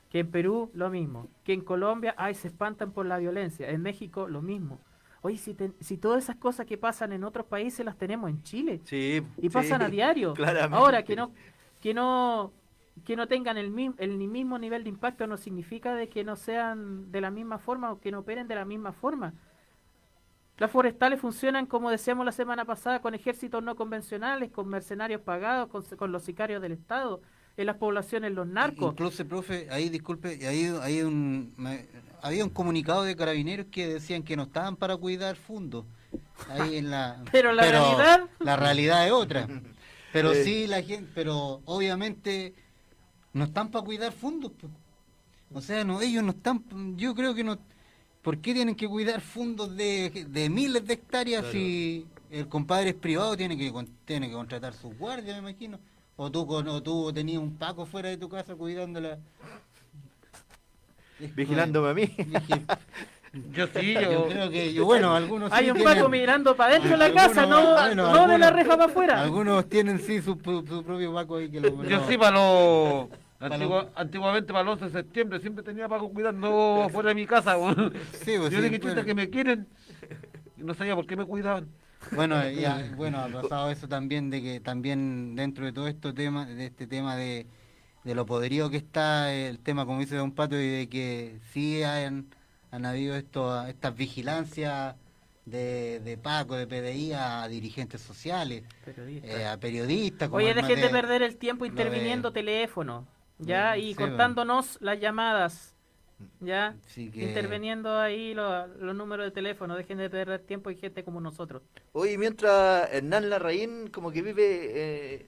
Que 0.10 0.20
en 0.20 0.32
Perú, 0.32 0.72
lo 0.74 0.90
mismo. 0.90 1.28
Que 1.44 1.52
en 1.52 1.60
Colombia, 1.60 2.16
ay, 2.18 2.34
se 2.34 2.48
espantan 2.48 2.94
por 2.94 3.06
la 3.06 3.18
violencia. 3.18 3.70
En 3.70 3.82
México, 3.82 4.30
lo 4.30 4.42
mismo. 4.42 4.80
Oye, 5.22 5.36
si, 5.38 5.54
te- 5.54 5.74
si 5.82 5.98
todas 5.98 6.24
esas 6.24 6.38
cosas 6.38 6.66
que 6.66 6.78
pasan 6.78 7.12
en 7.12 7.26
otros 7.26 7.46
países 7.46 7.86
las 7.86 7.98
tenemos 7.98 8.30
en 8.30 8.42
Chile. 8.44 8.80
Sí, 8.86 9.22
Y 9.38 9.50
pasan 9.50 9.80
sí, 9.82 9.86
a 9.86 9.90
diario. 9.98 10.34
claramente. 10.36 10.78
Ahora, 10.78 11.04
que 11.04 11.18
no, 11.18 11.34
que 11.82 11.94
no, 11.94 12.54
que 13.04 13.18
no 13.18 13.28
tengan 13.28 13.58
el, 13.58 13.94
el 13.98 14.18
ni 14.18 14.28
mismo 14.30 14.58
nivel 14.58 14.86
de 14.86 14.90
impacto 14.92 15.28
no 15.28 15.36
significa 15.36 15.94
de 15.94 16.08
que 16.08 16.24
no 16.24 16.38
sean 16.38 17.12
de 17.12 17.20
la 17.20 17.32
misma 17.32 17.58
forma 17.60 17.92
o 17.92 18.00
que 18.00 18.12
no 18.14 18.20
operen 18.20 18.48
de 18.48 18.56
la 18.56 18.64
misma 18.64 18.94
forma. 18.94 19.34
Las 20.60 20.70
forestales 20.72 21.20
funcionan, 21.20 21.66
como 21.66 21.90
decíamos 21.90 22.26
la 22.26 22.32
semana 22.34 22.66
pasada, 22.66 23.02
con 23.02 23.16
ejércitos 23.16 23.64
no 23.64 23.76
convencionales, 23.76 24.52
con 24.52 24.68
mercenarios 24.68 25.22
pagados, 25.22 25.70
con, 25.70 25.84
con 25.98 26.12
los 26.12 26.24
sicarios 26.24 26.62
del 26.62 26.74
Estado. 26.74 27.22
en 27.58 27.66
las 27.66 27.76
poblaciones 27.78 28.32
los 28.34 28.48
narcos. 28.48 28.92
Incluso, 28.94 29.26
profe, 29.26 29.68
ahí 29.70 29.90
disculpe, 29.90 30.48
ahí, 30.48 30.72
ahí 30.82 31.02
un, 31.02 31.54
me- 31.58 31.88
había 32.22 32.44
un 32.46 32.50
comunicado 32.52 33.04
de 33.04 33.16
carabineros 33.18 33.66
que 33.70 33.86
decían 33.88 34.24
que 34.24 34.38
no 34.38 34.44
estaban 34.44 34.78
para 34.78 34.96
cuidar 34.96 35.36
fondos. 35.36 35.84
Ahí 36.50 36.78
en 36.78 36.90
la, 36.90 37.22
Pero 37.34 37.52
la 37.52 37.64
realidad- 37.64 38.22
La 38.40 38.56
realidad 38.56 39.06
es 39.06 39.12
otra. 39.12 39.46
Pero 40.14 40.32
Eh. 40.32 40.44
sí, 40.46 40.68
la 40.68 40.82
gente, 40.82 41.12
pero 41.14 41.62
obviamente 41.66 42.54
no 43.34 43.44
están 43.44 43.72
para 43.72 43.84
cuidar 43.86 44.12
fondos. 44.14 44.54
O 45.54 45.60
sea, 45.62 45.84
no, 45.84 46.00
ellos 46.02 46.24
no 46.24 46.32
están, 46.32 46.64
yo 46.98 47.14
creo 47.16 47.34
que 47.36 47.44
no. 47.44 47.58
¿Por 48.22 48.38
qué 48.40 48.54
tienen 48.54 48.76
que 48.76 48.88
cuidar 48.88 49.22
fondos 49.22 49.76
de, 49.76 50.26
de 50.30 50.50
miles 50.50 50.86
de 50.86 50.94
hectáreas 50.94 51.42
Claro. 51.44 51.54
si 51.58 52.06
el 52.32 52.48
compadre 52.48 52.90
es 52.90 52.96
privado, 52.96 53.36
tiene 53.38 53.58
que, 53.58 53.72
con- 53.72 53.88
tiene 54.06 54.28
que 54.28 54.34
contratar 54.34 54.74
sus 54.74 54.98
guardias, 54.98 55.42
me 55.42 55.50
imagino? 55.50 55.80
O 56.18 56.30
tú, 56.30 56.46
con- 56.46 56.68
o 56.68 56.84
tú 56.84 57.12
tenías 57.14 57.42
un 57.42 57.56
paco 57.56 57.86
fuera 57.86 58.10
de 58.10 58.18
tu 58.18 58.28
casa 58.28 58.56
cuidándola. 58.56 59.18
Vigilándome 61.36 61.90
a 61.90 61.94
mí. 61.94 62.10
Yo 63.54 63.68
sí, 63.68 63.94
Yo 63.94 64.02
yo, 64.02 64.28
creo 64.28 64.50
que, 64.50 64.74
yo, 64.74 64.86
bueno, 64.86 65.14
algunos 65.16 65.52
Hay 65.54 65.66
sí 65.66 65.70
un 65.72 65.78
tienen- 65.78 65.96
Paco 65.98 66.10
mirando 66.10 66.56
para 66.56 66.72
adentro 66.72 66.98
de 66.98 66.98
la 66.98 67.14
casa, 67.14 67.46
no, 67.46 67.74
bueno, 67.76 68.12
no 68.12 68.28
de 68.28 68.40
la 68.40 68.50
reja 68.50 68.70
para 68.76 68.86
afuera. 68.86 69.22
Algunos 69.22 69.70
tienen 69.70 70.00
sí 70.00 70.20
su, 70.20 70.32
su- 70.44 70.84
propio 70.84 71.14
Paco 71.14 71.36
ahí 71.36 71.48
que 71.48 71.62
lo... 71.62 71.84
yo 71.84 72.08
sí 72.10 72.18
para 72.18 72.32
los... 72.38 73.08
Antigua- 73.40 73.84
los- 73.84 73.92
antiguamente 73.96 74.52
para 74.52 74.64
el 74.64 74.68
11 74.70 74.86
de 74.86 74.92
septiembre 74.92 75.40
siempre 75.40 75.64
tenía 75.64 75.88
Paco 75.88 76.10
cuidando 76.10 76.88
fuera 76.92 77.10
de 77.10 77.16
mi 77.16 77.26
casa. 77.26 77.56
Sí, 78.24 78.34
pues, 78.38 78.52
yo 78.52 78.62
sí, 78.62 78.70
dije, 78.70 79.06
que 79.06 79.16
me 79.16 79.30
quieren. 79.30 79.68
Y 80.58 80.64
no 80.64 80.74
sabía 80.74 80.96
por 80.96 81.08
qué 81.08 81.16
me 81.16 81.26
cuidaban. 81.26 81.68
Bueno, 82.12 82.36
ya, 82.50 82.92
bueno, 82.98 83.20
ha 83.20 83.28
pasado 83.30 83.70
eso 83.72 83.88
también 83.88 84.30
de 84.30 84.42
que 84.42 84.60
también 84.60 85.36
dentro 85.36 85.66
de 85.66 85.72
todo 85.72 85.88
esto 85.88 86.14
tema, 86.14 86.46
de 86.46 86.66
este 86.66 86.86
tema 86.88 87.16
de, 87.16 87.46
de 88.04 88.16
lo 88.16 88.26
podrido 88.26 88.70
que 88.70 88.78
está 88.78 89.34
el 89.34 89.60
tema, 89.60 89.86
como 89.86 90.00
dice 90.00 90.16
Don 90.16 90.32
Pato, 90.34 90.56
y 90.60 90.68
de 90.68 90.90
que 90.90 91.40
sí 91.54 91.82
han, 91.84 92.26
han 92.72 92.86
habido 92.86 93.16
esto, 93.16 93.66
estas 93.68 93.96
vigilancias 93.96 94.96
de, 95.46 96.00
de 96.02 96.18
Paco, 96.18 96.56
de 96.56 96.68
PDI 96.68 97.14
a 97.14 97.48
dirigentes 97.48 98.02
sociales, 98.02 98.64
Periodistas. 98.86 99.32
eh, 99.32 99.48
a 99.48 99.58
periodistas. 99.58 100.28
como 100.30 100.38
Oye, 100.44 100.54
dejen 100.54 100.80
de 100.82 100.90
perder 100.90 101.22
el 101.24 101.38
tiempo 101.38 101.66
lo 101.66 101.72
de- 101.72 101.78
interviniendo 101.82 102.32
teléfono, 102.32 103.08
¿ya? 103.40 103.74
Sí, 103.76 103.82
Y 103.82 103.88
sí, 103.90 103.96
cortándonos 103.96 104.78
las 104.82 105.00
llamadas, 105.00 105.76
¿ya? 106.40 106.76
Así 106.86 107.10
que- 107.12 107.24
Interviniendo 107.24 107.98
ahí 107.98 108.34
lo- 108.34 108.68
los 108.68 108.96
números 108.96 109.26
de 109.26 109.32
teléfono, 109.32 109.76
dejen 109.76 109.98
de 109.98 110.10
perder 110.10 110.42
tiempo 110.42 110.70
y 110.70 110.76
gente 110.76 111.04
como 111.04 111.22
nosotros. 111.22 111.62
Oye, 111.94 112.18
mientras 112.18 112.92
Hernán 112.94 113.30
Larraín 113.30 113.88
como 113.90 114.12
que 114.12 114.22
vive, 114.22 114.46
eh, 114.72 115.26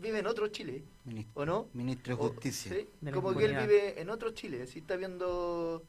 vive 0.00 0.18
en 0.20 0.26
otro 0.26 0.48
Chile, 0.48 0.82
Ministro, 1.04 1.42
¿o 1.42 1.46
no? 1.46 1.68
Ministro 1.74 2.16
de 2.16 2.22
O- 2.22 2.28
Justicia. 2.28 2.72
sí, 2.74 2.88
De 3.00 3.10
como 3.12 3.34
que 3.36 3.44
él 3.44 3.56
vive 3.56 4.00
en 4.00 4.10
otro 4.10 4.30
Chile, 4.32 4.66
sí 4.66 4.78
está 4.80 4.96
viendo 4.96 5.82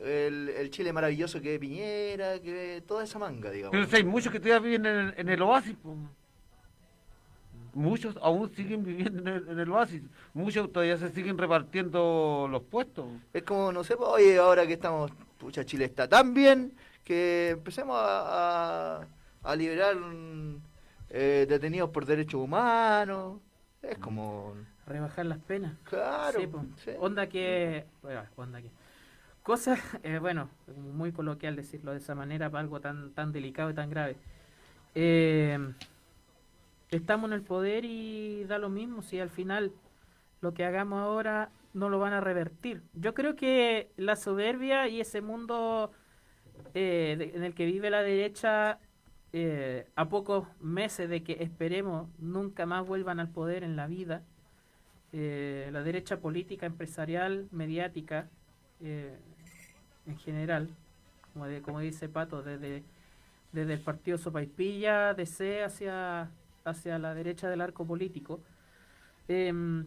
el, 0.00 0.48
el 0.48 0.70
Chile 0.70 0.92
maravilloso 0.92 1.40
que 1.40 1.54
es 1.54 1.60
Piñera, 1.60 2.40
que 2.40 2.52
ve 2.52 2.80
toda 2.86 3.04
esa 3.04 3.18
manga, 3.18 3.50
digamos. 3.50 3.72
Pero 3.72 3.86
si 3.86 3.96
hay 3.96 4.04
muchos 4.04 4.32
que 4.32 4.40
todavía 4.40 4.60
viven 4.78 4.86
en 4.86 4.96
el, 5.08 5.14
en 5.18 5.28
el 5.28 5.42
oasis. 5.42 5.76
po. 5.76 5.96
Muchos 7.74 8.16
aún 8.22 8.50
siguen 8.54 8.84
viviendo 8.84 9.20
en 9.20 9.28
el, 9.28 9.48
en 9.48 9.58
el 9.58 9.70
oasis. 9.70 10.02
Muchos 10.32 10.72
todavía 10.72 10.96
se 10.96 11.10
siguen 11.10 11.36
repartiendo 11.36 12.48
los 12.50 12.62
puestos. 12.62 13.06
Es 13.32 13.42
como, 13.42 13.72
no 13.72 13.84
sé, 13.84 13.94
oye, 13.98 14.38
ahora 14.38 14.66
que 14.66 14.74
estamos, 14.74 15.10
pucha, 15.38 15.64
Chile 15.64 15.84
está 15.84 16.08
tan 16.08 16.34
bien 16.34 16.74
que 17.04 17.50
empecemos 17.50 17.96
a, 17.98 19.00
a, 19.00 19.06
a 19.42 19.56
liberar 19.56 19.96
eh, 21.10 21.46
detenidos 21.48 21.90
por 21.90 22.06
derechos 22.06 22.40
humanos. 22.40 23.40
Es 23.82 23.98
como... 23.98 24.54
Rebajar 24.86 25.26
las 25.26 25.38
penas. 25.38 25.76
Claro, 25.84 26.40
Sí, 26.40 26.48
sí. 26.84 26.90
Onda 26.98 27.28
que... 27.28 27.84
Bueno, 28.02 28.22
onda 28.36 28.60
que... 28.60 28.70
Cosa, 29.42 29.76
eh, 30.02 30.18
bueno, 30.18 30.48
muy 30.94 31.12
coloquial 31.12 31.56
decirlo 31.56 31.92
de 31.92 31.98
esa 31.98 32.14
manera 32.14 32.50
para 32.50 32.62
algo 32.62 32.80
tan, 32.80 33.12
tan 33.12 33.32
delicado 33.32 33.70
y 33.70 33.74
tan 33.74 33.90
grave. 33.90 34.16
Eh, 34.94 35.58
estamos 36.96 37.28
en 37.28 37.34
el 37.34 37.42
poder 37.42 37.84
y 37.84 38.44
da 38.44 38.58
lo 38.58 38.68
mismo 38.68 39.02
si 39.02 39.20
al 39.20 39.30
final 39.30 39.72
lo 40.40 40.54
que 40.54 40.64
hagamos 40.64 41.00
ahora 41.00 41.50
no 41.72 41.88
lo 41.88 41.98
van 41.98 42.12
a 42.12 42.20
revertir. 42.20 42.82
Yo 42.94 43.14
creo 43.14 43.34
que 43.36 43.90
la 43.96 44.16
soberbia 44.16 44.88
y 44.88 45.00
ese 45.00 45.20
mundo 45.20 45.90
eh, 46.74 47.32
en 47.34 47.42
el 47.44 47.54
que 47.54 47.66
vive 47.66 47.90
la 47.90 48.02
derecha 48.02 48.78
eh, 49.32 49.86
a 49.96 50.08
pocos 50.08 50.46
meses 50.60 51.08
de 51.08 51.22
que 51.24 51.38
esperemos 51.42 52.08
nunca 52.18 52.66
más 52.66 52.86
vuelvan 52.86 53.18
al 53.20 53.28
poder 53.30 53.64
en 53.64 53.74
la 53.76 53.86
vida, 53.88 54.22
eh, 55.12 55.68
la 55.72 55.82
derecha 55.82 56.18
política, 56.20 56.66
empresarial, 56.66 57.48
mediática, 57.50 58.28
en 58.80 60.18
general, 60.18 60.68
como, 61.32 61.46
de- 61.46 61.62
como 61.62 61.80
dice 61.80 62.08
Pato, 62.08 62.42
desde, 62.42 62.82
desde 63.52 63.72
el 63.74 63.80
partido 63.80 64.18
Sopaipilla, 64.18 65.14
DC 65.14 65.64
hacia, 65.64 66.30
hacia 66.64 66.98
la 66.98 67.14
derecha 67.14 67.48
del 67.48 67.60
arco 67.60 67.86
político, 67.86 68.40
em, 69.28 69.86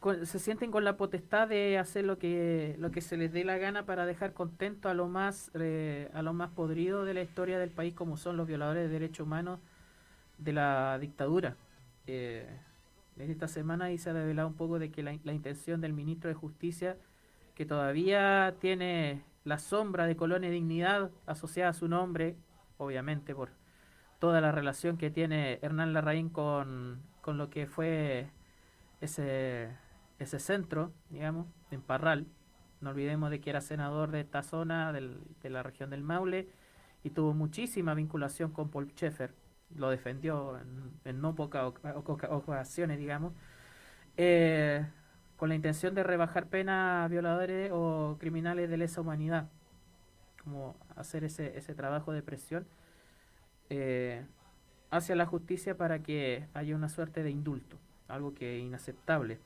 con- 0.00 0.26
se 0.26 0.38
sienten 0.38 0.70
con 0.70 0.84
la 0.84 0.96
potestad 0.96 1.48
de 1.48 1.78
hacer 1.78 2.04
lo 2.04 2.18
que 2.18 2.76
lo 2.78 2.90
que 2.90 3.00
se 3.00 3.16
les 3.16 3.32
dé 3.32 3.44
la 3.44 3.58
gana 3.58 3.86
para 3.86 4.06
dejar 4.06 4.32
contento 4.32 4.88
a 4.88 4.94
lo 4.94 5.08
más 5.08 5.50
eh, 5.54 6.10
a 6.14 6.22
lo 6.22 6.32
más 6.32 6.50
podrido 6.50 7.04
de 7.04 7.14
la 7.14 7.22
historia 7.22 7.58
del 7.58 7.70
país 7.70 7.94
como 7.94 8.16
son 8.16 8.36
los 8.36 8.46
violadores 8.46 8.84
de 8.84 8.88
derechos 8.88 9.26
humanos 9.26 9.58
de 10.38 10.52
la 10.52 10.98
dictadura. 11.00 11.56
Eh, 12.06 12.46
en 13.18 13.30
esta 13.30 13.48
semana 13.48 13.96
se 13.96 14.10
ha 14.10 14.12
revelado 14.12 14.48
un 14.48 14.54
poco 14.54 14.78
de 14.78 14.90
que 14.90 15.02
la, 15.02 15.16
la 15.24 15.32
intención 15.32 15.80
del 15.80 15.92
ministro 15.94 16.28
de 16.28 16.34
justicia 16.34 16.96
que 17.54 17.64
todavía 17.66 18.54
tiene 18.60 19.22
la 19.44 19.58
sombra 19.58 20.06
de 20.06 20.16
Colonia 20.16 20.50
Dignidad 20.50 21.10
asociada 21.26 21.70
a 21.70 21.74
su 21.74 21.88
nombre 21.88 22.36
obviamente 22.78 23.34
por 23.34 23.50
toda 24.18 24.40
la 24.40 24.52
relación 24.52 24.96
que 24.98 25.10
tiene 25.10 25.58
Hernán 25.62 25.92
Larraín 25.92 26.28
con, 26.30 27.02
con 27.22 27.38
lo 27.38 27.50
que 27.50 27.66
fue 27.66 28.30
ese, 29.00 29.70
ese 30.18 30.38
centro, 30.38 30.92
digamos, 31.10 31.46
en 31.70 31.82
Parral. 31.82 32.26
No 32.80 32.90
olvidemos 32.90 33.30
de 33.30 33.40
que 33.40 33.50
era 33.50 33.60
senador 33.60 34.10
de 34.10 34.20
esta 34.20 34.42
zona, 34.42 34.92
del- 34.92 35.20
de 35.42 35.50
la 35.50 35.62
región 35.62 35.90
del 35.90 36.02
Maule, 36.02 36.48
y 37.04 37.10
tuvo 37.10 37.34
muchísima 37.34 37.94
vinculación 37.94 38.50
con 38.52 38.70
Paul 38.70 38.90
Schaeffer. 38.92 39.34
Lo 39.76 39.90
defendió 39.90 40.58
en, 40.58 40.92
en 41.04 41.20
no 41.20 41.34
pocas 41.34 41.64
oca- 41.64 41.94
oca- 41.96 42.28
ocasiones, 42.30 42.98
digamos, 42.98 43.32
eh, 44.16 44.86
con 45.36 45.48
la 45.48 45.54
intención 45.54 45.94
de 45.94 46.02
rebajar 46.02 46.46
pena 46.48 47.04
a 47.04 47.08
violadores 47.08 47.70
o 47.72 48.16
criminales 48.18 48.70
de 48.70 48.76
lesa 48.78 49.00
humanidad, 49.02 49.48
como 50.42 50.76
hacer 50.96 51.24
ese, 51.24 51.56
ese 51.58 51.74
trabajo 51.74 52.12
de 52.12 52.22
presión 52.22 52.66
eh, 53.70 54.24
hacia 54.90 55.16
la 55.16 55.26
justicia 55.26 55.76
para 55.76 56.02
que 56.02 56.46
haya 56.54 56.74
una 56.76 56.88
suerte 56.88 57.22
de 57.22 57.30
indulto, 57.30 57.78
algo 58.08 58.34
que 58.34 58.58
es 58.58 58.64
inaceptable. 58.64 59.38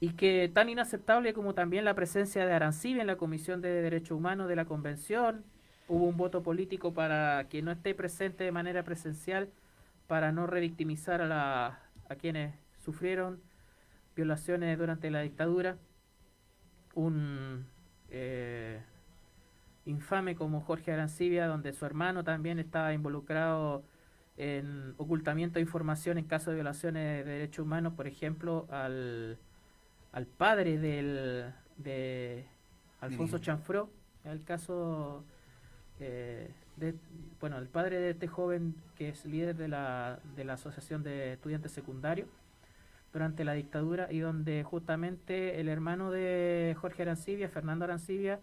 Y 0.00 0.10
que 0.10 0.50
tan 0.52 0.68
inaceptable 0.68 1.32
como 1.32 1.54
también 1.54 1.84
la 1.84 1.94
presencia 1.94 2.46
de 2.46 2.52
Arancibia 2.52 3.00
en 3.00 3.06
la 3.06 3.16
Comisión 3.16 3.60
de 3.60 3.70
Derechos 3.82 4.18
Humanos 4.18 4.48
de 4.48 4.56
la 4.56 4.64
Convención, 4.64 5.44
hubo 5.88 6.04
un 6.06 6.16
voto 6.16 6.42
político 6.42 6.92
para 6.92 7.48
que 7.48 7.62
no 7.62 7.70
esté 7.70 7.94
presente 7.94 8.44
de 8.44 8.52
manera 8.52 8.82
presencial 8.84 9.50
para 10.06 10.32
no 10.32 10.46
revictimizar 10.46 11.22
a, 11.22 11.26
la, 11.26 11.80
a 12.08 12.14
quienes 12.16 12.54
sufrieron 12.84 13.40
violaciones 14.14 14.78
durante 14.78 15.10
la 15.10 15.22
dictadura. 15.22 15.78
Un 16.94 17.66
eh, 18.10 18.80
infame 19.86 20.34
como 20.34 20.60
Jorge 20.60 20.92
Arancibia, 20.92 21.46
donde 21.46 21.72
su 21.72 21.84
hermano 21.84 22.24
también 22.24 22.58
estaba 22.58 22.92
involucrado 22.94 23.84
en 24.36 24.94
ocultamiento 24.98 25.54
de 25.54 25.62
información 25.62 26.18
en 26.18 26.24
caso 26.24 26.50
de 26.50 26.56
violaciones 26.56 27.24
de 27.24 27.32
derechos 27.32 27.64
humanos, 27.64 27.92
por 27.94 28.06
ejemplo, 28.06 28.66
al, 28.70 29.38
al 30.12 30.26
padre 30.26 30.78
del, 30.78 31.52
de 31.76 32.44
Alfonso 33.00 33.38
Sí. 33.38 33.44
Chanfró, 33.44 33.90
el 34.24 34.42
caso 34.42 35.24
eh, 36.00 36.50
de, 36.76 36.94
bueno, 37.40 37.58
el 37.58 37.68
padre 37.68 37.98
de 37.98 38.10
este 38.10 38.26
joven 38.26 38.74
que 38.96 39.10
es 39.10 39.24
líder 39.24 39.56
de 39.56 39.68
la, 39.68 40.18
de 40.36 40.44
la 40.44 40.54
Asociación 40.54 41.02
de 41.02 41.34
Estudiantes 41.34 41.72
Secundarios 41.72 42.28
durante 43.12 43.44
la 43.44 43.52
dictadura 43.52 44.08
y 44.10 44.18
donde 44.18 44.64
justamente 44.64 45.60
el 45.60 45.68
hermano 45.68 46.10
de 46.10 46.76
Jorge 46.80 47.02
Arancibia, 47.02 47.48
Fernando 47.48 47.84
Arancibia, 47.84 48.40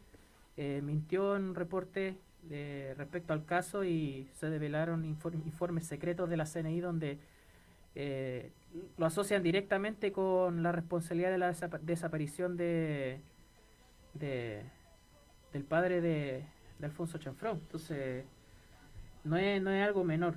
eh, 0.64 0.80
mintió 0.84 1.36
en 1.36 1.44
un 1.46 1.56
reporte 1.56 2.18
eh, 2.52 2.94
respecto 2.96 3.34
al 3.34 3.46
caso 3.46 3.84
y 3.84 4.28
se 4.34 4.48
develaron 4.52 5.04
infor- 5.04 5.34
informes 5.46 5.88
secretos 5.88 6.30
de 6.30 6.38
la 6.38 6.46
CNI 6.46 6.80
donde 6.82 7.18
eh, 7.96 8.52
lo 8.98 9.06
asocian 9.08 9.42
directamente 9.42 10.12
con 10.12 10.62
la 10.62 10.72
responsabilidad 10.72 11.32
de 11.32 11.38
la 11.40 11.50
desapa- 11.52 11.80
desaparición 11.80 12.58
de, 12.58 13.22
de- 14.14 14.62
del 15.52 15.64
padre 15.64 16.00
de, 16.00 16.46
de 16.80 16.86
Alfonso 16.86 17.18
Chanfrón. 17.18 17.58
Entonces, 17.58 18.24
no 19.24 19.38
es, 19.38 19.60
no 19.64 19.72
es 19.72 19.84
algo 19.84 20.04
menor. 20.04 20.36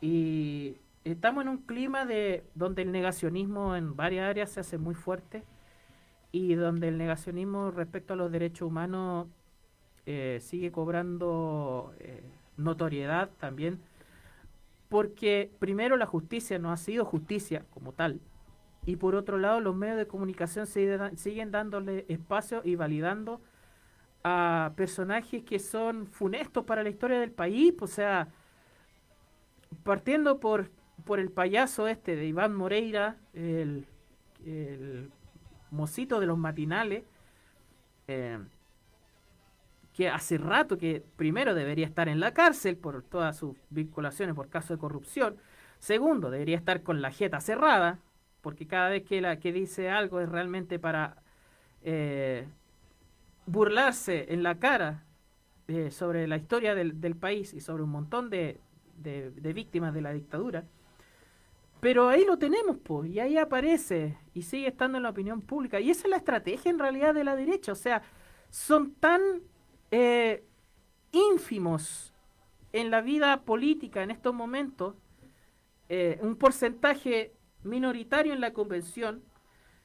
Y 0.00 0.76
estamos 1.02 1.42
en 1.42 1.48
un 1.48 1.58
clima 1.58 2.06
de 2.06 2.44
donde 2.54 2.82
el 2.82 2.92
negacionismo 2.92 3.74
en 3.74 3.96
varias 3.96 4.30
áreas 4.30 4.50
se 4.50 4.60
hace 4.60 4.78
muy 4.78 4.94
fuerte 4.94 5.42
y 6.30 6.54
donde 6.54 6.88
el 6.88 6.96
negacionismo 6.98 7.72
respecto 7.72 8.12
a 8.12 8.16
los 8.16 8.30
derechos 8.30 8.68
humanos 8.68 9.26
eh, 10.10 10.38
sigue 10.40 10.72
cobrando 10.72 11.92
eh, 12.00 12.22
notoriedad 12.56 13.28
también, 13.38 13.78
porque 14.88 15.50
primero 15.58 15.98
la 15.98 16.06
justicia 16.06 16.58
no 16.58 16.72
ha 16.72 16.78
sido 16.78 17.04
justicia 17.04 17.66
como 17.74 17.92
tal, 17.92 18.20
y 18.86 18.96
por 18.96 19.14
otro 19.14 19.36
lado 19.36 19.60
los 19.60 19.76
medios 19.76 19.98
de 19.98 20.06
comunicación 20.06 20.66
sigue- 20.66 21.14
siguen 21.18 21.50
dándole 21.50 22.06
espacio 22.08 22.62
y 22.64 22.74
validando 22.74 23.42
a 24.24 24.72
personajes 24.76 25.42
que 25.44 25.58
son 25.58 26.06
funestos 26.06 26.64
para 26.64 26.82
la 26.82 26.88
historia 26.88 27.20
del 27.20 27.30
país, 27.30 27.74
o 27.80 27.86
sea, 27.86 28.28
partiendo 29.84 30.40
por, 30.40 30.70
por 31.04 31.20
el 31.20 31.30
payaso 31.30 31.86
este 31.86 32.16
de 32.16 32.26
Iván 32.26 32.54
Moreira, 32.54 33.18
el, 33.34 33.84
el 34.46 35.10
mocito 35.70 36.18
de 36.18 36.26
los 36.26 36.38
matinales, 36.38 37.04
eh, 38.06 38.38
que 39.98 40.08
hace 40.08 40.38
rato 40.38 40.78
que 40.78 41.02
primero 41.16 41.56
debería 41.56 41.84
estar 41.84 42.08
en 42.08 42.20
la 42.20 42.32
cárcel 42.32 42.76
por 42.76 43.02
todas 43.02 43.36
sus 43.36 43.56
vinculaciones 43.68 44.36
por 44.36 44.48
caso 44.48 44.72
de 44.72 44.78
corrupción, 44.78 45.38
segundo 45.80 46.30
debería 46.30 46.56
estar 46.56 46.84
con 46.84 47.02
la 47.02 47.10
jeta 47.10 47.40
cerrada, 47.40 47.98
porque 48.40 48.68
cada 48.68 48.90
vez 48.90 49.02
que, 49.02 49.20
la, 49.20 49.40
que 49.40 49.52
dice 49.52 49.90
algo 49.90 50.20
es 50.20 50.28
realmente 50.28 50.78
para 50.78 51.16
eh, 51.82 52.46
burlarse 53.46 54.32
en 54.32 54.44
la 54.44 54.60
cara 54.60 55.02
eh, 55.66 55.90
sobre 55.90 56.28
la 56.28 56.36
historia 56.36 56.76
del, 56.76 57.16
país 57.16 57.52
y 57.52 57.60
sobre 57.60 57.82
un 57.82 57.90
montón 57.90 58.30
de, 58.30 58.60
de- 58.98 59.32
de 59.32 59.52
víctimas 59.52 59.92
de 59.94 60.02
la 60.02 60.12
dictadura. 60.12 60.62
Pero 61.80 62.08
ahí 62.08 62.24
lo 62.24 62.38
tenemos, 62.38 62.76
pues, 62.76 63.10
y 63.10 63.18
ahí 63.18 63.36
aparece 63.36 64.16
y 64.32 64.42
sigue 64.42 64.68
estando 64.68 64.96
en 64.98 65.02
la 65.02 65.10
opinión 65.10 65.40
pública. 65.40 65.80
Y 65.80 65.90
esa 65.90 66.02
es 66.04 66.10
la 66.10 66.18
estrategia 66.18 66.70
en 66.70 66.78
realidad 66.78 67.14
de 67.14 67.24
la 67.24 67.34
derecha. 67.34 67.72
O 67.72 67.74
sea, 67.74 68.00
son 68.48 68.92
tan 68.92 69.20
eh, 69.90 70.44
ínfimos 71.12 72.12
en 72.72 72.90
la 72.90 73.00
vida 73.00 73.42
política 73.42 74.02
en 74.02 74.10
estos 74.10 74.34
momentos, 74.34 74.94
eh, 75.88 76.18
un 76.22 76.36
porcentaje 76.36 77.34
minoritario 77.62 78.32
en 78.32 78.40
la 78.40 78.52
convención, 78.52 79.22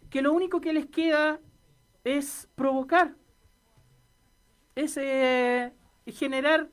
que 0.10 0.22
lo 0.22 0.34
único 0.34 0.62
que 0.62 0.74
les 0.74 0.86
queda 0.86 1.40
es 2.04 2.50
provocar, 2.56 3.16
es 4.76 4.98
eh, 4.98 5.74
generar 6.08 6.70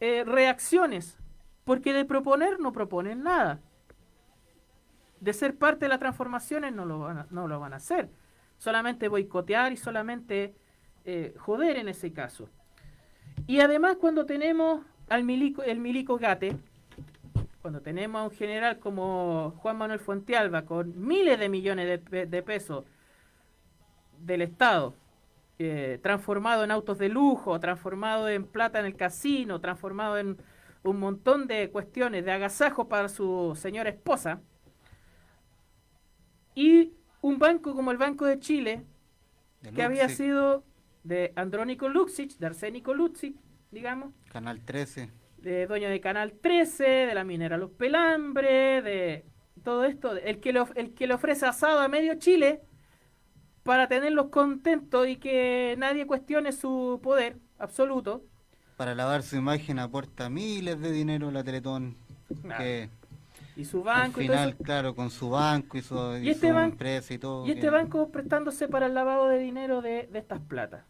eh, 0.00 0.24
reacciones, 0.24 1.16
porque 1.64 1.92
de 1.92 2.04
proponer 2.04 2.58
no 2.58 2.72
proponen 2.72 3.22
nada. 3.22 3.60
De 5.20 5.32
ser 5.32 5.56
parte 5.56 5.84
de 5.84 5.88
las 5.88 5.98
transformaciones 5.98 6.72
no 6.72 6.84
lo 6.84 7.00
van 7.00 7.26
no 7.30 7.48
lo 7.48 7.58
van 7.58 7.72
a 7.72 7.76
hacer. 7.76 8.10
Solamente 8.56 9.08
boicotear 9.08 9.72
y 9.72 9.76
solamente 9.76 10.54
eh, 11.10 11.32
joder 11.38 11.78
en 11.78 11.88
ese 11.88 12.12
caso. 12.12 12.50
Y 13.46 13.60
además 13.60 13.96
cuando 13.96 14.26
tenemos 14.26 14.84
al 15.08 15.24
milico, 15.24 15.62
el 15.62 15.80
milico 15.80 16.18
Gate, 16.18 16.54
cuando 17.62 17.80
tenemos 17.80 18.20
a 18.20 18.24
un 18.24 18.30
general 18.30 18.78
como 18.78 19.54
Juan 19.56 19.78
Manuel 19.78 20.00
Fuentealba 20.00 20.66
con 20.66 20.92
miles 21.00 21.38
de 21.38 21.48
millones 21.48 22.04
de, 22.10 22.26
de 22.26 22.42
pesos 22.42 22.84
del 24.18 24.42
Estado, 24.42 24.92
eh, 25.58 25.98
transformado 26.02 26.62
en 26.62 26.70
autos 26.70 26.98
de 26.98 27.08
lujo, 27.08 27.58
transformado 27.58 28.28
en 28.28 28.44
plata 28.44 28.78
en 28.78 28.84
el 28.84 28.94
casino, 28.94 29.62
transformado 29.62 30.18
en 30.18 30.36
un 30.82 31.00
montón 31.00 31.46
de 31.46 31.70
cuestiones 31.70 32.26
de 32.26 32.32
agasajo 32.32 32.86
para 32.86 33.08
su 33.08 33.56
señora 33.58 33.88
esposa, 33.88 34.42
y 36.54 36.92
un 37.22 37.38
banco 37.38 37.74
como 37.74 37.92
el 37.92 37.96
Banco 37.96 38.26
de 38.26 38.38
Chile, 38.38 38.84
De 39.62 39.72
que 39.72 39.82
había 39.82 40.10
sido 40.10 40.67
de 41.08 41.32
Andrónico 41.36 41.88
Luxic, 41.88 42.36
de 42.38 42.46
Arsénico 42.46 42.92
Luxic, 42.94 43.34
digamos, 43.70 44.12
Canal 44.30 44.60
13. 44.60 45.10
de 45.38 45.66
dueño 45.66 45.88
de 45.88 46.00
Canal 46.00 46.32
13, 46.34 46.84
de 46.84 47.14
la 47.14 47.24
minera 47.24 47.56
Los 47.56 47.70
Pelambres, 47.70 48.84
de 48.84 49.24
todo 49.64 49.84
esto, 49.84 50.14
el 50.16 50.38
que, 50.40 50.52
le, 50.52 50.62
el 50.76 50.94
que 50.94 51.06
le 51.06 51.14
ofrece 51.14 51.46
asado 51.46 51.80
a 51.80 51.88
medio 51.88 52.14
Chile 52.16 52.60
para 53.62 53.88
tenerlos 53.88 54.28
contentos 54.28 55.08
y 55.08 55.16
que 55.16 55.74
nadie 55.78 56.06
cuestione 56.06 56.52
su 56.52 57.00
poder 57.02 57.36
absoluto. 57.58 58.22
Para 58.76 58.94
lavar 58.94 59.22
su 59.22 59.36
imagen 59.36 59.78
aporta 59.78 60.28
miles 60.30 60.80
de 60.80 60.92
dinero 60.92 61.30
la 61.30 61.42
Teletón. 61.42 61.96
Que 62.58 62.88
Y 63.56 63.64
su 63.64 63.78
al 63.78 63.84
banco 63.84 64.20
y 64.20 64.26
todo 64.26 64.36
final, 64.36 64.48
eso. 64.50 64.62
claro, 64.62 64.94
con 64.94 65.10
su 65.10 65.30
banco 65.30 65.76
y 65.78 65.82
su, 65.82 65.94
y 66.20 66.26
Y 66.26 66.30
este 66.30 66.48
su 66.48 66.54
ban- 66.54 66.70
empresa 66.70 67.14
y 67.14 67.18
todo. 67.18 67.46
Y 67.46 67.50
este 67.50 67.62
que- 67.62 67.70
banco 67.70 68.08
prestándose 68.10 68.68
para 68.68 68.86
el 68.86 68.94
lavado 68.94 69.28
de 69.28 69.38
dinero 69.38 69.80
de, 69.82 70.08
de 70.12 70.18
estas 70.18 70.40
platas. 70.40 70.84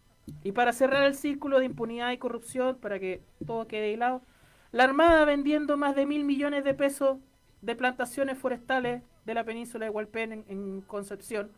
Y 0.45 0.53
para 0.53 0.73
cerrar 0.73 1.05
el 1.05 1.15
círculo 1.15 1.59
de 1.59 1.67
impunidad 1.67 2.11
y 2.13 2.19
corrupción, 2.19 2.77
para 2.77 2.99
que 2.99 3.23
todo 3.47 3.67
quede 3.67 3.93
hilado, 3.93 4.23
la 4.73 4.85
Armada 4.85 5.25
vendiendo 5.25 5.77
más 5.77 5.95
de 5.97 6.07
mil 6.07 6.25
millones 6.25 6.65
de 6.65 6.75
pesos 6.75 7.19
de 7.63 7.75
plantaciones 7.75 8.39
forestales 8.39 9.03
de 9.25 9.35
la 9.35 9.45
península 9.45 9.85
de 9.87 9.91
Hualpén 9.91 10.33
en, 10.33 10.45
en 10.49 10.81
Concepción, 10.83 11.51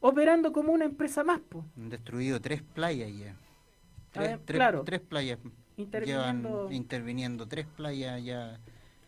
operando 0.00 0.52
como 0.52 0.72
una 0.72 0.84
empresa 0.84 1.24
más, 1.24 1.40
po. 1.40 1.64
Han 1.76 1.88
destruido 1.88 2.40
tres 2.40 2.62
playas 2.62 3.10
ya. 3.16 3.34
Tres, 4.12 4.28
ver, 4.28 4.38
tres- 4.44 4.56
claro. 4.58 4.82
tres 4.84 5.00
playas. 5.00 5.38
Interviniendo- 5.76 6.60
Llevan 6.62 6.72
interviniendo 6.72 7.46
tres 7.46 7.66
playas 7.66 8.22
ya. 8.24 8.58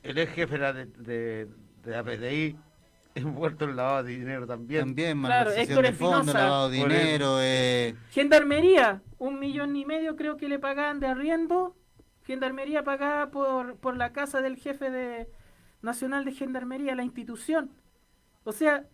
El 0.02 0.18
ex 0.18 0.32
jefe 0.32 0.54
era 0.54 0.72
de, 0.72 0.86
de, 0.86 1.48
de 1.82 1.90
la 1.90 2.04
PDI, 2.04 2.56
envuelto 3.22 3.64
en 3.64 3.76
lavado 3.76 4.04
de 4.04 4.12
dinero 4.16 4.46
también. 4.46 4.80
También, 4.80 5.22
Claro, 5.22 5.50
Héctor 5.50 5.82
de 5.82 5.88
Espinosa. 5.90 6.32
lavado 6.32 6.70
de 6.70 6.76
dinero, 6.76 7.38
eh, 7.40 7.94
Gendarmería, 8.10 9.02
un 9.18 9.38
millón 9.38 9.76
y 9.76 9.84
medio 9.84 10.16
creo 10.16 10.36
que 10.36 10.48
le 10.48 10.58
pagaban 10.58 11.00
de 11.00 11.06
arriendo. 11.06 11.76
Gendarmería 12.24 12.84
pagada 12.84 13.30
por, 13.30 13.76
por 13.76 13.96
la 13.96 14.12
casa 14.12 14.42
del 14.42 14.56
jefe 14.56 14.90
de 14.90 15.28
nacional 15.80 16.24
de 16.24 16.32
Gendarmería, 16.32 16.94
la 16.94 17.04
institución. 17.04 17.70
O 18.44 18.52
sea, 18.52 18.84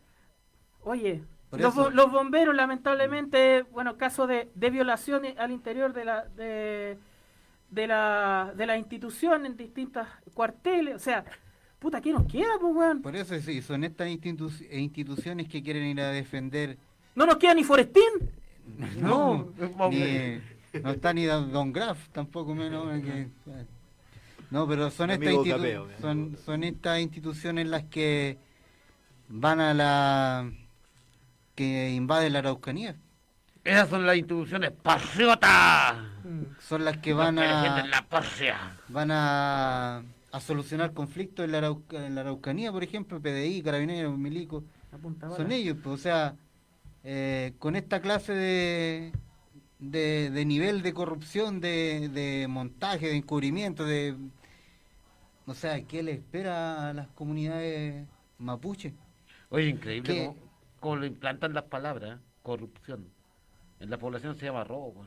oye, 0.81 1.25
los, 1.53 1.75
bomberos 2.11 2.55
lamentablemente, 2.55 3.63
bueno, 3.71 3.97
caso 3.97 4.27
de, 4.27 4.51
de 4.55 4.71
violaciones 4.71 5.39
al 5.39 5.51
interior 5.51 5.93
de 5.93 6.05
la 6.05 6.25
de, 6.25 6.99
de 7.71 7.87
la 7.87 8.53
de 8.57 8.67
la 8.67 8.77
institución 8.77 9.47
en 9.47 9.57
distintos 9.57 10.07
cuarteles, 10.35 10.97
o 10.97 10.99
sea, 10.99 11.25
puta, 11.85 12.01
¿qué 12.01 12.13
nos 12.13 12.25
queda, 12.25 12.49
pues, 12.59 12.75
weón? 12.75 13.03
Por 13.03 13.15
eso 13.15 13.39
sí, 13.41 13.61
son 13.61 13.85
estas 13.85 14.09
institu- 14.09 14.67
eh, 14.71 14.81
instituciones 14.81 15.49
que 15.49 15.63
quieren 15.63 15.85
ir 15.85 16.01
a 16.01 16.09
defender. 16.09 16.79
No 17.15 17.27
nos 17.27 17.37
queda 17.37 17.53
ni 17.55 17.63
Forestín. 17.63 18.03
No, 18.99 19.53
No, 19.79 19.91
ni, 19.91 20.41
no 20.83 20.91
está 20.93 21.13
ni 21.13 21.25
Don 21.27 21.73
Graf, 21.75 22.09
tampoco 22.09 22.55
menos. 22.55 22.89
que- 23.03 23.29
no, 24.51 24.67
pero 24.67 24.91
son 24.91 25.11
estas, 25.11 25.35
Capeo, 25.47 25.89
son, 26.01 26.39
son 26.45 26.65
estas 26.65 27.01
instituciones 27.01 27.67
las 27.69 27.85
que 27.85 28.39
van 29.29 29.61
a 29.61 29.75
la. 29.75 30.51
que 31.55 31.91
invaden 31.91 32.33
la 32.33 32.39
Araucanía. 32.41 32.97
Esas 33.63 33.89
son 33.91 34.07
las 34.07 34.17
instituciones 34.17 34.71
patriotas. 34.73 35.97
Son 36.61 36.85
las 36.85 36.97
que 36.99 37.13
van 37.13 37.39
a. 37.39 37.43
defienden 37.63 37.91
la 37.91 38.03
patria. 38.09 38.57
van 38.89 39.11
a, 39.11 40.03
a 40.37 40.41
solucionar 40.41 40.93
conflictos 40.95 41.45
en 41.45 41.53
la, 41.53 41.59
Arauca- 41.59 42.07
en 42.07 42.15
la 42.15 42.23
Araucanía, 42.23 42.73
por 42.73 42.83
ejemplo, 42.83 43.21
PDI, 43.21 43.63
Carabineros, 43.63 44.19
Milico. 44.19 44.65
Son 45.37 45.53
ellos, 45.53 45.77
pues, 45.83 45.95
o 45.95 46.03
sea, 46.03 46.37
eh, 47.05 47.55
con 47.59 47.77
esta 47.77 48.01
clase 48.01 48.33
de, 48.33 49.13
de, 49.79 50.31
de 50.31 50.45
nivel 50.45 50.83
de 50.83 50.93
corrupción, 50.93 51.61
de, 51.61 52.09
de 52.09 52.47
montaje, 52.49 53.09
de 53.09 53.17
encubrimiento, 53.17 53.85
de... 53.85 54.17
O 55.47 55.55
sea, 55.55 55.83
¿qué 55.83 56.03
le 56.03 56.13
espera 56.13 56.89
a 56.91 56.93
las 56.95 57.09
comunidades 57.09 58.07
mapuche? 58.39 58.95
Oye, 59.51 59.69
increíble 59.69 60.27
cómo, 60.27 60.37
cómo 60.81 60.97
lo 60.97 61.07
implantan 61.07 61.53
las 61.55 61.65
palabras, 61.65 62.19
¿eh? 62.19 62.23
corrupción. 62.43 63.07
En 63.79 63.91
la 63.91 63.99
población 63.99 64.37
se 64.37 64.47
llama 64.47 64.65
robo. 64.65 65.07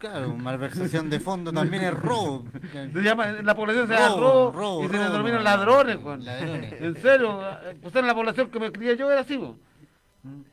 Claro, 0.00 0.34
malversación 0.34 1.10
de 1.10 1.20
fondos 1.20 1.52
también 1.52 1.82
es 1.84 1.92
robo. 1.94 2.44
Se 2.72 3.02
llama, 3.02 3.26
la 3.32 3.54
población 3.54 3.86
se 3.86 3.92
llama 3.92 4.08
Robo, 4.16 4.50
robo, 4.50 4.52
robo, 4.52 4.84
y 4.84 4.88
se 4.88 4.92
robo, 4.94 5.04
denominan 5.04 5.38
no. 5.38 5.44
ladrones. 5.44 5.98
Ladrones. 6.24 6.72
En 6.80 6.96
serio, 7.02 7.40
pues 7.82 7.94
en 7.96 8.06
la 8.06 8.14
población 8.14 8.50
que 8.50 8.58
me 8.60 8.72
crié 8.72 8.96
yo 8.96 9.10
era 9.10 9.20
así. 9.20 9.38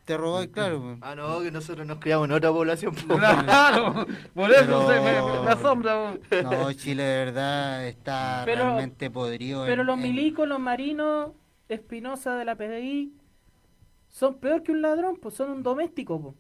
Te 0.06 0.18
robáis, 0.18 0.50
claro. 0.50 0.82
pues. 0.82 0.98
Ah, 1.02 1.16
no, 1.16 1.40
que 1.42 1.52
nosotros 1.52 1.88
nos 1.88 1.98
criamos 2.00 2.28
en 2.28 2.34
otra 2.34 2.52
población. 2.52 2.94
po. 2.96 3.16
Claro, 3.18 4.06
por 4.34 4.52
eso 4.52 4.62
Pero- 4.66 4.88
se 4.90 5.00
me, 5.00 5.44
me 5.46 5.52
asombra. 5.52 6.14
No, 6.44 6.74
Chile 6.74 7.04
de 7.04 7.26
verdad 7.26 7.88
está 7.88 8.42
Pero- 8.46 8.64
realmente 8.66 9.10
podrido. 9.10 9.64
Pero 9.66 9.82
en- 9.82 9.88
los 9.88 9.96
en- 9.98 10.04
milicos, 10.04 10.46
los 10.48 10.60
marinos, 10.60 11.32
Espinosa 11.70 12.36
de 12.36 12.46
la 12.46 12.56
PDI, 12.56 13.14
son 14.10 14.40
peor 14.40 14.64
que 14.64 14.72
un 14.74 14.82
ladrón, 14.82 15.18
pues 15.22 15.36
son 15.36 15.52
un 15.52 15.64
doméstico, 15.64 16.22
po. 16.22 16.36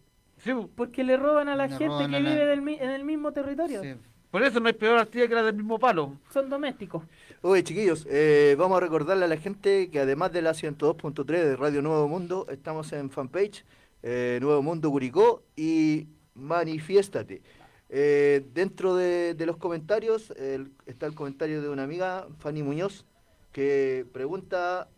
Sí, 0.47 0.67
porque 0.75 1.03
le 1.03 1.17
roban 1.17 1.49
a 1.49 1.55
la 1.55 1.65
Le 1.67 1.69
gente 1.77 1.87
roban 1.87 2.09
que 2.11 2.17
a 2.17 2.19
la- 2.19 2.29
vive 2.29 2.45
del 2.45 2.61
mi- 2.61 2.75
en 2.75 2.89
el 2.89 3.03
mismo 3.03 3.31
territorio. 3.31 3.81
Sí. 3.83 3.93
Por 4.31 4.43
eso 4.43 4.59
no 4.59 4.67
hay 4.67 4.73
peor 4.73 4.97
astilla 4.99 5.27
que 5.27 5.35
la 5.35 5.43
del 5.43 5.55
mismo 5.55 5.79
palo. 5.79 6.13
Son 6.31 6.49
domésticos. 6.49 7.03
Oye, 7.41 7.63
chiquillos, 7.63 8.05
eh, 8.09 8.55
vamos 8.57 8.77
a 8.77 8.81
recordarle 8.81 9.25
a 9.25 9.27
la 9.27 9.37
gente 9.37 9.89
que 9.89 9.99
además 10.01 10.33
de 10.33 10.41
la 10.41 10.53
102.3 10.53 11.43
de 11.45 11.55
Radio 11.55 11.81
Nuevo 11.81 12.07
Mundo, 12.07 12.45
estamos 12.49 12.91
en 12.93 13.09
fanpage 13.09 13.63
eh, 14.03 14.37
Nuevo 14.41 14.61
Mundo 14.61 14.89
Curicó 14.91 15.43
y 15.55 16.07
Manifiéstate. 16.35 17.41
Eh, 17.89 18.43
dentro 18.53 18.95
de, 18.95 19.33
de 19.33 19.45
los 19.45 19.55
comentarios 19.57 20.31
el- 20.31 20.71
está 20.85 21.05
el 21.05 21.15
comentario 21.15 21.61
de 21.61 21.69
una 21.69 21.83
amiga, 21.83 22.27
Fanny 22.39 22.61
Muñoz, 22.63 23.05
que 23.53 24.05
pregunta 24.11 24.89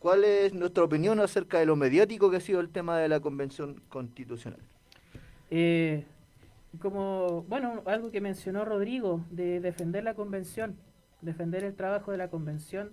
cuál 0.00 0.24
es 0.24 0.52
nuestra 0.54 0.82
opinión 0.82 1.20
acerca 1.20 1.60
de 1.60 1.66
lo 1.66 1.76
mediático 1.76 2.30
que 2.30 2.38
ha 2.38 2.40
sido 2.40 2.58
el 2.58 2.70
tema 2.70 2.98
de 2.98 3.08
la 3.08 3.20
Convención 3.20 3.80
Constitucional. 3.88 4.60
Eh, 5.50 6.04
como, 6.80 7.42
bueno, 7.42 7.82
algo 7.84 8.10
que 8.10 8.20
mencionó 8.20 8.64
Rodrigo, 8.64 9.24
de 9.30 9.60
defender 9.60 10.02
la 10.02 10.14
convención, 10.14 10.76
defender 11.20 11.64
el 11.64 11.74
trabajo 11.74 12.12
de 12.12 12.18
la 12.18 12.28
convención, 12.28 12.90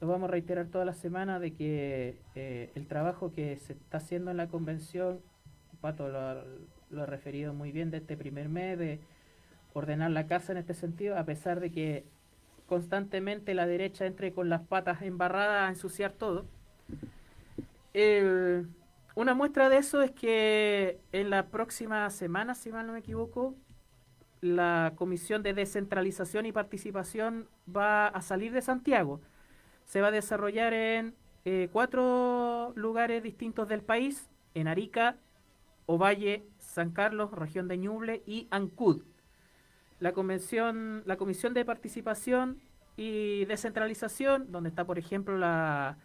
lo 0.00 0.08
vamos 0.08 0.28
a 0.28 0.32
reiterar 0.32 0.66
toda 0.66 0.84
la 0.84 0.94
semana 0.94 1.38
de 1.38 1.52
que 1.52 2.18
eh, 2.34 2.70
el 2.74 2.86
trabajo 2.86 3.32
que 3.32 3.56
se 3.56 3.74
está 3.74 3.98
haciendo 3.98 4.30
en 4.30 4.36
la 4.36 4.48
convención, 4.48 5.20
Pato 5.80 6.08
lo 6.08 6.18
ha, 6.18 6.44
lo 6.90 7.02
ha 7.02 7.06
referido 7.06 7.54
muy 7.54 7.70
bien 7.70 7.90
de 7.90 7.98
este 7.98 8.16
primer 8.16 8.48
mes, 8.48 8.78
de 8.78 9.00
ordenar 9.74 10.10
la 10.10 10.26
casa 10.26 10.52
en 10.52 10.58
este 10.58 10.74
sentido, 10.74 11.16
a 11.16 11.24
pesar 11.24 11.60
de 11.60 11.70
que 11.70 12.04
constantemente 12.66 13.54
la 13.54 13.66
derecha 13.66 14.06
entre 14.06 14.32
con 14.32 14.48
las 14.48 14.62
patas 14.62 15.02
embarradas 15.02 15.66
a 15.66 15.68
ensuciar 15.68 16.12
todo. 16.12 16.46
El- 17.92 18.68
una 19.14 19.34
muestra 19.34 19.68
de 19.68 19.76
eso 19.78 20.02
es 20.02 20.10
que 20.10 20.98
en 21.12 21.30
la 21.30 21.46
próxima 21.46 22.08
semana, 22.10 22.54
si 22.54 22.70
mal 22.70 22.86
no 22.86 22.94
me 22.94 22.98
equivoco, 22.98 23.54
la 24.40 24.92
Comisión 24.96 25.42
de 25.42 25.54
Descentralización 25.54 26.46
y 26.46 26.52
Participación 26.52 27.48
va 27.74 28.08
a 28.08 28.20
salir 28.22 28.52
de 28.52 28.60
Santiago. 28.60 29.20
Se 29.84 30.00
va 30.00 30.08
a 30.08 30.10
desarrollar 30.10 30.74
en 30.74 31.14
eh, 31.44 31.68
cuatro 31.72 32.72
lugares 32.74 33.22
distintos 33.22 33.68
del 33.68 33.82
país, 33.82 34.28
en 34.54 34.66
Arica, 34.66 35.16
Ovalle, 35.86 36.44
San 36.58 36.90
Carlos, 36.90 37.30
región 37.30 37.68
de 37.68 37.78
Ñuble 37.78 38.22
y 38.26 38.48
Ancud. 38.50 39.02
La 40.00 40.12
convención, 40.12 41.02
la 41.06 41.16
Comisión 41.16 41.54
de 41.54 41.64
Participación 41.64 42.60
y 42.96 43.44
Descentralización, 43.46 44.50
donde 44.50 44.68
está, 44.68 44.84
por 44.84 44.98
ejemplo, 44.98 45.38
la 45.38 45.98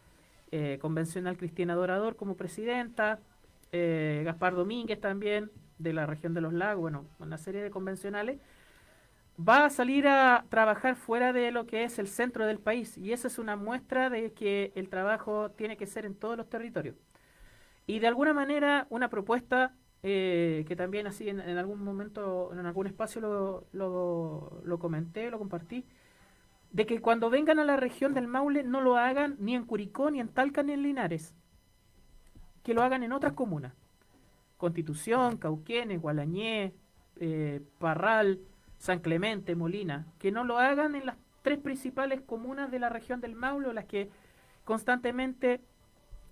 eh, 0.52 0.80
convencional 0.82 1.38
Cristina 1.38 1.76
Dorador 1.76 2.16
como 2.16 2.36
presidenta, 2.36 3.20
eh, 3.72 4.22
Gaspar 4.26 4.56
Domínguez 4.56 5.00
también, 5.00 5.52
de 5.78 5.94
la 5.94 6.06
región 6.06 6.34
de 6.34 6.42
los 6.42 6.54
lagos, 6.54 6.82
bueno, 6.82 7.06
una 7.20 7.38
serie 7.38 7.62
de 7.62 7.70
convencionales, 7.70 8.40
va 9.40 9.66
a 9.66 9.70
salir 9.70 10.08
a 10.08 10.46
trabajar 10.50 10.96
fuera 10.96 11.32
de 11.32 11.52
lo 11.52 11.66
que 11.66 11.84
es 11.84 12.00
el 12.00 12.08
centro 12.08 12.46
del 12.46 12.60
país. 12.60 12.98
Y 12.98 13.14
esa 13.14 13.28
es 13.28 13.40
una 13.40 13.56
muestra 13.56 14.10
de 14.10 14.34
que 14.34 14.72
el 14.76 14.90
trabajo 14.90 15.52
tiene 15.52 15.78
que 15.78 15.88
ser 15.88 16.06
en 16.06 16.16
todos 16.16 16.38
los 16.38 16.50
territorios. 16.50 16.96
Y 17.88 18.00
de 18.00 18.08
alguna 18.08 18.34
manera 18.34 18.86
una 18.90 19.10
propuesta 19.10 19.74
eh, 20.02 20.64
que 20.68 20.76
también 20.76 21.08
así 21.08 21.28
en, 21.28 21.40
algún 21.40 21.84
momento, 21.84 22.52
en 22.54 22.66
algún 22.66 22.88
espacio 22.88 23.20
lo, 23.22 23.68
lo, 24.64 24.80
comenté, 24.80 25.30
lo 25.30 25.40
compartí, 25.40 25.86
de 26.72 26.86
que 26.86 27.02
cuando 27.02 27.30
vengan 27.30 27.60
a 27.60 27.66
la 27.66 27.76
región 27.76 28.14
del 28.14 28.28
Maule 28.28 28.64
no 28.64 28.80
lo 28.82 28.96
hagan 28.96 29.36
ni 29.40 29.56
en 29.56 29.66
Curicó, 29.66 30.10
ni 30.10 30.20
en 30.20 30.30
Talca, 30.30 30.64
ni 30.64 30.74
en 30.74 30.84
Linares, 30.84 31.36
que 32.64 32.74
lo 32.74 32.82
hagan 32.82 33.04
en 33.04 33.12
otras 33.12 33.34
comunas. 33.34 33.74
Constitución, 34.58 35.38
Cauquenes, 35.38 36.02
Gualañé, 36.02 36.74
eh, 37.18 37.62
Parral, 37.80 38.40
San 38.78 39.00
Clemente, 39.00 39.56
Molina, 39.56 40.06
que 40.20 40.32
no 40.32 40.44
lo 40.44 40.60
hagan 40.60 40.96
en 40.96 41.06
las 41.06 41.18
tres 41.42 41.60
principales 41.60 42.22
comunas 42.22 42.72
de 42.72 42.80
la 42.80 42.90
región 42.90 43.20
del 43.20 43.36
Maule, 43.36 43.74
las 43.74 43.86
que 43.86 44.10
constantemente 44.64 45.62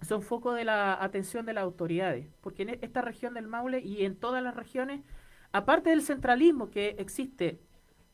son 0.01 0.21
foco 0.21 0.53
de 0.53 0.63
la 0.63 1.01
atención 1.03 1.45
de 1.45 1.53
las 1.53 1.63
autoridades, 1.63 2.27
porque 2.41 2.63
en 2.63 2.69
esta 2.81 3.01
región 3.01 3.33
del 3.33 3.47
Maule 3.47 3.79
y 3.79 4.05
en 4.05 4.15
todas 4.15 4.43
las 4.43 4.55
regiones, 4.55 5.01
aparte 5.51 5.89
del 5.89 6.01
centralismo 6.01 6.69
que 6.69 6.95
existe 6.99 7.59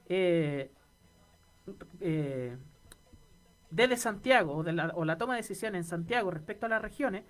eh, 0.07 0.72
eh, 1.99 2.57
desde 3.69 3.97
Santiago 3.97 4.53
o, 4.53 4.64
la, 4.64 4.91
o 4.95 5.05
la 5.05 5.18
toma 5.18 5.34
de 5.34 5.41
decisiones 5.41 5.85
en 5.85 5.89
Santiago 5.89 6.31
respecto 6.31 6.65
a 6.65 6.69
las 6.69 6.81
regiones, 6.81 7.23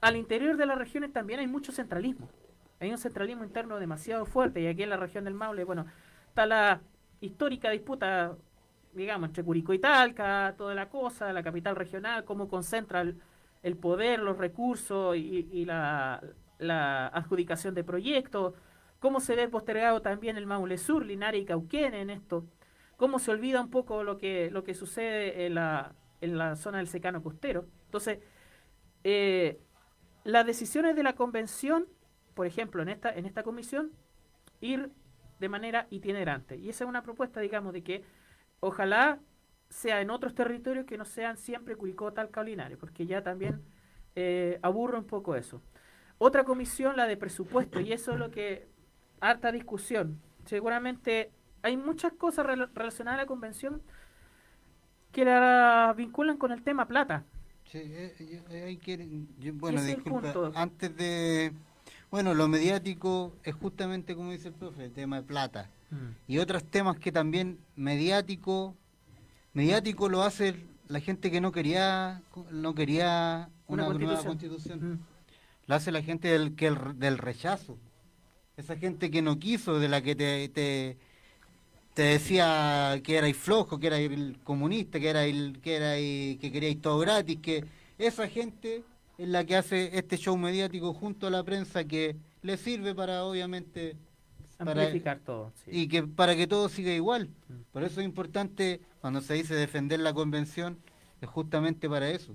al 0.00 0.16
interior 0.16 0.56
de 0.56 0.66
las 0.66 0.78
regiones 0.78 1.12
también 1.12 1.40
hay 1.40 1.46
mucho 1.46 1.72
centralismo. 1.72 2.28
Hay 2.80 2.90
un 2.90 2.98
centralismo 2.98 3.44
interno 3.44 3.78
demasiado 3.78 4.24
fuerte 4.24 4.62
y 4.62 4.66
aquí 4.66 4.82
en 4.82 4.90
la 4.90 4.96
región 4.96 5.24
del 5.24 5.34
Maule, 5.34 5.64
bueno, 5.64 5.84
está 6.28 6.46
la 6.46 6.80
histórica 7.20 7.68
disputa, 7.68 8.34
digamos, 8.94 9.28
entre 9.28 9.44
Curicó 9.44 9.74
y 9.74 9.78
Talca, 9.78 10.54
toda 10.56 10.74
la 10.74 10.88
cosa, 10.88 11.30
la 11.34 11.42
capital 11.42 11.76
regional, 11.76 12.24
cómo 12.24 12.48
concentra 12.48 13.02
el, 13.02 13.20
el 13.62 13.76
poder, 13.76 14.20
los 14.20 14.38
recursos 14.38 15.16
y, 15.16 15.48
y 15.52 15.64
la, 15.64 16.22
la 16.58 17.08
adjudicación 17.08 17.74
de 17.74 17.84
proyectos, 17.84 18.54
cómo 18.98 19.20
se 19.20 19.34
ve 19.34 19.48
postergado 19.48 20.02
también 20.02 20.36
el 20.36 20.46
Maule 20.46 20.78
Sur, 20.78 21.04
Linares 21.04 21.42
y 21.42 21.46
Cauquenes 21.46 22.02
en 22.02 22.10
esto, 22.10 22.46
cómo 22.96 23.18
se 23.18 23.30
olvida 23.30 23.60
un 23.60 23.70
poco 23.70 24.04
lo 24.04 24.18
que, 24.18 24.50
lo 24.50 24.62
que 24.62 24.74
sucede 24.74 25.46
en 25.46 25.54
la, 25.54 25.94
en 26.20 26.36
la 26.36 26.56
zona 26.56 26.78
del 26.78 26.86
secano 26.86 27.22
costero. 27.22 27.66
Entonces, 27.86 28.18
eh, 29.04 29.58
las 30.24 30.46
decisiones 30.46 30.94
de 30.96 31.02
la 31.02 31.14
convención, 31.14 31.86
por 32.34 32.46
ejemplo, 32.46 32.82
en 32.82 32.90
esta, 32.90 33.10
en 33.10 33.24
esta 33.24 33.42
comisión, 33.42 33.90
ir 34.60 34.90
de 35.38 35.48
manera 35.48 35.86
itinerante. 35.88 36.56
Y 36.56 36.68
esa 36.68 36.84
es 36.84 36.88
una 36.88 37.02
propuesta, 37.02 37.40
digamos, 37.40 37.72
de 37.72 37.82
que 37.82 38.04
ojalá 38.60 39.18
sea 39.70 40.02
en 40.02 40.10
otros 40.10 40.34
territorios 40.34 40.84
que 40.84 40.98
no 40.98 41.04
sean 41.06 41.36
siempre 41.38 41.76
Curicó, 41.76 42.12
Talca 42.12 42.40
o 42.40 42.44
Linares, 42.44 42.76
porque 42.76 43.06
ya 43.06 43.22
también 43.22 43.62
eh, 44.16 44.58
aburre 44.62 44.98
un 44.98 45.06
poco 45.06 45.34
eso. 45.36 45.62
Otra 46.18 46.44
comisión, 46.44 46.96
la 46.96 47.06
de 47.06 47.16
presupuesto, 47.16 47.80
y 47.80 47.92
eso 47.94 48.12
es 48.12 48.18
lo 48.18 48.30
que 48.30 48.66
harta 49.20 49.50
discusión. 49.52 50.20
Seguramente 50.44 51.30
hay 51.62 51.76
muchas 51.76 52.12
cosas 52.12 52.44
rel- 52.46 52.68
relacionadas 52.74 53.20
a 53.20 53.22
la 53.22 53.26
convención 53.26 53.80
que 55.12 55.24
la 55.24 55.94
vinculan 55.96 56.36
con 56.36 56.52
el 56.52 56.62
tema 56.62 56.86
plata. 56.86 57.24
Sí, 57.64 57.78
eh, 57.82 58.14
yo- 58.18 58.54
eh, 58.54 58.62
hay 58.64 58.76
que- 58.76 59.24
yo- 59.38 59.54
bueno, 59.54 59.82
disculpa, 59.82 60.50
antes 60.54 60.96
de... 60.96 61.52
Bueno, 62.10 62.34
lo 62.34 62.48
mediático 62.48 63.36
es 63.44 63.54
justamente 63.54 64.16
como 64.16 64.32
dice 64.32 64.48
el 64.48 64.54
profe, 64.54 64.86
el 64.86 64.92
tema 64.92 65.16
de 65.16 65.22
plata. 65.22 65.70
Mm. 65.90 66.10
Y 66.32 66.38
otros 66.38 66.64
temas 66.64 66.98
que 66.98 67.12
también 67.12 67.58
mediático, 67.76 68.74
mediático 69.52 70.08
lo 70.08 70.22
hace 70.22 70.54
la 70.88 71.00
gente 71.00 71.30
que 71.30 71.40
no 71.40 71.52
quería, 71.52 72.22
no 72.50 72.74
quería 72.74 73.48
Una 73.66 73.88
una, 73.88 73.98
nueva 73.98 74.22
constitución. 74.22 74.78
constitución. 74.80 75.06
Lo 75.66 75.74
hace 75.74 75.92
la 75.92 76.02
gente 76.02 76.28
del, 76.28 76.54
que 76.56 76.66
el- 76.68 76.98
del 76.98 77.18
rechazo. 77.18 77.78
Esa 78.56 78.76
gente 78.76 79.10
que 79.10 79.22
no 79.22 79.38
quiso, 79.38 79.78
de 79.78 79.88
la 79.88 80.02
que 80.02 80.14
te, 80.16 80.48
te, 80.48 80.96
te 81.94 82.02
decía 82.02 83.00
que 83.04 83.16
erais 83.16 83.36
flojo, 83.36 83.78
que 83.78 83.86
erais 83.86 84.10
el 84.10 84.38
comunista, 84.42 84.98
que 84.98 85.08
erais, 85.10 85.34
que 85.62 85.76
erais, 85.76 86.38
que 86.38 86.52
queríais 86.52 86.80
todo 86.80 86.98
gratis, 86.98 87.38
que 87.40 87.64
esa 87.98 88.28
gente 88.28 88.82
es 89.18 89.28
la 89.28 89.44
que 89.44 89.56
hace 89.56 89.96
este 89.96 90.16
show 90.16 90.36
mediático 90.36 90.92
junto 90.92 91.26
a 91.26 91.30
la 91.30 91.42
prensa 91.44 91.84
que 91.84 92.16
le 92.42 92.56
sirve 92.56 92.94
para 92.94 93.22
obviamente 93.24 93.96
para- 94.64 94.82
Amplificar 94.82 95.18
todo. 95.20 95.52
sí. 95.64 95.70
y 95.72 95.88
que 95.88 96.02
para 96.02 96.36
que 96.36 96.46
todo 96.46 96.68
siga 96.68 96.92
igual. 96.92 97.28
Por 97.72 97.82
eso 97.82 98.00
es 98.00 98.06
importante 98.06 98.80
cuando 99.00 99.20
se 99.20 99.34
dice 99.34 99.54
defender 99.54 100.00
la 100.00 100.12
convención 100.12 100.78
es 101.20 101.28
justamente 101.28 101.88
para 101.88 102.08
eso. 102.10 102.34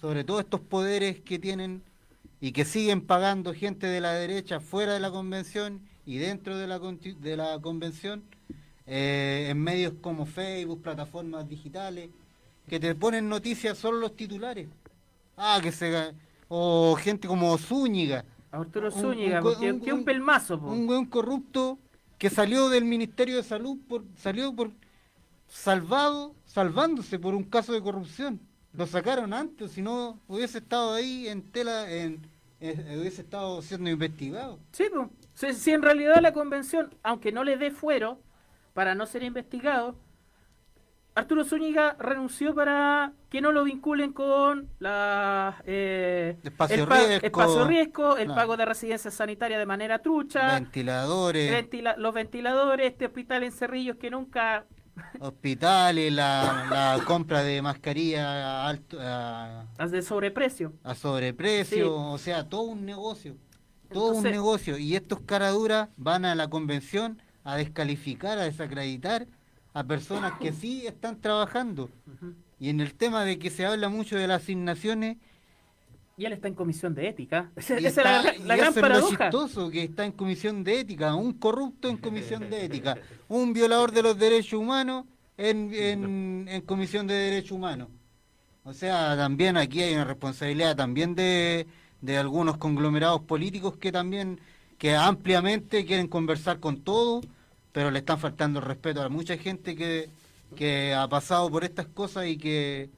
Sobre 0.00 0.24
todo 0.24 0.40
estos 0.40 0.60
poderes 0.60 1.20
que 1.20 1.38
tienen 1.38 1.82
y 2.40 2.52
que 2.52 2.64
siguen 2.64 3.02
pagando 3.02 3.52
gente 3.52 3.86
de 3.86 4.00
la 4.00 4.12
derecha 4.14 4.60
fuera 4.60 4.94
de 4.94 5.00
la 5.00 5.10
convención 5.10 5.80
y 6.06 6.16
dentro 6.16 6.56
de 6.56 6.66
la 6.66 6.78
de 6.78 7.36
la 7.36 7.58
convención 7.60 8.22
eh, 8.86 9.48
en 9.50 9.60
medios 9.62 9.92
como 10.00 10.24
Facebook, 10.24 10.80
plataformas 10.80 11.46
digitales 11.48 12.08
que 12.66 12.80
te 12.80 12.94
ponen 12.94 13.28
noticias 13.28 13.76
solo 13.76 13.98
los 13.98 14.16
titulares. 14.16 14.68
Ah, 15.36 15.60
que 15.62 15.72
se 15.72 16.14
o 16.48 16.96
gente 16.96 17.28
como 17.28 17.56
Zúñiga, 17.58 18.24
Arturo 18.50 18.86
un- 18.88 18.92
Zúñiga, 18.92 19.40
un- 19.42 19.46
un- 19.48 19.80
que 19.80 19.92
un 19.92 19.98
un- 20.00 20.04
pelmazo, 20.04 20.58
po. 20.60 20.68
un 20.68 21.06
corrupto 21.06 21.78
que 22.18 22.30
salió 22.30 22.68
del 22.68 22.84
Ministerio 22.84 23.36
de 23.36 23.42
Salud 23.42 23.78
por 23.88 24.04
salió 24.16 24.52
por 24.54 24.70
salvado 25.46 26.34
salvándose 26.44 27.18
por 27.18 27.34
un 27.34 27.44
caso 27.44 27.72
de 27.72 27.80
corrupción 27.82 28.40
lo 28.74 28.86
sacaron 28.86 29.32
antes 29.32 29.72
si 29.72 29.82
no 29.82 30.18
hubiese 30.28 30.58
estado 30.58 30.94
ahí 30.94 31.28
en 31.28 31.42
tela 31.42 31.90
en, 31.90 32.20
en- 32.60 32.98
hubiese 33.00 33.22
estado 33.22 33.62
siendo 33.62 33.88
investigado 33.90 34.58
Sí, 34.72 34.84
pues. 34.92 35.08
Si, 35.34 35.52
si 35.60 35.70
en 35.70 35.82
realidad 35.82 36.20
la 36.20 36.32
convención, 36.32 36.92
aunque 37.04 37.30
no 37.32 37.44
le 37.44 37.56
dé 37.56 37.70
fuero 37.70 38.18
para 38.74 38.94
no 38.96 39.06
ser 39.06 39.22
investigado, 39.22 39.94
Arturo 41.18 41.44
Zúñiga 41.44 41.96
renunció 41.98 42.54
para 42.54 43.12
que 43.28 43.40
no 43.40 43.52
lo 43.52 43.64
vinculen 43.64 44.12
con 44.12 44.68
la 44.78 45.60
eh, 45.66 46.36
Espacio 46.42 46.84
el 46.84 46.86
riesgo. 46.88 47.26
espacio 47.26 47.64
riesgo, 47.66 48.16
el 48.16 48.28
pago 48.28 48.56
de 48.56 48.64
residencia 48.64 49.10
sanitaria 49.10 49.58
de 49.58 49.66
manera 49.66 49.98
trucha, 50.00 50.54
Ventiladores, 50.54 51.50
ventila- 51.52 51.96
los 51.98 52.14
ventiladores, 52.14 52.86
este 52.92 53.06
hospital 53.06 53.42
en 53.42 53.52
Cerrillos 53.52 53.96
que 53.96 54.10
nunca 54.10 54.64
hospitales, 55.20 56.12
la, 56.12 56.66
la 56.70 57.04
compra 57.04 57.42
de 57.42 57.62
mascarilla 57.62 58.62
a, 58.64 58.68
alto, 58.68 58.98
a, 59.00 59.66
de 59.90 60.02
sobreprecio. 60.02 60.72
a 60.84 60.94
sobreprecio, 60.94 61.76
Sí. 61.76 61.82
o 61.84 62.18
sea, 62.18 62.48
todo 62.48 62.62
un 62.62 62.84
negocio. 62.84 63.36
Todo 63.92 64.12
un 64.16 64.24
negocio. 64.24 64.76
Y 64.76 64.96
estos 64.96 65.20
caraduras 65.20 65.88
van 65.96 66.24
a 66.26 66.34
la 66.34 66.48
convención 66.50 67.22
a 67.44 67.56
descalificar, 67.56 68.38
a 68.38 68.42
desacreditar 68.44 69.26
a 69.78 69.84
personas 69.84 70.32
que 70.40 70.52
sí 70.60 70.86
están 70.86 71.20
trabajando. 71.20 71.90
Y 72.58 72.70
en 72.70 72.80
el 72.80 72.94
tema 72.94 73.24
de 73.24 73.38
que 73.38 73.50
se 73.50 73.64
habla 73.66 73.88
mucho 73.88 74.16
de 74.16 74.26
las 74.26 74.42
asignaciones, 74.42 75.18
Y 76.16 76.24
él 76.26 76.32
está 76.32 76.48
en 76.48 76.54
comisión 76.54 76.94
de 76.94 77.08
ética. 77.08 77.52
Esa 77.56 77.76
es 77.78 77.96
la, 77.96 78.34
la 78.44 78.56
gran 78.56 78.74
eso 78.74 78.80
es 78.80 78.86
lo 78.88 78.88
paradoja. 78.88 79.30
chistoso, 79.30 79.70
que 79.70 79.84
está 79.84 80.04
en 80.04 80.12
comisión 80.12 80.64
de 80.64 80.80
ética, 80.80 81.14
un 81.14 81.34
corrupto 81.34 81.88
en 81.88 81.96
comisión 81.98 82.50
de 82.50 82.64
ética, 82.64 82.98
un 83.28 83.52
violador 83.52 83.92
de 83.92 84.02
los 84.02 84.18
derechos 84.18 84.58
humanos 84.60 85.06
en, 85.36 85.72
en, 85.74 86.46
en 86.48 86.62
comisión 86.62 87.06
de 87.06 87.14
derechos 87.14 87.52
humanos. 87.52 87.88
O 88.64 88.72
sea, 88.74 89.16
también 89.16 89.56
aquí 89.56 89.82
hay 89.82 89.94
una 89.94 90.04
responsabilidad 90.04 90.76
también 90.76 91.14
de, 91.14 91.66
de 92.00 92.18
algunos 92.18 92.58
conglomerados 92.58 93.22
políticos 93.22 93.76
que 93.78 93.92
también, 93.92 94.40
que 94.78 94.94
ampliamente 94.96 95.84
quieren 95.86 96.08
conversar 96.08 96.60
con 96.60 96.82
todos, 96.82 97.24
pero 97.78 97.92
le 97.92 98.00
están 98.00 98.18
faltando 98.18 98.58
el 98.58 98.64
respeto 98.64 99.00
a 99.00 99.08
mucha 99.08 99.38
gente 99.38 99.76
que, 99.76 100.10
que 100.56 100.94
ha 100.94 101.06
pasado 101.08 101.48
por 101.48 101.62
estas 101.62 101.86
cosas 101.86 102.26
y 102.26 102.36
que 102.36 102.90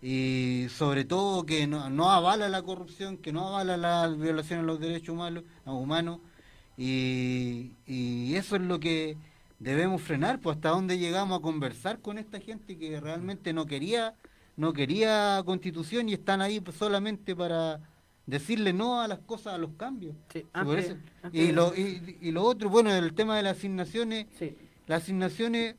y 0.00 0.68
sobre 0.68 1.04
todo 1.04 1.44
que 1.44 1.66
no, 1.66 1.90
no 1.90 2.08
avala 2.08 2.48
la 2.48 2.62
corrupción, 2.62 3.16
que 3.16 3.32
no 3.32 3.48
avala 3.48 3.76
la 3.76 4.06
violación 4.06 4.60
a 4.60 4.62
los 4.62 4.78
derechos 4.78 5.08
humanos, 5.08 5.42
humanos. 5.64 6.20
Y, 6.76 7.72
y 7.84 8.36
eso 8.36 8.54
es 8.54 8.62
lo 8.62 8.78
que 8.78 9.16
debemos 9.58 10.00
frenar, 10.00 10.38
pues 10.38 10.54
hasta 10.54 10.68
dónde 10.68 10.98
llegamos 10.98 11.40
a 11.40 11.42
conversar 11.42 11.98
con 11.98 12.16
esta 12.16 12.38
gente 12.38 12.78
que 12.78 13.00
realmente 13.00 13.52
no 13.52 13.66
quería 13.66 14.14
no 14.56 14.72
quería 14.72 15.42
constitución 15.44 16.08
y 16.08 16.12
están 16.12 16.40
ahí 16.42 16.62
solamente 16.78 17.34
para 17.34 17.80
decirle 18.26 18.72
no 18.72 19.00
a 19.00 19.08
las 19.08 19.18
cosas, 19.20 19.54
a 19.54 19.58
los 19.58 19.70
cambios. 19.76 20.14
Sí, 20.32 20.40
por 20.40 20.50
antes- 20.78 20.86
eso- 20.86 20.96
antes 21.22 21.40
y, 21.40 21.52
lo, 21.52 21.74
y, 21.74 22.18
y 22.20 22.30
lo 22.30 22.42
otro, 22.44 22.68
bueno, 22.68 22.90
el 22.94 23.14
tema 23.14 23.36
de 23.36 23.42
las 23.42 23.58
asignaciones, 23.58 24.26
las 24.86 25.02
asignaciones, 25.02 25.76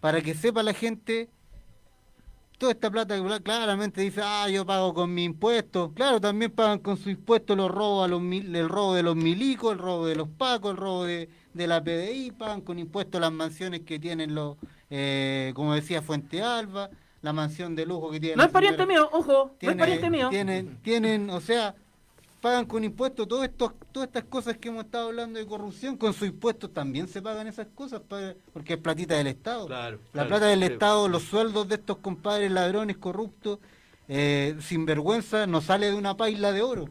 para 0.00 0.20
que 0.20 0.34
sepa 0.34 0.62
la 0.62 0.72
gente, 0.72 1.28
toda 2.58 2.72
esta 2.72 2.90
plata 2.90 3.14
que 3.16 3.22
cla- 3.22 3.42
claramente 3.42 4.00
dice, 4.00 4.20
ah, 4.24 4.48
yo 4.48 4.66
pago 4.66 4.92
con 4.94 5.12
mi 5.14 5.24
impuesto. 5.24 5.92
Claro, 5.94 6.20
también 6.20 6.50
pagan 6.50 6.78
con 6.80 6.96
su 6.96 7.10
impuesto 7.10 7.54
los 7.54 7.70
robos, 7.70 8.04
a 8.04 8.08
los 8.08 8.20
mil- 8.20 8.54
el 8.54 8.68
robo 8.68 8.94
de 8.94 9.02
los 9.02 9.14
milicos, 9.14 9.72
el 9.72 9.78
robo 9.78 10.06
de 10.06 10.16
los 10.16 10.28
pacos, 10.28 10.72
el 10.72 10.76
robo 10.76 11.04
de, 11.04 11.28
de 11.54 11.66
la 11.66 11.82
PDI, 11.82 12.32
pagan 12.32 12.60
con 12.62 12.78
impuesto 12.78 13.20
las 13.20 13.30
mansiones 13.32 13.80
que 13.80 13.98
tienen 13.98 14.34
los, 14.34 14.56
eh, 14.90 15.52
como 15.54 15.74
decía 15.74 16.02
Fuente 16.02 16.42
Alba, 16.42 16.90
la 17.22 17.32
mansión 17.32 17.74
de 17.74 17.84
lujo 17.86 18.10
que 18.10 18.20
tiene 18.20 18.36
No 18.36 18.42
la 18.42 18.46
es 18.46 18.52
pariente 18.52 18.86
mío, 18.86 19.08
ojo, 19.12 19.32
no 19.32 19.50
es 19.52 19.58
tiene- 19.58 19.76
pariente 19.76 20.10
mío. 20.10 20.28
Tienen, 20.30 20.78
tienen, 20.82 21.30
o 21.30 21.40
sea, 21.40 21.74
pagan 22.40 22.64
con 22.66 22.84
impuestos 22.84 23.26
todo 23.26 23.42
esto, 23.42 23.74
todas 23.90 24.06
estas 24.08 24.24
cosas 24.24 24.56
que 24.58 24.68
hemos 24.68 24.84
estado 24.84 25.08
hablando 25.08 25.38
de 25.40 25.46
corrupción, 25.46 25.96
con 25.96 26.12
sus 26.14 26.28
impuestos 26.28 26.72
también 26.72 27.08
se 27.08 27.20
pagan 27.20 27.48
esas 27.48 27.66
cosas, 27.74 28.00
porque 28.52 28.74
es 28.74 28.78
platita 28.78 29.16
del 29.16 29.26
Estado. 29.26 29.68
la 29.68 29.96
claro, 30.12 30.28
plata 30.28 30.46
del 30.46 30.60
sí. 30.60 30.66
Estado, 30.66 31.08
los 31.08 31.24
sueldos 31.24 31.66
de 31.68 31.74
estos 31.74 31.98
compadres 31.98 32.50
ladrones 32.52 32.96
corruptos, 32.98 33.58
eh, 34.06 34.56
sin 34.60 34.86
vergüenza, 34.86 35.46
no 35.48 35.60
sale 35.60 35.90
de 35.90 35.94
una 35.94 36.16
paila 36.16 36.52
de 36.52 36.62
oro. 36.62 36.88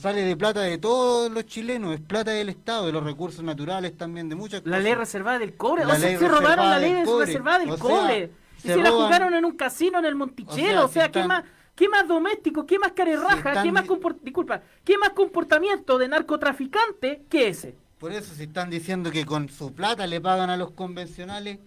Sale 0.00 0.22
de 0.22 0.36
plata 0.36 0.62
de 0.62 0.78
todos 0.78 1.30
los 1.30 1.46
chilenos, 1.46 1.94
es 1.94 2.00
plata 2.00 2.32
del 2.32 2.48
Estado, 2.48 2.86
de 2.86 2.92
los 2.92 3.04
recursos 3.04 3.44
naturales 3.44 3.96
también, 3.96 4.28
de 4.28 4.34
muchas 4.34 4.62
La 4.64 4.78
cosas. 4.78 4.82
ley 4.82 4.94
reservada 4.94 5.38
del 5.38 5.54
cobre. 5.56 5.84
La 5.84 5.94
o 5.94 5.96
sea, 5.96 6.18
se 6.18 6.28
robaron 6.28 6.70
la 6.70 6.78
ley 6.80 7.04
reservada 7.04 7.58
del 7.60 7.70
O 7.70 7.76
sea, 7.76 7.82
cobre. 7.86 8.30
Y 8.58 8.68
se 8.68 8.74
se 8.74 8.80
la 8.80 8.90
jugaron 8.90 9.34
en 9.34 9.44
un 9.44 9.52
casino 9.56 9.98
en 9.98 10.04
el 10.04 10.14
Monticello. 10.14 10.82
O 10.82 10.84
O 10.86 10.88
sea, 10.88 11.06
si 11.06 11.12
¿qué, 11.12 11.20
están- 11.20 11.28
más, 11.28 11.44
¿qué 11.74 11.88
más 11.88 12.08
doméstico, 12.08 12.66
qué 12.66 12.78
más 12.78 12.92
carerraja, 12.92 13.36
están 13.50 13.64
qué 13.64 13.72
más 13.72 13.84
disculpa, 14.22 14.62
qué 14.84 14.98
más 14.98 15.10
comportamiento 15.10 15.98
de 15.98 16.08
narcotraficante 16.08 17.22
que 17.28 17.48
ese? 17.48 17.74
Por 17.98 18.12
eso 18.12 18.34
si 18.34 18.44
están 18.44 18.68
diciendo 18.70 19.10
que 19.10 19.24
con 19.24 19.48
su 19.48 19.72
plata 19.72 20.06
le 20.06 20.20
pagan 20.20 20.50
a 20.50 20.56
los 20.56 20.70
convencionales, 20.72 21.58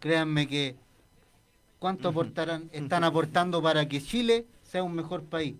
créanme 0.00 0.46
que 0.46 0.76
cuánto 1.78 2.08
aportarán, 2.08 2.68
están 2.72 3.04
aportando 3.04 3.62
para 3.62 3.86
que 3.86 4.00
Chile 4.02 4.46
sea 4.62 4.82
un 4.82 4.94
mejor 4.94 5.24
país. 5.24 5.56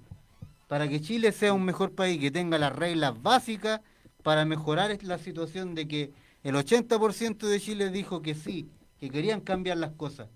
Para 0.67 0.89
que 0.89 1.01
Chile 1.01 1.33
sea 1.33 1.53
un 1.53 1.65
mejor 1.65 1.93
país, 1.93 2.21
que 2.21 2.31
tenga 2.31 2.59
las 2.59 2.75
reglas 2.75 3.21
básicas 3.23 3.81
para 4.23 4.45
mejorar 4.45 4.97
la 5.03 5.19
situación 5.19 5.75
de 5.75 5.89
que 5.89 6.13
el 6.43 6.55
80% 6.57 7.47
de 7.47 7.61
Chile 7.61 7.91
dijo 7.91 8.21
que 8.23 8.35
sí, 8.35 8.69
que 9.01 9.11
querían 9.11 9.41
cambiar 9.41 9.79
las 9.79 9.93
cosas. 9.93 10.29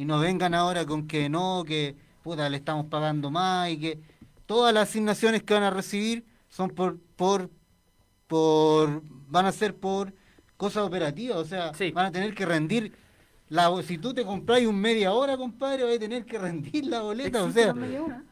Y 0.00 0.04
no 0.06 0.18
vengan 0.18 0.54
ahora 0.54 0.86
con 0.86 1.06
que 1.06 1.28
no, 1.28 1.62
que 1.66 1.94
puta, 2.22 2.48
le 2.48 2.56
estamos 2.56 2.86
pagando 2.86 3.30
más 3.30 3.68
y 3.70 3.78
que 3.78 3.98
todas 4.46 4.72
las 4.72 4.88
asignaciones 4.88 5.42
que 5.42 5.52
van 5.54 5.62
a 5.64 5.70
recibir 5.70 6.24
son 6.48 6.70
por, 6.70 6.98
por 7.16 7.50
por 8.26 9.02
van 9.28 9.46
a 9.46 9.52
ser 9.52 9.76
por 9.76 10.12
cosas 10.56 10.84
operativas, 10.84 11.36
o 11.38 11.44
sea, 11.44 11.72
van 11.92 12.06
a 12.06 12.12
tener 12.12 12.34
que 12.34 12.46
rendir 12.46 12.92
la 13.48 13.70
si 13.82 13.98
tú 13.98 14.14
te 14.14 14.24
compras 14.24 14.60
un 14.62 14.80
media 14.80 15.12
hora, 15.12 15.36
compadre, 15.36 15.84
vas 15.84 15.96
a 15.96 15.98
tener 15.98 16.24
que 16.24 16.38
rendir 16.38 16.86
la 16.86 17.00
boleta, 17.00 17.42
o 17.42 17.48
¿Existe 17.48 17.62
sea, 17.64 17.74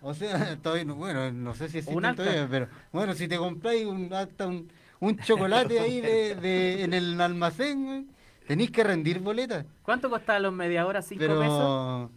o 0.01 0.15
sea, 0.15 0.57
todavía 0.63 0.85
no, 0.85 0.95
bueno, 0.95 1.33
no 1.33 1.55
sé 1.55 1.69
si 1.69 1.79
existe 1.79 2.15
todavía, 2.15 2.47
pero 2.49 2.69
bueno, 2.93 3.15
si 3.15 3.27
te 3.29 3.37
compráis 3.37 3.85
un 3.87 4.13
hasta 4.13 4.47
un, 4.47 4.71
un 5.01 5.19
chocolate 5.19 5.81
ahí 5.81 6.01
de, 6.01 6.35
de- 6.37 6.85
en 6.85 6.95
el 6.95 7.21
almacén, 7.21 7.85
güey, 7.85 8.07
tenéis 8.49 8.71
que 8.73 8.83
rendir 8.83 9.21
boleta. 9.21 9.65
¿Cuánto 9.83 10.11
costaban 10.11 10.43
los 10.43 10.53
media 10.53 10.85
hora? 10.87 11.03
¿Cinco 11.03 11.21
Pero 11.21 11.39
pesos? 11.39 12.11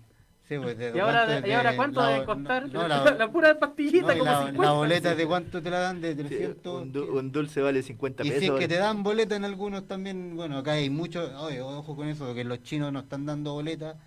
sí, 0.49 0.57
pues, 0.57 0.77
de- 0.77 0.91
¿Y 0.95 0.99
ahora, 0.99 1.25
cuánto 1.25 1.45
es 1.45 1.47
¿y 1.47 1.53
ahora 1.53 1.75
cuánto 1.75 2.01
la- 2.01 2.07
deben 2.09 2.25
costar? 2.25 2.69
no, 2.71 2.87
la, 2.87 3.11
la- 3.11 3.31
pura 3.31 3.59
pastillita, 3.59 4.07
no, 4.07 4.13
y 4.15 4.19
como 4.19 4.31
la, 4.31 4.39
50. 4.39 4.63
la 4.63 4.71
boleta 4.73 5.15
de 5.15 5.27
cuánto 5.27 5.61
te 5.61 5.69
la 5.69 5.79
dan 5.79 6.01
de 6.01 6.15
300 6.15 6.81
Un, 6.81 6.91
du- 6.91 7.17
un 7.19 7.31
dulce 7.31 7.61
vale 7.61 7.83
50 7.83 8.23
Y 8.23 8.27
pesos. 8.29 8.39
si 8.39 8.45
es 8.45 8.51
que 8.51 8.55
ahora. 8.55 8.67
te 8.67 8.75
dan 8.77 9.03
boleta 9.03 9.35
en 9.35 9.45
algunos 9.45 9.87
también, 9.87 10.35
bueno, 10.35 10.57
acá 10.57 10.71
hay 10.73 10.89
muchos, 10.89 11.29
ojo 11.35 11.95
con 11.95 12.07
eso, 12.07 12.33
que 12.33 12.43
los 12.43 12.63
chinos 12.63 12.91
nos 12.91 13.03
están 13.03 13.25
dando 13.27 13.53
boleta 13.53 13.97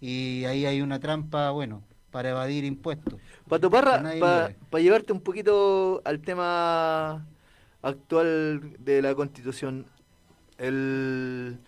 y 0.00 0.44
ahí 0.46 0.66
hay 0.66 0.80
una 0.82 0.98
trampa, 0.98 1.50
bueno, 1.50 1.82
para 2.10 2.30
evadir 2.30 2.64
impuestos. 2.64 3.20
Pato 3.48 3.70
Parra, 3.70 4.02
para 4.70 4.82
llevarte 4.82 5.12
un 5.12 5.20
poquito 5.20 6.00
al 6.04 6.20
tema 6.20 7.26
actual 7.82 8.76
de 8.78 9.02
la 9.02 9.14
Constitución, 9.14 9.86
el, 10.58 11.58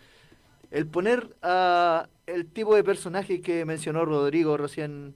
el 0.70 0.86
poner 0.86 1.36
a 1.43 2.09
el 2.26 2.47
tipo 2.47 2.74
de 2.74 2.82
personaje 2.84 3.40
que 3.40 3.64
mencionó 3.64 4.05
Rodrigo 4.05 4.56
recién 4.56 5.14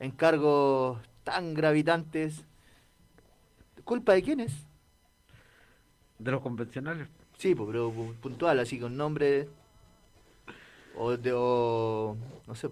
en 0.00 0.10
cargos 0.10 0.98
tan 1.24 1.54
gravitantes, 1.54 2.44
¿culpa 3.84 4.12
de 4.14 4.22
quién 4.22 4.40
es? 4.40 4.52
De 6.18 6.30
los 6.32 6.40
convencionales. 6.40 7.08
Sí, 7.36 7.54
pues, 7.54 7.68
pero 7.70 7.92
pu- 7.92 8.14
puntual, 8.14 8.58
así 8.58 8.78
con 8.80 8.96
nombre 8.96 9.48
o 10.96 11.16
de 11.16 11.32
o, 11.32 12.16
no 12.46 12.54
sé, 12.56 12.68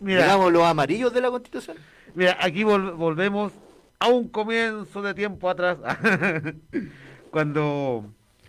Mira. 0.00 0.22
digamos 0.22 0.50
los 0.52 0.62
amarillos 0.62 1.12
de 1.12 1.20
la 1.20 1.30
Constitución. 1.30 1.76
Mira, 2.14 2.38
aquí 2.40 2.62
vol- 2.62 2.96
volvemos 2.96 3.52
a 3.98 4.08
un 4.08 4.28
comienzo 4.28 5.02
de 5.02 5.12
tiempo 5.12 5.50
atrás, 5.50 5.76
cuando 7.30 8.06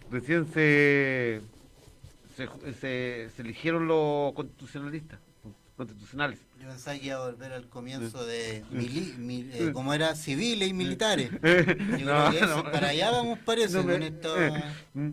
recién 0.10 0.48
se, 0.48 1.42
se, 2.48 2.74
se- 2.74 3.30
se 3.36 3.42
eligieron 3.42 3.88
los 3.88 4.34
constitucionalistas, 4.34 5.20
constitucionales. 5.76 6.40
Yo 6.60 6.68
pensaba 6.68 6.98
que 6.98 7.06
iba 7.08 7.16
a 7.18 7.30
volver 7.32 7.54
al 7.54 7.68
comienzo 7.70 8.26
de 8.26 8.64
mili, 8.72 9.14
mil- 9.18 9.52
eh, 9.54 9.72
como 9.74 9.94
era 9.94 10.16
civiles 10.16 10.68
y 10.70 10.74
militares. 10.74 11.30
Yo 11.32 11.38
creo 11.42 12.32
que 12.32 12.38
eso- 12.40 12.64
para 12.64 12.90
allá 12.90 13.12
vamos 13.12 13.40
parece 13.40 13.78
No 13.78 13.84
me- 13.84 13.94
con 13.94 14.04
esto. 14.04 14.42
eh, 14.44 14.64
mm. 14.94 15.12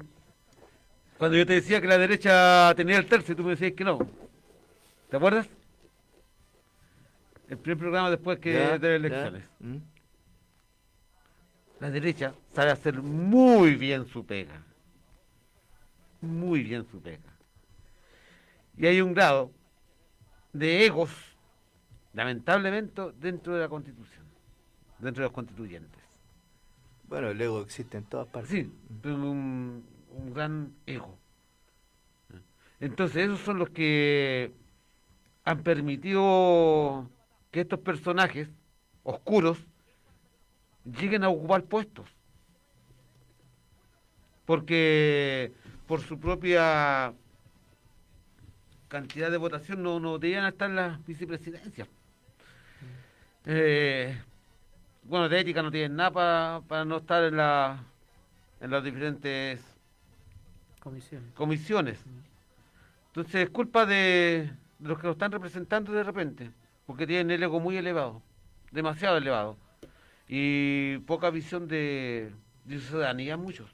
Cuando 1.18 1.38
yo 1.38 1.46
te 1.46 1.54
decía 1.54 1.80
que 1.80 1.86
la 1.86 1.96
derecha 1.96 2.74
tenía 2.76 2.98
el 2.98 3.06
tercio, 3.06 3.34
tú 3.34 3.42
me 3.42 3.50
decías 3.52 3.72
que 3.72 3.84
no. 3.84 3.98
¿Te 5.08 5.16
acuerdas? 5.16 5.46
El 7.48 7.56
primer 7.56 7.78
programa 7.78 8.10
después 8.10 8.38
que 8.38 8.52
Ya, 8.52 8.78
de 8.78 8.96
elecciones. 8.96 9.42
Mm. 9.60 9.76
La 11.80 11.90
derecha 11.90 12.34
sabe 12.54 12.70
hacer 12.70 13.00
muy 13.00 13.76
bien 13.76 14.06
su 14.08 14.26
pega. 14.26 14.62
Muy 16.26 16.62
bien 16.62 16.86
su 16.90 17.00
pega. 17.00 17.36
Y 18.76 18.86
hay 18.86 19.00
un 19.00 19.14
grado 19.14 19.50
de 20.52 20.84
egos, 20.84 21.10
lamentablemente, 22.12 23.12
dentro 23.18 23.54
de 23.54 23.60
la 23.60 23.68
constitución, 23.68 24.24
dentro 24.98 25.22
de 25.22 25.28
los 25.28 25.32
constituyentes. 25.32 26.02
Bueno, 27.08 27.28
el 27.28 27.40
ego 27.40 27.60
existe 27.60 27.96
en 27.96 28.04
todas 28.04 28.26
partes. 28.26 28.50
Sí, 28.50 28.72
pero 29.00 29.14
un, 29.14 29.84
un 30.10 30.34
gran 30.34 30.74
ego. 30.86 31.16
Entonces, 32.80 33.24
esos 33.24 33.40
son 33.40 33.58
los 33.58 33.70
que 33.70 34.52
han 35.44 35.62
permitido 35.62 37.08
que 37.50 37.60
estos 37.60 37.78
personajes 37.80 38.50
oscuros 39.04 39.58
lleguen 40.84 41.24
a 41.24 41.28
ocupar 41.28 41.64
puestos. 41.64 42.08
Porque 44.44 45.52
por 45.86 46.00
su 46.00 46.18
propia 46.18 47.12
cantidad 48.88 49.30
de 49.30 49.36
votación 49.36 49.82
no, 49.82 50.00
no 50.00 50.18
deberían 50.18 50.46
estar 50.46 50.70
en 50.70 50.76
las 50.76 51.04
vicepresidencias. 51.04 51.88
Eh, 53.44 54.20
bueno, 55.04 55.28
de 55.28 55.40
ética 55.40 55.62
no 55.62 55.70
tienen 55.70 55.96
nada 55.96 56.10
pa- 56.10 56.62
para 56.66 56.84
no 56.84 56.96
estar 56.98 57.22
en, 57.24 57.36
la, 57.36 57.84
en 58.60 58.70
las 58.70 58.82
diferentes 58.82 59.60
Comisiones. 60.80 61.32
comisiones. 61.34 61.98
Entonces 63.08 63.34
es 63.44 63.50
culpa 63.50 63.86
de, 63.86 64.50
de 64.78 64.88
los 64.88 64.98
que 64.98 65.06
lo 65.06 65.12
están 65.12 65.32
representando 65.32 65.92
de 65.92 66.02
repente, 66.04 66.50
porque 66.86 67.06
tienen 67.06 67.30
el 67.30 67.42
ego 67.42 67.60
muy 67.60 67.76
elevado, 67.76 68.22
demasiado 68.72 69.16
elevado, 69.16 69.56
y 70.28 70.98
poca 70.98 71.30
visión 71.30 71.66
de, 71.66 72.32
de 72.64 72.80
ciudadanía 72.80 73.36
muchos. 73.36 73.70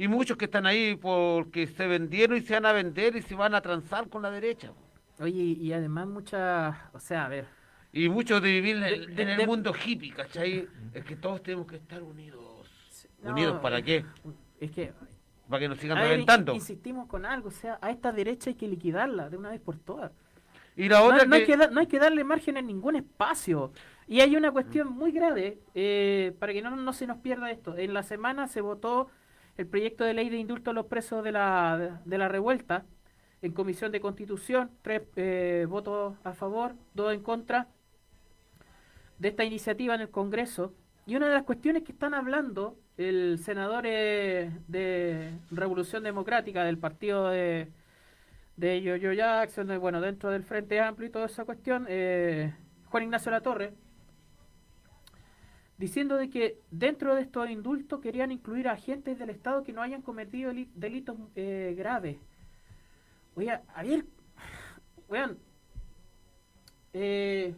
Y 0.00 0.08
muchos 0.08 0.38
que 0.38 0.46
están 0.46 0.64
ahí 0.64 0.96
porque 0.96 1.66
se 1.66 1.86
vendieron 1.86 2.38
y 2.38 2.40
se 2.40 2.54
van 2.54 2.64
a 2.64 2.72
vender 2.72 3.16
y 3.16 3.20
se 3.20 3.34
van 3.34 3.54
a 3.54 3.60
transar 3.60 4.08
con 4.08 4.22
la 4.22 4.30
derecha. 4.30 4.72
Oye, 5.18 5.42
y 5.42 5.74
además 5.74 6.06
muchas, 6.08 6.74
o 6.94 6.98
sea, 6.98 7.26
a 7.26 7.28
ver. 7.28 7.44
Y 7.92 8.08
muchos 8.08 8.40
de 8.40 8.50
vivir 8.50 8.76
en 8.76 8.82
el, 8.84 9.14
De- 9.14 9.22
en 9.24 9.28
el 9.28 9.36
de- 9.36 9.46
mundo 9.46 9.74
hippie, 9.84 10.12
¿cachai? 10.14 10.66
Es 10.94 11.04
que 11.04 11.16
todos 11.16 11.42
tenemos 11.42 11.66
que 11.66 11.76
estar 11.76 12.02
unidos. 12.02 12.40
No, 13.22 13.32
¿Unidos 13.32 13.60
para 13.60 13.82
qué? 13.82 14.06
Es 14.58 14.70
que 14.70 14.94
Para 15.50 15.60
que 15.60 15.68
nos 15.68 15.78
sigan 15.78 15.98
ver, 15.98 16.08
reventando. 16.08 16.54
insistimos 16.54 17.06
con 17.06 17.26
algo, 17.26 17.48
o 17.48 17.52
sea, 17.52 17.78
a 17.82 17.90
esta 17.90 18.10
derecha 18.10 18.48
hay 18.48 18.56
que 18.56 18.68
liquidarla 18.68 19.28
de 19.28 19.36
una 19.36 19.50
vez 19.50 19.60
por 19.60 19.76
todas. 19.76 20.12
Y 20.76 20.88
la 20.88 21.00
No- 21.00 21.04
otra 21.08 21.26
no, 21.26 21.34
hay 21.34 21.42
que- 21.42 21.46
que 21.48 21.56
da- 21.58 21.66
no 21.68 21.78
hay 21.80 21.86
que 21.88 21.98
darle 21.98 22.24
margen 22.24 22.56
en 22.56 22.66
ningún 22.66 22.96
espacio. 22.96 23.70
Y 24.06 24.20
hay 24.20 24.34
una 24.34 24.50
cuestión 24.50 24.88
muy 24.92 25.12
grave, 25.12 25.58
eh, 25.74 26.34
para 26.38 26.54
que 26.54 26.62
no, 26.62 26.74
no 26.74 26.92
se 26.94 27.06
nos 27.06 27.18
pierda 27.18 27.50
esto. 27.50 27.76
En 27.76 27.92
la 27.92 28.02
semana 28.02 28.46
se 28.46 28.62
votó 28.62 29.10
el 29.56 29.66
proyecto 29.66 30.04
de 30.04 30.14
ley 30.14 30.28
de 30.30 30.38
indulto 30.38 30.70
a 30.70 30.74
los 30.74 30.86
presos 30.86 31.22
de 31.24 31.32
la, 31.32 32.00
de 32.04 32.18
la 32.18 32.28
revuelta 32.28 32.84
en 33.42 33.52
Comisión 33.52 33.92
de 33.92 34.00
Constitución, 34.00 34.70
tres 34.82 35.02
eh, 35.16 35.66
votos 35.68 36.16
a 36.24 36.32
favor, 36.32 36.74
dos 36.94 37.12
en 37.12 37.22
contra 37.22 37.68
de 39.18 39.28
esta 39.28 39.44
iniciativa 39.44 39.94
en 39.94 40.02
el 40.02 40.10
Congreso. 40.10 40.74
Y 41.06 41.16
una 41.16 41.28
de 41.28 41.34
las 41.34 41.44
cuestiones 41.44 41.82
que 41.82 41.92
están 41.92 42.14
hablando 42.14 42.76
el 42.96 43.38
senador 43.38 43.84
eh, 43.86 44.50
de 44.68 45.32
Revolución 45.50 46.02
Democrática 46.02 46.64
del 46.64 46.78
partido 46.78 47.28
de, 47.28 47.68
de 48.56 48.82
Yo-Yo 48.82 49.12
Jackson, 49.12 49.78
bueno, 49.80 50.00
dentro 50.00 50.30
del 50.30 50.44
Frente 50.44 50.80
Amplio 50.80 51.08
y 51.08 51.12
toda 51.12 51.26
esa 51.26 51.44
cuestión, 51.44 51.86
eh, 51.88 52.54
Juan 52.86 53.04
Ignacio 53.04 53.30
Latorre, 53.30 53.72
diciendo 55.80 56.16
de 56.16 56.28
que 56.28 56.58
dentro 56.70 57.14
de 57.14 57.22
estos 57.22 57.48
indultos 57.48 58.00
querían 58.00 58.30
incluir 58.30 58.68
a 58.68 58.72
agentes 58.72 59.18
del 59.18 59.30
Estado 59.30 59.64
que 59.64 59.72
no 59.72 59.80
hayan 59.80 60.02
cometido 60.02 60.52
deli- 60.52 60.68
delitos 60.74 61.16
eh, 61.34 61.74
graves. 61.76 62.18
Oye, 63.34 63.50
a 63.50 63.82
ver, 63.82 64.04
weón, 65.08 65.38
eh, 66.92 67.54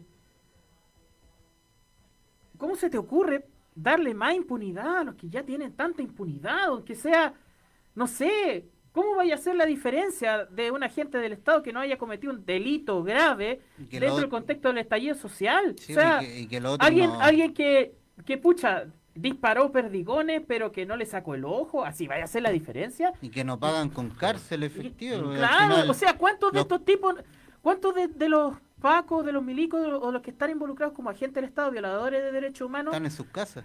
¿cómo 2.57 2.75
se 2.75 2.89
te 2.89 2.97
ocurre 2.97 3.45
darle 3.75 4.13
más 4.13 4.35
impunidad 4.35 4.99
a 4.99 5.03
los 5.03 5.15
que 5.15 5.27
ya 5.29 5.43
tienen 5.43 5.73
tanta 5.73 6.01
impunidad? 6.01 6.71
O 6.71 6.85
que 6.85 6.95
sea, 6.95 7.33
no 7.93 8.07
sé, 8.07 8.69
¿cómo 8.93 9.15
vaya 9.15 9.35
a 9.35 9.37
ser 9.37 9.55
la 9.57 9.65
diferencia 9.65 10.45
de 10.45 10.71
un 10.71 10.81
agente 10.81 11.17
del 11.17 11.33
Estado 11.33 11.61
que 11.61 11.73
no 11.73 11.81
haya 11.81 11.97
cometido 11.97 12.31
un 12.31 12.45
delito 12.45 13.03
grave 13.03 13.59
dentro 13.77 14.09
lo- 14.11 14.15
del 14.21 14.29
contexto 14.29 14.69
del 14.69 14.77
estallido 14.77 15.15
social? 15.15 15.75
Sí, 15.77 15.91
o 15.91 15.95
sea, 15.95 16.23
y 16.23 16.25
que- 16.25 16.39
y 16.39 16.47
que 16.47 16.61
lo 16.61 16.71
otro 16.71 16.87
alguien, 16.87 17.09
no- 17.09 17.19
alguien 17.19 17.53
que, 17.53 18.01
que, 18.25 18.37
pucha, 18.37 18.85
disparó 19.15 19.71
perdigones, 19.71 20.41
pero 20.47 20.71
que 20.71 20.85
no 20.85 20.95
le 20.95 21.05
sacó 21.05 21.35
el 21.35 21.45
ojo, 21.45 21.83
así 21.85 22.07
vaya 22.07 22.23
a 22.23 22.27
ser 22.27 22.41
la 22.43 22.49
diferencia. 22.51 23.13
Y 23.21 23.29
que 23.29 23.43
no 23.43 23.59
pagan 23.59 23.89
con 23.89 24.09
cárcel 24.09 24.63
efectivo. 24.63 25.31
Claro, 25.33 25.75
final 25.75 25.89
o 25.89 25.93
sea, 25.93 26.17
¿cuántos 26.17 26.51
de 26.51 26.61
estos 26.61 26.83
tipos, 26.85 27.15
cuántos 27.61 27.93
de, 27.95 28.07
de 28.07 28.29
los 28.29 28.55
pacos, 28.81 29.25
de 29.25 29.31
los 29.31 29.43
milicos 29.43 29.81
de 29.81 29.87
los- 29.87 30.01
o 30.03 30.11
los 30.11 30.21
que 30.21 30.31
están 30.31 30.49
involucrados 30.49 30.93
como 30.95 31.09
agentes 31.09 31.35
del 31.35 31.45
Estado, 31.45 31.71
violadores 31.71 32.21
de 32.23 32.31
derechos 32.31 32.65
humanos, 32.67 32.93
están 32.93 33.05
en 33.05 33.11
sus 33.11 33.27
casas. 33.27 33.63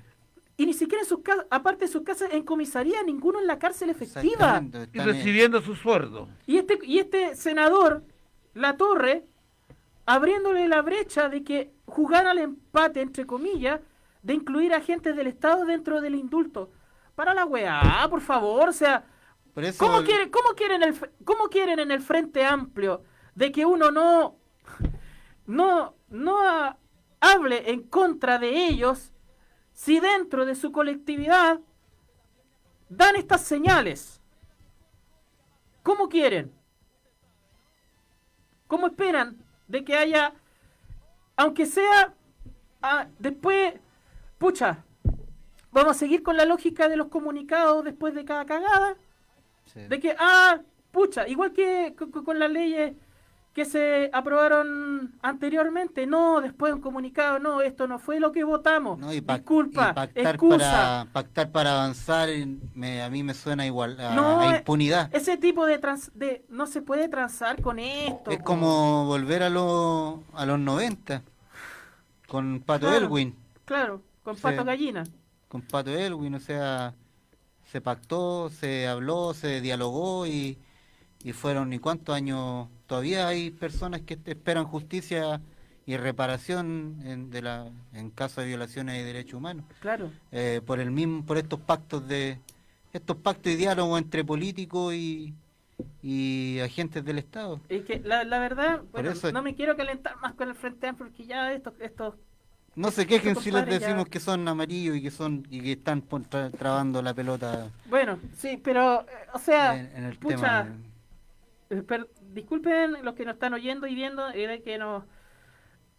y 0.56 0.66
ni 0.66 0.74
siquiera 0.74 1.02
en 1.02 1.08
sus 1.08 1.20
casas, 1.20 1.46
aparte 1.50 1.86
de 1.86 1.90
sus 1.90 2.02
casas, 2.02 2.28
en 2.32 2.42
comisaría, 2.42 3.02
ninguno 3.02 3.40
en 3.40 3.46
la 3.46 3.58
cárcel 3.58 3.90
efectiva? 3.90 4.62
Y 4.92 4.98
recibiendo 4.98 5.60
su 5.62 5.74
sueldo. 5.74 6.28
Y 6.46 6.58
este, 6.58 6.78
y 6.82 6.98
este 6.98 7.34
senador, 7.36 8.02
La 8.54 8.76
Torre, 8.76 9.24
abriéndole 10.06 10.68
la 10.68 10.82
brecha 10.82 11.28
de 11.28 11.42
que 11.42 11.70
jugara 11.86 12.30
al 12.32 12.38
empate, 12.38 13.00
entre 13.00 13.26
comillas, 13.26 13.80
de 14.28 14.34
incluir 14.34 14.74
agentes 14.74 15.16
del 15.16 15.26
Estado 15.26 15.64
dentro 15.64 16.02
del 16.02 16.14
indulto. 16.14 16.70
Para 17.14 17.32
la 17.32 17.46
weá, 17.46 18.06
por 18.10 18.20
favor, 18.20 18.68
o 18.68 18.72
sea, 18.74 19.06
eso 19.56 19.78
¿cómo, 19.78 20.02
quieren, 20.04 20.28
cómo, 20.30 20.50
quieren 20.54 20.82
el, 20.82 20.94
¿cómo 21.24 21.48
quieren 21.48 21.78
en 21.78 21.90
el 21.90 22.02
Frente 22.02 22.44
Amplio 22.44 23.02
de 23.34 23.50
que 23.50 23.64
uno 23.64 23.90
no, 23.90 24.36
no, 25.46 25.94
no 26.10 26.46
ha- 26.46 26.76
hable 27.20 27.70
en 27.70 27.84
contra 27.84 28.38
de 28.38 28.66
ellos 28.66 29.14
si 29.72 29.98
dentro 29.98 30.44
de 30.44 30.54
su 30.54 30.72
colectividad 30.72 31.60
dan 32.90 33.16
estas 33.16 33.40
señales? 33.40 34.20
¿Cómo 35.82 36.10
quieren? 36.10 36.52
¿Cómo 38.66 38.88
esperan 38.88 39.42
de 39.68 39.84
que 39.86 39.96
haya, 39.96 40.34
aunque 41.34 41.64
sea, 41.64 42.12
ah, 42.82 43.06
después, 43.18 43.72
pucha, 44.38 44.84
vamos 45.72 45.96
a 45.96 45.98
seguir 45.98 46.22
con 46.22 46.36
la 46.36 46.44
lógica 46.44 46.88
de 46.88 46.96
los 46.96 47.08
comunicados 47.08 47.84
después 47.84 48.14
de 48.14 48.24
cada 48.24 48.44
cagada? 48.46 48.96
De 49.74 50.00
que, 50.00 50.16
ah, 50.18 50.60
pucha, 50.90 51.28
igual 51.28 51.52
que 51.52 51.94
co- 51.96 52.10
co- 52.10 52.24
con 52.24 52.38
las 52.38 52.50
leyes 52.50 52.94
que 53.52 53.64
se 53.64 54.08
aprobaron 54.12 55.14
anteriormente, 55.20 56.06
no, 56.06 56.40
después 56.40 56.72
un 56.72 56.80
comunicado, 56.80 57.38
no, 57.40 57.60
esto 57.60 57.86
no 57.88 57.98
fue 57.98 58.20
lo 58.20 58.30
que 58.32 58.44
votamos. 58.44 58.98
No, 58.98 59.12
y 59.12 59.20
Disculpa, 59.20 59.90
y 59.90 59.94
pactar 59.94 60.34
excusa. 60.34 60.58
para 60.58 61.06
pactar 61.12 61.50
para 61.50 61.72
avanzar 61.72 62.28
me- 62.74 63.02
a 63.02 63.10
mí 63.10 63.22
me 63.24 63.34
suena 63.34 63.66
igual 63.66 64.00
a, 64.00 64.14
No, 64.14 64.40
a 64.40 64.56
impunidad 64.58 65.10
Ese 65.14 65.36
tipo 65.36 65.66
de, 65.66 65.78
trans, 65.78 66.12
de 66.14 66.44
no 66.48 66.66
se 66.66 66.82
puede 66.82 67.08
transar 67.08 67.60
con 67.60 67.78
esto. 67.78 68.30
es 68.30 68.40
como 68.42 69.06
volver 69.06 69.42
a 69.42 69.50
los 69.50 70.20
a 70.34 70.46
los 70.46 70.58
90 70.60 71.22
con 72.28 72.60
Pato 72.64 72.86
Claro. 72.86 73.06
Elwin 73.06 73.34
Claro, 73.64 74.02
con 74.32 74.36
pato 74.36 74.64
gallina. 74.64 75.04
con 75.48 75.62
Pato 75.62 75.90
Elwin 75.90 76.34
o 76.34 76.40
sea 76.40 76.94
se 77.70 77.80
pactó 77.80 78.50
se 78.50 78.86
habló 78.86 79.34
se 79.34 79.60
dialogó 79.60 80.26
y, 80.26 80.58
y 81.24 81.32
fueron 81.32 81.72
y 81.72 81.78
cuántos 81.78 82.14
años 82.14 82.68
todavía 82.86 83.28
hay 83.28 83.50
personas 83.50 84.02
que 84.02 84.18
esperan 84.24 84.64
justicia 84.66 85.40
y 85.86 85.96
reparación 85.96 86.98
en, 87.04 87.30
de 87.30 87.42
la 87.42 87.70
en 87.94 88.10
caso 88.10 88.40
de 88.40 88.46
violaciones 88.48 88.94
de 88.96 89.04
derechos 89.04 89.34
humanos 89.34 89.64
Claro. 89.80 90.10
eh, 90.32 90.60
por 90.66 90.80
el 90.80 90.90
mismo 90.90 91.24
por 91.24 91.38
estos 91.38 91.60
pactos 91.60 92.06
de 92.08 92.38
estos 92.92 93.16
pactos 93.16 93.52
y 93.52 93.56
diálogos 93.56 93.98
entre 94.00 94.24
políticos 94.24 94.94
y, 94.94 95.34
y 96.02 96.58
agentes 96.60 97.04
del 97.04 97.18
Estado. 97.18 97.60
Es 97.68 97.84
que 97.84 98.00
la, 98.00 98.24
la 98.24 98.38
verdad, 98.38 98.82
bueno, 98.92 99.10
eso- 99.10 99.30
no 99.32 99.42
me 99.42 99.54
quiero 99.54 99.76
calentar 99.76 100.16
más 100.20 100.34
con 100.34 100.48
el 100.48 100.54
Frente 100.54 100.88
Amplio 100.88 101.08
porque 101.08 101.26
ya 101.26 101.52
estos, 101.52 101.74
estos 101.80 102.14
No 102.78 102.90
se 102.92 103.06
quejen 103.06 103.34
si 103.36 103.50
les 103.50 103.64
ya- 103.66 103.78
decimos 103.78 104.08
que 104.08 104.20
son 104.20 104.46
amarillos 104.46 104.96
y 104.96 105.02
que 105.02 105.10
son 105.10 105.44
y 105.50 105.60
que 105.60 105.72
están 105.72 106.02
tra- 106.08 106.50
trabando 106.56 107.02
la 107.02 107.12
pelota 107.12 107.70
Bueno, 107.86 108.18
sí, 108.36 108.56
pero, 108.62 109.00
eh, 109.02 109.06
o 109.34 109.38
sea, 109.38 109.74
en, 109.76 109.90
en 109.96 110.04
el 110.04 110.16
pucha, 110.16 110.36
tema. 110.36 110.66
eh, 111.70 111.82
per- 111.82 112.08
disculpen 112.32 113.04
los 113.04 113.14
que 113.14 113.24
nos 113.24 113.34
están 113.34 113.54
oyendo 113.54 113.86
y 113.86 113.94
viendo, 113.94 114.28
eh, 114.30 114.46
de 114.46 114.62
que 114.62 114.78
nos, 114.78 115.04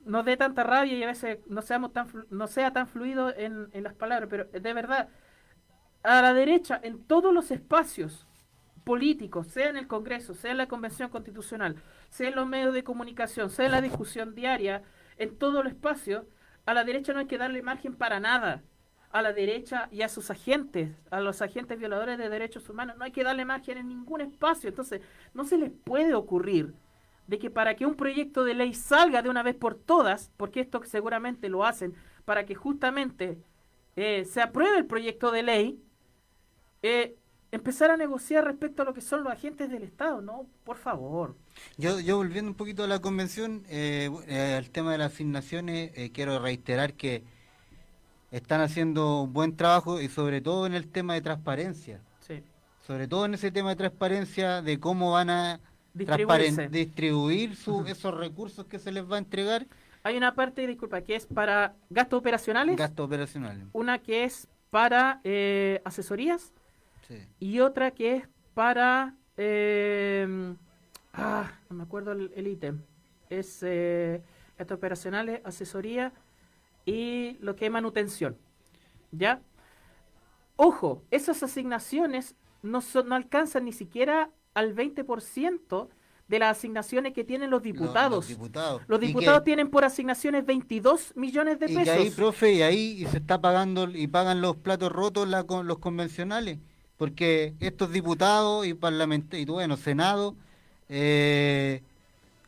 nos 0.06 0.24
dé 0.24 0.38
tanta 0.38 0.64
rabia 0.64 0.94
y 0.98 1.04
a 1.04 1.08
veces 1.08 1.40
no 1.48 1.62
seamos 1.62 1.92
tan 1.92 2.08
no 2.30 2.48
sea 2.48 2.72
tan 2.72 2.88
fluido 2.88 3.36
en, 3.36 3.68
en 3.74 3.84
las 3.84 3.94
palabras, 3.94 4.30
pero 4.30 4.46
de 4.46 4.74
verdad, 4.74 5.10
a 6.04 6.22
la 6.22 6.34
derecha, 6.34 6.80
en 6.82 7.04
todos 7.04 7.34
los 7.34 7.52
espacios 7.52 8.26
políticos, 8.86 9.48
sea 9.48 9.70
en 9.70 9.76
el 9.78 9.88
Congreso, 9.88 10.34
sea 10.34 10.52
en 10.52 10.58
la 10.58 10.68
Convención 10.68 11.10
Constitucional, 11.10 11.76
sea 12.10 12.30
en 12.30 12.36
los 12.36 12.48
medios 12.48 12.74
de 12.74 12.84
comunicación, 12.86 13.50
sea 13.50 13.66
en 13.66 13.72
la 13.74 13.82
discusión 13.82 14.34
diaria, 14.34 14.82
en 15.18 15.38
todo 15.38 15.60
el 15.62 15.68
espacio, 15.68 16.26
a 16.70 16.74
la 16.76 16.84
derecha 16.84 17.14
no 17.14 17.20
hay 17.20 17.26
que 17.26 17.40
darle 17.40 17.64
margen 17.64 17.96
para 17.96 18.20
nada. 18.20 18.62
A 19.12 19.24
la 19.24 19.34
derecha 19.34 19.90
y 19.92 20.04
a 20.04 20.10
sus 20.10 20.30
agentes, 20.30 20.92
a 21.10 21.20
los 21.20 21.42
agentes 21.42 21.80
violadores 21.80 22.20
de 22.20 22.30
derechos 22.30 22.70
humanos, 22.70 22.96
no 22.96 23.06
hay 23.06 23.12
que 23.12 23.24
darle 23.24 23.44
margen 23.44 23.80
en 23.80 23.88
ningún 23.88 24.22
espacio. 24.22 24.70
Entonces, 24.70 25.02
no 25.34 25.46
se 25.46 25.58
les 25.58 25.72
puede 25.72 26.14
ocurrir 26.14 26.76
de 27.26 27.40
que 27.40 27.50
para 27.50 27.76
que 27.76 27.88
un 27.88 27.96
proyecto 27.96 28.44
de 28.44 28.54
ley 28.54 28.76
salga 28.76 29.24
de 29.24 29.30
una 29.30 29.42
vez 29.42 29.56
por 29.56 29.74
todas, 29.74 30.32
porque 30.38 30.60
esto 30.60 30.80
seguramente 30.86 31.50
lo 31.50 31.66
hacen, 31.66 31.96
para 32.24 32.46
que 32.46 32.54
justamente 32.54 33.40
eh, 33.96 34.26
se 34.26 34.40
apruebe 34.40 34.78
el 34.78 34.86
proyecto 34.86 35.32
de 35.32 35.42
ley, 35.42 35.84
eh, 36.84 37.16
empezar 37.52 37.92
a 37.92 37.98
negociar 37.98 38.44
respecto 38.46 38.82
a 38.82 38.86
lo 38.86 38.94
que 38.94 39.02
son 39.02 39.24
los 39.24 39.34
agentes 39.34 39.70
del 39.70 39.84
Estado, 39.84 40.22
¿no? 40.22 40.46
Por 40.64 40.78
favor. 40.78 41.36
Yo, 41.78 42.00
yo 42.00 42.18
volviendo 42.18 42.52
un 42.52 42.56
poquito 42.56 42.84
a 42.84 42.88
la 42.88 43.00
convención, 43.00 43.64
eh, 43.70 44.10
eh, 44.28 44.56
al 44.58 44.70
tema 44.70 44.92
de 44.92 45.00
las 45.00 45.14
asignaciones, 45.14 45.92
eh, 45.96 46.12
quiero 46.12 46.40
reiterar 46.40 46.94
que 46.94 47.24
están 48.32 48.62
haciendo 48.62 49.24
un 49.24 49.34
buen 49.34 49.56
trabajo 49.56 50.00
y 50.00 50.08
sobre 50.10 50.42
todo 50.42 50.68
en 50.68 50.74
el 50.76 50.88
tema 50.88 51.16
de 51.16 51.22
transparencia. 51.22 52.00
Sí. 52.20 52.44
Sobre 52.86 53.08
todo 53.08 53.26
en 53.26 53.34
ese 53.34 53.52
tema 53.52 53.70
de 53.72 53.76
transparencia 53.78 54.62
de 54.62 54.80
cómo 54.80 55.12
van 55.14 55.30
a 55.32 55.60
distribuir 55.94 57.54
esos 57.88 58.14
recursos 58.16 58.66
que 58.66 58.78
se 58.80 58.92
les 58.92 59.10
va 59.10 59.16
a 59.16 59.20
entregar. 59.20 59.66
Hay 60.04 60.16
una 60.16 60.34
parte, 60.36 60.66
disculpa, 60.66 61.02
que 61.02 61.16
es 61.16 61.26
para 61.26 61.76
gastos 61.90 62.20
operacionales, 62.20 62.78
Gastos 62.78 63.06
operacionales. 63.06 63.66
una 63.74 64.00
que 64.00 64.24
es 64.24 64.48
para 64.70 65.20
eh, 65.24 65.82
asesorías 65.84 66.54
Sí. 67.10 67.18
y 67.40 67.60
otra 67.60 67.92
que 67.92 68.16
es 68.18 68.28
para... 68.54 69.16
eh, 69.36 70.56
ah, 71.14 71.52
no 71.70 71.76
me 71.76 71.84
acuerdo 71.84 72.12
el, 72.14 72.48
ítem. 72.48 72.82
Es 73.30 73.60
eh, 73.64 74.22
gastos 74.58 74.78
operacionales, 74.78 75.42
asesoría 75.44 76.14
y 76.86 77.38
lo 77.42 77.56
que 77.56 77.66
es 77.66 77.72
manutención. 77.72 78.38
¿Ya? 79.12 79.42
Ojo, 80.56 81.04
esas 81.10 81.42
asignaciones 81.44 82.36
no, 82.62 82.82
son, 82.82 83.10
no 83.10 83.16
alcanzan 83.16 83.66
ni 83.66 83.74
siquiera 83.74 84.30
al 84.54 84.76
20% 84.76 85.88
de 86.28 86.38
las 86.40 86.58
asignaciones 86.58 87.14
que 87.14 87.24
tienen 87.24 87.50
los 87.50 87.64
diputados. 87.64 88.18
Los, 88.18 88.28
diputados. 88.28 88.82
Los 88.88 89.00
Y 89.00 89.02
que- 89.02 89.08
diputados 89.08 89.44
tienen 89.44 89.70
por 89.72 89.84
asignaciones 89.84 90.46
22 90.46 91.14
millones 91.16 91.58
de 91.60 91.72
Y 91.72 91.76
pesos. 91.76 91.84
que 91.96 92.02
ahí, 92.02 92.12
profe, 92.12 92.54
y 92.54 92.62
ahí 92.62 93.06
se 93.08 93.18
está 93.18 93.42
pagando 93.42 93.90
y 93.90 94.06
pagan 94.08 94.42
los 94.42 94.58
platos 94.58 94.92
rotos 94.92 95.28
la, 95.28 95.44
los 95.64 95.80
convencionales, 95.80 96.60
porque 97.00 97.54
estos 97.62 97.92
diputados 97.94 98.68
y 98.68 98.74
parlamentarios, 98.74 99.48
y 99.48 99.52
bueno, 99.52 99.78
Senado, 99.78 100.36
eh, 100.90 101.82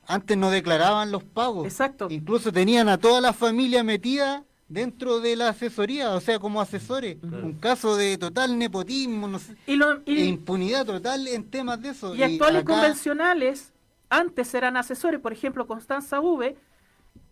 antes 0.07 0.37
no 0.37 0.51
declaraban 0.51 1.09
los 1.09 1.23
pagos. 1.23 1.65
Exacto. 1.65 2.07
Incluso 2.09 2.51
tenían 2.51 2.89
a 2.89 2.97
toda 2.97 3.21
la 3.21 3.31
familia 3.31 3.81
metida 3.81 4.43
dentro 4.67 5.21
de 5.21 5.37
la 5.37 5.49
asesoría, 5.49 6.11
o 6.11 6.19
sea, 6.19 6.37
como 6.39 6.59
asesores. 6.59 7.17
Un 7.23 7.53
caso 7.53 7.95
de 7.95 8.17
total 8.17 8.57
nepotismo, 8.57 9.27
no 9.29 9.39
sé, 9.39 9.55
Y, 9.67 9.75
lo- 9.77 10.01
y- 10.05 10.17
e 10.19 10.25
impunidad 10.25 10.85
total 10.85 11.27
en 11.27 11.45
temas 11.49 11.81
de 11.81 11.89
eso. 11.89 12.13
Y 12.13 12.21
actuales 12.23 12.63
acá- 12.63 12.73
convencionales, 12.73 13.71
antes 14.09 14.53
eran 14.53 14.75
asesores, 14.75 15.21
por 15.21 15.31
ejemplo, 15.31 15.65
Constanza 15.65 16.19
V, 16.19 16.57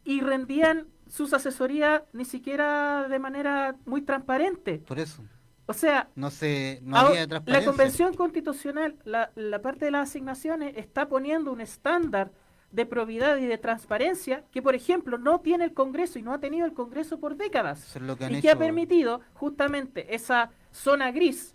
y 0.05 0.21
rendían 0.21 0.87
sus 1.09 1.33
asesorías 1.33 2.01
ni 2.13 2.23
siquiera 2.23 3.07
de 3.09 3.19
manera 3.19 3.75
muy 3.85 4.01
transparente. 4.03 4.77
Por 4.87 4.99
eso, 4.99 5.21
O 5.69 5.73
sea, 5.73 6.09
no 6.15 6.31
se, 6.31 6.79
no 6.81 6.97
ahora, 6.97 7.21
había 7.21 7.41
la. 7.45 7.63
Convención 7.63 8.15
Constitucional, 8.15 8.95
la, 9.05 9.31
la 9.35 9.61
parte 9.61 9.85
de 9.85 9.91
las 9.91 10.09
asignaciones, 10.09 10.75
está 10.75 11.07
poniendo 11.07 11.51
un 11.51 11.61
estándar 11.61 12.31
de 12.71 12.87
probidad 12.87 13.37
y 13.37 13.45
de 13.45 13.59
transparencia 13.59 14.43
que, 14.51 14.63
por 14.63 14.73
ejemplo, 14.73 15.19
no 15.19 15.41
tiene 15.41 15.65
el 15.65 15.75
Congreso 15.75 16.17
y 16.17 16.23
no 16.23 16.33
ha 16.33 16.39
tenido 16.39 16.65
el 16.65 16.73
Congreso 16.73 17.19
por 17.19 17.35
décadas. 17.35 17.83
Eso 17.83 17.99
es 17.99 18.05
lo 18.05 18.17
que 18.17 18.25
han 18.25 18.35
y 18.35 18.41
que 18.41 18.49
ha 18.49 18.57
permitido 18.57 19.21
justamente 19.35 20.15
esa 20.15 20.49
zona 20.71 21.11
gris 21.11 21.51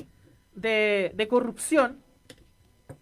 de, 0.54 1.10
de 1.16 1.26
corrupción 1.26 1.98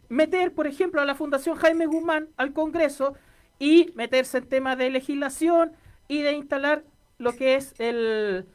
meter, 0.09 0.55
por 0.55 0.67
ejemplo, 0.67 1.03
a 1.03 1.05
la 1.05 1.15
Fundación 1.15 1.57
Jaime 1.57 1.85
Guzmán 1.85 2.31
al 2.39 2.55
Congreso 2.55 3.17
y 3.59 3.93
meterse 3.97 4.39
en 4.39 4.49
temas 4.49 4.79
de 4.79 4.89
legislación 4.89 5.73
y 6.09 6.23
de 6.23 6.33
instalar 6.33 6.85
lo 7.19 7.37
que 7.37 7.57
es 7.57 7.75
el, 7.79 8.47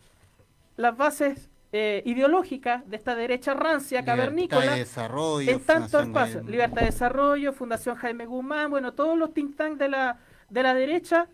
las 0.75 0.97
bases 0.97 1.51
eh, 1.73 2.01
ideológicas 2.05 2.87
de 2.89 2.95
esta 2.95 3.15
derecha 3.15 3.53
rancia, 3.53 3.99
Libertad 4.01 4.17
cavernícola, 4.23 4.71
de 4.73 4.79
desarrollo, 4.79 5.51
en 5.51 5.59
tantos 5.61 6.03
espacios. 6.03 6.35
Jaime- 6.37 6.51
Libertad 6.51 6.79
de 6.81 6.85
Desarrollo, 6.85 7.53
Fundación 7.53 7.95
Jaime 7.97 8.25
Guzmán, 8.25 8.69
bueno, 8.69 8.93
todos 8.93 9.17
los 9.17 9.33
think 9.33 9.55
tanks 9.57 9.77
de 9.79 9.89
la, 9.89 10.17
de 10.49 10.63
la 10.63 10.73
derecha 10.73 11.27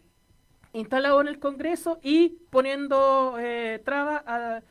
instalados 0.74 1.22
en 1.22 1.28
el 1.28 1.40
Congreso 1.40 2.00
y 2.02 2.30
poniendo 2.50 3.36
eh, 3.40 3.80
trabas 3.86 4.24
a, 4.26 4.62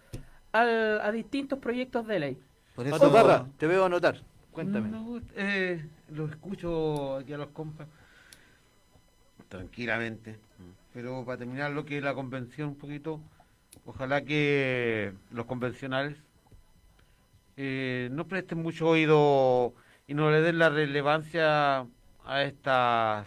al- 0.52 1.00
a 1.00 1.12
distintos 1.12 1.58
proyectos 1.60 2.06
de 2.08 2.18
ley. 2.18 2.38
Por 2.74 2.88
Pato 2.90 3.12
Parra, 3.12 3.46
te 3.58 3.66
veo 3.68 3.84
anotar. 3.84 4.20
Cuéntame. 4.50 4.88
No, 4.88 5.20
eh, 5.36 5.86
los 6.10 6.30
escucho 6.30 7.16
aquí 7.18 7.32
a 7.32 7.38
los 7.38 7.48
compas 7.48 7.86
tranquilamente. 9.48 10.38
Pero 10.92 11.24
para 11.24 11.38
terminar 11.38 11.70
lo 11.70 11.84
que 11.84 11.98
es 11.98 12.04
la 12.04 12.14
convención 12.14 12.68
un 12.70 12.74
poquito, 12.74 13.20
ojalá 13.84 14.22
que 14.24 15.12
los 15.30 15.46
convencionales 15.46 16.16
eh, 17.56 18.08
no 18.12 18.26
presten 18.26 18.62
mucho 18.62 18.88
oído 18.88 19.74
y 20.06 20.14
no 20.14 20.30
le 20.30 20.40
den 20.40 20.58
la 20.58 20.68
relevancia 20.70 21.86
a 22.24 22.42
estas 22.42 23.26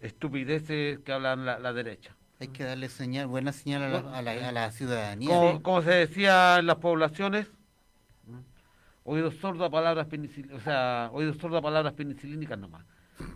estupideces 0.00 0.98
que 1.00 1.12
hablan 1.12 1.44
la, 1.44 1.58
la 1.58 1.72
derecha. 1.72 2.16
Hay 2.40 2.48
que 2.48 2.64
darle 2.64 2.88
señal, 2.88 3.26
buena 3.26 3.52
señal 3.52 3.82
a 3.82 3.88
la, 3.88 4.18
a 4.18 4.22
la- 4.22 4.48
a 4.48 4.52
la 4.52 4.70
ciudadanía. 4.70 5.28
Como, 5.28 5.62
como 5.62 5.82
se 5.82 5.90
decía 5.90 6.58
en 6.58 6.66
las 6.66 6.76
poblaciones, 6.76 7.46
oídos 9.04 9.34
sordos 9.36 9.66
a 9.66 9.70
palabras 9.70 10.06
penicilínicas, 10.06 10.58
o 10.58 10.64
sea, 10.64 11.10
oídos 11.12 11.36
sordos 11.36 11.58
a 11.58 11.62
palabras 11.62 11.92
penicilínicas 11.94 12.58
nomás. 12.58 12.84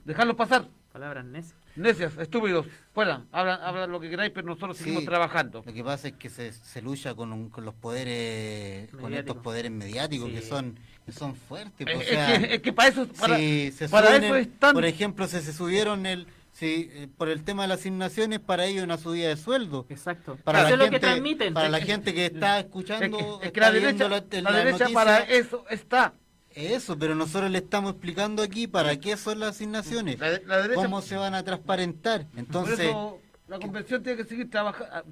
Dejarlos 0.04 0.36
pasar. 0.36 0.66
Palabras 0.92 1.24
necias. 1.26 1.58
Necias, 1.76 2.16
estúpidos, 2.18 2.66
fuera, 2.92 3.24
hablan, 3.32 3.60
hablan 3.60 3.90
lo 3.90 3.98
que 3.98 4.08
queráis, 4.08 4.30
pero 4.32 4.46
nosotros 4.46 4.76
Sí, 4.76 4.84
seguimos 4.84 5.04
trabajando. 5.04 5.62
Lo 5.66 5.72
que 5.72 5.82
pasa 5.82 6.08
es 6.08 6.14
que 6.14 6.30
se, 6.30 6.52
se 6.52 6.80
lucha 6.82 7.14
con, 7.14 7.32
un- 7.32 7.50
con 7.50 7.64
los 7.64 7.74
poderes, 7.74 8.90
con 8.94 9.12
estos 9.12 9.36
poderes 9.38 9.70
mediáticos 9.72 10.30
que 10.30 10.40
Sí. 10.42 10.48
son 10.48 10.78
que 11.04 11.12
son 11.12 11.34
fuertes. 11.34 11.86
Es- 11.86 11.96
o 11.96 12.00
es 12.00 12.08
sea, 12.08 12.38
que- 12.38 12.54
es 12.54 12.62
que 12.62 12.72
para 12.72 12.88
eso- 12.88 13.06
para- 13.20 13.36
si 13.36 13.72
se 13.72 13.88
para 13.90 14.06
suben 14.08 14.24
eso 14.24 14.34
el- 14.36 14.40
están. 14.42 14.72
Por 14.72 14.84
ejemplo, 14.86 15.26
si 15.28 15.40
se 15.40 15.52
subieron 15.52 16.06
el, 16.06 16.26
si, 16.52 16.88
eh, 16.94 17.08
por 17.18 17.28
el 17.28 17.42
tema 17.44 17.62
de 17.64 17.68
las 17.68 17.80
asignaciones, 17.80 18.40
para 18.40 18.64
ellos 18.64 18.84
una 18.84 18.96
subida 18.96 19.28
de 19.28 19.36
sueldo. 19.36 19.84
Exacto. 19.90 20.38
Para 20.44 20.60
Eso 20.60 20.68
la 20.68 20.72
es 20.74 20.78
lo 20.78 20.84
que 20.86 20.90
gente, 20.92 21.06
transmiten. 21.06 21.52
Para 21.52 21.68
la 21.68 21.80
gente 21.80 22.14
que 22.14 22.26
está 22.26 22.58
Es 22.60 22.64
escuchando, 22.66 23.18
que, 23.18 23.46
es 23.48 23.52
que 23.52 23.60
está 23.60 23.60
la 23.60 23.70
viendo 23.78 24.08
derecha, 24.08 24.38
en 24.38 24.44
la 24.44 24.50
derecha 24.52 24.78
noticia, 24.78 24.94
para 24.94 25.18
eso 25.24 25.64
está. 25.68 26.14
Eso, 26.54 26.96
pero 26.98 27.14
nosotros 27.14 27.50
le 27.50 27.58
estamos 27.58 27.92
explicando 27.92 28.42
aquí 28.42 28.66
para 28.66 28.96
qué 28.98 29.16
son 29.16 29.40
las 29.40 29.50
asignaciones, 29.50 30.18
La, 30.20 30.38
la 30.46 30.62
derecha, 30.62 30.82
cómo 30.82 31.00
se 31.02 31.16
van 31.16 31.34
a 31.34 31.42
transparentar. 31.42 32.26
por 32.26 32.38
Entonces, 32.38 32.78
eso 32.80 33.18
la 33.48 33.58
convención 33.58 34.02
tiene 34.02 34.16
que 34.22 34.28
seguir 34.28 34.50
trabajando, 34.50 35.04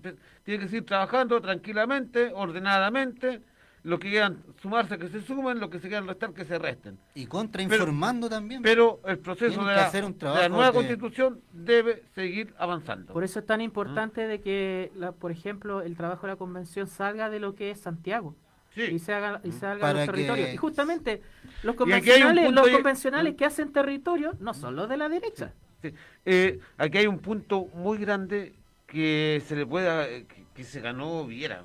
tiene 0.44 0.60
que 0.64 0.68
seguir 0.68 0.86
trabajando 0.86 1.40
tranquilamente, 1.40 2.30
ordenadamente. 2.34 3.42
Los 3.84 3.98
que 3.98 4.10
quieran 4.10 4.44
sumarse 4.62 4.96
que 4.96 5.08
se 5.08 5.20
sumen, 5.22 5.58
los 5.58 5.68
que 5.68 5.80
se 5.80 5.88
quieran 5.88 6.06
restar 6.06 6.32
que 6.32 6.44
se 6.44 6.56
resten. 6.56 7.00
y 7.16 7.26
contrainformando 7.26 8.28
también. 8.30 8.62
Pero 8.62 9.00
el 9.04 9.18
proceso 9.18 9.64
de 9.64 9.74
la, 9.74 9.86
hacer 9.86 10.04
un 10.04 10.12
de 10.12 10.18
trabajo 10.20 10.40
la 10.42 10.48
nueva 10.48 10.66
de- 10.68 10.72
constitución 10.72 11.40
debe 11.52 12.04
seguir 12.14 12.54
avanzando. 12.58 13.12
Por 13.12 13.24
eso 13.24 13.40
es 13.40 13.44
tan 13.46 13.60
importante 13.60 14.28
de 14.28 14.40
que, 14.40 14.92
la, 14.94 15.10
por 15.10 15.32
ejemplo, 15.32 15.82
el 15.82 15.96
trabajo 15.96 16.28
de 16.28 16.34
la 16.34 16.36
convención 16.36 16.86
salga 16.86 17.28
de 17.28 17.40
lo 17.40 17.56
que 17.56 17.72
es 17.72 17.80
Santiago. 17.80 18.36
Y 18.76 18.98
se 18.98 19.12
haga 19.12 19.40
y 19.44 19.52
salga 19.52 19.80
Para 19.82 19.92
los 20.00 20.06
territorios. 20.06 20.48
que- 20.48 20.54
Y 20.54 20.56
justamente 20.56 21.22
los 21.62 21.76
convencionales, 21.76 22.52
los 22.52 22.68
convencionales 22.70 23.34
que 23.34 23.44
hacen 23.44 23.72
territorio 23.72 24.32
no 24.40 24.54
son 24.54 24.76
los 24.76 24.88
de 24.88 24.96
la 24.96 25.08
derecha. 25.08 25.52
Sí. 25.82 25.92
Eh, 26.24 26.58
aquí 26.78 26.98
hay 26.98 27.06
un 27.06 27.18
punto 27.18 27.66
muy 27.74 27.98
grande 27.98 28.54
que 28.86 29.42
se 29.46 29.56
le 29.56 29.66
pueda 29.66 30.08
eh, 30.08 30.24
que, 30.26 30.46
que 30.54 30.64
se 30.64 30.80
ganó 30.80 31.26
Viera 31.26 31.64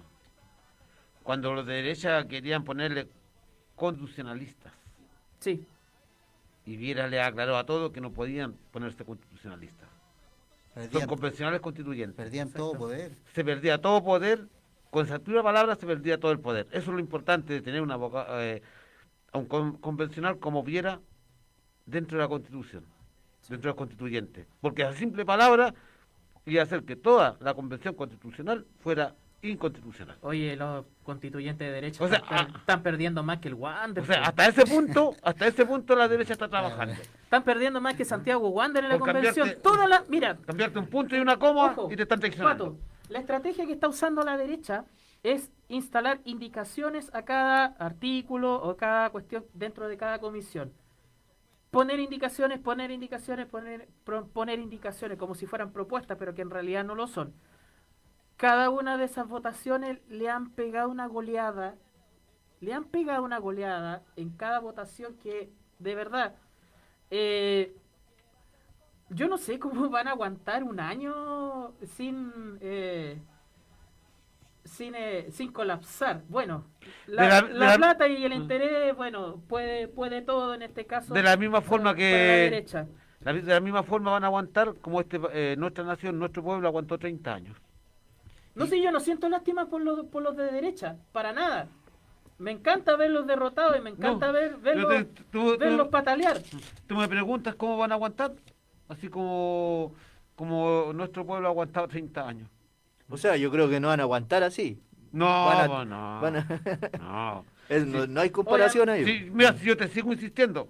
cuando 1.24 1.54
los 1.54 1.66
de 1.66 1.74
derecha 1.76 2.28
querían 2.28 2.64
ponerle 2.64 3.08
constitucionalistas 3.76 4.74
Sí. 5.40 5.66
y 6.66 6.78
Viera 6.78 7.08
le 7.08 7.22
aclaró 7.22 7.58
a 7.58 7.66
todos 7.66 7.92
que 7.92 8.02
no 8.02 8.12
podían 8.12 8.54
ponerse 8.72 9.06
constitucionalistas 9.06 9.88
son 10.74 10.84
Perdían- 10.90 11.08
convencionales 11.08 11.62
constituyentes 11.62 12.16
perdían 12.16 12.52
todo 12.52 12.74
poder. 12.74 13.12
se 13.34 13.44
perdía 13.44 13.80
todo 13.82 14.04
poder 14.04 14.48
con 14.92 15.06
esa 15.06 15.20
pura 15.20 15.44
palabra 15.44 15.76
se 15.76 15.86
perdía 15.86 16.20
todo 16.20 16.32
el 16.32 16.40
poder. 16.40 16.68
Eso 16.72 16.80
es 16.92 16.96
lo 16.96 17.00
importante 17.00 17.54
de 17.54 17.62
tener 17.62 17.82
un 17.82 17.92
abogado 17.92 18.42
eh, 18.42 18.62
a 19.32 19.38
un 19.38 19.46
con- 19.46 19.78
convencional 19.78 20.40
como 20.40 20.64
Viera 20.64 21.00
dentro 21.86 22.18
de 22.18 22.24
la 22.24 22.28
constitución 22.30 22.86
dentro 23.50 23.70
de 23.70 23.74
los 23.74 23.78
constituyentes. 23.78 24.46
Porque 24.60 24.84
a 24.84 24.92
simple 24.92 25.24
palabra 25.26 25.74
iba 26.46 26.62
a 26.62 26.66
hacer 26.66 26.84
que 26.84 26.98
toda 26.98 27.38
la 27.40 27.54
convención 27.54 27.94
constitucional 27.96 28.66
fuera 28.80 29.16
inconstitucional. 29.42 30.18
Oye, 30.22 30.56
los 30.58 30.84
constituyentes 31.04 31.66
de 31.66 31.72
derecha 31.74 32.04
O 32.04 32.10
sea, 32.10 32.18
están, 32.18 32.54
están 32.58 32.84
perdiendo 32.84 33.24
más 33.24 33.38
que 33.40 33.48
el 33.48 33.54
Wander. 33.54 34.04
o 34.04 34.06
sea 34.06 34.24
hasta 34.24 34.48
ese 34.48 34.66
punto 34.66 35.16
hasta 35.24 35.48
ese 35.48 35.66
punto 35.66 35.96
la 35.96 36.08
derecha 36.10 36.34
está 36.34 36.50
trabajando. 36.50 36.96
Están 37.24 37.44
perdiendo 37.44 37.80
más 37.80 37.96
que 37.96 38.04
Santiago 38.04 38.50
Wander 38.50 38.84
en 38.84 38.90
la 38.90 39.00
Con 39.00 39.12
convención. 39.14 39.50
Toda 39.64 39.88
la, 39.88 40.04
mira, 40.10 40.36
cambiarte 40.46 40.80
un 40.80 40.88
punto 40.88 41.16
y 41.16 41.20
una 41.20 41.38
coma 41.38 41.66
Ojo, 41.72 41.90
y 41.92 41.96
te 41.96 42.04
están 42.04 42.20
traicionando. 42.20 42.74
Pato, 42.74 42.80
la 43.10 43.20
estrategia 43.20 43.66
que 43.66 43.74
está 43.74 43.88
usando 43.88 44.24
la 44.24 44.38
derecha 44.38 44.86
es 45.24 45.52
instalar 45.68 46.22
indicaciones 46.26 47.14
a 47.14 47.24
cada 47.24 47.66
artículo 47.66 48.56
o 48.56 48.78
cada 48.78 49.10
cuestión 49.10 49.46
dentro 49.54 49.88
de 49.88 49.98
cada 49.98 50.20
comisión. 50.20 50.74
Poner 51.72 52.00
indicaciones, 52.00 52.60
poner 52.60 52.92
indicaciones, 52.92 53.46
poner, 53.48 53.90
poner 54.34 54.60
indicaciones 54.60 55.18
como 55.18 55.36
si 55.36 55.46
fueran 55.46 55.72
propuestas, 55.72 56.18
pero 56.18 56.34
que 56.34 56.42
en 56.42 56.50
realidad 56.50 56.84
no 56.84 56.96
lo 56.96 57.08
son. 57.08 57.34
Cada 58.38 58.70
una 58.70 58.98
de 58.98 59.06
esas 59.06 59.28
votaciones 59.28 60.00
le 60.08 60.30
han 60.30 60.52
pegado 60.52 60.90
una 60.90 61.08
goleada 61.08 61.76
le 62.60 62.74
han 62.74 62.86
pegado 62.86 63.24
una 63.24 63.40
goleada 63.40 64.04
en 64.16 64.30
cada 64.32 64.60
votación 64.60 65.16
que, 65.18 65.52
de 65.80 65.96
verdad, 65.96 66.36
eh, 67.12 67.76
yo 69.10 69.28
no 69.28 69.38
sé 69.38 69.60
cómo 69.60 69.90
van 69.90 70.08
a 70.08 70.12
aguantar 70.12 70.64
un 70.64 70.80
año 70.80 71.74
sin 71.96 72.32
eh, 72.62 73.20
sin, 74.64 74.96
eh, 74.96 75.28
sin 75.32 75.52
colapsar. 75.52 76.24
Bueno, 76.28 76.66
la, 77.06 77.24
la- 77.28 77.42
la 77.42 77.48
de 77.48 77.54
la- 77.72 77.76
plata 77.78 78.08
y 78.08 78.24
el 78.26 78.34
interés, 78.34 78.96
bueno, 78.96 79.42
puede 79.48 79.88
puede 79.88 80.22
todo 80.22 80.54
en 80.54 80.62
este 80.62 80.86
caso. 80.86 81.14
De 81.14 81.24
la 81.24 81.38
misma 81.38 81.62
forma 81.62 81.96
que 81.96 82.04
derecha. 82.52 82.86
de 83.22 83.42
la 83.44 83.60
misma 83.62 83.84
forma 83.84 84.12
van 84.12 84.24
a 84.24 84.28
aguantar 84.28 84.76
como 84.82 85.00
este 85.00 85.20
eh, 85.32 85.56
nuestra 85.58 85.84
nación, 85.86 86.20
nuestro 86.20 86.44
pueblo 86.44 86.68
aguantó 86.68 86.98
30 86.98 87.34
años. 87.34 87.58
No 88.56 88.66
sé, 88.66 88.82
yo 88.82 88.92
no 88.92 89.00
siento 89.00 89.30
lástima 89.30 89.68
por 89.68 89.82
los, 89.82 90.06
por 90.08 90.24
los 90.24 90.36
de 90.36 90.52
derecha, 90.52 90.98
para 91.12 91.32
nada. 91.32 91.68
Me 92.40 92.52
encanta 92.52 92.96
verlos 92.96 93.26
derrotados 93.26 93.78
y 93.78 93.82
me 93.82 93.92
encanta 93.92 94.28
No, 94.28 94.34
ver, 94.34 94.58
verlos, 94.58 94.90
te- 94.90 95.04
tú- 95.06 95.24
tú- 95.32 95.58
verlos 95.58 95.88
patalear. 95.90 96.40
Tú 96.88 96.96
me 96.96 97.08
preguntas 97.08 97.56
cómo 97.56 97.78
van 97.78 97.92
a 97.92 97.96
aguantar, 97.96 98.34
así 98.90 99.08
como 99.10 99.94
como 100.36 100.92
nuestro 100.94 101.26
pueblo 101.26 101.48
ha 101.48 101.52
aguantado 101.52 101.88
30 101.88 102.28
años. 102.28 102.50
O 103.10 103.18
sea, 103.18 103.36
yo 103.38 103.50
creo 103.50 103.68
que 103.70 103.80
no 103.80 103.88
van 103.88 104.00
a 104.00 104.04
aguantar 104.04 104.44
así. 104.44 104.80
No, 105.12 105.26
Van 105.26 105.72
a- 105.72 105.86
no. 105.86 106.22
van 106.22 106.36
a- 106.36 106.48
No. 107.00 107.46
Es- 107.70 107.86
no, 107.86 108.06
no 108.08 108.22
hay 108.22 108.30
comparación 108.30 108.88
ahí. 108.90 109.04
Sí, 109.04 109.30
mira, 109.32 109.54
si 109.54 109.66
yo 109.66 109.76
te 109.76 109.88
sigo 109.90 110.14
insistiendo, 110.14 110.70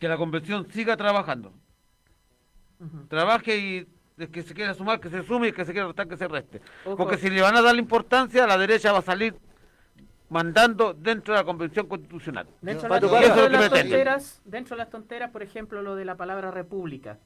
que 0.00 0.08
la 0.08 0.16
convención 0.16 0.66
siga 0.72 0.96
trabajando. 0.96 1.52
Trabaje 3.08 3.56
y 3.58 3.86
el 4.18 4.28
que 4.30 4.42
se 4.42 4.54
quiera 4.54 4.74
sumar, 4.74 4.98
que 4.98 5.08
se 5.08 5.22
sume 5.22 5.46
y 5.46 5.50
el 5.50 5.54
que 5.54 5.64
se 5.64 5.72
quiera 5.72 5.86
restar, 5.86 6.08
que 6.08 6.16
se 6.16 6.26
reste. 6.26 6.60
Ojo. 6.84 6.96
Porque 6.96 7.16
si 7.16 7.30
le 7.30 7.40
van 7.42 7.54
a 7.56 7.62
dar 7.62 7.74
la 7.74 7.80
importancia, 7.80 8.46
la 8.46 8.58
derecha 8.58 8.90
va 8.92 8.98
a 8.98 9.02
salir 9.02 9.36
mandando 10.32 10.94
dentro 10.94 11.34
de 11.34 11.40
la 11.40 11.44
convención 11.44 11.86
constitucional. 11.86 12.46
Dentro, 12.62 12.88
de 12.88 13.00
las, 13.00 13.36
dentro 13.36 13.48
de 13.48 13.68
tonteras, 13.68 14.42
dentro 14.44 14.76
de 14.76 14.78
las 14.78 14.90
tonteras, 14.90 15.30
por 15.30 15.42
ejemplo, 15.42 15.82
lo 15.82 15.94
de 15.94 16.04
la 16.04 16.16
palabra 16.16 16.50
república. 16.50 17.18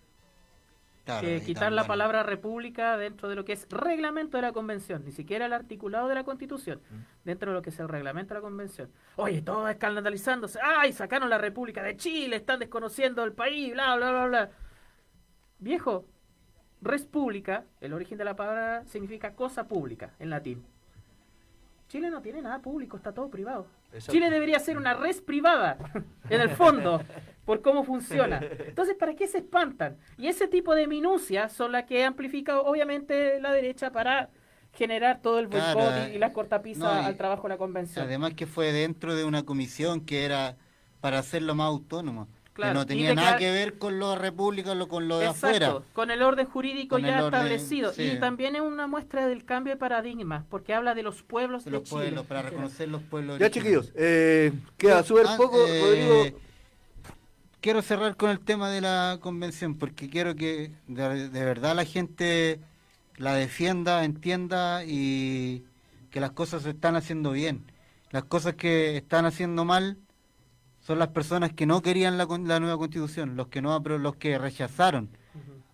Claro, 1.04 1.20
que 1.20 1.34
ahí 1.34 1.40
quitar 1.40 1.70
la 1.70 1.86
palabra 1.86 2.24
república 2.24 2.96
dentro 2.96 3.28
de 3.28 3.36
lo 3.36 3.44
que 3.44 3.52
es 3.52 3.68
reglamento 3.70 4.38
de 4.38 4.42
la 4.42 4.52
convención, 4.52 5.04
ni 5.04 5.12
siquiera 5.12 5.46
el 5.46 5.52
articulado 5.52 6.08
de 6.08 6.16
la 6.16 6.24
constitución, 6.24 6.80
dentro 7.24 7.52
de 7.52 7.54
lo 7.54 7.62
que 7.62 7.70
es 7.70 7.78
el 7.78 7.88
reglamento 7.88 8.34
de 8.34 8.40
la 8.40 8.42
convención. 8.42 8.90
Oye, 9.14 9.40
todo 9.40 9.68
escandalizándose, 9.68 10.58
ay, 10.60 10.92
sacaron 10.92 11.30
la 11.30 11.38
República 11.38 11.84
de 11.84 11.96
Chile, 11.96 12.34
están 12.34 12.58
desconociendo 12.58 13.22
el 13.22 13.32
país, 13.32 13.72
bla, 13.72 13.94
bla, 13.94 14.10
bla, 14.10 14.26
bla. 14.26 14.50
Viejo, 15.60 16.06
res 16.82 17.04
pública, 17.04 17.62
el 17.80 17.92
origen 17.92 18.18
de 18.18 18.24
la 18.24 18.34
palabra 18.34 18.84
significa 18.86 19.34
cosa 19.34 19.68
pública 19.68 20.10
en 20.18 20.30
latín. 20.30 20.66
Chile 21.88 22.10
no 22.10 22.20
tiene 22.20 22.42
nada 22.42 22.58
público, 22.60 22.96
está 22.96 23.12
todo 23.12 23.28
privado. 23.30 23.66
Chile 23.98 24.28
debería 24.30 24.58
ser 24.58 24.76
una 24.76 24.94
red 24.94 25.16
privada, 25.24 25.78
en 26.30 26.40
el 26.40 26.50
fondo, 26.50 27.00
por 27.44 27.62
cómo 27.62 27.84
funciona. 27.84 28.40
Entonces, 28.66 28.96
¿para 28.96 29.14
qué 29.14 29.28
se 29.28 29.38
espantan? 29.38 29.96
Y 30.18 30.26
ese 30.26 30.48
tipo 30.48 30.74
de 30.74 30.86
minucias 30.86 31.52
son 31.52 31.72
las 31.72 31.84
que 31.84 32.04
amplifica, 32.04 32.60
obviamente, 32.60 33.40
la 33.40 33.52
derecha 33.52 33.92
para 33.92 34.30
generar 34.72 35.22
todo 35.22 35.38
el 35.38 35.46
boicot 35.46 35.72
Claro, 35.72 36.12
y, 36.12 36.16
y 36.16 36.18
las 36.18 36.32
cortapisas 36.32 36.82
no, 36.94 37.02
y- 37.02 37.04
al 37.06 37.16
trabajo 37.16 37.44
de 37.44 37.48
la 37.50 37.56
convención. 37.58 38.04
Además 38.04 38.34
que 38.34 38.46
fue 38.46 38.72
dentro 38.72 39.14
de 39.14 39.24
una 39.24 39.44
comisión 39.44 40.00
que 40.04 40.24
era 40.24 40.56
para 41.00 41.18
hacerlo 41.20 41.54
más 41.54 41.68
autónomo. 41.68 42.28
Claro, 42.56 42.72
que 42.72 42.78
no 42.80 42.86
tenía 42.86 43.14
nada 43.14 43.36
que 43.36 43.50
ver 43.50 43.78
con 43.78 43.98
lo 43.98 44.16
república 44.16 44.72
o 44.72 44.88
con 44.88 45.08
lo 45.08 45.18
de 45.18 45.26
Exacto, 45.26 45.66
afuera. 45.66 45.86
con 45.92 46.10
el 46.10 46.22
orden 46.22 46.46
jurídico 46.46 46.96
Con 46.96 47.02
ya 47.02 47.16
orden, 47.24 47.24
establecido. 47.26 47.92
sí. 47.92 48.02
Y 48.02 48.18
también 48.18 48.56
es 48.56 48.62
una 48.62 48.86
muestra 48.86 49.26
del 49.26 49.44
cambio 49.44 49.74
de 49.74 49.78
paradigma, 49.78 50.46
porque 50.48 50.72
habla 50.74 50.94
de 50.94 51.02
los 51.02 51.22
pueblos 51.22 51.64
De 51.64 51.70
de, 51.70 51.76
los 51.78 51.82
Chile. 51.84 52.00
pueblos, 52.02 52.26
para 52.26 52.42
reconocer 52.42 52.88
los 52.88 53.02
pueblos 53.02 53.38
Ya, 53.38 53.50
chiquillos, 53.50 53.92
eh, 53.94 54.52
queda 54.78 55.02
súper 55.02 55.26
Ah, 55.28 55.36
poco, 55.36 55.58
eh, 55.66 55.80
Rodrigo. 55.82 56.40
Quiero 57.60 57.82
cerrar 57.82 58.16
con 58.16 58.30
el 58.30 58.40
tema 58.40 58.70
de 58.70 58.80
la 58.80 59.18
convención, 59.20 59.76
porque 59.76 60.08
quiero 60.08 60.36
que 60.36 60.72
de, 60.86 61.28
de 61.30 61.44
verdad 61.44 61.74
la 61.74 61.84
gente 61.84 62.60
la 63.16 63.34
defienda, 63.34 64.04
entienda 64.04 64.84
y 64.84 65.64
que 66.10 66.20
las 66.20 66.30
cosas 66.32 66.62
se 66.62 66.70
están 66.70 66.96
haciendo 66.96 67.32
bien. 67.32 67.64
Las 68.10 68.24
cosas 68.24 68.54
que 68.54 68.96
están 68.96 69.24
haciendo 69.26 69.64
mal 69.64 69.98
son 70.86 71.00
las 71.00 71.08
personas 71.08 71.52
que 71.52 71.66
no 71.66 71.82
querían 71.82 72.16
la, 72.16 72.26
la 72.26 72.60
nueva 72.60 72.78
constitución, 72.78 73.34
los 73.34 73.48
que 73.48 73.60
no 73.60 73.76
los 73.80 74.14
que 74.14 74.38
rechazaron, 74.38 75.08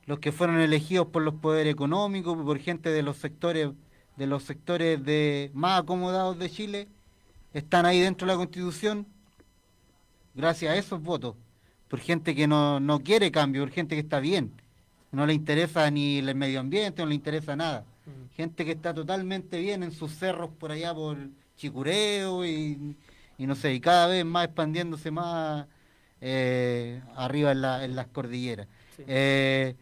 los 0.07 0.21
que 0.21 0.33
fueron 0.33 0.59
elegidos 0.59 1.09
por 1.09 1.21
los 1.21 1.35
poderes 1.35 1.75
económicos, 1.75 2.35
por 2.43 2.59
gente 2.59 2.89
de 2.89 3.03
los 3.03 3.19
sectores 3.19 3.71
de 4.17 4.27
los 4.27 4.43
sectores 4.43 5.05
de 5.05 5.51
más 5.53 5.83
acomodados 5.83 6.39
de 6.39 6.49
Chile, 6.51 6.89
están 7.53 7.85
ahí 7.85 8.01
dentro 8.01 8.27
de 8.27 8.33
la 8.33 8.39
constitución 8.39 9.07
gracias 10.35 10.73
a 10.73 10.77
esos 10.77 11.03
votos, 11.03 11.35
por 11.89 12.01
gente 12.01 12.35
que 12.35 12.47
no, 12.47 12.81
no 12.81 13.01
quiere 13.01 13.31
cambio, 13.31 13.63
por 13.63 13.71
gente 13.71 13.95
que 13.95 14.01
está 14.01 14.19
bien, 14.19 14.51
no 15.11 15.27
le 15.27 15.35
interesa 15.35 15.91
ni 15.91 16.19
el 16.19 16.35
medio 16.35 16.61
ambiente, 16.61 17.03
no 17.03 17.09
le 17.09 17.15
interesa 17.15 17.55
nada. 17.55 17.85
Gente 18.35 18.65
que 18.65 18.73
está 18.73 18.95
totalmente 18.95 19.61
bien 19.61 19.83
en 19.83 19.93
sus 19.93 20.13
cerros 20.13 20.51
por 20.59 20.73
allá 20.73 20.95
por 20.95 21.19
Chicureo 21.57 22.47
y, 22.47 22.97
y 23.39 23.47
no 23.47 23.55
sé, 23.55 23.75
y 23.75 23.81
cada 23.81 24.07
vez 24.07 24.25
más 24.25 24.47
expandiéndose 24.47 25.11
más 25.11 25.67
eh, 26.21 27.03
arriba 27.17 27.53
en, 27.53 27.63
la- 27.63 27.85
en 27.85 27.97
las 27.97 28.07
cordilleras. 28.09 28.69
Eh, 29.07 29.75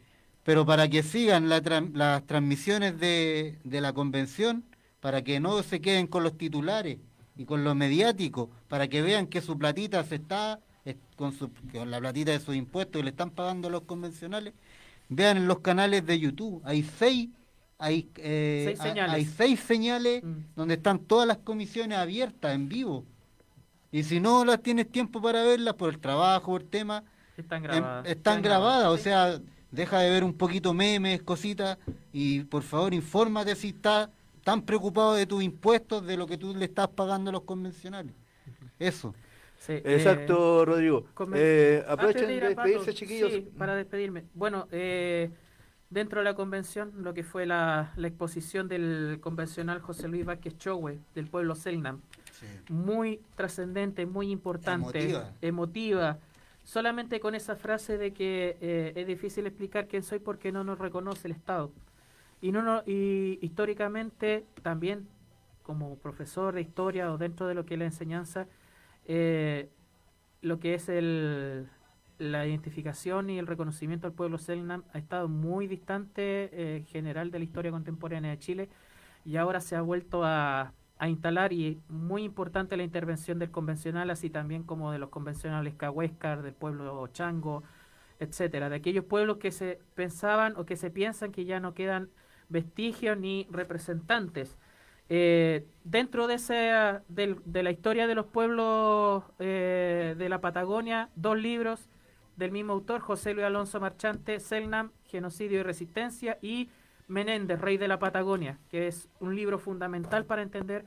pero 0.45 0.65
para 0.65 0.89
que 0.89 1.03
sigan 1.03 1.49
la 1.49 1.61
las 1.93 2.27
transmisiones 2.27 2.99
de, 2.99 3.59
de 3.65 3.81
la 3.81 3.93
convención, 3.93 4.65
para 5.01 5.23
que 5.23 5.41
no 5.41 5.63
se 5.63 5.81
queden 5.81 6.07
con 6.07 6.23
los 6.23 6.37
titulares 6.39 6.99
y 7.37 7.45
con 7.45 7.65
lo 7.65 7.75
mediático, 7.75 8.51
para 8.69 8.89
que 8.89 9.03
vean 9.03 9.27
que 9.27 9.41
su 9.41 9.59
platita 9.59 10.03
se 10.05 10.17
está, 10.17 10.61
con, 11.17 11.33
su, 11.33 11.51
con 11.73 11.91
la 11.91 12.01
platita 12.01 12.33
de 12.33 12.41
sus 12.41 12.57
impuestos 12.57 12.99
que 13.01 13.05
le 13.05 13.11
están 13.11 13.31
pagando 13.31 13.69
a 13.69 13.71
los 13.71 13.83
convencionales, 13.83 14.55
vean 15.09 15.37
en 15.37 15.47
los 15.47 15.61
canales 15.61 16.07
de 16.07 16.19
YouTube, 16.19 16.63
hay 16.65 16.83
seis, 16.83 17.29
hay, 17.79 18.09
eh, 18.17 18.65
Seis 18.69 18.79
señales. 18.79 19.15
hay 19.15 19.25
seis 19.27 19.61
señales 19.61 20.23
donde 20.57 20.75
están 20.75 20.99
todas 21.01 21.27
las 21.29 21.39
comisiones 21.39 21.99
abiertas 21.99 22.55
en 22.55 22.69
vivo. 22.69 23.05
Y 23.93 24.05
si 24.05 24.21
no 24.21 24.45
las 24.45 24.63
tienes 24.63 24.91
tiempo 24.91 25.21
para 25.21 25.43
verlas 25.43 25.75
por 25.75 25.91
el 25.91 25.99
trabajo, 25.99 26.53
por 26.53 26.63
el 26.63 26.69
tema, 26.69 27.03
Están 27.37 27.65
em, 27.65 27.71
grabadas. 27.73 28.07
están 28.07 28.43
grabadas, 28.43 28.87
o 28.89 28.97
sea, 28.99 29.41
deja 29.71 29.99
de 30.01 30.11
ver 30.11 30.25
un 30.25 30.35
poquito 30.35 30.73
memes, 30.75 31.23
cositas, 31.23 31.79
y 32.13 32.41
por 32.45 32.63
favor 32.63 32.95
infórmate 32.95 33.55
si 33.57 33.69
estás 33.71 34.09
tan 34.45 34.63
preocupado 34.63 35.15
de 35.15 35.27
tus 35.27 35.43
impuestos, 35.43 36.07
de 36.07 36.17
lo 36.17 36.27
que 36.27 36.39
tú 36.39 36.55
le 36.55 36.65
estás 36.67 36.89
pagando 36.89 37.31
a 37.31 37.33
los 37.33 37.43
convencionales. 37.43 38.15
Eso. 38.79 39.15
Exacto, 39.69 40.65
Rodrigo. 40.65 41.05
Eh, 41.35 41.85
aprovechen 41.87 42.29
de 42.29 42.41
despedirse, 42.41 42.79
Pato, 42.79 42.93
chiquillos. 42.93 43.33
sí, 43.33 43.49
para 43.59 43.75
despedirme. 43.75 44.25
Bueno, 44.35 44.67
eh, 44.73 45.31
dentro 45.91 46.21
de 46.21 46.25
la 46.25 46.35
convención, 46.35 46.93
lo 47.03 47.13
que 47.13 47.23
fue 47.25 47.45
la, 47.45 47.93
la 47.97 48.09
exposición 48.09 48.69
del 48.69 49.19
convencional 49.21 49.81
José 49.81 50.09
Luis 50.09 50.25
Vázquez 50.25 50.57
Chowe, 50.57 50.99
del 51.15 51.27
pueblo 51.29 51.55
Selnam, 51.55 52.01
muy 52.69 53.21
trascendente, 53.37 54.07
muy 54.07 54.31
importante, 54.31 54.99
Emotiva. 55.11 55.33
emotiva. 55.41 56.19
Solamente 56.65 57.21
con 57.21 57.35
esa 57.35 57.57
frase 57.57 57.99
de 57.99 58.13
que 58.13 58.57
eh, 58.61 58.93
es 58.95 59.07
difícil 59.07 59.47
explicar 59.47 59.89
quién 59.89 60.03
soy 60.03 60.19
porque 60.19 60.53
no 60.53 60.63
nos 60.63 60.79
reconoce 60.79 61.27
el 61.29 61.33
Estado. 61.33 61.73
Y, 62.41 62.53
no, 62.53 62.63
no- 62.63 62.83
y 62.87 63.39
históricamente 63.43 64.45
también, 64.63 65.09
como 65.63 65.97
profesor 65.97 66.55
de 66.55 66.61
historia 66.63 67.13
o 67.13 67.19
dentro 67.19 67.47
de 67.47 67.55
lo 67.55 67.65
que 67.67 67.75
es 67.75 67.79
la 67.79 67.87
enseñanza, 67.87 68.47
eh, 69.07 69.69
lo 70.43 70.59
que 70.61 70.75
es 70.75 70.89
el, 70.89 71.67
la 72.19 72.47
identificación 72.47 73.31
y 73.31 73.39
el 73.39 73.47
reconocimiento 73.47 74.07
al 74.07 74.13
pueblo 74.13 74.39
Selknam 74.39 74.85
ha 74.93 74.99
estado 74.99 75.29
muy 75.29 75.67
distante 75.67 76.51
eh, 76.53 76.77
en 76.79 76.85
general 76.87 77.31
de 77.31 77.39
la 77.39 77.45
historia 77.45 77.71
contemporánea 77.71 78.31
de 78.31 78.39
Chile 78.39 78.69
y 79.25 79.37
ahora 79.37 79.61
se 79.61 79.77
ha 79.77 79.83
vuelto 79.83 80.25
a, 80.25 80.73
a 81.01 81.09
instalar 81.09 81.55
y 81.55 81.81
muy 81.89 82.23
importante 82.25 82.77
la 82.77 82.83
intervención 82.83 83.39
del 83.39 83.51
convencional, 83.51 84.11
así 84.11 84.29
también 84.29 84.65
como 84.65 84.93
de 84.93 84.99
los 84.99 85.09
convencionales 85.09 85.75
Cahuéscar, 85.75 86.43
del 86.43 86.53
pueblo 86.53 87.07
Chango, 87.09 87.63
etcétera, 88.19 88.69
de 88.69 88.77
aquellos 88.77 89.07
pueblos 89.07 89.39
que 89.39 89.51
se 89.51 89.81
pensaban 89.95 90.55
o 90.59 90.67
que 90.67 90.77
se 90.77 90.91
piensan 90.91 91.33
que 91.33 91.47
ya 91.47 91.59
no 91.59 91.73
quedan 91.73 92.11
vestigios 92.51 93.17
ni 93.17 93.47
representantes. 93.51 94.59
Eh, 95.09 95.67
dentro 95.85 96.27
de, 96.27 96.35
ese, 96.35 96.71
de 97.09 97.63
la 97.63 97.71
historia 97.71 98.07
de 98.07 98.15
los 98.15 98.27
pueblos 98.27 99.25
eh, 99.39 100.15
de 100.19 100.29
la 100.29 100.43
Patagonia, 100.43 101.09
dos 101.17 101.39
libros 101.39 101.89
del 102.37 102.53
mismo 102.53 102.75
autor, 102.75 103.01
José 103.01 103.33
Luis 103.33 103.47
Alonso 103.47 103.81
Marchante, 103.81 104.39
Selnam, 104.39 104.93
Genocidio 105.07 105.61
y 105.61 105.63
Resistencia, 105.63 106.37
y 106.43 106.69
Menéndez, 107.11 107.61
Rey 107.61 107.77
de 107.77 107.89
la 107.89 107.99
Patagonia, 107.99 108.59
que 108.71 108.87
es 108.87 109.09
un 109.19 109.35
libro 109.35 109.59
fundamental 109.59 110.25
para 110.25 110.43
entender 110.43 110.85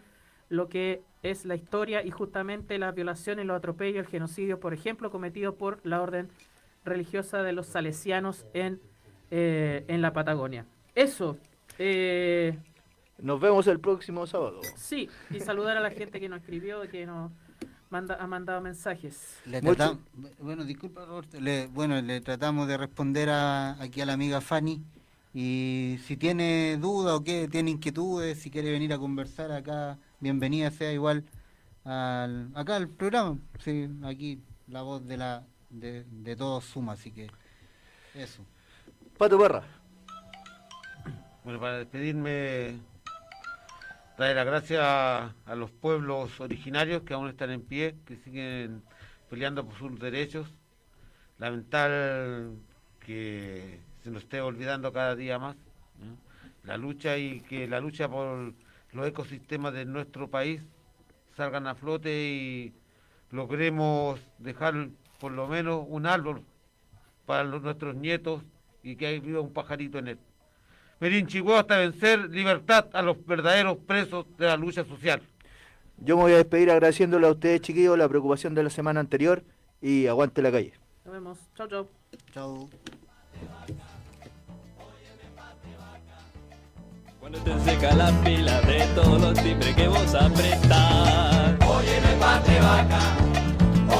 lo 0.49 0.69
que 0.69 1.01
es 1.21 1.45
la 1.45 1.55
historia 1.55 2.03
y 2.03 2.11
justamente 2.11 2.77
la 2.77 2.91
violación 2.91 3.39
y 3.39 3.43
los 3.43 3.57
atropellos, 3.57 4.05
el 4.05 4.11
genocidio, 4.11 4.59
por 4.59 4.73
ejemplo, 4.73 5.11
cometido 5.11 5.55
por 5.55 5.79
la 5.83 6.01
orden 6.01 6.29
religiosa 6.85 7.43
de 7.43 7.53
los 7.53 7.67
salesianos 7.67 8.45
en, 8.53 8.79
eh, 9.31 9.83
en 9.87 10.01
la 10.01 10.13
Patagonia. 10.13 10.65
Eso, 10.95 11.37
eh, 11.79 12.57
Nos 13.19 13.39
vemos 13.39 13.67
el 13.67 13.79
próximo 13.79 14.25
sábado. 14.27 14.59
Sí, 14.75 15.07
y 15.29 15.39
saludar 15.39 15.77
a 15.77 15.79
la 15.79 15.91
gente 15.91 16.19
que 16.19 16.27
nos 16.29 16.41
escribió, 16.41 16.81
que 16.89 17.05
nos 17.05 17.31
manda, 17.89 18.17
ha 18.19 18.27
mandado 18.27 18.59
mensajes. 18.59 19.39
Le 19.45 19.61
tratam- 19.61 19.99
bueno, 20.39 20.65
disculpa, 20.65 21.05
Roberto, 21.05 21.39
le- 21.39 21.67
bueno, 21.67 22.01
le 22.01 22.19
tratamos 22.21 22.67
de 22.67 22.75
responder 22.77 23.29
a, 23.29 23.81
aquí 23.81 24.01
a 24.01 24.05
la 24.05 24.13
amiga 24.13 24.41
Fanny. 24.41 24.81
Y 25.33 25.97
si 26.05 26.15
tiene 26.15 26.77
duda 26.77 27.15
o 27.15 27.23
qué, 27.23 27.47
tiene 27.47 27.71
inquietudes, 27.71 28.39
si 28.39 28.51
quiere 28.51 28.71
venir 28.71 28.93
a 28.93 28.99
conversar 28.99 29.51
acá, 29.51 29.97
bienvenida 30.19 30.69
sea 30.69 30.93
igual 30.93 31.25
al, 31.83 32.51
acá 32.53 32.75
al 32.75 32.87
programa. 32.87 33.39
Sí, 33.59 33.89
aquí 34.03 34.39
la 34.67 34.83
voz 34.83 35.05
de 35.07 35.17
la 35.17 35.43
de, 35.71 36.03
de 36.03 36.35
todos 36.35 36.65
suma, 36.65 36.93
así 36.93 37.11
que 37.11 37.31
eso. 38.13 38.45
Pato 39.17 39.39
Barra. 39.39 39.63
Bueno, 41.43 41.59
para 41.59 41.79
despedirme, 41.79 42.77
darle 44.17 44.35
las 44.35 44.45
gracias 44.45 44.81
a, 44.83 45.33
a 45.45 45.55
los 45.55 45.71
pueblos 45.71 46.39
originarios 46.41 47.01
que 47.01 47.15
aún 47.15 47.27
están 47.27 47.49
en 47.49 47.63
pie, 47.63 47.95
que 48.05 48.17
siguen 48.17 48.83
peleando 49.31 49.65
por 49.65 49.75
sus 49.79 49.99
derechos. 49.99 50.47
Lamentar 51.39 52.51
que 52.99 53.81
se 54.03 54.09
nos 54.11 54.23
esté 54.23 54.41
olvidando 54.41 54.91
cada 54.91 55.15
día 55.15 55.39
más 55.39 55.55
¿no? 55.99 56.17
la 56.63 56.77
lucha 56.77 57.17
y 57.17 57.41
que 57.41 57.67
la 57.67 57.79
lucha 57.79 58.07
por 58.09 58.53
los 58.93 59.07
ecosistemas 59.07 59.73
de 59.73 59.85
nuestro 59.85 60.29
país 60.29 60.61
salgan 61.35 61.67
a 61.67 61.75
flote 61.75 62.11
y 62.11 62.73
logremos 63.31 64.19
dejar 64.37 64.89
por 65.19 65.31
lo 65.31 65.47
menos 65.47 65.85
un 65.87 66.05
árbol 66.05 66.43
para 67.25 67.43
los- 67.43 67.61
nuestros 67.61 67.95
nietos 67.95 68.43
y 68.83 68.95
que 68.95 69.19
viva 69.19 69.39
un 69.41 69.51
pajarito 69.53 69.97
en 69.97 70.09
él. 70.09 70.19
Merín 70.99 71.27
Chihuahua 71.27 71.61
hasta 71.61 71.77
vencer 71.77 72.29
libertad 72.29 72.87
a 72.93 73.01
los 73.01 73.25
verdaderos 73.25 73.77
presos 73.77 74.25
de 74.37 74.45
la 74.45 74.55
lucha 74.57 74.85
social. 74.85 75.21
Yo 75.97 76.15
me 76.17 76.23
voy 76.23 76.33
a 76.33 76.37
despedir 76.37 76.69
agradeciéndole 76.69 77.27
a 77.27 77.31
ustedes, 77.31 77.61
chiquillos, 77.61 77.97
la 77.97 78.07
preocupación 78.09 78.53
de 78.53 78.63
la 78.63 78.69
semana 78.69 78.99
anterior 78.99 79.43
y 79.81 80.07
aguante 80.07 80.41
la 80.41 80.51
calle. 80.51 80.73
Nos 81.05 81.13
vemos. 81.13 81.39
Chau, 81.55 81.67
chau. 81.67 81.89
Chau. 82.33 82.69
Cuando 87.23 87.39
te 87.39 87.57
seca 87.61 87.95
la 87.95 88.11
pila 88.21 88.59
de 88.63 88.85
todos 88.95 89.21
los 89.21 89.33
timbres 89.41 89.73
que 89.77 89.87
vos 89.87 90.13
apretás. 90.13 91.55
Óyeme 91.65 92.17
pate 92.19 92.59
vaca, 92.59 92.99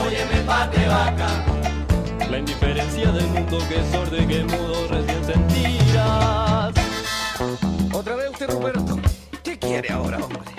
óyeme 0.05 0.41
pate 0.45 0.85
vaca. 0.89 1.27
La 2.29 2.39
indiferencia 2.39 3.13
del 3.13 3.25
mundo 3.27 3.59
que 3.69 3.79
es 3.79 3.87
sordo 3.91 4.17
y 4.17 4.27
que 4.27 4.43
mudo 4.43 4.87
recién 4.89 5.23
sentirás. 5.23 6.73
Otra 7.93 8.15
vez 8.17 8.29
usted, 8.29 8.49
Roberto. 8.49 8.99
¿Qué 9.41 9.57
quiere 9.57 9.93
ahora, 9.93 10.17
hombre? 10.17 10.52